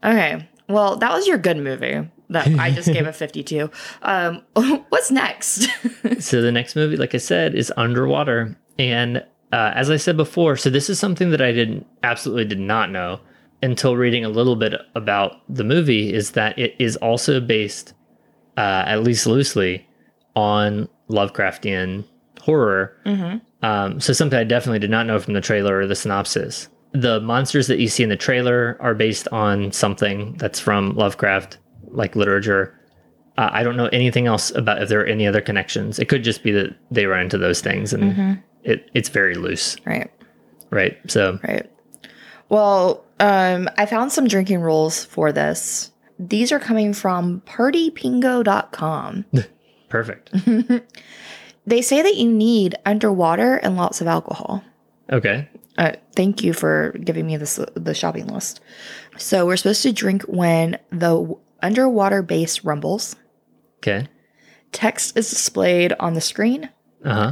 Okay. 0.04 0.46
Well, 0.68 0.98
that 0.98 1.14
was 1.14 1.28
your 1.28 1.38
good 1.38 1.58
movie 1.58 2.10
that 2.32 2.48
I 2.60 2.72
just 2.72 2.92
gave 2.92 3.08
a 3.08 3.14
52. 3.24 3.70
Um, 4.02 4.42
what's 4.90 5.12
next? 5.12 5.70
so 6.20 6.42
the 6.42 6.52
next 6.52 6.76
movie, 6.76 6.98
like 6.98 7.14
I 7.16 7.20
said, 7.20 7.56
is 7.56 7.72
Underwater. 7.78 8.58
And 8.78 9.18
uh, 9.52 9.72
as 9.74 9.90
I 9.90 9.98
said 9.98 10.18
before, 10.18 10.58
so 10.58 10.70
this 10.70 10.90
is 10.90 11.00
something 11.00 11.30
that 11.32 11.42
I 11.42 11.52
didn't 11.52 11.86
absolutely 12.04 12.46
did 12.46 12.60
not 12.60 12.92
know 12.92 13.20
until 13.62 13.96
reading 13.96 14.26
a 14.26 14.30
little 14.30 14.56
bit 14.56 14.74
about 14.96 15.42
the 15.54 15.64
movie 15.64 16.14
is 16.14 16.32
that 16.32 16.58
it 16.60 16.76
is 16.78 16.98
also 16.98 17.40
based, 17.40 17.94
uh, 18.58 18.84
at 18.86 19.04
least 19.04 19.26
loosely, 19.26 19.88
on 20.36 20.90
Lovecraftian 21.10 22.04
horror. 22.42 22.96
mm-hmm. 23.06 23.38
Um, 23.66 24.00
so 24.00 24.14
something 24.14 24.38
I 24.38 24.44
definitely 24.44 24.80
did 24.80 24.92
not 24.92 25.08
know 25.08 25.20
from 25.20 25.34
the 25.34 25.42
trailer 25.42 25.80
or 25.80 25.88
the 25.88 25.96
synopsis. 25.96 26.70
The 26.92 27.20
monsters 27.22 27.66
that 27.68 27.80
you 27.80 27.88
see 27.88 28.04
in 28.04 28.10
the 28.10 28.16
trailer 28.16 28.78
are 28.80 28.94
based 28.94 29.28
on 29.30 29.72
something 29.72 30.34
that's 30.38 30.60
from 30.60 30.96
Lovecraft, 30.96 31.58
like 31.88 32.16
literature. 32.16 32.80
Uh, 33.38 33.50
I 33.52 33.64
don't 33.64 33.76
know 33.76 33.88
anything 33.88 34.28
else 34.28 34.52
about 34.52 34.84
if 34.84 34.90
there 34.90 35.02
are 35.02 35.06
any 35.06 35.26
other 35.26 35.42
connections. 35.42 35.98
It 35.98 36.10
could 36.10 36.24
just 36.24 36.44
be 36.44 36.52
that 36.52 36.76
they 36.92 37.08
run 37.08 37.22
into 37.22 37.38
those 37.38 37.62
things, 37.62 37.92
and 37.92 38.04
Mm-hmm. 38.04 38.34
It, 38.66 38.90
it's 38.94 39.10
very 39.10 39.36
loose, 39.36 39.78
Right. 39.86 40.12
right? 40.72 40.98
So 41.08 41.40
Right. 41.44 41.70
Well, 42.50 43.06
um, 43.20 43.70
I 43.78 43.86
found 43.86 44.12
some 44.12 44.28
drinking 44.28 44.60
rules 44.62 45.06
for 45.06 45.32
this. 45.32 45.92
These 46.20 46.52
are 46.52 46.60
coming 46.60 46.94
from 46.94 47.42
partypingo.com. 47.46 49.26
perfect. 49.90 50.32
They 51.68 51.82
say 51.82 52.04
that 52.04 52.16
you 52.16 52.32
need 52.32 52.76
underwater 52.86 53.56
and 53.56 53.76
lots 53.76 54.00
of 54.00 54.06
alcohol. 54.06 54.64
Okay, 55.12 55.50
Uh, 55.80 55.94
thank 56.16 56.44
you 56.44 56.54
for 56.54 56.92
giving 57.04 57.26
me 57.26 57.38
this 57.38 57.60
the 57.74 57.96
shopping 57.96 58.28
list. 58.28 58.60
So 59.18 59.48
we're 59.48 59.58
supposed 59.58 59.82
to 59.82 59.92
drink 59.92 60.22
when 60.28 60.78
the 60.92 61.34
underwater 61.64 62.22
base 62.22 62.64
rumbles, 62.64 63.16
okay, 63.80 64.08
text 64.72 65.18
is 65.18 65.28
displayed 65.28 65.94
on 66.00 66.14
the 66.14 66.22
screen, 66.22 66.70
uh 67.04 67.14
huh. 67.14 67.32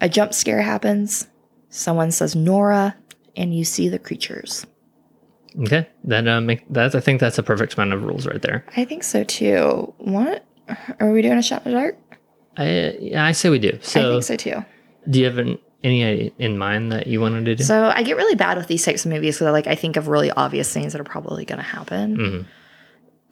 A 0.00 0.08
jump 0.08 0.34
scare 0.34 0.62
happens, 0.62 1.26
someone 1.70 2.10
says 2.10 2.34
Nora, 2.36 2.96
and 3.36 3.54
you 3.54 3.64
see 3.64 3.88
the 3.88 3.98
creatures. 3.98 4.66
Okay, 5.60 5.88
that 6.04 6.26
uh, 6.26 6.40
make 6.40 6.64
that. 6.72 6.94
I 6.94 7.00
think 7.00 7.20
that's 7.20 7.38
a 7.38 7.42
perfect 7.42 7.74
amount 7.74 7.92
of 7.92 8.02
rules 8.04 8.26
right 8.26 8.42
there. 8.42 8.64
I 8.76 8.84
think 8.84 9.04
so 9.04 9.22
too. 9.24 9.94
What 9.98 10.44
are 10.98 11.12
we 11.12 11.22
doing? 11.22 11.38
A 11.38 11.42
shot 11.42 11.64
in 11.64 11.72
the 11.72 11.78
dark? 11.78 11.96
I 12.56 12.96
yeah, 13.00 13.24
I 13.24 13.32
say 13.32 13.50
we 13.50 13.58
do. 13.58 13.78
So 13.82 14.00
I 14.00 14.12
think 14.12 14.24
so 14.24 14.36
too. 14.36 14.64
do 15.08 15.20
you 15.20 15.26
have 15.26 15.38
an, 15.38 15.58
any 15.84 16.32
in 16.38 16.58
mind 16.58 16.90
that 16.92 17.06
you 17.06 17.20
wanted 17.20 17.44
to 17.44 17.54
do? 17.56 17.62
So 17.64 17.84
I 17.94 18.02
get 18.02 18.16
really 18.16 18.34
bad 18.34 18.56
with 18.58 18.66
these 18.66 18.84
types 18.84 19.04
of 19.04 19.12
movies 19.12 19.36
because 19.36 19.52
like 19.52 19.66
I 19.68 19.74
think 19.76 19.96
of 19.96 20.08
really 20.08 20.30
obvious 20.32 20.72
things 20.72 20.92
that 20.92 21.00
are 21.00 21.04
probably 21.04 21.44
going 21.44 21.58
to 21.58 21.64
happen. 21.64 22.16
Mhm. 22.16 22.46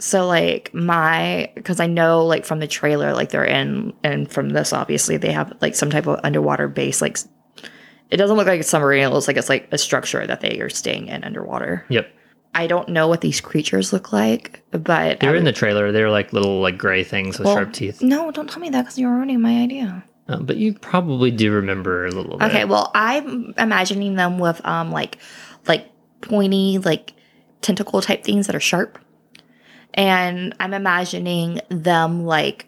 So 0.03 0.27
like 0.27 0.75
my 0.75 1.53
because 1.55 1.79
I 1.79 1.87
know 1.87 2.27
like 2.27 2.45
from 2.45 2.59
the 2.59 2.67
trailer 2.67 3.15
like 3.15 3.29
they're 3.29 3.45
in 3.45 3.93
and 4.03 4.29
from 4.29 4.49
this 4.49 4.73
obviously 4.73 5.17
they 5.17 5.31
have 5.31 5.57
like 5.61 5.77
some 5.77 5.91
type 5.91 6.09
of 6.09 6.19
underwater 6.25 6.67
base 6.67 7.01
like 7.01 7.19
it 8.11 8.17
doesn't 8.17 8.37
look 8.37 8.49
like 8.49 8.59
a 8.59 8.65
submarine 8.65 9.05
it 9.05 9.11
looks 9.11 9.29
like 9.29 9.37
it's 9.37 9.49
like 9.49 9.69
a 9.71 9.79
structure 9.79 10.27
that 10.27 10.41
they 10.41 10.59
are 10.59 10.69
staying 10.69 11.07
in 11.07 11.23
underwater. 11.23 11.87
Yep. 11.89 12.13
I 12.53 12.67
don't 12.67 12.89
know 12.89 13.07
what 13.07 13.21
these 13.21 13.41
creatures 13.41 13.93
look 13.93 14.13
like, 14.13 14.65
but 14.73 15.21
they're 15.21 15.37
in 15.37 15.45
the 15.45 15.53
trailer. 15.53 15.93
They're 15.93 16.11
like 16.11 16.33
little 16.33 16.61
like 16.61 16.77
gray 16.77 17.05
things 17.05 17.39
with 17.39 17.47
well, 17.47 17.55
sharp 17.55 17.73
teeth. 17.73 18.03
No, 18.03 18.33
don't 18.33 18.51
tell 18.51 18.61
me 18.61 18.71
that 18.71 18.83
because 18.83 18.99
you're 18.99 19.15
ruining 19.15 19.41
my 19.41 19.63
idea. 19.63 20.03
Uh, 20.29 20.39
but 20.39 20.57
you 20.57 20.75
probably 20.75 21.31
do 21.31 21.53
remember 21.53 22.07
a 22.07 22.11
little 22.11 22.39
bit. 22.39 22.47
Okay, 22.47 22.65
well, 22.65 22.91
I'm 22.93 23.55
imagining 23.57 24.17
them 24.17 24.41
with 24.41 24.61
um 24.67 24.91
like 24.91 25.19
like 25.69 25.89
pointy 26.23 26.79
like 26.79 27.13
tentacle 27.61 28.03
type 28.03 28.25
things 28.25 28.49
that 28.49 28.57
are 28.57 28.61
sharp. 28.61 28.99
And 29.95 30.55
I'm 30.61 30.75
imagining 30.75 31.61
them 31.69 32.25
like 32.25 32.67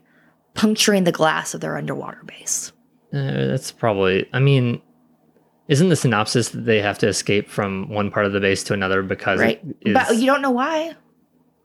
puncturing 0.54 1.04
the 1.04 1.12
glass 1.12 1.54
of 1.54 1.60
their 1.60 1.76
underwater 1.76 2.22
base. 2.26 2.72
Uh, 3.12 3.46
that's 3.46 3.70
probably. 3.72 4.28
I 4.32 4.40
mean, 4.40 4.82
isn't 5.68 5.88
the 5.88 5.96
synopsis 5.96 6.50
that 6.50 6.64
they 6.66 6.80
have 6.82 6.98
to 6.98 7.08
escape 7.08 7.48
from 7.48 7.88
one 7.88 8.10
part 8.10 8.26
of 8.26 8.32
the 8.32 8.40
base 8.40 8.62
to 8.64 8.74
another 8.74 9.02
because 9.02 9.40
Right. 9.40 9.60
it 9.80 9.88
is, 9.90 9.94
But 9.94 10.16
you 10.16 10.26
don't 10.26 10.42
know 10.42 10.50
why. 10.50 10.94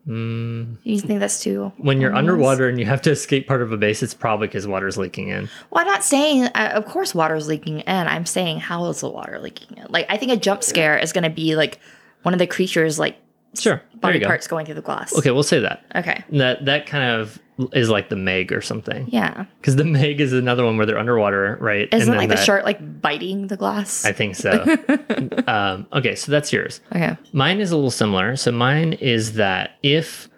Mm, 0.07 0.77
You 0.83 0.99
think 0.99 1.19
that's 1.19 1.41
too 1.43 1.71
when 1.77 1.99
you're 2.01 2.15
underwater 2.15 2.67
and 2.67 2.79
you 2.79 2.85
have 2.85 3.01
to 3.03 3.11
escape 3.11 3.47
part 3.47 3.61
of 3.61 3.71
a 3.71 3.77
base, 3.77 4.01
it's 4.01 4.13
probably 4.13 4.47
because 4.47 4.65
water's 4.65 4.97
leaking 4.97 5.27
in. 5.27 5.49
Well, 5.69 5.81
I'm 5.81 5.87
not 5.91 6.03
saying 6.03 6.45
uh, 6.55 6.71
of 6.73 6.85
course 6.85 7.13
water's 7.13 7.47
leaking 7.47 7.81
in. 7.81 8.07
I'm 8.07 8.25
saying 8.25 8.59
how 8.61 8.85
is 8.85 9.01
the 9.01 9.09
water 9.09 9.39
leaking 9.39 9.77
in? 9.77 9.85
Like 9.89 10.05
I 10.09 10.17
think 10.17 10.31
a 10.31 10.37
jump 10.37 10.63
scare 10.63 10.97
is 10.97 11.11
going 11.13 11.25
to 11.25 11.29
be 11.29 11.55
like 11.55 11.79
one 12.23 12.33
of 12.33 12.39
the 12.39 12.47
creatures 12.47 12.97
like 12.97 13.17
Sure. 13.55 13.81
Body 14.01 14.19
parts 14.21 14.47
going 14.47 14.65
through 14.65 14.75
the 14.75 14.81
glass. 14.81 15.17
Okay, 15.17 15.31
we'll 15.31 15.43
say 15.43 15.59
that. 15.59 15.85
Okay. 15.95 16.23
That 16.31 16.65
that 16.65 16.85
kind 16.85 17.03
of 17.21 17.39
is 17.73 17.89
like 17.89 18.07
the 18.09 18.15
Meg 18.15 18.53
or 18.53 18.61
something. 18.61 19.07
Yeah. 19.09 19.45
Because 19.59 19.75
the 19.75 19.83
Meg 19.83 20.21
is 20.21 20.31
another 20.31 20.63
one 20.63 20.77
where 20.77 20.85
they're 20.85 20.97
underwater, 20.97 21.57
right? 21.59 21.89
Isn't 21.93 22.15
like 22.15 22.29
the 22.29 22.37
shark 22.37 22.63
like 22.63 23.01
biting 23.01 23.47
the 23.47 23.57
glass? 23.57 24.05
I 24.05 24.13
think 24.13 24.35
so. 24.35 24.51
um, 25.47 25.85
okay, 25.93 26.15
so 26.15 26.31
that's 26.31 26.53
yours. 26.53 26.79
okay. 26.95 27.17
Mine 27.33 27.59
is 27.59 27.71
a 27.71 27.75
little 27.75 27.91
similar. 27.91 28.35
So 28.37 28.51
mine 28.51 28.93
is 28.93 29.33
that 29.33 29.71
if 29.83 30.29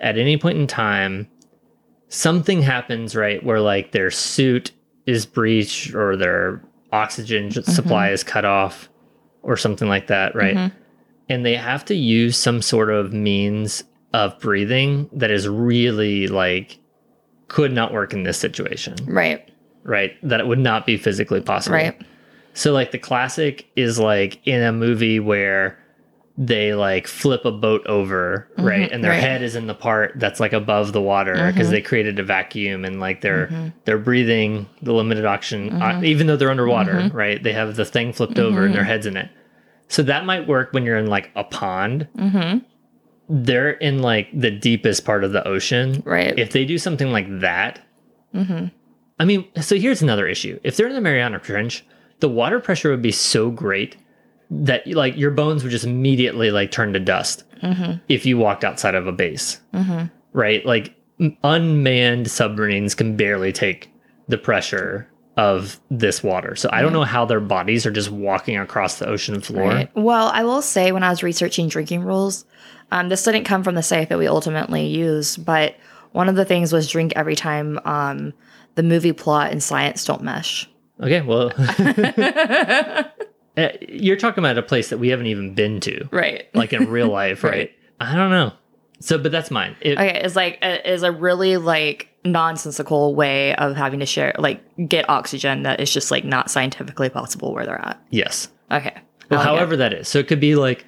at 0.00 0.18
any 0.18 0.36
point 0.36 0.58
in 0.58 0.66
time 0.66 1.28
something 2.08 2.62
happens, 2.62 3.14
right, 3.16 3.42
where 3.44 3.60
like 3.60 3.92
their 3.92 4.10
suit 4.10 4.72
is 5.06 5.26
breached 5.26 5.94
or 5.94 6.16
their 6.16 6.62
oxygen 6.92 7.50
j- 7.50 7.62
supply 7.62 8.10
is 8.10 8.22
cut 8.24 8.44
off 8.44 8.88
or 9.42 9.56
something 9.56 9.88
like 9.88 10.06
that, 10.08 10.34
right? 10.34 10.56
Mhm. 10.56 10.72
And 11.28 11.44
they 11.44 11.56
have 11.56 11.84
to 11.86 11.94
use 11.94 12.36
some 12.36 12.60
sort 12.62 12.90
of 12.90 13.12
means 13.12 13.82
of 14.12 14.38
breathing 14.40 15.08
that 15.12 15.30
is 15.30 15.48
really 15.48 16.28
like 16.28 16.78
could 17.48 17.72
not 17.72 17.92
work 17.92 18.12
in 18.12 18.22
this 18.24 18.38
situation, 18.38 18.94
Right. 19.06 19.48
right? 19.84 20.12
That 20.22 20.40
it 20.40 20.46
would 20.46 20.58
not 20.58 20.86
be 20.86 20.96
physically 20.96 21.40
possible. 21.40 21.76
Right. 21.76 22.00
So 22.52 22.72
like 22.72 22.90
the 22.92 22.98
classic 22.98 23.66
is 23.74 23.98
like 23.98 24.40
in 24.46 24.62
a 24.62 24.72
movie 24.72 25.18
where 25.18 25.78
they 26.36 26.74
like 26.74 27.06
flip 27.06 27.44
a 27.44 27.52
boat 27.52 27.86
over, 27.86 28.48
right? 28.58 28.90
And 28.90 29.02
their 29.04 29.12
right. 29.12 29.20
head 29.20 29.42
is 29.42 29.54
in 29.56 29.66
the 29.68 29.74
part 29.74 30.14
that's 30.16 30.40
like 30.40 30.52
above 30.52 30.92
the 30.92 31.00
water 31.00 31.32
because 31.52 31.68
Mhm. 31.68 31.70
they 31.70 31.80
created 31.80 32.18
a 32.18 32.24
vacuum 32.24 32.84
and 32.84 32.98
like 33.00 33.20
they're 33.20 33.46
Mhm. 33.48 33.72
they're 33.84 33.98
breathing 33.98 34.66
the 34.82 34.92
limited 34.92 35.24
oxygen 35.24 35.80
uh, 35.80 36.00
even 36.04 36.26
though 36.26 36.36
they're 36.36 36.50
underwater, 36.50 36.94
Mhm. 36.94 37.14
right? 37.14 37.40
They 37.42 37.52
have 37.52 37.76
the 37.76 37.84
thing 37.84 38.12
flipped 38.12 38.38
over 38.38 38.64
and 38.64 38.74
their 38.74 38.84
heads 38.84 39.06
in 39.06 39.16
it. 39.16 39.28
So 39.88 40.02
that 40.02 40.24
might 40.24 40.46
work 40.48 40.72
when 40.72 40.84
you're 40.84 40.96
in 40.98 41.06
like 41.06 41.30
a 41.36 41.44
pond. 41.44 42.08
Mm-hmm. 42.16 42.58
They're 43.28 43.70
in 43.70 44.00
like 44.02 44.28
the 44.38 44.50
deepest 44.50 45.04
part 45.04 45.24
of 45.24 45.32
the 45.32 45.46
ocean. 45.46 46.02
Right. 46.04 46.38
If 46.38 46.52
they 46.52 46.64
do 46.64 46.78
something 46.78 47.10
like 47.12 47.40
that, 47.40 47.80
mm-hmm. 48.34 48.66
I 49.18 49.24
mean, 49.24 49.46
so 49.60 49.76
here's 49.76 50.02
another 50.02 50.26
issue. 50.26 50.58
If 50.64 50.76
they're 50.76 50.88
in 50.88 50.94
the 50.94 51.00
Mariana 51.00 51.38
Trench, 51.38 51.84
the 52.20 52.28
water 52.28 52.60
pressure 52.60 52.90
would 52.90 53.02
be 53.02 53.12
so 53.12 53.50
great 53.50 53.96
that 54.50 54.86
like 54.86 55.16
your 55.16 55.30
bones 55.30 55.62
would 55.62 55.70
just 55.70 55.84
immediately 55.84 56.50
like 56.50 56.70
turn 56.70 56.92
to 56.92 57.00
dust 57.00 57.44
Mm-hmm. 57.62 57.92
if 58.10 58.26
you 58.26 58.36
walked 58.36 58.62
outside 58.62 58.94
of 58.94 59.06
a 59.06 59.12
base, 59.12 59.58
Mm-hmm. 59.72 60.06
right? 60.34 60.66
Like 60.66 60.94
unmanned 61.42 62.30
submarines 62.30 62.94
can 62.94 63.16
barely 63.16 63.52
take 63.52 63.90
the 64.28 64.36
pressure 64.36 65.08
of 65.36 65.80
this 65.90 66.22
water. 66.22 66.54
So 66.56 66.68
I 66.72 66.80
don't 66.82 66.92
know 66.92 67.02
how 67.04 67.24
their 67.24 67.40
bodies 67.40 67.86
are 67.86 67.90
just 67.90 68.10
walking 68.10 68.56
across 68.56 68.98
the 68.98 69.08
ocean 69.08 69.40
floor. 69.40 69.68
Right. 69.68 69.96
Well, 69.96 70.28
I 70.28 70.44
will 70.44 70.62
say 70.62 70.92
when 70.92 71.02
I 71.02 71.10
was 71.10 71.22
researching 71.22 71.68
drinking 71.68 72.02
rules, 72.04 72.44
um, 72.92 73.08
this 73.08 73.24
didn't 73.24 73.44
come 73.44 73.64
from 73.64 73.74
the 73.74 73.82
site 73.82 74.08
that 74.10 74.18
we 74.18 74.28
ultimately 74.28 74.86
used, 74.86 75.44
but 75.44 75.74
one 76.12 76.28
of 76.28 76.36
the 76.36 76.44
things 76.44 76.72
was 76.72 76.88
drink 76.88 77.12
every 77.16 77.34
time 77.34 77.80
um, 77.84 78.32
the 78.76 78.82
movie 78.84 79.12
plot 79.12 79.50
and 79.50 79.60
science 79.62 80.04
don't 80.04 80.22
mesh. 80.22 80.68
Okay, 81.00 81.20
well, 81.22 81.50
Uh, 81.56 83.02
you're 83.88 84.16
talking 84.16 84.42
about 84.42 84.58
a 84.58 84.62
place 84.62 84.90
that 84.90 84.98
we 84.98 85.08
haven't 85.08 85.26
even 85.26 85.54
been 85.54 85.80
to, 85.80 86.08
Right. 86.12 86.44
like 86.54 86.72
in 86.72 86.88
real 86.88 87.08
life, 87.12 87.42
right? 87.42 87.52
Right. 87.52 87.70
I 88.00 88.14
don't 88.14 88.30
know. 88.30 88.52
So, 89.00 89.18
but 89.18 89.32
that's 89.32 89.50
mine. 89.50 89.76
It, 89.80 89.98
Okay, 89.98 90.20
it's 90.24 90.36
like 90.36 90.58
is 90.62 91.02
a 91.02 91.10
really 91.12 91.56
like 91.56 92.08
nonsensical 92.24 93.14
way 93.14 93.54
of 93.56 93.76
having 93.76 94.00
to 94.00 94.06
share 94.06 94.34
like 94.38 94.62
get 94.88 95.08
oxygen 95.08 95.62
that 95.62 95.80
is 95.80 95.92
just 95.92 96.10
like 96.10 96.24
not 96.24 96.50
scientifically 96.50 97.08
possible 97.08 97.52
where 97.52 97.66
they're 97.66 97.80
at. 97.84 98.00
yes. 98.10 98.48
Okay. 98.70 98.94
Well, 99.30 99.40
like 99.40 99.46
it. 99.46 99.48
however 99.48 99.76
that 99.76 99.92
is. 99.92 100.08
So 100.08 100.18
it 100.18 100.26
could 100.28 100.40
be 100.40 100.54
like 100.56 100.86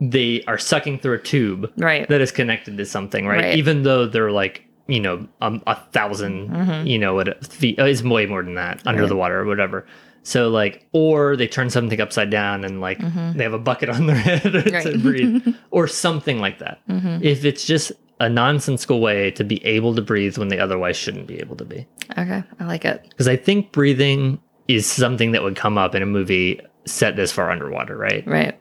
they 0.00 0.42
are 0.46 0.58
sucking 0.58 1.00
through 1.00 1.14
a 1.14 1.18
tube 1.18 1.72
right. 1.76 2.08
that 2.08 2.20
is 2.20 2.30
connected 2.30 2.76
to 2.78 2.86
something, 2.86 3.26
right? 3.26 3.44
Right. 3.44 3.58
Even 3.58 3.82
though 3.82 4.06
they're 4.06 4.30
like, 4.30 4.64
you 4.86 5.00
know, 5.00 5.26
um, 5.40 5.60
a 5.66 5.74
1000 5.74 6.48
Mhm. 6.50 6.86
you 6.88 6.98
know, 6.98 7.14
what 7.14 7.44
feet, 7.44 7.78
uh, 7.80 7.84
it's 7.84 8.02
way 8.02 8.26
more 8.26 8.42
than 8.44 8.54
that 8.54 8.80
under 8.86 9.02
Right. 9.02 9.08
the 9.08 9.16
water 9.16 9.40
or 9.40 9.44
whatever. 9.44 9.84
So 10.22 10.48
like, 10.48 10.86
or 10.92 11.36
they 11.36 11.48
turn 11.48 11.70
something 11.70 12.00
upside 12.00 12.30
down 12.30 12.64
and 12.64 12.80
like 12.80 12.98
Mhm. 13.00 13.36
they 13.36 13.42
have 13.42 13.52
a 13.52 13.58
bucket 13.58 13.88
on 13.88 14.06
their 14.06 14.16
head 14.28 14.42
to 14.82 14.98
breathe, 14.98 15.46
or 15.72 15.88
something 15.88 16.38
like 16.38 16.58
that. 16.60 16.78
Mhm. 16.88 17.22
If 17.22 17.44
it's 17.44 17.64
just 17.66 17.90
a 18.20 18.28
nonsensical 18.28 19.00
way 19.00 19.30
to 19.32 19.44
be 19.44 19.64
able 19.64 19.94
to 19.94 20.02
breathe 20.02 20.38
when 20.38 20.48
they 20.48 20.58
otherwise 20.58 20.96
shouldn't 20.96 21.26
be 21.26 21.38
able 21.38 21.56
to 21.56 21.64
be, 21.64 21.86
Okay, 22.18 22.42
I 22.58 22.64
like 22.64 22.84
it. 22.84 23.04
because 23.08 23.28
I 23.28 23.36
think 23.36 23.72
breathing 23.72 24.40
is 24.66 24.86
something 24.86 25.32
that 25.32 25.42
would 25.42 25.56
come 25.56 25.78
up 25.78 25.94
in 25.94 26.02
a 26.02 26.06
movie 26.06 26.60
set 26.84 27.16
this 27.16 27.30
far 27.32 27.50
underwater, 27.50 27.96
right? 27.96 28.26
Right. 28.26 28.58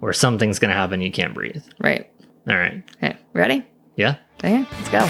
Where 0.00 0.12
something's 0.12 0.58
gonna 0.58 0.72
happen, 0.74 1.00
you 1.00 1.10
can't 1.12 1.34
breathe. 1.34 1.62
Right. 1.80 2.10
All 2.48 2.56
right, 2.56 2.82
Okay. 3.02 3.16
Ready? 3.32 3.64
yeah. 3.96 4.16
Okay, 4.42 4.58
let's 4.58 4.88
go. 4.90 5.08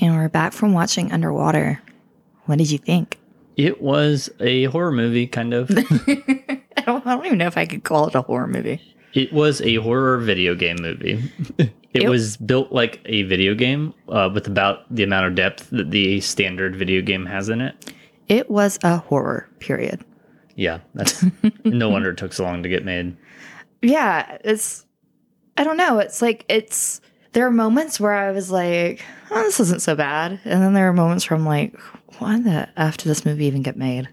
And 0.00 0.16
we're 0.16 0.28
back 0.28 0.52
from 0.52 0.72
watching 0.72 1.12
Underwater. 1.12 1.80
What 2.46 2.58
did 2.58 2.70
you 2.72 2.78
think? 2.78 3.18
It 3.56 3.82
was 3.82 4.30
a 4.40 4.64
horror 4.64 4.92
movie, 4.92 5.26
kind 5.26 5.52
of. 5.54 5.70
I 6.06 6.82
don't, 6.86 7.06
I 7.06 7.14
don't 7.14 7.26
even 7.26 7.38
know 7.38 7.46
if 7.46 7.56
I 7.58 7.66
could 7.66 7.84
call 7.84 8.08
it 8.08 8.14
a 8.14 8.22
horror 8.22 8.46
movie. 8.46 8.80
it 9.14 9.32
was 9.32 9.60
a 9.62 9.76
horror 9.76 10.18
video 10.18 10.54
game 10.54 10.76
movie. 10.80 11.22
it 11.58 11.72
Yep. 11.94 12.08
was 12.08 12.36
built 12.38 12.72
like 12.72 13.00
a 13.04 13.22
video 13.24 13.54
game 13.54 13.92
uh, 14.08 14.30
with 14.32 14.46
about 14.46 14.92
the 14.94 15.02
amount 15.02 15.26
of 15.26 15.34
depth 15.34 15.68
that 15.70 15.90
the 15.90 16.20
standard 16.22 16.74
video 16.74 17.02
game 17.02 17.26
has 17.26 17.50
in 17.50 17.60
it. 17.60 17.92
It 18.28 18.50
was 18.50 18.78
a 18.82 18.96
horror, 18.96 19.48
period. 19.58 20.02
Yeah, 20.56 20.80
that's 20.94 21.22
no 21.64 21.90
wonder 21.90 22.10
it 22.10 22.16
took 22.16 22.32
so 22.32 22.44
long 22.44 22.62
to 22.62 22.68
get 22.70 22.84
made. 22.86 23.14
Yeah, 23.82 24.38
it's, 24.44 24.86
I 25.58 25.64
don't 25.64 25.76
know. 25.76 25.98
It's 25.98 26.22
like, 26.22 26.46
it's, 26.48 27.00
there 27.32 27.46
are 27.46 27.50
moments 27.50 28.00
where 28.00 28.12
I 28.14 28.30
was 28.30 28.50
like, 28.50 29.02
oh, 29.30 29.42
this 29.42 29.60
isn't 29.60 29.82
so 29.82 29.94
bad. 29.94 30.40
And 30.44 30.62
then 30.62 30.72
there 30.72 30.88
are 30.88 30.92
moments 30.94 31.28
where 31.28 31.38
I'm 31.38 31.44
like, 31.46 31.74
why 32.22 32.40
the 32.40 32.68
F 32.76 32.96
did 32.96 33.08
this 33.08 33.24
movie 33.24 33.46
even 33.46 33.62
get 33.62 33.76
made? 33.76 34.08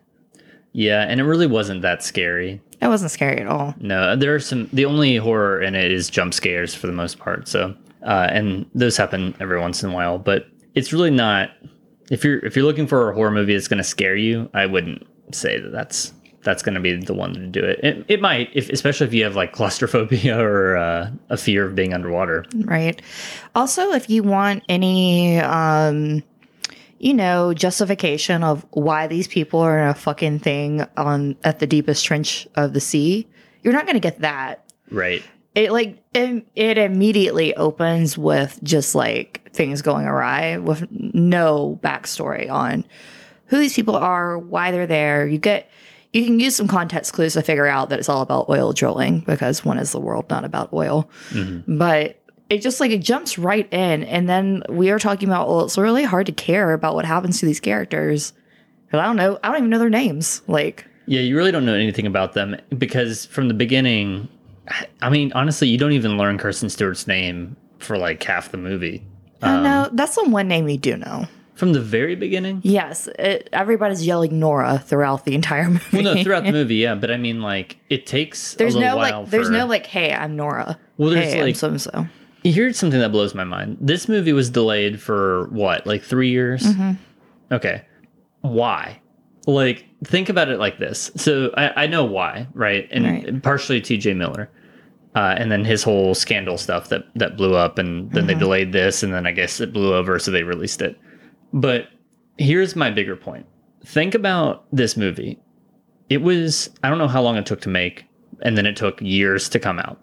Yeah, 0.74 1.02
and 1.02 1.20
it 1.20 1.24
really 1.24 1.48
wasn't 1.48 1.82
that 1.82 2.04
scary. 2.04 2.62
It 2.82 2.88
wasn't 2.88 3.12
scary 3.12 3.42
at 3.42 3.48
all. 3.48 3.74
No, 3.80 4.16
there 4.16 4.36
are 4.36 4.40
some. 4.40 4.70
The 4.72 4.86
only 4.86 5.16
horror 5.18 5.62
in 5.62 5.76
it 5.76 5.92
is 5.92 6.10
jump 6.10 6.34
scares 6.34 6.76
for 6.76 6.88
the 6.88 6.94
most 6.94 7.20
part. 7.20 7.48
So, 7.48 7.76
uh, 8.04 8.28
and 8.32 8.66
those 8.76 8.96
happen 8.96 9.36
every 9.40 9.60
once 9.60 9.84
in 9.84 9.90
a 9.90 9.94
while, 9.94 10.18
but 10.20 10.48
it's 10.76 10.94
really 10.94 11.12
not. 11.12 11.52
If 12.12 12.24
you're 12.24 12.44
if 12.46 12.56
you're 12.56 12.66
looking 12.66 12.88
for 12.88 13.10
a 13.10 13.14
horror 13.14 13.32
movie 13.32 13.54
that's 13.54 13.68
going 13.68 13.80
to 13.80 13.84
scare 13.84 14.16
you, 14.16 14.50
I 14.54 14.66
wouldn't 14.66 15.06
say 15.32 15.60
that 15.60 15.72
that's 15.72 16.14
that's 16.44 16.64
going 16.64 16.76
to 16.76 16.82
be 16.82 16.96
the 16.96 17.14
one 17.14 17.34
to 17.34 17.48
do 17.48 17.64
it. 17.64 17.80
It, 17.84 18.06
it 18.08 18.22
might, 18.22 18.50
if 18.54 18.70
especially 18.70 19.08
if 19.08 19.14
you 19.14 19.24
have 19.24 19.36
like 19.36 19.52
claustrophobia 19.54 20.40
or 20.40 20.78
uh, 20.78 21.12
a 21.30 21.38
fear 21.38 21.66
of 21.66 21.76
being 21.76 21.94
underwater. 21.94 22.46
Right. 22.56 23.02
Also, 23.56 23.92
if 23.92 24.10
you 24.10 24.24
want 24.24 24.64
any, 24.70 25.40
um, 25.40 26.24
you 27.00 27.14
know, 27.14 27.54
justification 27.54 28.44
of 28.44 28.66
why 28.72 29.08
these 29.08 29.28
people 29.28 29.60
are 29.62 29.80
in 29.80 29.88
a 29.88 29.94
fucking 29.94 30.40
thing 30.40 30.86
on 30.98 31.36
at 31.44 31.60
the 31.60 31.68
deepest 31.68 32.06
trench 32.06 32.48
of 32.56 32.74
the 32.74 32.80
sea, 32.82 33.28
you're 33.64 33.74
not 33.74 33.86
going 33.86 33.96
to 33.96 34.00
get 34.02 34.20
that. 34.22 34.72
Right. 34.92 35.24
It 35.56 35.72
like 35.72 36.04
it, 36.14 36.46
it 36.56 36.78
immediately 36.78 37.56
opens 37.56 38.18
with 38.18 38.60
just 38.64 38.96
like 38.96 39.50
things 39.54 39.82
going 39.82 40.06
awry 40.06 40.58
with 40.58 40.88
no 40.92 41.80
backstory 41.82 42.50
on 42.52 42.86
who 43.46 43.58
these 43.58 43.74
people 43.74 43.96
are, 43.96 44.38
why 44.38 44.72
they're 44.72 44.86
there. 44.88 45.26
You 45.28 45.38
get 45.40 45.70
you 46.14 46.24
can 46.26 46.40
use 46.40 46.56
some 46.56 46.68
context 46.68 47.14
clues 47.14 47.34
to 47.34 47.42
figure 47.42 47.68
out 47.68 47.90
that 47.90 48.00
it's 48.00 48.10
all 48.10 48.22
about 48.22 48.50
oil 48.50 48.74
drilling 48.74 49.22
because 49.22 49.64
one 49.66 49.78
is 49.78 49.92
the 49.92 50.00
world 50.00 50.30
not 50.30 50.44
about 50.46 50.72
oil 50.74 51.10
Mhm. 51.32 51.64
but 51.78 52.22
it 52.50 52.62
just 52.62 52.80
like 52.80 52.92
it 52.92 53.00
jumps 53.02 53.38
right 53.38 53.72
in. 53.74 54.04
And 54.04 54.28
then 54.28 54.64
we 54.70 54.90
are 54.92 55.00
talking 55.00 55.30
about 55.30 55.48
well 55.48 55.66
it's 55.66 55.78
really 55.78 56.04
hard 56.04 56.26
to 56.28 56.32
care 56.32 56.74
about 56.74 56.96
what 56.96 57.06
happens 57.06 57.40
to 57.40 57.46
these 57.46 57.60
characters. 57.60 58.34
'Cause 58.92 59.00
i 59.00 59.06
don't 59.06 59.18
know 59.18 59.38
i 59.44 59.50
don't 59.50 59.58
even 59.58 59.70
know 59.70 59.78
their 59.80 59.90
names 59.90 60.42
like. 60.48 60.86
Yeah, 61.06 61.22
you 61.22 61.36
really 61.38 61.52
don't 61.52 61.66
know 61.66 61.74
anything 61.76 62.06
about 62.08 62.34
them 62.34 62.56
because 62.78 63.26
from 63.28 63.48
the 63.48 63.54
beginning, 63.56 64.28
I 65.02 65.10
mean, 65.10 65.32
honestly, 65.34 65.68
you 65.68 65.78
don't 65.78 65.92
even 65.94 66.18
learn 66.18 66.38
Kristen 66.38 66.70
Stewart's 66.70 67.08
name 67.08 67.56
for 67.80 67.98
like 67.98 68.22
half 68.24 68.52
the 68.52 68.58
movie. 68.58 69.04
i 69.42 69.56
Um, 69.56 69.64
know. 69.64 69.90
That's 69.92 70.14
the 70.16 70.26
one 70.30 70.48
name 70.48 70.70
you 70.70 70.78
do 70.78 70.98
know. 70.98 71.26
From 71.56 71.74
the 71.74 71.82
very 71.82 72.16
beginning? 72.16 72.62
yes. 72.64 73.08
It, 73.18 73.50
everybody's 73.52 74.06
yelling 74.06 74.40
nora 74.40 74.78
throughout 74.86 75.26
the 75.26 75.34
entire 75.42 75.68
movie. 75.70 75.84
Well, 76.04 76.16
no, 76.16 76.24
throughout 76.24 76.44
the 76.46 76.52
movie, 76.52 76.76
yeah. 76.76 76.94
But 76.96 77.10
I 77.12 77.18
mean, 77.18 77.42
like, 77.42 77.78
it 77.90 78.06
takes 78.06 78.54
there's 78.56 78.76
no 78.76 78.96
like 78.96 79.30
there's 79.32 79.48
for- 79.48 79.54
no 79.54 79.66
like 79.66 79.88
hey 79.88 80.14
i'm 80.14 80.36
nora. 80.36 80.78
Well, 80.98 81.10
there's, 81.10 81.34
hey, 81.34 81.42
like- 81.44 81.56
so-and-so 81.56 82.08
Here's 82.44 82.78
something 82.78 83.00
that 83.00 83.12
blows 83.12 83.36
my 83.36 83.44
mind. 83.44 83.78
This 83.82 84.08
movie 84.08 84.34
was 84.34 84.50
delayed 84.50 85.02
for 85.02 85.48
what, 85.50 85.86
like 85.86 86.02
three 86.04 86.30
years? 86.30 86.64
Mhm. 86.64 86.98
Okay. 87.52 87.82
Why? 88.42 89.02
Like, 89.48 89.86
think 90.06 90.30
about 90.30 90.50
it 90.50 90.60
like 90.60 90.78
this. 90.80 91.12
So 91.16 91.52
I, 91.58 91.84
I 91.84 91.88
know 91.88 92.06
why, 92.06 92.48
right? 92.54 92.88
And 92.92 93.06
Right. 93.06 93.44
partially 93.44 93.82
TJ 93.82 94.16
Miller. 94.16 94.50
Uh, 95.16 95.36
and 95.38 95.52
then 95.52 95.66
his 95.66 95.82
whole 95.84 96.14
scandal 96.14 96.56
stuff 96.58 96.90
that, 96.90 97.04
that 97.16 97.36
blew 97.36 97.56
up, 97.56 97.80
and 97.80 98.12
then 98.12 98.28
they 98.28 98.36
Mhm. 98.36 98.40
delayed 98.40 98.72
this, 98.74 99.02
and 99.02 99.12
then 99.12 99.26
I 99.26 99.32
guess 99.32 99.60
it 99.60 99.74
blew 99.74 99.94
over, 99.96 100.20
so 100.20 100.30
they 100.30 100.44
released 100.44 100.84
it. 100.84 100.96
But 101.52 101.88
here's 102.38 102.76
my 102.76 102.92
bigger 102.92 103.16
point. 103.16 103.48
Think 103.84 104.14
about 104.14 104.66
this 104.72 104.96
movie. 104.96 105.40
It 106.10 106.22
was, 106.22 106.70
I 106.84 106.90
don't 106.90 107.00
know 107.00 107.08
how 107.08 107.24
long 107.24 107.38
it 107.38 107.48
took 107.48 107.60
to 107.62 107.70
make, 107.70 108.06
and 108.44 108.56
then 108.56 108.68
it 108.68 108.76
took 108.76 109.02
years 109.02 109.50
to 109.50 109.60
come 109.60 109.80
out. 109.80 110.00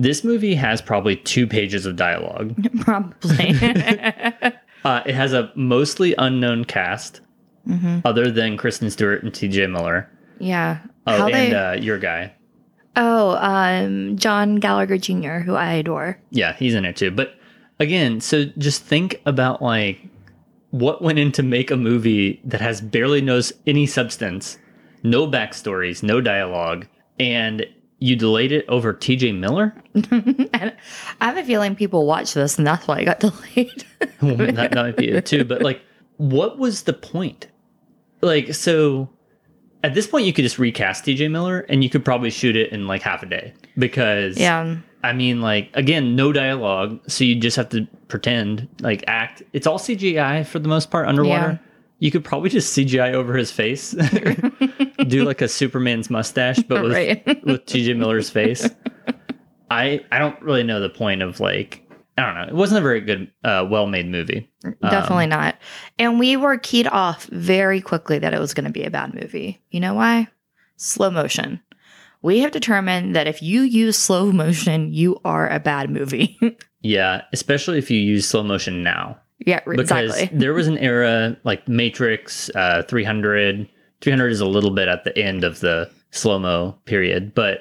This 0.00 0.22
movie 0.22 0.54
has 0.54 0.80
probably 0.80 1.16
two 1.16 1.46
pages 1.46 1.84
of 1.84 1.96
dialogue. 1.96 2.54
probably 2.80 3.54
Uh, 4.84 5.02
it 5.04 5.14
has 5.14 5.32
a 5.32 5.50
mostly 5.56 6.14
unknown 6.18 6.64
cast, 6.64 7.20
Mhm. 7.66 8.00
other 8.04 8.30
than 8.30 8.56
Kristen 8.56 8.88
Stewart 8.90 9.22
and 9.24 9.32
TJ 9.32 9.66
Miller. 9.70 10.08
yeah 10.38 10.78
Oh, 11.06 11.18
How 11.18 11.26
and 11.26 11.34
they- 11.34 11.54
uh, 11.54 11.72
your 11.72 11.98
guy. 11.98 12.32
oh 12.96 13.36
um 13.40 14.16
john 14.16 14.56
gallagher 14.56 14.96
jr 14.98 15.38
who 15.40 15.54
i 15.54 15.72
adore 15.72 16.18
Yeah, 16.30 16.52
he's 16.54 16.74
in 16.74 16.84
it 16.84 16.96
too. 16.96 17.10
But 17.10 17.34
again, 17.80 18.20
so 18.20 18.44
just 18.56 18.82
think 18.84 19.20
about 19.26 19.60
like 19.60 20.00
what 20.70 21.02
went 21.02 21.18
into 21.18 21.42
make 21.42 21.70
a 21.72 21.76
movie 21.76 22.40
that 22.44 22.60
has 22.60 22.80
barely 22.80 23.20
knows 23.20 23.52
any 23.66 23.86
substance, 23.86 24.58
no 25.02 25.26
backstories, 25.26 26.02
no 26.02 26.20
dialogue, 26.20 26.86
and 27.18 27.66
you 27.98 28.16
delayed 28.16 28.52
it 28.52 28.64
over 28.68 28.94
TJ 28.94 29.38
Miller? 29.38 29.74
I 29.96 30.72
have 31.20 31.36
a 31.36 31.44
feeling 31.44 31.74
people 31.74 32.06
watch 32.06 32.34
this 32.34 32.58
and 32.58 32.66
that's 32.66 32.86
why 32.86 33.00
it 33.00 33.04
got 33.04 33.20
delayed. 33.20 33.84
Well, 34.20 34.34
that, 34.34 34.56
that 34.56 34.74
might 34.74 34.96
be 34.96 35.08
it 35.10 35.26
too. 35.26 35.44
But 35.44 35.62
like, 35.62 35.80
what 36.16 36.58
was 36.58 36.82
the 36.82 36.92
point? 36.92 37.46
Like, 38.20 38.52
so 38.52 39.08
at 39.84 39.94
this 39.94 40.08
point, 40.08 40.26
you 40.26 40.32
could 40.32 40.42
just 40.42 40.58
recast 40.58 41.04
TJ 41.04 41.30
Miller 41.30 41.60
and 41.68 41.84
you 41.84 41.90
could 41.90 42.04
probably 42.04 42.30
shoot 42.30 42.56
it 42.56 42.72
in 42.72 42.88
like 42.88 43.02
half 43.02 43.22
a 43.22 43.26
day 43.26 43.54
because 43.76 44.36
yeah. 44.36 44.76
I 45.04 45.12
mean, 45.12 45.40
like 45.40 45.70
again, 45.74 46.16
no 46.16 46.32
dialogue, 46.32 47.00
so 47.08 47.22
you 47.22 47.36
just 47.36 47.56
have 47.56 47.68
to 47.70 47.86
pretend, 48.08 48.68
like 48.80 49.04
act. 49.06 49.42
It's 49.52 49.66
all 49.66 49.78
CGI 49.78 50.44
for 50.44 50.58
the 50.58 50.68
most 50.68 50.90
part 50.90 51.06
underwater. 51.06 51.60
Yeah. 51.62 51.67
You 51.98 52.10
could 52.10 52.24
probably 52.24 52.50
just 52.50 52.76
CGI 52.76 53.12
over 53.12 53.34
his 53.36 53.50
face, 53.50 53.90
do 55.08 55.24
like 55.24 55.40
a 55.40 55.48
Superman's 55.48 56.10
mustache, 56.10 56.58
but 56.60 56.82
with 56.82 56.92
Right. 56.92 57.26
with 57.44 57.66
TJ 57.66 57.96
Miller's 57.96 58.30
face. 58.30 58.68
I 59.70 60.04
I 60.12 60.18
don't 60.18 60.40
really 60.42 60.62
know 60.62 60.80
the 60.80 60.88
point 60.90 61.22
of 61.22 61.40
like 61.40 61.84
I 62.16 62.22
don't 62.26 62.34
know. 62.34 62.48
It 62.48 62.54
wasn't 62.54 62.80
a 62.80 62.82
very 62.82 63.00
good, 63.00 63.30
uh, 63.44 63.64
well 63.70 63.86
made 63.86 64.08
movie. 64.08 64.50
Definitely 64.82 65.24
Um, 65.24 65.30
not. 65.30 65.56
And 66.00 66.18
we 66.18 66.36
were 66.36 66.58
keyed 66.58 66.88
off 66.88 67.26
very 67.26 67.80
quickly 67.80 68.18
that 68.18 68.34
it 68.34 68.40
was 68.40 68.54
going 68.54 68.64
to 68.66 68.72
be 68.72 68.82
a 68.82 68.90
bad 68.90 69.14
movie. 69.14 69.60
You 69.70 69.78
know 69.78 69.94
why? 69.94 70.26
Slow 70.76 71.10
motion. 71.12 71.60
We 72.20 72.40
have 72.40 72.50
determined 72.50 73.14
that 73.14 73.28
if 73.28 73.40
you 73.40 73.60
use 73.62 73.96
slow 73.96 74.32
motion, 74.32 74.92
you 74.92 75.20
are 75.24 75.48
a 75.48 75.60
bad 75.60 75.90
movie. 75.90 76.38
Yeah, 76.80 77.22
especially 77.32 77.78
if 77.78 77.90
you 77.90 77.98
use 77.98 78.28
slow 78.28 78.44
motion 78.44 78.84
now. 78.84 79.18
Yeah, 79.38 79.60
because 79.64 79.80
exactly. 80.08 80.38
there 80.38 80.54
was 80.54 80.66
an 80.68 80.78
era 80.78 81.36
like 81.44 81.66
Matrix, 81.68 82.50
uh, 82.54 82.82
300. 82.88 83.68
300 84.00 84.28
is 84.32 84.40
a 84.40 84.46
little 84.46 84.70
bit 84.70 84.88
at 84.88 85.04
the 85.04 85.16
end 85.18 85.42
of 85.44 85.60
the 85.60 85.90
slow 86.10 86.38
mo 86.38 86.76
period, 86.84 87.34
but 87.34 87.60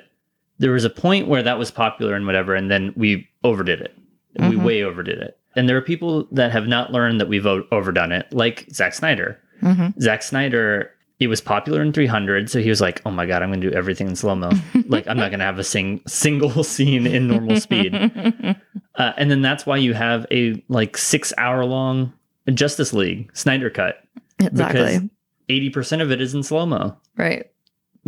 there 0.59 0.71
was 0.71 0.83
a 0.85 0.89
point 0.89 1.27
where 1.27 1.43
that 1.43 1.57
was 1.59 1.71
popular 1.71 2.13
and 2.15 2.25
whatever, 2.25 2.55
and 2.55 2.69
then 2.71 2.93
we 2.95 3.27
overdid 3.43 3.81
it. 3.81 3.95
We 4.39 4.55
Mhm. 4.55 4.63
way 4.63 4.83
overdid 4.83 5.19
it. 5.19 5.37
And 5.55 5.67
there 5.67 5.77
are 5.77 5.81
people 5.81 6.27
that 6.31 6.51
have 6.51 6.67
not 6.67 6.91
learned 6.91 7.19
that 7.19 7.27
we've 7.27 7.45
o- 7.47 7.65
overdone 7.71 8.11
it, 8.11 8.27
like 8.31 8.67
Zack 8.71 8.93
Snyder. 8.93 9.39
hmm 9.61 9.87
Zack 9.99 10.21
Snyder 10.21 10.91
it 11.19 11.27
was 11.27 11.41
popular 11.41 11.81
in 11.81 11.91
300 11.91 12.49
so 12.49 12.59
he 12.61 12.69
was 12.69 12.79
like 12.81 13.01
oh 13.05 13.11
my 13.11 13.25
god 13.25 13.41
i'm 13.41 13.49
gonna 13.49 13.61
do 13.61 13.71
everything 13.71 14.07
in 14.07 14.15
slow-mo 14.15 14.51
like 14.87 15.07
i'm 15.07 15.17
not 15.17 15.31
gonna 15.31 15.43
have 15.43 15.57
a 15.59 15.63
sing- 15.63 16.01
single 16.07 16.63
scene 16.73 17.07
in 17.07 17.27
normal 17.27 17.59
speed 17.59 17.93
uh, 18.95 19.13
and 19.17 19.31
then 19.31 19.41
that's 19.41 19.65
why 19.65 19.77
you 19.77 19.93
have 19.93 20.25
a 20.31 20.63
like 20.69 20.95
six 20.97 21.33
hour 21.37 21.65
long 21.65 22.13
justice 22.53 22.93
league 22.93 23.29
snyder 23.35 23.69
cut 23.69 24.03
exactly. 24.39 25.09
80% 25.49 26.01
of 26.01 26.11
it 26.11 26.21
is 26.21 26.33
in 26.35 26.43
slow-mo 26.43 26.95
Right. 27.15 27.49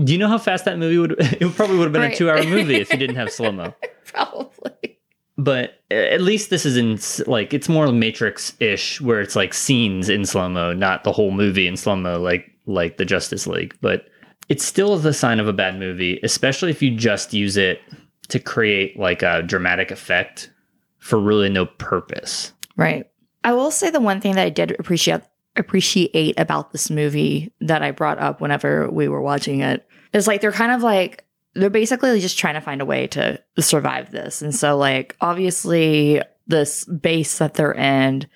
do 0.03 0.11
you 0.13 0.19
know 0.19 0.27
how 0.27 0.37
fast 0.37 0.65
that 0.65 0.77
movie 0.77 0.97
would 0.99 1.15
it 1.19 1.55
probably 1.55 1.77
would 1.77 1.85
have 1.85 1.93
been 1.93 2.03
a 2.11 2.15
two 2.15 2.29
hour 2.29 2.43
movie 2.43 2.75
if 2.75 2.91
you 2.91 2.97
didn't 2.97 3.15
have 3.15 3.31
slow-mo 3.31 3.73
Probably. 4.05 4.97
but 5.37 5.79
at 5.89 6.21
least 6.21 6.49
this 6.51 6.65
is 6.65 6.77
in 6.77 6.99
like 7.31 7.53
it's 7.53 7.67
more 7.69 7.91
matrix-ish 7.91 9.01
where 9.01 9.19
it's 9.21 9.35
like 9.35 9.53
scenes 9.53 10.09
in 10.09 10.25
slow-mo 10.25 10.73
not 10.73 11.03
the 11.03 11.11
whole 11.11 11.31
movie 11.31 11.65
in 11.67 11.75
slow-mo 11.77 12.19
like 12.19 12.51
like 12.65 12.97
the 12.97 13.05
justice 13.05 13.47
league 13.47 13.75
but 13.81 14.07
it's 14.47 14.65
still 14.65 14.97
the 14.97 15.13
sign 15.13 15.39
of 15.39 15.47
a 15.47 15.53
bad 15.53 15.77
movie 15.77 16.19
especially 16.23 16.69
if 16.69 16.81
you 16.81 16.95
just 16.95 17.33
use 17.33 17.57
it 17.57 17.81
to 18.27 18.39
create 18.39 18.97
like 18.97 19.21
a 19.21 19.41
dramatic 19.43 19.91
effect 19.91 20.51
for 20.99 21.19
really 21.19 21.49
no 21.49 21.65
purpose 21.65 22.53
Right. 22.79 23.07
I 23.43 23.51
will 23.51 23.71
say 23.71 23.89
the 23.89 23.99
one 23.99 24.21
thing 24.21 24.35
that 24.35 24.45
I 24.45 24.49
did 24.49 24.79
appreciate 24.79 25.21
appreciate 25.57 26.39
about 26.39 26.71
this 26.71 26.89
movie 26.89 27.51
that 27.59 27.83
I 27.83 27.91
brought 27.91 28.19
up 28.19 28.39
whenever 28.39 28.89
we 28.89 29.09
were 29.09 29.21
watching 29.21 29.59
it 29.59 29.85
is 30.13 30.27
like 30.27 30.39
they're 30.39 30.53
kind 30.53 30.71
of 30.71 30.81
like 30.81 31.25
they're 31.55 31.69
basically 31.69 32.21
just 32.21 32.39
trying 32.39 32.53
to 32.53 32.61
find 32.61 32.79
a 32.79 32.85
way 32.85 33.07
to 33.07 33.37
survive 33.59 34.11
this. 34.11 34.41
And 34.41 34.55
so 34.55 34.77
like 34.77 35.17
obviously 35.19 36.21
this 36.47 36.85
base 36.85 37.39
that 37.39 37.55
they're 37.55 37.73
in 37.73 38.27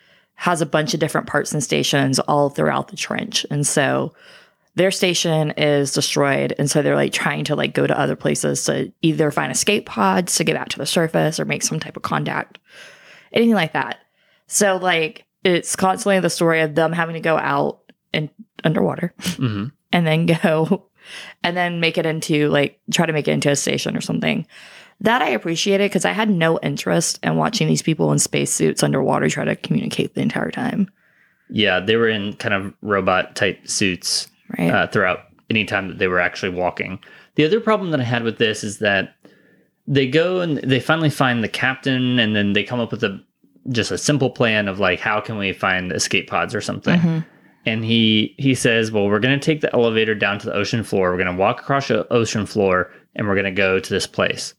has 0.44 0.60
a 0.60 0.66
bunch 0.66 0.94
of 0.94 1.00
different 1.00 1.26
parts 1.26 1.54
and 1.54 1.64
stations 1.64 2.20
all 2.20 2.50
throughout 2.50 2.89
the 2.89 2.98
trench. 2.98 3.46
And 3.50 3.66
so 3.66 4.14
their 4.76 4.91
station 4.91 5.52
is 5.52 5.94
destroyed. 5.94 6.54
And 6.60 6.70
so 6.70 6.82
they're 6.82 6.98
like 6.98 7.14
trying 7.14 7.46
to 7.46 7.56
like 7.56 7.74
go 7.74 7.88
to 7.88 7.98
other 7.98 8.18
places 8.18 8.66
to 8.66 8.91
either 9.02 9.32
find 9.32 9.54
escape 9.54 9.86
pods 9.86 10.36
to 10.36 10.44
get 10.44 10.56
back 10.56 10.68
to 10.68 10.80
the 10.80 10.86
surface 10.86 11.39
or 11.39 11.46
make 11.46 11.64
some 11.64 11.80
type 11.80 11.96
of 11.96 12.04
contact 12.04 12.60
anything 13.32 13.56
like 13.56 13.72
that. 13.72 14.00
So 14.48 14.76
like 14.76 15.24
it's 15.46 15.78
constantly 15.78 16.20
the 16.20 16.30
story 16.30 16.60
of 16.60 16.76
them 16.76 16.91
having 16.91 17.14
to 17.14 17.22
go 17.22 17.38
out 17.38 17.80
and 18.12 18.30
underwater 18.66 19.14
hmm 19.22 19.68
and 19.94 20.06
then 20.06 20.26
go 20.26 20.88
and 21.46 21.56
then 21.56 21.80
make 21.80 21.98
it 21.98 22.06
into 22.06 22.50
like 22.50 22.82
try 22.91 23.06
to 23.06 23.14
make 23.14 23.30
it 23.30 23.32
into 23.32 23.50
a 23.50 23.56
station 23.56 23.96
or 23.96 24.02
something 24.02 24.46
that 25.02 25.22
i 25.22 25.30
appreciated 25.30 25.89
because 25.89 26.06
i 26.06 26.12
had 26.12 26.30
no 26.30 26.60
interest 26.60 27.20
in 27.24 27.36
watching 27.36 27.68
these 27.68 27.82
people 27.82 28.12
in 28.12 28.20
spacesuits 28.20 28.84
underwater 28.84 29.30
try 29.30 29.46
to 29.46 29.56
communicate 29.56 30.14
the 30.14 30.22
entire 30.22 30.52
time 30.52 30.89
yeah 31.50 31.80
they 31.80 31.96
were 31.96 32.10
in 32.10 32.34
kind 32.34 32.54
of 32.54 32.74
robot 32.82 33.36
type 33.36 33.68
suits 33.68 34.28
right 34.58 34.70
uh, 34.70 34.88
throughout 34.88 35.26
any 35.50 35.66
time 35.66 35.88
that 35.88 35.98
they 36.00 36.08
were 36.08 36.20
actually 36.20 36.50
walking. 36.50 37.00
The 37.36 37.46
other 37.46 37.60
problem 37.60 37.91
that 37.91 38.00
I 38.00 38.04
had 38.04 38.24
with 38.24 38.38
this 38.38 38.64
is 38.64 38.80
that 38.80 39.16
they 39.88 40.08
go 40.08 40.41
and 40.41 40.58
they 40.58 40.80
finally 40.80 41.10
find 41.10 41.44
the 41.44 41.50
captain, 41.50 42.20
and 42.20 42.36
then 42.36 42.54
they 42.54 42.64
come 42.64 42.80
up 42.80 42.91
with 42.91 43.04
a 43.04 43.22
just 43.70 43.91
a 43.91 43.98
simple 43.98 44.30
plan 44.30 44.68
of 44.68 44.80
like 44.80 45.00
how 45.00 45.22
can 45.22 45.38
we 45.38 45.54
find 45.54 45.91
escape 45.91 46.30
pods 46.30 46.54
or 46.54 46.62
something. 46.62 47.00
Mhm. 47.00 47.26
And 47.66 47.86
he 47.86 48.36
he 48.38 48.56
says, 48.56 48.91
well, 48.91 49.08
we're 49.08 49.20
going 49.20 49.39
to 49.39 49.46
take 49.46 49.62
the 49.62 49.74
elevator 49.74 50.16
down 50.16 50.39
to 50.39 50.46
the 50.46 50.54
ocean 50.54 50.84
floor. 50.84 51.12
We're 51.12 51.24
going 51.24 51.36
to 51.36 51.41
walk 51.41 51.62
across 51.62 51.88
the 51.88 52.12
ocean 52.12 52.46
floor, 52.46 52.91
and 53.16 53.28
we're 53.28 53.36
going 53.36 53.46
to 53.46 53.52
go 53.52 53.80
to 53.80 53.89
this 53.89 54.08
place. 54.08 54.54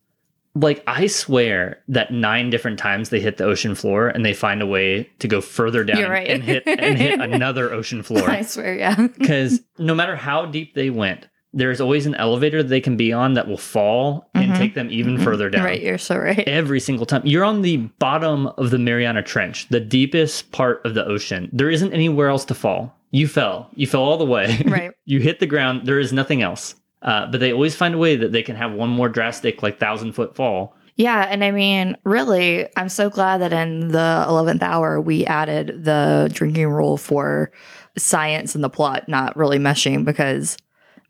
Like 0.57 0.83
I 0.87 1.09
swear 1.09 1.83
that 1.89 2.13
nine 2.13 2.49
different 2.51 2.79
times 2.79 3.09
they 3.09 3.19
hit 3.21 3.39
the 3.39 3.45
ocean 3.45 3.75
floor 3.75 4.09
and 4.09 4.25
they 4.25 4.35
find 4.35 4.63
a 4.63 4.67
way 4.67 5.11
to 5.19 5.27
go 5.29 5.41
further 5.41 5.83
down 5.83 6.09
right. 6.09 6.29
and 6.29 6.43
hit 6.45 6.63
and 6.67 6.97
hit 6.97 7.21
another 7.21 7.73
ocean 7.73 8.03
floor 8.09 8.29
i 8.31 8.43
swear 8.43 8.75
yeah 8.77 8.95
because 9.19 9.61
no 9.79 9.95
matter 9.95 10.15
how 10.15 10.47
deep 10.47 10.75
they 10.75 10.91
went, 10.91 11.29
there's 11.53 11.81
always 11.81 12.07
an 12.07 12.15
elevator 12.17 12.63
that 12.63 12.69
they 12.69 12.81
can 12.81 12.97
be 12.97 13.13
on 13.13 13.35
that 13.35 13.49
will 13.49 13.57
fall 13.57 14.29
and 14.35 14.53
Mhm. 14.53 14.59
take 14.59 14.75
them 14.75 14.89
even 14.91 15.19
further 15.19 15.51
down. 15.51 15.65
right 15.65 15.81
you're 15.83 15.99
so 15.99 16.17
right 16.17 16.41
Every 16.47 16.79
single 16.81 17.07
time. 17.07 17.23
You're 17.25 17.45
on 17.45 17.63
the 17.63 17.79
bottom 17.99 18.47
of 18.59 18.71
the 18.71 18.79
Mariana 18.79 19.23
Trench, 19.23 19.69
the 19.71 19.81
deepest 19.81 20.53
part 20.53 20.85
of 20.85 20.95
the 20.95 21.05
ocean. 21.07 21.49
There 21.53 21.71
isn't 21.71 21.93
anywhere 21.93 22.29
else 22.29 22.45
to 22.47 22.55
fall. 22.55 22.95
You 23.11 23.27
fell. 23.29 23.71
You 23.75 23.87
fell 23.87 24.03
all 24.03 24.19
the 24.19 24.25
way. 24.25 24.61
Right. 24.67 24.91
you 25.05 25.21
hit 25.21 25.39
the 25.41 25.47
ground. 25.47 25.87
There 25.87 25.99
is 26.01 26.13
nothing 26.13 26.43
else. 26.43 26.75
Uh, 27.05 27.27
but 27.31 27.39
they 27.39 27.53
always 27.53 27.77
find 27.77 27.95
a 27.95 27.99
way 27.99 28.17
that 28.17 28.33
they 28.33 28.43
can 28.43 28.57
have 28.57 28.73
one 28.73 28.89
more 28.89 29.09
drastic, 29.09 29.63
like 29.63 29.79
thousand 29.79 30.13
foot 30.13 30.35
fall. 30.35 30.75
Yeah, 30.97 31.27
and 31.29 31.45
I 31.45 31.51
mean, 31.51 31.97
really, 32.05 32.67
I'm 32.77 32.89
so 32.89 33.11
glad 33.11 33.41
that 33.41 33.53
in 33.53 33.89
the 33.89 34.25
11th 34.29 34.63
hour 34.63 35.01
we 35.01 35.27
added 35.27 35.85
the 35.85 36.31
drinking 36.33 36.69
rule 36.69 36.97
for 36.97 37.51
science 37.99 38.55
and 38.55 38.63
the 38.63 38.71
plot 38.71 39.09
not 39.09 39.37
really 39.37 39.59
meshing 39.59 40.05
because 40.05 40.57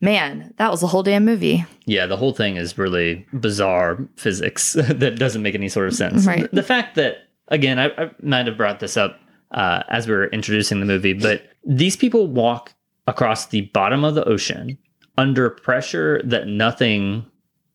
man, 0.01 0.53
that 0.59 0.71
was 0.71 0.83
a 0.83 0.87
whole 0.87 1.03
damn 1.03 1.25
movie. 1.25 1.65
Yeah, 1.87 2.07
the 2.07 2.17
whole 2.17 2.35
thing 2.35 2.57
is 2.57 2.77
really 2.77 3.27
bizarre 3.33 3.99
physics 4.17 4.73
that 4.89 5.19
doesn't 5.19 5.43
make 5.43 5.55
any 5.55 5.69
sort 5.69 5.89
of 5.89 5.95
sense. 5.95 6.27
Right. 6.27 6.51
The 6.53 6.63
fact 6.63 6.95
that, 6.97 7.29
again, 7.49 7.79
I, 7.79 7.87
I 7.97 8.11
might 8.21 8.47
have 8.47 8.57
brought 8.57 8.81
this 8.81 8.97
up 8.97 9.19
uh, 9.53 9.83
as 9.89 10.07
we 10.07 10.15
were 10.15 10.27
introducing 10.27 10.81
the 10.81 10.87
movie, 10.87 11.15
but 11.15 11.49
these 11.65 11.97
people 11.97 12.27
walk 12.27 12.75
across 13.07 13.47
the 13.47 13.63
bottom 13.73 14.05
of 14.05 14.15
the 14.15 14.25
ocean 14.25 14.79
under 15.17 15.51
pressure 15.51 16.21
that 16.25 16.47
nothing 16.47 17.27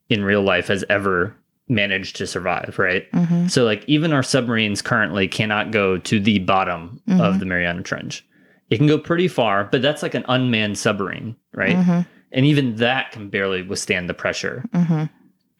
in 0.09 0.23
real 0.23 0.41
life 0.41 0.67
has 0.67 0.83
ever 0.89 1.35
managed 1.67 2.15
to 2.15 2.25
survive, 2.27 2.75
right? 2.79 3.09
Mm-hmm. 3.11 3.47
So, 3.47 3.63
like, 3.63 3.83
even 3.87 4.11
our 4.11 4.23
submarines 4.23 4.81
currently 4.81 5.27
cannot 5.27 5.71
go 5.71 5.97
to 5.99 6.19
the 6.19 6.39
bottom 6.39 7.01
Mhm. 7.07 7.21
of 7.21 7.39
the 7.39 7.45
Mariana 7.45 7.83
Trench. 7.83 8.25
It 8.69 8.77
can 8.77 8.87
go 8.87 8.97
pretty 8.97 9.27
far, 9.27 9.65
but 9.65 9.81
that's 9.81 10.01
like 10.03 10.15
an 10.15 10.25
unmanned 10.27 10.77
submarine, 10.77 11.35
right? 11.53 11.75
Mm-hmm. 11.75 11.99
And 12.31 12.45
even 12.45 12.75
that 12.77 13.11
can 13.11 13.29
barely 13.29 13.61
withstand 13.61 14.09
the 14.09 14.13
pressure. 14.13 14.63
Mm-hmm. 14.73 15.05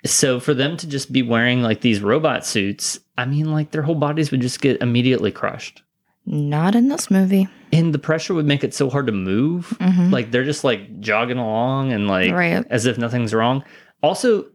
So 0.06 0.40
for 0.40 0.54
them 0.54 0.78
to 0.78 0.88
just 0.88 1.12
be 1.12 1.22
wearing 1.22 1.62
like 1.62 1.82
these 1.82 2.02
robot 2.02 2.46
suits, 2.46 3.00
I 3.18 3.26
mean, 3.26 3.52
like 3.52 3.72
their 3.72 3.82
whole 3.82 3.96
bodies 3.96 4.32
would 4.32 4.42
just 4.42 4.62
get 4.62 4.82
immediately 4.82 5.32
crushed. 5.32 5.84
Not 6.26 6.76
in 6.76 6.90
this 6.90 7.10
movie. 7.12 7.48
And 7.72 7.94
the 7.94 8.00
pressure 8.00 8.34
would 8.34 8.46
make 8.46 8.64
it 8.64 8.74
so 8.74 8.90
hard 8.90 9.06
to 9.08 9.12
move. 9.14 9.76
Mm-hmm. 9.80 10.12
Like 10.12 10.32
they're 10.32 10.44
just 10.46 10.64
like 10.64 11.00
jogging 11.00 11.38
along 11.38 11.92
and 11.94 12.08
like 12.08 12.32
right. 12.32 12.66
as 12.70 12.86
if 12.86 12.98
nothing's 12.98 13.34
wrong. 13.34 13.64
Also, 14.02 14.46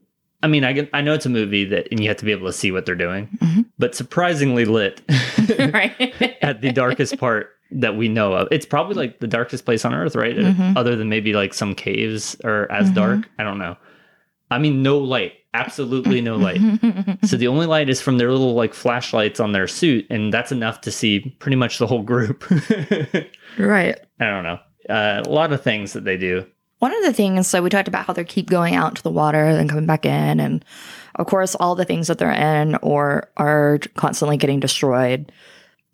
I 0.42 0.46
mean, 0.48 0.64
I 0.64 0.88
I 0.92 1.00
know 1.00 1.14
it's 1.14 1.26
a 1.26 1.30
movie 1.30 1.64
that 1.66 1.88
and 1.90 2.00
you 2.00 2.08
have 2.08 2.16
to 2.18 2.24
be 2.24 2.32
able 2.32 2.46
to 2.46 2.52
see 2.52 2.70
what 2.72 2.86
they're 2.86 2.94
doing, 2.94 3.28
Mhm. 3.40 3.66
but 3.78 3.94
surprisingly 3.94 4.64
lit 4.64 5.00
right. 5.72 6.38
at 6.42 6.60
the 6.60 6.72
darkest 6.72 7.18
part 7.18 7.50
that 7.70 7.96
we 7.96 8.08
know 8.08 8.32
of. 8.34 8.48
It's 8.50 8.66
probably 8.66 8.94
like 8.94 9.20
the 9.20 9.26
darkest 9.26 9.64
place 9.64 9.84
on 9.84 9.94
earth, 9.94 10.14
right? 10.16 10.36
Mhm. 10.36 10.76
Other 10.76 10.96
than 10.96 11.08
maybe 11.08 11.32
like 11.32 11.54
some 11.54 11.74
caves 11.74 12.36
or 12.44 12.70
as 12.70 12.90
Mhm. 12.90 12.94
dark. 12.94 13.28
I 13.38 13.42
don't 13.44 13.58
know. 13.58 13.76
I 14.50 14.58
mean, 14.58 14.82
no 14.82 14.98
light. 14.98 15.32
Absolutely 15.54 16.20
no 16.20 16.36
light. 16.36 16.60
So 17.24 17.36
the 17.36 17.48
only 17.48 17.66
light 17.66 17.88
is 17.88 18.00
from 18.00 18.18
their 18.18 18.30
little 18.30 18.54
like 18.54 18.74
flashlights 18.74 19.40
on 19.40 19.52
their 19.52 19.66
suit, 19.66 20.06
and 20.10 20.32
that's 20.32 20.52
enough 20.52 20.82
to 20.82 20.90
see 20.90 21.34
pretty 21.38 21.56
much 21.56 21.78
the 21.78 21.86
whole 21.86 22.02
group. 22.02 22.44
right. 23.58 23.98
I 24.20 24.24
don't 24.24 24.42
know. 24.42 24.58
Uh, 24.90 25.22
a 25.24 25.28
lot 25.30 25.52
of 25.52 25.62
things 25.62 25.94
that 25.94 26.04
they 26.04 26.18
do. 26.18 26.44
One 26.80 26.94
of 26.94 27.02
the 27.04 27.12
things, 27.12 27.46
so 27.46 27.62
we 27.62 27.70
talked 27.70 27.88
about 27.88 28.04
how 28.04 28.12
they 28.12 28.24
keep 28.24 28.50
going 28.50 28.74
out 28.74 28.90
into 28.90 29.02
the 29.02 29.10
water, 29.10 29.54
then 29.54 29.68
coming 29.68 29.86
back 29.86 30.04
in, 30.04 30.40
and 30.40 30.64
of 31.14 31.26
course, 31.26 31.54
all 31.54 31.74
the 31.74 31.84
things 31.84 32.08
that 32.08 32.18
they're 32.18 32.30
in 32.30 32.74
or 32.82 33.30
are 33.36 33.78
constantly 33.94 34.36
getting 34.36 34.60
destroyed. 34.60 35.32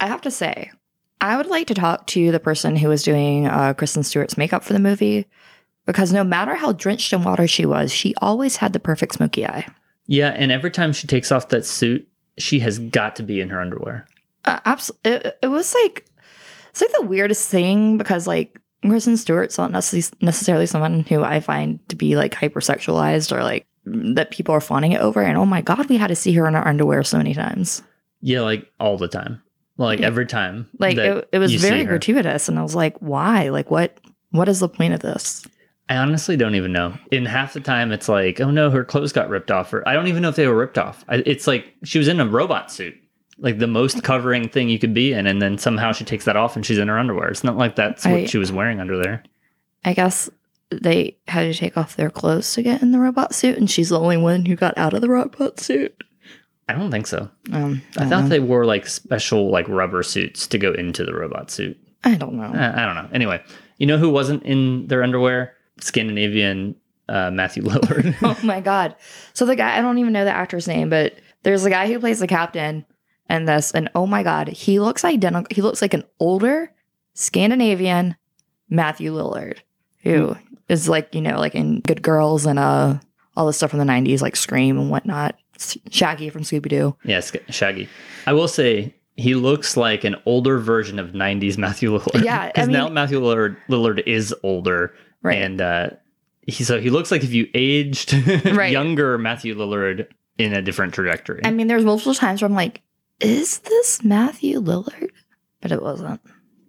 I 0.00 0.06
have 0.06 0.22
to 0.22 0.30
say, 0.30 0.72
I 1.20 1.36
would 1.36 1.46
like 1.46 1.66
to 1.68 1.74
talk 1.74 2.06
to 2.08 2.32
the 2.32 2.40
person 2.40 2.74
who 2.76 2.88
was 2.88 3.02
doing 3.02 3.46
uh, 3.46 3.74
Kristen 3.74 4.02
Stewart's 4.02 4.38
makeup 4.38 4.64
for 4.64 4.72
the 4.72 4.80
movie 4.80 5.26
because 5.90 6.12
no 6.12 6.22
matter 6.22 6.54
how 6.54 6.70
drenched 6.70 7.12
in 7.12 7.24
water 7.24 7.48
she 7.48 7.66
was, 7.66 7.92
she 7.92 8.14
always 8.22 8.54
had 8.54 8.72
the 8.72 8.78
perfect 8.78 9.14
smoky 9.14 9.44
eye. 9.44 9.66
Yeah, 10.06 10.28
and 10.28 10.52
every 10.52 10.70
time 10.70 10.92
she 10.92 11.08
takes 11.08 11.32
off 11.32 11.48
that 11.48 11.66
suit, 11.66 12.06
she 12.38 12.60
has 12.60 12.78
got 12.78 13.16
to 13.16 13.24
be 13.24 13.40
in 13.40 13.48
her 13.48 13.60
underwear. 13.60 14.06
Uh, 14.44 14.60
abs- 14.64 14.92
it, 15.04 15.36
it 15.42 15.48
was 15.48 15.74
like 15.74 16.06
it's 16.70 16.80
like 16.80 16.92
the 16.92 17.06
weirdest 17.06 17.48
thing 17.48 17.98
because 17.98 18.28
like 18.28 18.60
Kristen 18.82 19.16
Stewart's 19.16 19.58
not 19.58 19.72
necess- 19.72 20.12
necessarily 20.22 20.66
someone 20.66 21.00
who 21.00 21.24
I 21.24 21.40
find 21.40 21.80
to 21.88 21.96
be 21.96 22.14
like 22.14 22.36
hypersexualized 22.36 23.36
or 23.36 23.42
like 23.42 23.66
that 24.14 24.30
people 24.30 24.54
are 24.54 24.60
fawning 24.60 24.92
it 24.92 25.00
over. 25.00 25.20
And 25.20 25.36
oh 25.36 25.44
my 25.44 25.60
god, 25.60 25.88
we 25.88 25.96
had 25.96 26.06
to 26.06 26.14
see 26.14 26.32
her 26.34 26.46
in 26.46 26.54
her 26.54 26.66
underwear 26.68 27.02
so 27.02 27.18
many 27.18 27.34
times. 27.34 27.82
Yeah, 28.20 28.42
like 28.42 28.70
all 28.78 28.96
the 28.96 29.08
time. 29.08 29.42
Like 29.76 29.98
Yeah. 29.98 30.06
every 30.06 30.26
time. 30.26 30.68
Like 30.78 30.96
it, 30.98 31.28
it 31.32 31.38
was 31.38 31.52
very 31.56 31.84
gratuitous, 31.84 32.48
and 32.48 32.60
I 32.60 32.62
was 32.62 32.76
like, 32.76 32.96
why? 33.00 33.48
Like 33.48 33.72
what? 33.72 33.98
What 34.30 34.48
is 34.48 34.60
the 34.60 34.68
point 34.68 34.94
of 34.94 35.00
this? 35.00 35.44
I 35.90 35.96
honestly 35.96 36.36
don't 36.36 36.54
even 36.54 36.72
know. 36.72 36.94
In 37.10 37.26
half 37.26 37.52
the 37.52 37.60
time, 37.60 37.90
it's 37.92 38.08
like, 38.08 38.40
oh 38.40 38.50
no, 38.50 38.70
her 38.70 38.84
clothes 38.84 39.12
got 39.12 39.28
ripped 39.28 39.50
off. 39.50 39.72
Or 39.74 39.86
I 39.88 39.92
don't 39.92 40.06
even 40.06 40.22
know 40.22 40.28
if 40.30 40.36
they 40.36 40.46
were 40.46 40.56
ripped 40.56 40.78
off. 40.78 41.04
I, 41.08 41.16
it's 41.26 41.46
like 41.48 41.74
she 41.84 41.98
was 41.98 42.06
in 42.08 42.20
a 42.20 42.26
robot 42.26 42.70
suit, 42.70 42.94
like 43.38 43.58
the 43.58 43.66
most 43.66 44.02
covering 44.04 44.48
thing 44.48 44.68
you 44.68 44.78
could 44.78 44.94
be 44.94 45.12
in, 45.12 45.26
and 45.26 45.42
then 45.42 45.58
somehow 45.58 45.90
she 45.92 46.04
takes 46.04 46.24
that 46.26 46.36
off 46.36 46.54
and 46.56 46.64
she's 46.64 46.78
in 46.78 46.88
her 46.88 46.98
underwear. 46.98 47.28
It's 47.28 47.42
not 47.44 47.56
like 47.56 47.74
that's 47.76 48.04
what 48.06 48.14
I- 48.14 48.24
she 48.26 48.38
was 48.38 48.52
wearing 48.52 48.78
under 48.80 48.96
there. 49.02 49.24
I 49.84 49.92
guess 49.94 50.30
they 50.70 51.16
had 51.26 51.52
to 51.52 51.58
take 51.58 51.76
off 51.76 51.96
their 51.96 52.10
clothes 52.10 52.52
to 52.54 52.62
get 52.62 52.82
in 52.82 52.92
the 52.92 53.00
robot 53.00 53.34
suit, 53.34 53.58
and 53.58 53.68
she's 53.68 53.88
the 53.88 53.98
only 53.98 54.16
one 54.16 54.44
who 54.46 54.54
got 54.54 54.78
out 54.78 54.94
of 54.94 55.00
the 55.00 55.08
robot 55.08 55.58
suit. 55.58 56.04
I 56.68 56.74
don't 56.74 56.92
think 56.92 57.08
so. 57.08 57.28
Um, 57.52 57.82
I 57.96 58.00
don't 58.02 58.10
thought 58.10 58.22
know. 58.24 58.28
they 58.28 58.38
wore 58.38 58.64
like 58.64 58.86
special 58.86 59.50
like 59.50 59.68
rubber 59.68 60.04
suits 60.04 60.46
to 60.46 60.58
go 60.58 60.72
into 60.72 61.04
the 61.04 61.12
robot 61.14 61.50
suit. 61.50 61.76
I 62.04 62.14
don't 62.14 62.34
know. 62.34 62.44
I, 62.54 62.82
I 62.82 62.86
don't 62.86 62.94
know. 62.94 63.08
Anyway, 63.12 63.42
You 63.78 63.86
know 63.88 63.98
who 63.98 64.08
wasn't 64.08 64.44
in 64.44 64.86
their 64.86 65.02
underwear? 65.02 65.54
Scandinavian 65.80 66.76
uh, 67.08 67.30
Matthew 67.30 67.62
Lillard. 67.64 68.14
oh 68.22 68.38
my 68.44 68.60
god. 68.60 68.94
So 69.32 69.44
the 69.46 69.56
guy 69.56 69.76
I 69.76 69.80
don't 69.80 69.98
even 69.98 70.12
know 70.12 70.24
the 70.24 70.30
actor's 70.32 70.68
name, 70.68 70.90
but 70.90 71.14
there's 71.42 71.64
a 71.64 71.70
guy 71.70 71.86
who 71.88 71.98
plays 71.98 72.20
the 72.20 72.26
captain 72.28 72.84
in 73.28 73.44
this, 73.46 73.72
and 73.72 73.88
oh 73.94 74.06
my 74.06 74.22
god, 74.22 74.48
he 74.48 74.78
looks 74.80 75.04
identical. 75.04 75.54
He 75.54 75.62
looks 75.62 75.82
like 75.82 75.94
an 75.94 76.04
older 76.18 76.72
Scandinavian 77.14 78.16
Matthew 78.68 79.12
Lillard, 79.12 79.58
who 80.02 80.36
is 80.68 80.88
like 80.88 81.14
you 81.14 81.20
know 81.20 81.38
like 81.38 81.54
in 81.54 81.80
Good 81.80 82.02
Girls 82.02 82.46
and 82.46 82.58
uh 82.58 82.98
all 83.36 83.46
the 83.46 83.52
stuff 83.52 83.70
from 83.70 83.78
the 83.78 83.84
'90s, 83.84 84.20
like 84.22 84.36
Scream 84.36 84.78
and 84.78 84.90
whatnot. 84.90 85.36
Shaggy 85.90 86.30
from 86.30 86.42
Scooby 86.42 86.68
Doo. 86.70 86.96
yes, 87.04 87.32
Shaggy. 87.50 87.86
I 88.26 88.32
will 88.32 88.48
say 88.48 88.94
he 89.16 89.34
looks 89.34 89.76
like 89.76 90.04
an 90.04 90.16
older 90.24 90.58
version 90.58 90.98
of 90.98 91.10
'90s 91.10 91.58
Matthew 91.58 91.96
Lillard. 91.98 92.24
Yeah, 92.24 92.40
I 92.42 92.46
because 92.54 92.66
mean- 92.68 92.76
now 92.78 92.88
Matthew 92.88 93.20
Lillard, 93.20 93.56
Lillard 93.68 94.02
is 94.06 94.34
older, 94.42 94.94
Right. 95.22 95.38
and 95.42 95.60
uh, 95.60 95.90
he 96.46 96.64
so 96.64 96.80
he 96.80 96.90
looks 96.90 97.10
like 97.10 97.22
if 97.22 97.32
you 97.32 97.48
aged 97.54 98.12
Right. 98.46 98.72
younger 98.72 99.18
Matthew 99.18 99.54
Lillard 99.54 100.06
in 100.38 100.54
a 100.54 100.62
different 100.62 100.94
trajectory. 100.94 101.42
I 101.44 101.50
mean, 101.50 101.66
there's 101.66 101.84
multiple 101.84 102.14
times 102.14 102.40
where 102.42 102.48
I'm 102.48 102.54
like, 102.54 102.80
is 103.20 103.58
this 103.58 104.02
Matthew 104.02 104.60
Lillard? 104.60 105.10
But 105.60 105.72
it 105.72 105.82
wasn't. 105.82 106.20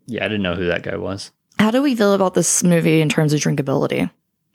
yeah, 0.08 0.26
I 0.26 0.28
didn't 0.28 0.42
know 0.44 0.56
who 0.56 0.68
that 0.68 0.84
guy 0.84 0.98
was. 0.98 1.32
How 1.60 1.72
do 1.72 1.82
we 1.82 1.96
feel 1.96 2.14
about 2.14 2.34
this 2.34 2.64
movie 2.64 3.00
in 3.02 3.08
terms 3.08 3.32
of 3.34 3.40
drinkability? 3.40 4.10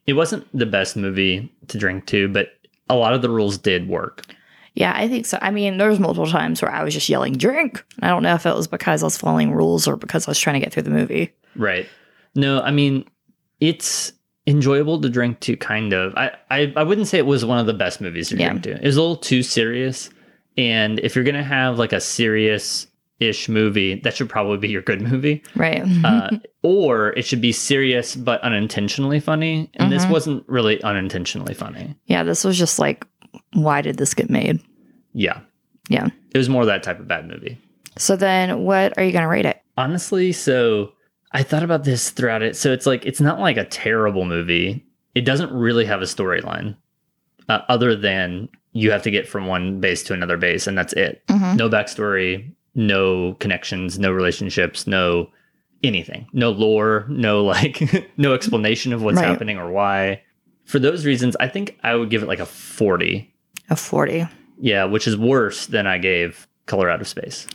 It 0.07 0.13
wasn't 0.13 0.47
the 0.57 0.67
best 0.67 0.97
movie 0.97 1.51
to 1.69 1.79
drink 1.79 2.07
to, 2.07 2.29
but 2.29 2.49
a 2.91 2.95
lot 2.95 3.15
of 3.15 3.23
the 3.23 3.31
rules 3.31 3.57
did 3.59 3.89
work. 3.89 4.25
Yeah, 4.75 4.93
I 4.95 5.09
think 5.09 5.25
so. 5.25 5.39
I 5.41 5.51
mean, 5.51 5.79
there 5.79 5.89
was 5.89 5.99
multiple 5.99 6.27
times 6.27 6.61
where 6.61 6.71
I 6.71 6.85
was 6.85 6.93
just 6.93 7.09
yelling 7.09 7.33
"drink." 7.39 7.83
I 8.03 8.09
don't 8.09 8.23
know 8.23 8.35
if 8.35 8.45
it 8.45 8.55
was 8.55 8.69
because 8.69 9.03
I 9.03 9.07
was 9.07 9.17
following 9.17 9.53
rules 9.53 9.89
or 9.89 9.97
because 9.97 10.29
I 10.29 10.31
was 10.31 10.39
trying 10.39 10.55
to 10.55 10.61
get 10.61 10.73
through 10.75 10.83
the 10.83 10.91
movie. 10.91 11.33
Right. 11.55 11.89
No, 12.35 12.61
I 12.61 12.71
mean, 12.73 13.07
it's 13.61 14.13
enjoyable 14.47 15.01
to 15.01 15.09
drink 15.09 15.41
to, 15.41 15.57
kind 15.57 15.93
of. 15.93 16.15
I, 16.17 16.33
I, 16.51 16.73
I 16.77 16.83
wouldn't 16.83 17.09
say 17.09 17.19
it 17.19 17.27
was 17.27 17.45
one 17.45 17.59
of 17.59 17.67
the 17.67 17.75
best 17.75 18.01
movies 18.01 18.29
to 18.29 18.37
Yeah. 18.37 18.51
drink 18.51 18.63
to. 18.65 18.71
It 18.77 18.85
was 18.85 18.97
a 18.97 19.01
little 19.01 19.17
too 19.17 19.43
serious. 19.43 20.11
And 20.57 21.01
if 21.01 21.15
you're 21.15 21.25
going 21.25 21.35
to 21.37 21.43
have 21.43 21.79
like 21.79 21.93
a 21.93 22.01
serious 22.01 22.87
ish 23.19 23.49
movie, 23.49 23.97
that 24.01 24.15
should 24.15 24.29
probably 24.29 24.59
be 24.59 24.69
your 24.69 24.83
good 24.83 25.01
movie. 25.03 25.43
Right. 25.55 25.83
Uh, 26.05 26.31
or 26.63 27.11
it 27.15 27.23
should 27.25 27.41
be 27.41 27.53
serious 27.53 28.15
but 28.15 28.41
unintentionally 28.43 29.21
funny. 29.21 29.71
And 29.75 29.91
this 29.91 30.05
Mhm. 30.05 30.11
wasn't 30.11 30.45
really 30.49 30.83
unintentionally 30.83 31.55
funny. 31.55 31.95
yeah, 32.07 32.23
this 32.23 32.45
was 32.45 32.59
just 32.59 32.79
like, 32.79 33.07
why 33.53 33.81
did 33.81 33.97
this 33.97 34.15
get 34.15 34.31
made? 34.31 34.61
Yeah. 35.13 35.41
Yeah. 35.89 36.09
It 36.35 36.39
was 36.39 36.49
more 36.49 36.65
that 36.67 36.83
type 36.83 37.01
of 37.01 37.09
bad 37.09 37.27
movie. 37.27 37.59
So 37.99 38.17
then, 38.17 38.61
what 38.65 38.97
are 38.99 39.03
you 39.05 39.13
going 39.13 39.23
to 39.23 39.29
rate 39.29 39.47
it? 39.47 39.61
Honestly, 39.79 40.31
so 40.33 40.93
I 41.33 41.43
thought 41.43 41.63
about 41.63 41.85
this 41.85 42.11
throughout 42.11 42.43
it. 42.43 42.57
So 42.57 42.73
it's 42.73 42.87
like 42.87 43.05
it's 43.05 43.21
not 43.21 43.41
like 43.41 43.57
a 43.57 43.65
terrible 43.65 44.25
movie. 44.25 44.85
It 45.15 45.25
doesn't 45.25 45.53
really 45.53 45.85
have 45.87 46.01
a 46.03 46.05
storyline, 46.07 46.77
uh, 47.49 47.61
other 47.69 47.97
than 47.97 48.49
you 48.73 48.91
have 48.91 49.03
to 49.03 49.11
get 49.11 49.27
from 49.27 49.47
one 49.47 49.81
base 49.81 50.03
to 50.05 50.13
another 50.15 50.37
base, 50.37 50.67
and 50.67 50.77
that's 50.77 50.93
it. 50.93 51.23
Mhm. 51.29 51.57
No 51.57 51.69
backstory, 51.71 52.51
no 52.75 53.35
connections, 53.35 53.99
no 53.99 54.13
relationships, 54.13 54.87
no 54.87 55.31
anything, 55.83 56.27
no 56.33 56.51
lore, 56.51 57.07
no 57.09 57.45
like 57.45 58.11
no 58.17 58.35
explanation 58.35 58.93
of 58.93 59.03
what's 59.03 59.17
Right. 59.17 59.27
happening 59.27 59.59
or 59.59 59.71
why. 59.71 60.23
For 60.65 60.79
those 60.79 61.07
reasons, 61.07 61.37
I 61.39 61.49
think 61.49 61.79
I 61.83 61.95
would 61.95 62.11
give 62.11 62.23
it 62.23 62.29
like 62.29 62.41
a 62.41 62.47
forty. 62.47 63.33
A 63.71 63.77
forty. 63.77 64.27
Yeah, 64.61 64.85
which 64.85 65.07
is 65.07 65.17
worse 65.17 65.67
than 65.67 65.87
I 65.87 65.99
gave 65.99 66.47
Color 66.67 66.91
Out 66.91 67.01
of 67.01 67.09
Space. 67.09 67.47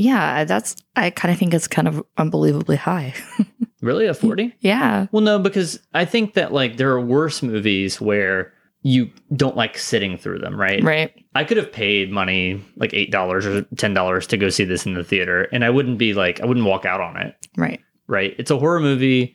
Yeah, 0.00 0.40
uh, 0.40 0.44
that's. 0.44 0.76
I 0.96 1.10
kind 1.10 1.32
of 1.32 1.38
think 1.38 1.52
it's 1.54 1.68
kind 1.68 1.86
of 1.88 2.02
unbelievably 2.16 2.76
high. 2.76 3.14
Really, 3.82 4.04
a 4.06 4.12
forty? 4.12 4.54
yeah. 4.60 5.06
Well, 5.10 5.22
no, 5.22 5.38
because 5.38 5.80
I 5.94 6.04
think 6.04 6.34
that 6.34 6.52
like 6.52 6.76
there 6.76 6.90
are 6.90 7.00
worse 7.00 7.42
movies 7.42 7.98
where 7.98 8.52
you 8.82 9.10
don't 9.34 9.56
like 9.56 9.78
sitting 9.78 10.18
through 10.18 10.40
them, 10.40 10.60
right? 10.60 10.82
Right. 10.84 11.14
I 11.34 11.44
could 11.44 11.56
have 11.56 11.72
paid 11.72 12.12
money, 12.12 12.62
like 12.76 12.92
eight 12.92 13.10
dollars 13.10 13.46
or 13.46 13.62
ten 13.76 13.94
dollars, 13.94 14.26
to 14.26 14.36
go 14.36 14.50
see 14.50 14.64
this 14.64 14.84
in 14.84 14.92
the 14.92 15.02
theater, 15.02 15.44
and 15.50 15.64
I 15.64 15.70
wouldn't 15.70 15.96
be 15.96 16.12
like 16.12 16.42
I 16.42 16.44
wouldn't 16.44 16.66
walk 16.66 16.84
out 16.84 17.00
on 17.00 17.16
it, 17.16 17.34
Right. 17.56 17.80
right? 18.06 18.34
It's 18.38 18.50
a 18.50 18.58
horror 18.58 18.80
movie. 18.80 19.34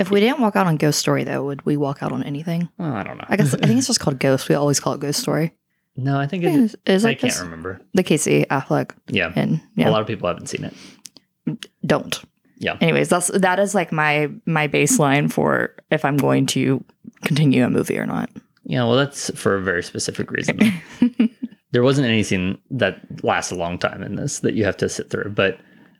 If 0.00 0.10
we 0.10 0.18
didn't 0.18 0.40
walk 0.40 0.56
out 0.56 0.66
on 0.66 0.76
Ghost 0.76 0.98
Story, 0.98 1.22
though, 1.22 1.44
would 1.44 1.64
we 1.64 1.76
walk 1.76 2.02
out 2.02 2.10
on 2.10 2.24
anything? 2.24 2.68
Oh, 2.80 2.92
I 2.92 3.04
don't 3.04 3.16
know. 3.18 3.26
I 3.28 3.36
guess 3.36 3.54
I 3.54 3.58
think 3.58 3.78
it's 3.78 3.86
just 3.92 4.00
called 4.00 4.18
Ghost. 4.18 4.48
We 4.48 4.56
always 4.56 4.80
call 4.80 4.94
it 4.94 5.00
Ghost 5.00 5.20
Story. 5.20 5.52
No, 5.96 6.18
I 6.18 6.26
think 6.26 6.44
It 6.44 6.54
is, 6.54 6.76
is 6.86 7.04
I 7.04 7.10
like 7.10 7.20
can't 7.20 7.32
this, 7.32 7.40
remember. 7.42 7.80
the 7.94 8.02
Casey 8.02 8.44
Affleck 8.50 8.92
Yeah, 9.08 9.32
and 9.36 9.60
a 9.78 9.90
lot 9.90 10.00
of 10.00 10.06
people 10.06 10.28
haven't 10.28 10.48
seen 10.48 10.64
it. 10.64 11.66
don't. 11.86 12.20
Yeah. 12.58 12.76
Anyways, 12.80 13.08
that's 13.08 13.28
that 13.28 13.58
is 13.58 13.74
like 13.74 13.92
my 13.92 14.30
my 14.46 14.68
baseline 14.68 15.30
for 15.30 15.74
if 15.90 16.04
I'm 16.04 16.16
going 16.16 16.46
to 16.46 16.82
continue 17.24 17.64
a 17.64 17.70
movie 17.70 17.98
or 17.98 18.06
not. 18.06 18.30
Yeah, 18.64 18.84
well, 18.84 18.96
that's 18.96 19.30
for 19.38 19.56
a 19.56 19.60
very 19.60 19.82
specific 19.82 20.30
reason. 20.30 20.58
there 21.72 21.82
wasn't 21.82 22.06
anything 22.06 22.58
that 22.70 23.00
lasts 23.22 23.52
a 23.52 23.56
long 23.56 23.78
time 23.78 24.02
in 24.02 24.14
this 24.16 24.38
that 24.40 24.54
you 24.54 24.64
have 24.64 24.76
to 24.78 24.88
sit 24.88 25.10
through. 25.10 25.30
But 25.30 25.58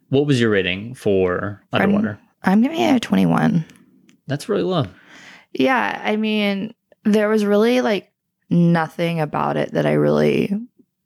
what 0.08 0.26
was 0.26 0.40
your 0.40 0.48
rating 0.50 0.94
for 0.94 1.62
Underwater? 1.72 2.18
I'm 2.42 2.62
giving 2.62 2.80
it 2.80 2.96
a 2.96 3.00
21. 3.00 3.64
That's 4.28 4.48
really 4.48 4.62
low. 4.62 4.86
Yeah, 5.52 6.00
I 6.02 6.16
mean, 6.16 6.72
there 7.04 7.28
was 7.28 7.44
really 7.44 7.80
like 7.82 8.10
nothing 8.55 9.20
about 9.20 9.56
it 9.56 9.72
that 9.72 9.86
I 9.86 9.93
really 9.93 10.52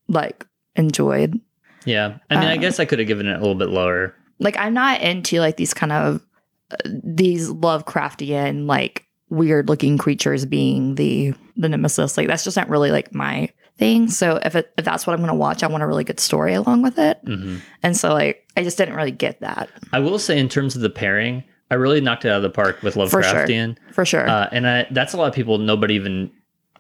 like 0.09 0.47
enjoyed. 0.77 1.41
Yeah. 1.85 2.19
I 2.31 2.37
mean, 2.37 2.49
I 2.49 2.55
Uh, 2.57 2.61
guess 2.61 2.79
I 2.81 2.85
could 2.85 2.99
have 2.99 3.09
given 3.09 3.27
it 3.27 3.37
a 3.37 3.41
little 3.41 3.55
bit 3.55 3.69
lower. 3.71 4.15
Like 4.39 4.57
I'm 4.59 4.75
not 4.75 5.01
into 5.01 5.41
like 5.41 5.57
these 5.57 5.75
kind 5.75 5.93
of 5.93 6.25
uh, 6.71 6.77
these 7.03 7.49
Lovecraftian 7.49 8.67
like 8.67 9.05
weird 9.31 9.69
looking 9.69 9.99
creatures 9.99 10.45
being 10.45 10.95
the 10.95 11.35
the 11.57 11.69
nemesis. 11.69 12.17
Like 12.17 12.29
that's 12.29 12.45
just 12.45 12.57
not 12.57 12.69
really 12.69 12.91
like 12.91 13.13
my 13.15 13.49
thing. 13.79 14.09
So 14.11 14.39
if 14.45 14.55
it, 14.57 14.73
if 14.77 14.85
that's 14.85 15.07
what 15.07 15.13
I'm 15.15 15.21
going 15.21 15.29
to 15.31 15.35
watch, 15.37 15.63
I 15.63 15.67
want 15.69 15.83
a 15.83 15.87
really 15.87 16.05
good 16.05 16.21
story 16.21 16.55
along 16.55 16.83
with 16.83 16.99
it. 16.99 17.19
hmm 17.25 17.57
And 17.83 17.97
so 17.97 18.13
like 18.13 18.45
I 18.57 18.63
just 18.63 18.77
didn't 18.79 18.95
really 18.95 19.11
get 19.11 19.41
that 19.41 19.71
I 19.93 20.01
will 20.01 20.19
say, 20.19 20.39
in 20.39 20.49
terms 20.49 20.77
of 20.77 20.83
the 20.83 20.91
pairing, 20.91 21.45
I 21.71 21.75
really 21.75 22.01
knocked 22.01 22.25
it 22.25 22.29
out 22.31 22.39
of 22.39 22.43
the 22.43 22.51
park 22.51 22.83
with 22.83 22.95
Lovecraftian 22.95 23.77
For 23.93 23.95
sure. 23.95 23.95
For 23.95 24.05
sure. 24.05 24.29
Uh, 24.29 24.49
and 24.53 24.67
I, 24.67 24.87
that's 24.91 25.13
a 25.13 25.17
lot 25.17 25.29
of 25.29 25.35
people, 25.35 25.59
nobody 25.59 25.95
even, 25.95 26.31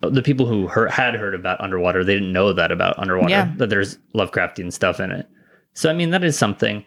the 0.00 0.22
people 0.22 0.46
who 0.46 0.66
heard, 0.68 0.90
had 0.90 1.14
heard 1.14 1.34
about 1.34 1.60
Underwater, 1.60 2.04
they 2.04 2.14
didn't 2.14 2.32
know 2.32 2.52
that 2.52 2.70
about 2.70 2.98
Underwater, 2.98 3.30
Yeah. 3.30 3.52
that 3.56 3.68
there's 3.70 3.98
Lovecraftian 4.14 4.72
stuff 4.72 5.00
in 5.00 5.10
it. 5.10 5.26
So, 5.74 5.90
I 5.90 5.92
mean, 5.92 6.10
that 6.10 6.24
is 6.24 6.36
something. 6.38 6.84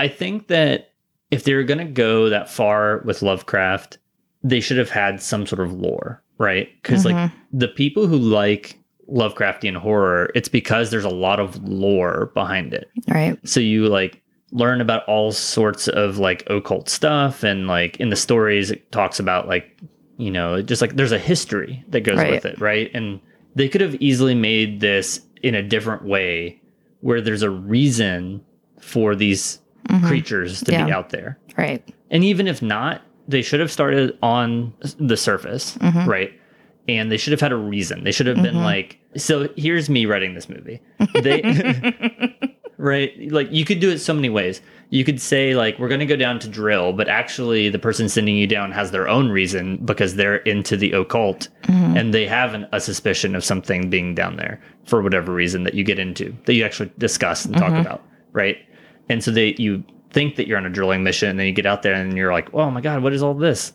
I 0.00 0.08
think 0.08 0.48
that 0.48 0.90
if 1.30 1.44
they 1.44 1.54
were 1.54 1.62
going 1.62 1.78
to 1.78 1.84
go 1.84 2.28
that 2.28 2.48
far 2.50 2.98
with 3.04 3.22
Lovecraft, 3.22 3.98
they 4.42 4.60
should 4.60 4.76
have 4.78 4.90
had 4.90 5.20
some 5.22 5.46
sort 5.46 5.60
of 5.60 5.72
lore, 5.72 6.22
right? 6.38 6.68
Because, 6.82 7.04
like, 7.04 7.14
Mhm. 7.16 7.32
the 7.52 7.68
people 7.68 8.06
who 8.06 8.16
like 8.18 8.78
Lovecraftian 9.10 9.76
horror, 9.76 10.30
it's 10.34 10.48
because 10.48 10.90
there's 10.90 11.04
a 11.04 11.08
lot 11.10 11.40
of 11.40 11.62
lore 11.68 12.30
behind 12.34 12.72
it. 12.74 12.88
right. 13.08 13.38
So 13.46 13.60
you 13.60 13.86
like 13.88 14.22
learn 14.52 14.80
about 14.80 15.04
all 15.06 15.32
sorts 15.32 15.88
of 15.88 16.18
like 16.18 16.42
occult 16.48 16.88
stuff 16.88 17.42
and 17.42 17.66
like 17.66 17.98
in 17.98 18.08
the 18.10 18.16
stories 18.16 18.70
it 18.70 18.90
talks 18.92 19.18
about 19.18 19.48
like 19.48 19.76
you 20.16 20.30
know 20.30 20.62
just 20.62 20.80
like 20.82 20.96
there's 20.96 21.12
a 21.12 21.18
history 21.18 21.84
that 21.88 22.00
goes 22.02 22.16
Right. 22.18 22.30
with 22.30 22.44
it, 22.46 22.60
right? 22.60 22.90
And 22.94 23.20
they 23.54 23.68
could 23.68 23.80
have 23.80 23.94
easily 24.00 24.34
made 24.34 24.80
this 24.80 25.20
in 25.42 25.54
a 25.54 25.62
different 25.62 26.04
way 26.04 26.60
where 27.00 27.20
there's 27.20 27.42
a 27.42 27.50
reason 27.50 28.40
for 28.80 29.14
these 29.14 29.60
Mhm. 29.88 30.02
creatures 30.06 30.60
to 30.62 30.70
be 30.70 30.76
out 30.92 31.10
there. 31.10 31.38
Right. 31.56 31.82
And 32.10 32.24
even 32.24 32.48
if 32.48 32.62
not, 32.62 33.02
they 33.28 33.42
should 33.42 33.60
have 33.60 33.70
started 33.70 34.16
on 34.22 34.72
the 34.98 35.16
surface, 35.16 35.76
Mhm. 35.78 36.06
right? 36.06 36.32
And 36.88 37.10
they 37.12 37.16
should 37.16 37.32
have 37.32 37.40
had 37.40 37.52
a 37.52 37.56
reason. 37.56 38.04
They 38.04 38.12
should 38.12 38.26
have 38.26 38.42
been 38.42 38.56
Mhm. 38.56 38.62
like, 38.64 38.98
so 39.16 39.48
here's 39.56 39.88
me 39.90 40.06
writing 40.06 40.34
this 40.34 40.48
movie. 40.48 40.80
They 41.22 41.42
right? 42.78 43.12
Like 43.30 43.52
you 43.52 43.64
could 43.64 43.80
do 43.80 43.90
it 43.90 43.98
so 43.98 44.14
many 44.14 44.28
ways. 44.28 44.60
You 44.94 45.04
could 45.04 45.20
say 45.20 45.54
like 45.56 45.76
we're 45.80 45.88
going 45.88 45.98
to 46.06 46.06
go 46.06 46.14
down 46.14 46.38
to 46.38 46.48
drill, 46.48 46.92
but 46.92 47.08
actually 47.08 47.68
the 47.68 47.80
person 47.80 48.08
sending 48.08 48.36
you 48.36 48.46
down 48.46 48.70
has 48.70 48.92
their 48.92 49.08
own 49.08 49.28
reason 49.28 49.78
because 49.84 50.14
they're 50.14 50.36
into 50.52 50.76
the 50.76 50.92
occult 50.92 51.48
Mhm. 51.64 51.98
and 51.98 52.14
they 52.14 52.26
have 52.26 52.54
an, 52.54 52.66
a 52.72 52.78
suspicion 52.80 53.34
of 53.34 53.42
something 53.44 53.90
being 53.90 54.14
down 54.14 54.36
there 54.36 54.60
for 54.84 55.02
whatever 55.02 55.32
reason 55.34 55.64
that 55.64 55.74
you 55.74 55.82
get 55.82 55.98
into 55.98 56.32
that 56.44 56.54
you 56.54 56.64
actually 56.64 56.90
discuss 56.98 57.44
and 57.44 57.56
talk 57.56 57.72
Mhm. 57.72 57.80
about, 57.80 58.02
right? 58.32 58.56
And 59.08 59.20
so 59.24 59.32
they 59.32 59.56
you 59.58 59.82
think 60.12 60.36
that 60.36 60.46
you're 60.46 60.58
on 60.58 60.64
a 60.66 60.70
drilling 60.70 61.02
mission 61.02 61.28
and 61.28 61.40
then 61.40 61.46
you 61.48 61.52
get 61.52 61.66
out 61.66 61.82
there 61.82 61.94
and 61.94 62.16
you're 62.16 62.32
like, 62.32 62.48
"Oh 62.54 62.70
my 62.70 62.80
god, 62.80 63.02
what 63.02 63.12
is 63.12 63.20
all 63.22 63.34
this?" 63.34 63.72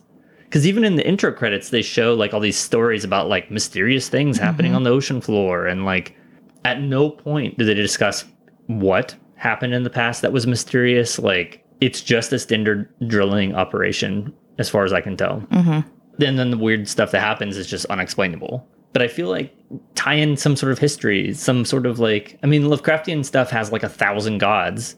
Cuz 0.50 0.66
even 0.66 0.84
in 0.84 0.96
the 0.96 1.06
intro 1.06 1.32
credits 1.32 1.68
they 1.68 1.82
show 1.82 2.14
like 2.14 2.32
all 2.32 2.40
these 2.40 2.56
stories 2.56 3.04
about 3.04 3.28
like 3.28 3.50
mysterious 3.50 4.08
things 4.08 4.38
happening 4.38 4.72
Mhm. 4.72 4.76
on 4.76 4.82
the 4.84 4.90
ocean 4.90 5.20
floor 5.20 5.66
and 5.66 5.84
like 5.84 6.16
at 6.64 6.80
no 6.80 7.10
point 7.10 7.58
do 7.58 7.64
they 7.66 7.74
discuss 7.74 8.24
what 8.68 9.16
happened 9.40 9.72
in 9.74 9.82
the 9.82 9.90
past 9.90 10.22
that 10.22 10.32
was 10.32 10.46
mysterious. 10.46 11.18
Like 11.18 11.64
it's 11.80 12.00
just 12.02 12.32
a 12.32 12.38
standard 12.38 12.88
drilling 13.08 13.54
operation 13.54 14.32
as 14.58 14.68
far 14.68 14.84
as 14.84 14.92
I 14.92 15.00
can 15.00 15.16
tell 15.16 15.40
Mhm. 15.50 15.84
then 16.18 16.36
then 16.36 16.50
the 16.50 16.58
weird 16.58 16.86
stuff 16.88 17.10
that 17.12 17.20
happens 17.20 17.56
is 17.56 17.66
just 17.66 17.86
unexplainable. 17.86 18.66
But 18.92 19.02
I 19.02 19.08
feel 19.08 19.28
like 19.28 19.54
tie 19.94 20.14
in 20.14 20.36
some 20.36 20.56
sort 20.56 20.72
of 20.72 20.78
history, 20.78 21.32
some 21.32 21.64
sort 21.64 21.86
of 21.86 21.98
like 21.98 22.38
I 22.42 22.46
mean 22.46 22.64
Lovecraftian 22.64 23.24
stuff 23.24 23.50
has 23.50 23.72
like 23.72 23.82
a 23.82 23.88
thousand 23.88 24.38
gods 24.38 24.96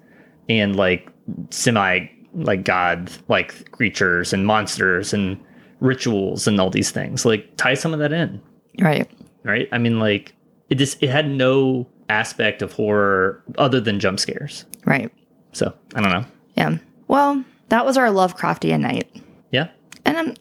and 0.48 0.74
like 0.77 1.09
semi 1.51 2.06
like 2.35 2.64
god 2.64 3.10
like 3.28 3.70
creatures 3.70 4.32
and 4.32 4.47
monsters 4.47 5.12
and 5.14 5.39
rituals 5.81 6.48
and 6.48 6.60
all 6.60 6.70
these 6.70 6.90
things. 6.90 7.24
Like 7.24 7.56
tie 7.56 7.74
some 7.74 7.93
of 7.93 8.01
that 8.01 8.12
in, 8.12 8.40
Right. 8.81 9.09
right? 9.44 9.69
I 9.73 9.78
mean, 9.78 9.98
like 10.01 10.35
it 10.70 10.77
just 10.77 11.02
it 11.02 11.10
had 11.10 11.28
no 11.31 11.86
aspect 12.12 12.62
of 12.62 12.72
horror 12.72 13.43
other 13.59 13.80
than 13.80 13.98
jump 13.98 14.20
scares. 14.20 14.64
Right. 14.84 15.10
So 15.52 15.72
I 15.94 16.01
don't 16.01 16.10
know. 16.12 16.24
Yeah. 16.56 16.76
Well, 17.09 17.44
that 17.68 17.84
was 17.86 17.97
our 17.97 18.09
Lovecraftian 18.09 18.80
night. 18.80 19.10
Yeah, 19.51 19.68
And 20.05 20.16
I'm 20.16 20.34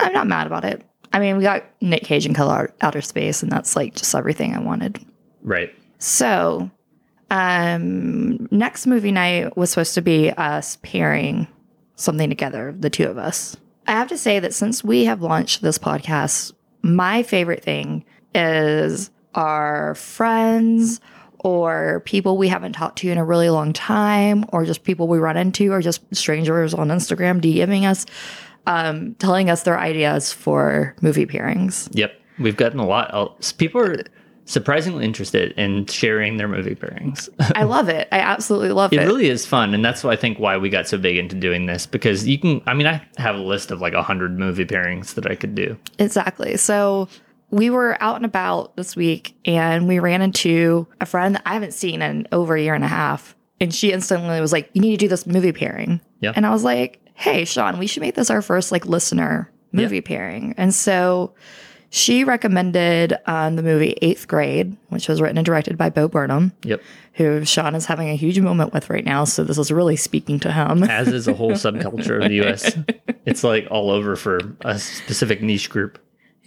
I'm 0.00 0.12
not 0.12 0.26
mad 0.26 0.46
about 0.46 0.64
it. 0.64 0.82
I 1.12 1.18
mean, 1.20 1.36
we 1.36 1.42
got 1.42 1.64
Nick 1.80 2.02
Cage 2.02 2.26
and 2.26 2.34
Color 2.36 2.72
Out 2.82 2.94
of 2.96 3.04
Space, 3.04 3.42
and 3.42 3.50
that's 3.50 3.76
like 3.76 3.94
just 3.94 4.14
everything 4.14 4.54
I 4.54 4.60
wanted. 4.60 5.00
right. 5.42 5.72
So, 6.00 6.70
um, 7.30 8.46
next 8.52 8.86
movie 8.86 9.10
night 9.10 9.56
was 9.56 9.70
supposed 9.70 9.94
to 9.94 10.02
be 10.02 10.30
us 10.30 10.76
pairing 10.82 11.48
something 11.96 12.28
together, 12.28 12.74
the 12.78 12.90
two 12.90 13.08
of 13.08 13.18
us. 13.18 13.56
I 13.88 13.92
have 13.92 14.08
to 14.08 14.18
say 14.18 14.38
that 14.38 14.54
since 14.54 14.84
we 14.84 15.04
have 15.06 15.22
launched 15.22 15.62
this 15.62 15.78
podcast, 15.78 16.52
my 16.82 17.22
favorite 17.24 17.64
thing 17.64 18.04
is 18.34 19.10
our 19.34 19.94
friends 19.96 21.00
or 21.40 22.02
people 22.04 22.36
we 22.36 22.48
haven't 22.48 22.72
talked 22.72 22.98
to 22.98 23.08
in 23.10 23.18
a 23.18 23.24
really 23.24 23.50
long 23.50 23.72
time, 23.72 24.44
or 24.52 24.64
just 24.64 24.84
people 24.84 25.08
we 25.08 25.18
run 25.18 25.36
into, 25.36 25.72
or 25.72 25.80
just 25.80 26.02
strangers 26.14 26.74
on 26.74 26.88
Instagram 26.88 27.40
DMing 27.40 27.84
us, 27.88 28.06
um, 28.66 29.14
telling 29.14 29.48
us 29.50 29.62
their 29.62 29.78
ideas 29.78 30.32
for 30.32 30.94
movie 31.00 31.26
pairings. 31.26 31.88
Yep, 31.92 32.12
we've 32.38 32.56
gotten 32.56 32.78
a 32.80 32.86
lot. 32.86 33.10
I'll- 33.14 33.36
People 33.56 33.80
are 33.82 34.02
surprisingly 34.44 35.04
interested 35.04 35.52
in 35.58 35.84
sharing 35.86 36.38
their 36.38 36.48
movie 36.48 36.74
pairings. 36.74 37.28
I 37.54 37.64
love 37.64 37.88
it. 37.90 38.08
I 38.10 38.18
absolutely 38.20 38.72
love 38.72 38.92
It 38.94 39.00
it. 39.00 39.04
really 39.06 39.28
is 39.28 39.44
fun, 39.46 39.74
and 39.74 39.84
that's 39.84 40.02
why 40.02 40.12
I 40.12 40.16
think 40.16 40.38
why 40.38 40.56
we 40.56 40.70
got 40.70 40.88
so 40.88 40.96
big 40.98 41.16
into 41.18 41.36
doing 41.36 41.66
this 41.66 41.86
because 41.86 42.26
you 42.26 42.38
can. 42.38 42.62
I 42.66 42.74
mean, 42.74 42.86
I 42.86 43.00
have 43.18 43.36
a 43.36 43.40
list 43.40 43.70
of 43.70 43.80
like 43.80 43.92
a 43.92 44.02
hundred 44.02 44.38
movie 44.38 44.64
pairings 44.64 45.14
that 45.14 45.30
I 45.30 45.34
could 45.34 45.54
do. 45.54 45.76
Exactly. 45.98 46.56
So 46.56 47.08
we 47.50 47.70
were 47.70 47.96
out 48.02 48.16
and 48.16 48.24
about 48.24 48.76
this 48.76 48.94
week 48.96 49.34
and 49.44 49.88
we 49.88 49.98
ran 49.98 50.22
into 50.22 50.86
a 51.00 51.06
friend 51.06 51.34
that 51.34 51.42
I 51.46 51.54
haven't 51.54 51.74
seen 51.74 52.02
in 52.02 52.26
over 52.32 52.54
a 52.56 52.62
year 52.62 52.74
and 52.74 52.84
a 52.84 52.88
half. 52.88 53.34
And 53.60 53.74
she 53.74 53.92
instantly 53.92 54.40
was 54.40 54.52
like, 54.52 54.70
You 54.72 54.80
need 54.80 54.92
to 54.92 54.96
do 54.96 55.08
this 55.08 55.26
movie 55.26 55.52
pairing. 55.52 56.00
Yeah. 56.20 56.32
And 56.36 56.46
I 56.46 56.50
was 56.50 56.64
like, 56.64 57.00
Hey, 57.14 57.44
Sean, 57.44 57.78
we 57.78 57.86
should 57.86 58.02
make 58.02 58.14
this 58.14 58.30
our 58.30 58.42
first 58.42 58.70
like 58.70 58.86
listener 58.86 59.50
movie 59.72 60.00
pairing. 60.00 60.54
And 60.56 60.74
so 60.74 61.34
she 61.90 62.22
recommended 62.22 63.16
um, 63.26 63.56
the 63.56 63.62
movie 63.62 63.96
Eighth 64.02 64.28
Grade, 64.28 64.76
which 64.90 65.08
was 65.08 65.20
written 65.20 65.38
and 65.38 65.44
directed 65.46 65.76
by 65.78 65.88
Bo 65.90 66.06
Burnham, 66.06 66.52
Yep, 66.64 66.82
who 67.14 67.44
Sean 67.44 67.74
is 67.74 67.86
having 67.86 68.10
a 68.10 68.14
huge 68.14 68.38
moment 68.40 68.72
with 68.74 68.90
right 68.90 69.04
now. 69.04 69.24
So 69.24 69.42
this 69.42 69.58
is 69.58 69.72
really 69.72 69.96
speaking 69.96 70.38
to 70.40 70.52
him. 70.52 70.84
as 70.84 71.08
is 71.08 71.26
a 71.26 71.34
whole 71.34 71.52
subculture 71.52 72.22
of 72.22 72.28
the 72.28 72.36
U.S. 72.36 72.76
It's 73.26 73.44
like 73.44 73.66
all 73.70 73.90
over 73.90 74.16
for 74.16 74.38
a 74.62 74.78
specific 74.78 75.42
niche 75.42 75.68
group. 75.68 75.98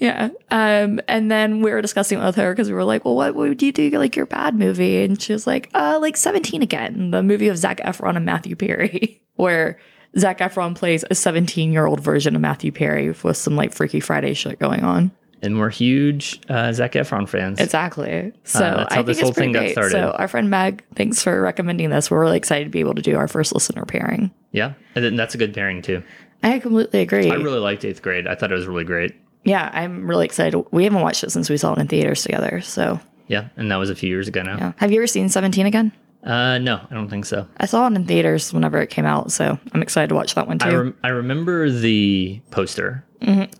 Yeah. 0.01 0.29
Um, 0.49 0.99
and 1.07 1.29
then 1.31 1.61
we 1.61 1.71
were 1.71 1.81
discussing 1.81 2.19
it 2.19 2.25
with 2.25 2.35
her 2.35 2.51
because 2.53 2.67
we 2.67 2.73
were 2.73 2.83
like, 2.83 3.05
well, 3.05 3.15
what 3.15 3.35
would 3.35 3.61
you 3.61 3.71
do 3.71 3.89
like 3.91 4.15
your 4.15 4.25
bad 4.25 4.55
movie? 4.55 5.03
And 5.03 5.21
she 5.21 5.31
was 5.31 5.45
like, 5.45 5.69
uh, 5.75 5.99
like 6.01 6.17
17 6.17 6.61
again, 6.63 7.11
the 7.11 7.21
movie 7.21 7.47
of 7.47 7.57
Zac 7.57 7.77
Efron 7.77 8.15
and 8.17 8.25
Matthew 8.25 8.55
Perry, 8.55 9.21
where 9.35 9.79
Zac 10.17 10.39
Efron 10.39 10.75
plays 10.75 11.05
a 11.11 11.15
17 11.15 11.71
year 11.71 11.85
old 11.85 11.99
version 12.01 12.35
of 12.35 12.41
Matthew 12.41 12.71
Perry 12.71 13.11
with 13.23 13.37
some 13.37 13.55
like 13.55 13.73
Freaky 13.73 13.99
Friday 13.99 14.33
shit 14.33 14.57
going 14.59 14.83
on. 14.83 15.11
And 15.43 15.59
we're 15.59 15.69
huge 15.69 16.39
uh, 16.49 16.73
Zac 16.73 16.93
Efron 16.93 17.29
fans. 17.29 17.59
Exactly. 17.59 18.31
So 18.43 18.59
Uh, 18.65 18.77
that's 18.77 18.93
how 18.95 18.99
I 19.01 19.03
think 19.03 19.05
this 19.07 19.17
it's 19.19 19.23
whole 19.23 19.33
thing 19.33 19.53
pretty 19.53 19.53
got 19.53 19.59
great. 19.81 19.89
started. 19.91 19.91
So 19.91 20.15
our 20.17 20.27
friend 20.27 20.49
Meg, 20.49 20.83
thanks 20.95 21.21
for 21.21 21.39
recommending 21.41 21.91
this. 21.91 22.09
We're 22.09 22.21
really 22.21 22.37
excited 22.37 22.65
to 22.65 22.69
be 22.71 22.79
able 22.79 22.95
to 22.95 23.01
do 23.03 23.17
our 23.17 23.27
first 23.27 23.53
listener 23.53 23.85
pairing. 23.85 24.31
yeah, 24.51 24.73
and 24.95 25.17
that's 25.17 25.35
a 25.35 25.37
good 25.37 25.53
pairing 25.53 25.83
too. 25.83 26.01
I 26.43 26.57
completely 26.57 27.01
agree. 27.01 27.29
I 27.29 27.35
really 27.35 27.59
liked 27.59 27.85
Eighth 27.85 28.01
Grade. 28.01 28.25
I 28.27 28.33
thought 28.33 28.51
it 28.51 28.55
was 28.55 28.65
really 28.65 28.83
great. 28.83 29.13
Yeah, 29.43 29.69
I'm 29.73 30.07
really 30.07 30.25
excited. 30.25 30.63
We 30.71 30.83
haven't 30.83 31.01
watched 31.01 31.23
it 31.23 31.31
since 31.31 31.49
we 31.49 31.57
saw 31.57 31.73
it 31.73 31.79
in 31.79 31.87
theaters 31.87 32.23
together. 32.23 32.61
So 32.61 32.99
Yeah, 33.27 33.49
and 33.57 33.71
that 33.71 33.77
was 33.77 33.89
a 33.89 33.95
few 33.95 34.09
years 34.09 34.27
ago 34.27 34.41
now. 34.43 34.57
yeah. 34.57 34.71
Have 34.77 34.91
you 34.91 34.97
ever 34.99 35.07
seen 35.07 35.29
17 35.29 35.65
again? 35.65 35.91
Uh, 36.23 36.59
no, 36.59 36.79
I 36.89 36.93
don't 36.93 37.09
think 37.09 37.25
so. 37.25 37.47
I 37.57 37.65
saw 37.65 37.87
it 37.87 37.93
in 37.93 38.05
theaters 38.05 38.53
whenever 38.53 38.79
it 38.79 38.91
came 38.91 39.05
out, 39.05 39.31
so 39.31 39.57
I'm 39.73 39.81
excited 39.81 40.09
to 40.09 40.15
watch 40.15 40.35
that 40.35 40.47
one 40.47 40.59
too. 40.59 40.69
I, 40.69 40.73
rem- 40.75 40.97
I 41.03 41.07
remember 41.09 41.69
the 41.71 42.39
poster. 42.51 43.03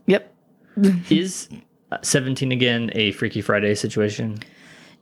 yep. 0.05 0.33
Is 1.09 1.49
uh, 1.91 1.97
17 2.03 2.51
again 2.51 2.91
a 2.93 3.11
Freaky 3.13 3.41
Friday 3.41 3.73
situation? 3.73 4.39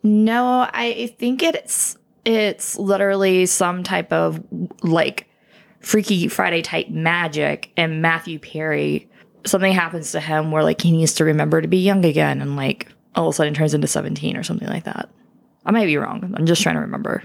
No, 0.04 0.70
I 0.72 1.14
think 1.20 1.44
it's 1.44 1.98
it's 2.26 2.78
literally 2.80 3.46
some 3.46 3.84
type 3.84 4.14
of 4.14 4.42
like 4.82 5.28
Freaky 5.82 6.28
Friday 6.30 6.62
type 6.62 6.90
magic, 6.90 7.72
and 7.76 8.02
Matthew 8.02 8.40
Perry 8.40 9.09
something 9.50 9.74
happens 9.74 10.12
to 10.14 10.20
him 10.20 10.52
where 10.52 10.64
like 10.64 10.82
he 10.82 10.92
needs 10.92 11.14
to 11.16 11.26
remember 11.26 11.62
to 11.62 11.68
be 11.68 11.78
young 11.78 12.06
again, 12.06 12.42
and 12.42 12.56
like 12.56 12.88
all 13.16 13.28
of 13.28 13.34
a 13.34 13.36
sudden 13.36 13.54
turns 13.54 13.74
into 13.74 13.88
17 13.88 14.38
or 14.38 14.44
something 14.44 14.68
like 14.68 14.84
that. 14.86 15.10
I 15.66 15.72
might 15.72 15.86
be 15.86 15.98
wrong. 15.98 16.34
I'm 16.38 16.46
just 16.46 16.62
trying 16.62 16.76
to 16.76 16.82
remember. 16.82 17.24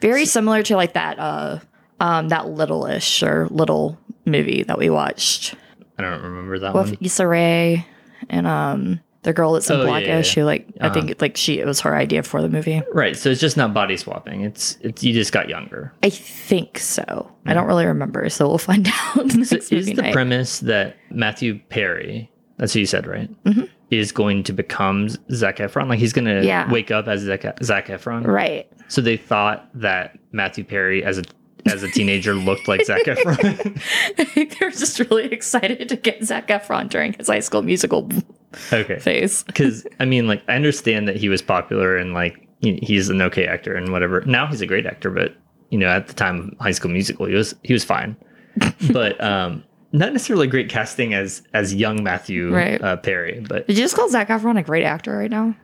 Very 0.00 0.24
similar 0.24 0.62
to 0.62 0.76
like 0.76 0.94
that 0.94 1.18
uh 1.18 1.58
um 2.00 2.28
that 2.28 2.48
little-ish 2.48 3.22
or 3.22 3.46
little 3.50 3.98
movie 4.24 4.62
that 4.62 4.78
we 4.78 4.88
watched. 4.88 5.54
I 5.98 6.02
don't 6.02 6.22
remember 6.22 6.58
that 6.60 6.74
with 6.74 6.86
one. 6.90 6.98
Issa 7.00 7.26
Rae 7.26 7.86
and 8.28 8.46
um 8.46 9.00
the 9.22 9.32
girl 9.32 9.52
that's 9.52 9.68
in 9.68 9.76
Oh, 9.76 9.80
yeah, 9.80 9.86
Blackish 9.86 10.36
yeah. 10.36 10.40
who 10.42 10.46
like 10.46 10.66
I 10.80 10.86
Uh-huh. 10.86 10.94
think 10.94 11.20
like 11.20 11.36
she 11.36 11.58
it 11.60 11.66
was 11.66 11.80
her 11.80 11.94
idea 11.96 12.22
for 12.22 12.40
the 12.40 12.48
movie. 12.48 12.82
Right, 12.92 13.16
so 13.16 13.30
it's 13.30 13.40
just 13.40 13.56
not 13.56 13.74
body 13.74 13.96
swapping. 13.96 14.42
It's 14.42 14.78
it's 14.80 15.02
you 15.02 15.12
just 15.12 15.32
got 15.32 15.48
younger. 15.48 15.92
I 16.02 16.08
think 16.10 16.78
so. 16.78 17.30
I 17.46 17.54
don't 17.54 17.66
really 17.66 17.86
remember, 17.86 18.28
so 18.30 18.48
we'll 18.48 18.58
find 18.58 18.86
out 19.16 19.30
So 19.30 19.56
is 19.56 19.68
the 19.68 19.94
night. 19.94 20.12
premise 20.12 20.60
that 20.60 20.96
Matthew 21.10 21.58
Perry, 21.68 22.30
that's 22.56 22.72
who 22.72 22.80
you 22.80 22.86
said, 22.86 23.06
right? 23.06 23.28
Mm-hmm. 23.44 23.64
Is 23.90 24.12
going 24.12 24.44
to 24.44 24.52
become 24.52 25.08
Zac 25.32 25.56
Efron? 25.56 25.88
Like 25.88 25.98
he's 25.98 26.12
going 26.12 26.26
to 26.26 26.46
Yeah. 26.46 26.70
wake 26.70 26.90
up 26.92 27.08
as 27.08 27.22
Zac, 27.22 27.42
Zac 27.62 27.88
Efron? 27.88 28.24
right. 28.26 28.70
So 28.88 29.00
they 29.00 29.16
thought 29.16 29.68
that 29.74 30.18
Matthew 30.32 30.64
Perry 30.64 31.04
as 31.04 31.18
a 31.18 31.24
as 31.66 31.82
a 31.82 31.88
teenager 31.90 32.32
looked 32.34 32.68
like 32.68 32.84
Zac 32.86 33.02
Efron. 33.02 33.82
I 34.18 34.44
they're 34.58 34.70
just 34.70 34.98
really 34.98 35.26
excited 35.32 35.88
to 35.90 35.96
get 35.96 36.22
Zac 36.24 36.48
Efron 36.48 36.88
during 36.88 37.12
his 37.14 37.26
high 37.28 37.40
school 37.40 37.62
musical 37.62 38.08
okay. 38.72 38.98
phase. 38.98 39.42
Because 39.44 39.86
I 40.00 40.04
mean, 40.04 40.26
like, 40.26 40.42
I 40.48 40.54
understand 40.54 41.08
that 41.08 41.16
he 41.16 41.28
was 41.28 41.42
popular 41.42 41.96
and 41.96 42.14
like 42.14 42.46
he's 42.60 43.08
an 43.08 43.22
okay 43.22 43.46
actor 43.46 43.74
and 43.74 43.90
whatever. 43.92 44.20
Now 44.22 44.46
he's 44.46 44.60
a 44.60 44.66
great 44.66 44.86
actor, 44.86 45.10
but 45.10 45.34
you 45.70 45.78
know, 45.78 45.88
at 45.88 46.08
the 46.08 46.14
time 46.14 46.40
of 46.52 46.58
High 46.64 46.72
School 46.72 46.90
Musical, 46.90 47.26
he 47.26 47.34
was 47.34 47.54
he 47.62 47.72
was 47.72 47.84
fine, 47.84 48.16
but 48.92 49.22
um, 49.22 49.64
not 49.92 50.12
necessarily 50.12 50.46
great 50.46 50.68
casting 50.68 51.14
as 51.14 51.42
as 51.54 51.74
young 51.74 52.02
Matthew 52.02 52.52
Right. 52.54 52.82
uh, 52.82 52.96
Perry. 52.96 53.44
But 53.48 53.66
Did 53.66 53.78
you 53.78 53.84
just 53.84 53.94
call 53.96 54.08
Zac 54.08 54.28
Efron 54.28 54.58
a 54.58 54.62
great 54.62 54.84
actor 54.84 55.16
right 55.16 55.30
now? 55.30 55.54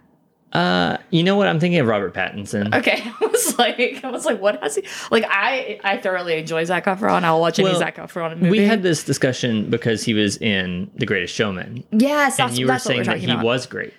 Uh, 0.57 0.97
you 1.11 1.23
know 1.23 1.37
what? 1.37 1.49
I'm 1.49 1.61
thinking 1.61 1.81
of 1.81 1.87
Robert 1.87 2.15
Pattinson. 2.15 2.75
Okay, 2.75 3.03
I 3.21 3.27
was 3.27 3.59
like, 3.59 4.01
I 4.05 4.11
was 4.11 4.25
like, 4.25 4.41
what 4.41 4.63
has 4.63 4.77
he? 4.77 4.85
Like, 5.11 5.25
I 5.29 5.79
I 5.85 5.99
thoroughly 5.99 6.39
enjoy 6.39 6.65
Zac 6.65 6.87
Efron. 6.87 7.25
I'll 7.25 7.41
watch 7.41 7.59
any 7.59 7.69
Well, 7.69 7.79
Zac 7.79 7.97
Efron 7.97 8.37
movie. 8.39 8.51
We 8.51 8.61
had 8.65 8.83
this 8.83 9.05
discussion 9.05 9.69
because 9.71 10.03
he 10.05 10.15
was 10.15 10.37
in 10.39 10.91
The 10.97 11.07
Greatest 11.07 11.35
Showman, 11.35 11.85
yes, 11.93 12.39
and 12.41 12.57
you 12.57 12.67
were 12.67 12.79
saying 12.79 13.05
that 13.05 13.19
he 13.19 13.27
about. 13.31 13.45
was 13.45 13.67
great. 13.67 13.93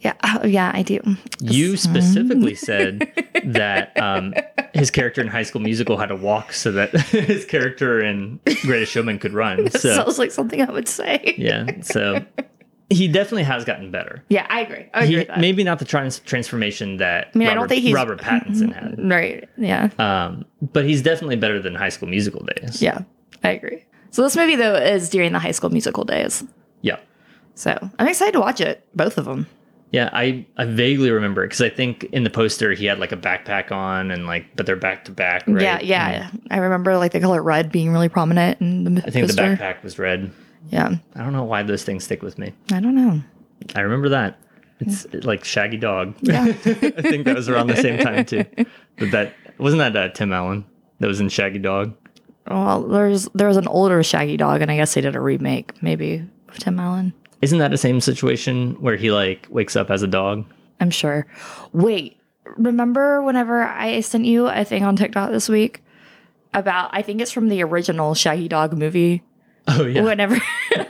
Yeah, 0.00 0.12
oh, 0.22 0.46
yeah, 0.46 0.70
I 0.74 0.82
do. 0.82 1.00
You 1.40 1.78
specifically 1.78 2.54
said 2.70 3.10
that 3.42 3.98
um, 3.98 4.34
his 4.74 4.90
character 4.90 5.22
in 5.22 5.28
High 5.28 5.44
School 5.44 5.62
Musical 5.62 5.96
had 5.96 6.08
to 6.10 6.16
walk 6.16 6.52
so 6.52 6.72
that 6.72 6.90
his 7.10 7.46
character 7.46 8.04
in 8.04 8.38
Greatest 8.62 8.92
Showman 8.92 9.18
could 9.18 9.32
run. 9.32 9.64
That 9.64 9.80
So 9.80 9.94
sounds 9.96 10.18
like 10.18 10.30
something 10.30 10.60
I 10.60 10.70
would 10.70 10.88
say. 10.88 11.34
yeah, 11.38 11.80
so 11.80 12.22
he 12.90 13.08
definitely 13.08 13.44
has 13.44 13.64
gotten 13.64 13.90
better. 13.90 14.22
Yeah, 14.28 14.46
I 14.50 14.60
agree. 14.60 14.86
I 14.92 15.04
agree 15.04 15.26
He, 15.34 15.40
maybe 15.40 15.64
not 15.64 15.78
the 15.78 15.84
trans- 15.84 16.18
transformation 16.20 16.98
that 16.98 17.30
I 17.34 17.38
mean, 17.38 17.48
Robert, 17.48 17.50
I 17.58 17.60
don't 17.60 17.68
think 17.68 17.82
he's 17.82 17.94
Robert 17.94 18.20
Pattinson 18.20 18.72
had, 18.74 18.96
right. 19.10 19.48
Yeah, 19.56 19.88
um, 19.98 20.44
but 20.72 20.84
he's 20.84 21.02
definitely 21.02 21.36
better 21.36 21.60
than 21.60 21.74
High 21.74 21.88
School 21.88 22.08
Musical 22.08 22.44
days. 22.44 22.82
yeah, 22.82 23.02
I 23.42 23.50
agree. 23.50 23.84
So 24.10 24.22
this 24.22 24.36
movie 24.36 24.56
though 24.56 24.74
is 24.74 25.08
during 25.08 25.32
the 25.32 25.38
High 25.38 25.50
School 25.52 25.70
Musical 25.70 26.04
days. 26.04 26.44
yeah. 26.82 26.98
So 27.56 27.76
I'm 27.98 28.08
excited 28.08 28.32
to 28.32 28.40
watch 28.40 28.60
it. 28.60 28.84
Both 28.96 29.16
of 29.16 29.26
them. 29.26 29.46
Yeah, 29.92 30.10
I, 30.12 30.44
I 30.56 30.64
vaguely 30.64 31.12
remember 31.12 31.44
it 31.44 31.48
because 31.50 31.60
I 31.60 31.68
think 31.68 32.02
in 32.04 32.24
the 32.24 32.30
poster 32.30 32.72
he 32.72 32.84
had 32.84 32.98
like 32.98 33.12
a 33.12 33.16
backpack 33.16 33.70
on 33.70 34.10
and 34.10 34.26
like, 34.26 34.56
but 34.56 34.66
they're 34.66 34.74
back 34.74 35.04
to 35.04 35.12
back, 35.12 35.44
right? 35.46 35.62
Yeah, 35.62 35.78
yeah. 36.10 36.30
I 36.50 36.58
remember 36.58 36.96
like 36.98 37.12
the 37.12 37.20
color 37.20 37.40
red 37.40 37.70
being 37.70 37.92
really 37.92 38.08
prominent 38.08 38.60
in 38.60 38.82
the 38.96 39.04
I 39.06 39.10
think 39.10 39.28
the 39.28 39.34
backpack 39.34 39.84
was 39.84 39.96
red. 39.96 40.32
Yeah, 40.70 40.96
I 41.14 41.18
don't 41.22 41.32
know 41.32 41.44
why 41.44 41.62
those 41.62 41.84
things 41.84 42.04
stick 42.04 42.22
with 42.22 42.38
me. 42.38 42.52
I 42.72 42.80
don't 42.80 42.94
know. 42.94 43.22
I 43.74 43.80
remember 43.80 44.08
that. 44.10 44.38
It's 44.80 45.06
like 45.24 45.44
Shaggy 45.44 45.76
Dog. 45.76 46.14
Yeah. 46.20 46.44
I 46.44 46.52
think 46.52 47.24
that 47.24 47.36
was 47.36 47.48
around 47.48 47.68
the 47.68 47.76
same 47.76 47.98
time 47.98 48.24
too. 48.24 48.44
But 48.98 49.10
that 49.12 49.34
wasn't 49.58 49.80
that 49.80 49.96
uh, 49.96 50.12
Tim 50.12 50.32
Allen 50.32 50.64
that 51.00 51.06
was 51.06 51.20
in 51.20 51.28
Shaggy 51.28 51.58
Dog. 51.58 51.94
Well, 52.48 52.82
there's 52.82 53.28
there 53.34 53.48
was 53.48 53.56
an 53.56 53.68
older 53.68 54.02
Shaggy 54.02 54.36
Dog, 54.36 54.60
and 54.62 54.70
I 54.70 54.76
guess 54.76 54.94
they 54.94 55.00
did 55.00 55.16
a 55.16 55.20
remake, 55.20 55.82
maybe 55.82 56.24
of 56.48 56.58
Tim 56.58 56.78
Allen. 56.78 57.14
Isn't 57.40 57.58
that 57.58 57.70
the 57.70 57.78
same 57.78 58.00
situation 58.00 58.72
where 58.80 58.96
he 58.96 59.10
like 59.10 59.46
wakes 59.50 59.76
up 59.76 59.90
as 59.90 60.02
a 60.02 60.06
dog? 60.06 60.44
I'm 60.80 60.90
sure. 60.90 61.26
Wait, 61.72 62.18
remember 62.56 63.22
whenever 63.22 63.62
I 63.62 64.00
sent 64.00 64.24
you 64.24 64.48
a 64.48 64.64
thing 64.64 64.84
on 64.84 64.96
TikTok 64.96 65.30
this 65.30 65.48
week 65.48 65.82
about 66.52 66.90
I 66.92 67.02
think 67.02 67.20
it's 67.20 67.30
from 67.32 67.48
the 67.48 67.62
original 67.62 68.14
Shaggy 68.14 68.48
Dog 68.48 68.76
movie. 68.76 69.22
Oh 69.66 69.84
yeah. 69.86 70.02
Whenever 70.02 70.36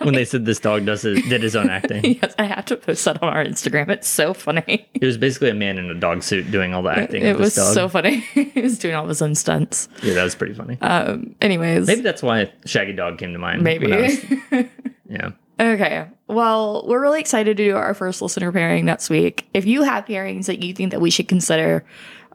when 0.02 0.14
they 0.14 0.24
said 0.24 0.44
this 0.46 0.58
dog 0.58 0.84
does 0.84 1.02
his, 1.02 1.22
did 1.28 1.42
his 1.42 1.54
own 1.54 1.70
acting. 1.70 2.18
yes, 2.22 2.34
I 2.38 2.44
have 2.44 2.64
to 2.66 2.76
post 2.76 3.04
that 3.04 3.22
on 3.22 3.32
our 3.32 3.44
Instagram. 3.44 3.88
It's 3.88 4.08
so 4.08 4.34
funny. 4.34 4.88
It 4.94 5.04
was 5.04 5.16
basically 5.16 5.50
a 5.50 5.54
man 5.54 5.78
in 5.78 5.88
a 5.90 5.94
dog 5.94 6.22
suit 6.24 6.50
doing 6.50 6.74
all 6.74 6.82
the 6.82 6.90
acting. 6.90 7.22
It 7.22 7.30
of 7.30 7.38
was 7.38 7.54
this 7.54 7.64
dog. 7.64 7.74
so 7.74 7.88
funny. 7.88 8.16
he 8.34 8.60
was 8.60 8.78
doing 8.78 8.94
all 8.96 9.06
his 9.06 9.22
own 9.22 9.34
stunts. 9.36 9.88
yeah, 10.02 10.14
that 10.14 10.24
was 10.24 10.34
pretty 10.34 10.54
funny. 10.54 10.76
Um 10.80 11.36
anyways. 11.40 11.86
Maybe 11.86 12.00
that's 12.00 12.22
why 12.22 12.52
Shaggy 12.66 12.92
Dog 12.94 13.18
came 13.18 13.32
to 13.32 13.38
mind. 13.38 13.62
maybe. 13.62 13.86
was- 13.92 14.24
yeah. 15.08 15.30
Okay. 15.60 16.08
Well, 16.26 16.84
we're 16.88 17.00
really 17.00 17.20
excited 17.20 17.56
to 17.56 17.64
do 17.64 17.76
our 17.76 17.94
first 17.94 18.20
listener 18.22 18.50
pairing 18.50 18.84
next 18.86 19.08
week. 19.08 19.46
If 19.54 19.66
you 19.66 19.82
have 19.82 20.04
pairings 20.06 20.46
that 20.46 20.64
you 20.64 20.74
think 20.74 20.90
that 20.90 21.00
we 21.00 21.10
should 21.10 21.28
consider, 21.28 21.84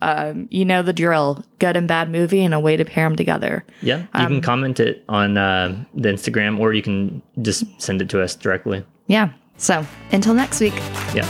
um, 0.02 0.48
you 0.52 0.66
know 0.66 0.82
the 0.82 0.94
drill: 0.94 1.44
good 1.60 1.76
and 1.78 1.88
bad 1.88 2.10
movie 2.10 2.44
and 2.44 2.54
a 2.54 2.60
way 2.60 2.78
to 2.78 2.86
pair 2.86 3.06
them 3.08 3.16
together. 3.16 3.66
Yeah. 3.82 4.00
You 4.00 4.08
Um, 4.14 4.28
can 4.28 4.42
comment 4.42 4.80
it 4.80 5.04
on 5.10 5.38
uh, 5.38 5.84
the 5.94 6.10
Instagram 6.10 6.60
or 6.60 6.74
you 6.74 6.82
can 6.82 7.22
just 7.42 7.64
send 7.82 8.02
it 8.02 8.10
to 8.10 8.22
us 8.22 8.36
directly. 8.36 8.86
Yeah. 9.08 9.32
So 9.58 9.86
until 10.12 10.34
next 10.34 10.60
week. 10.62 10.76
Yeah. 11.14 11.26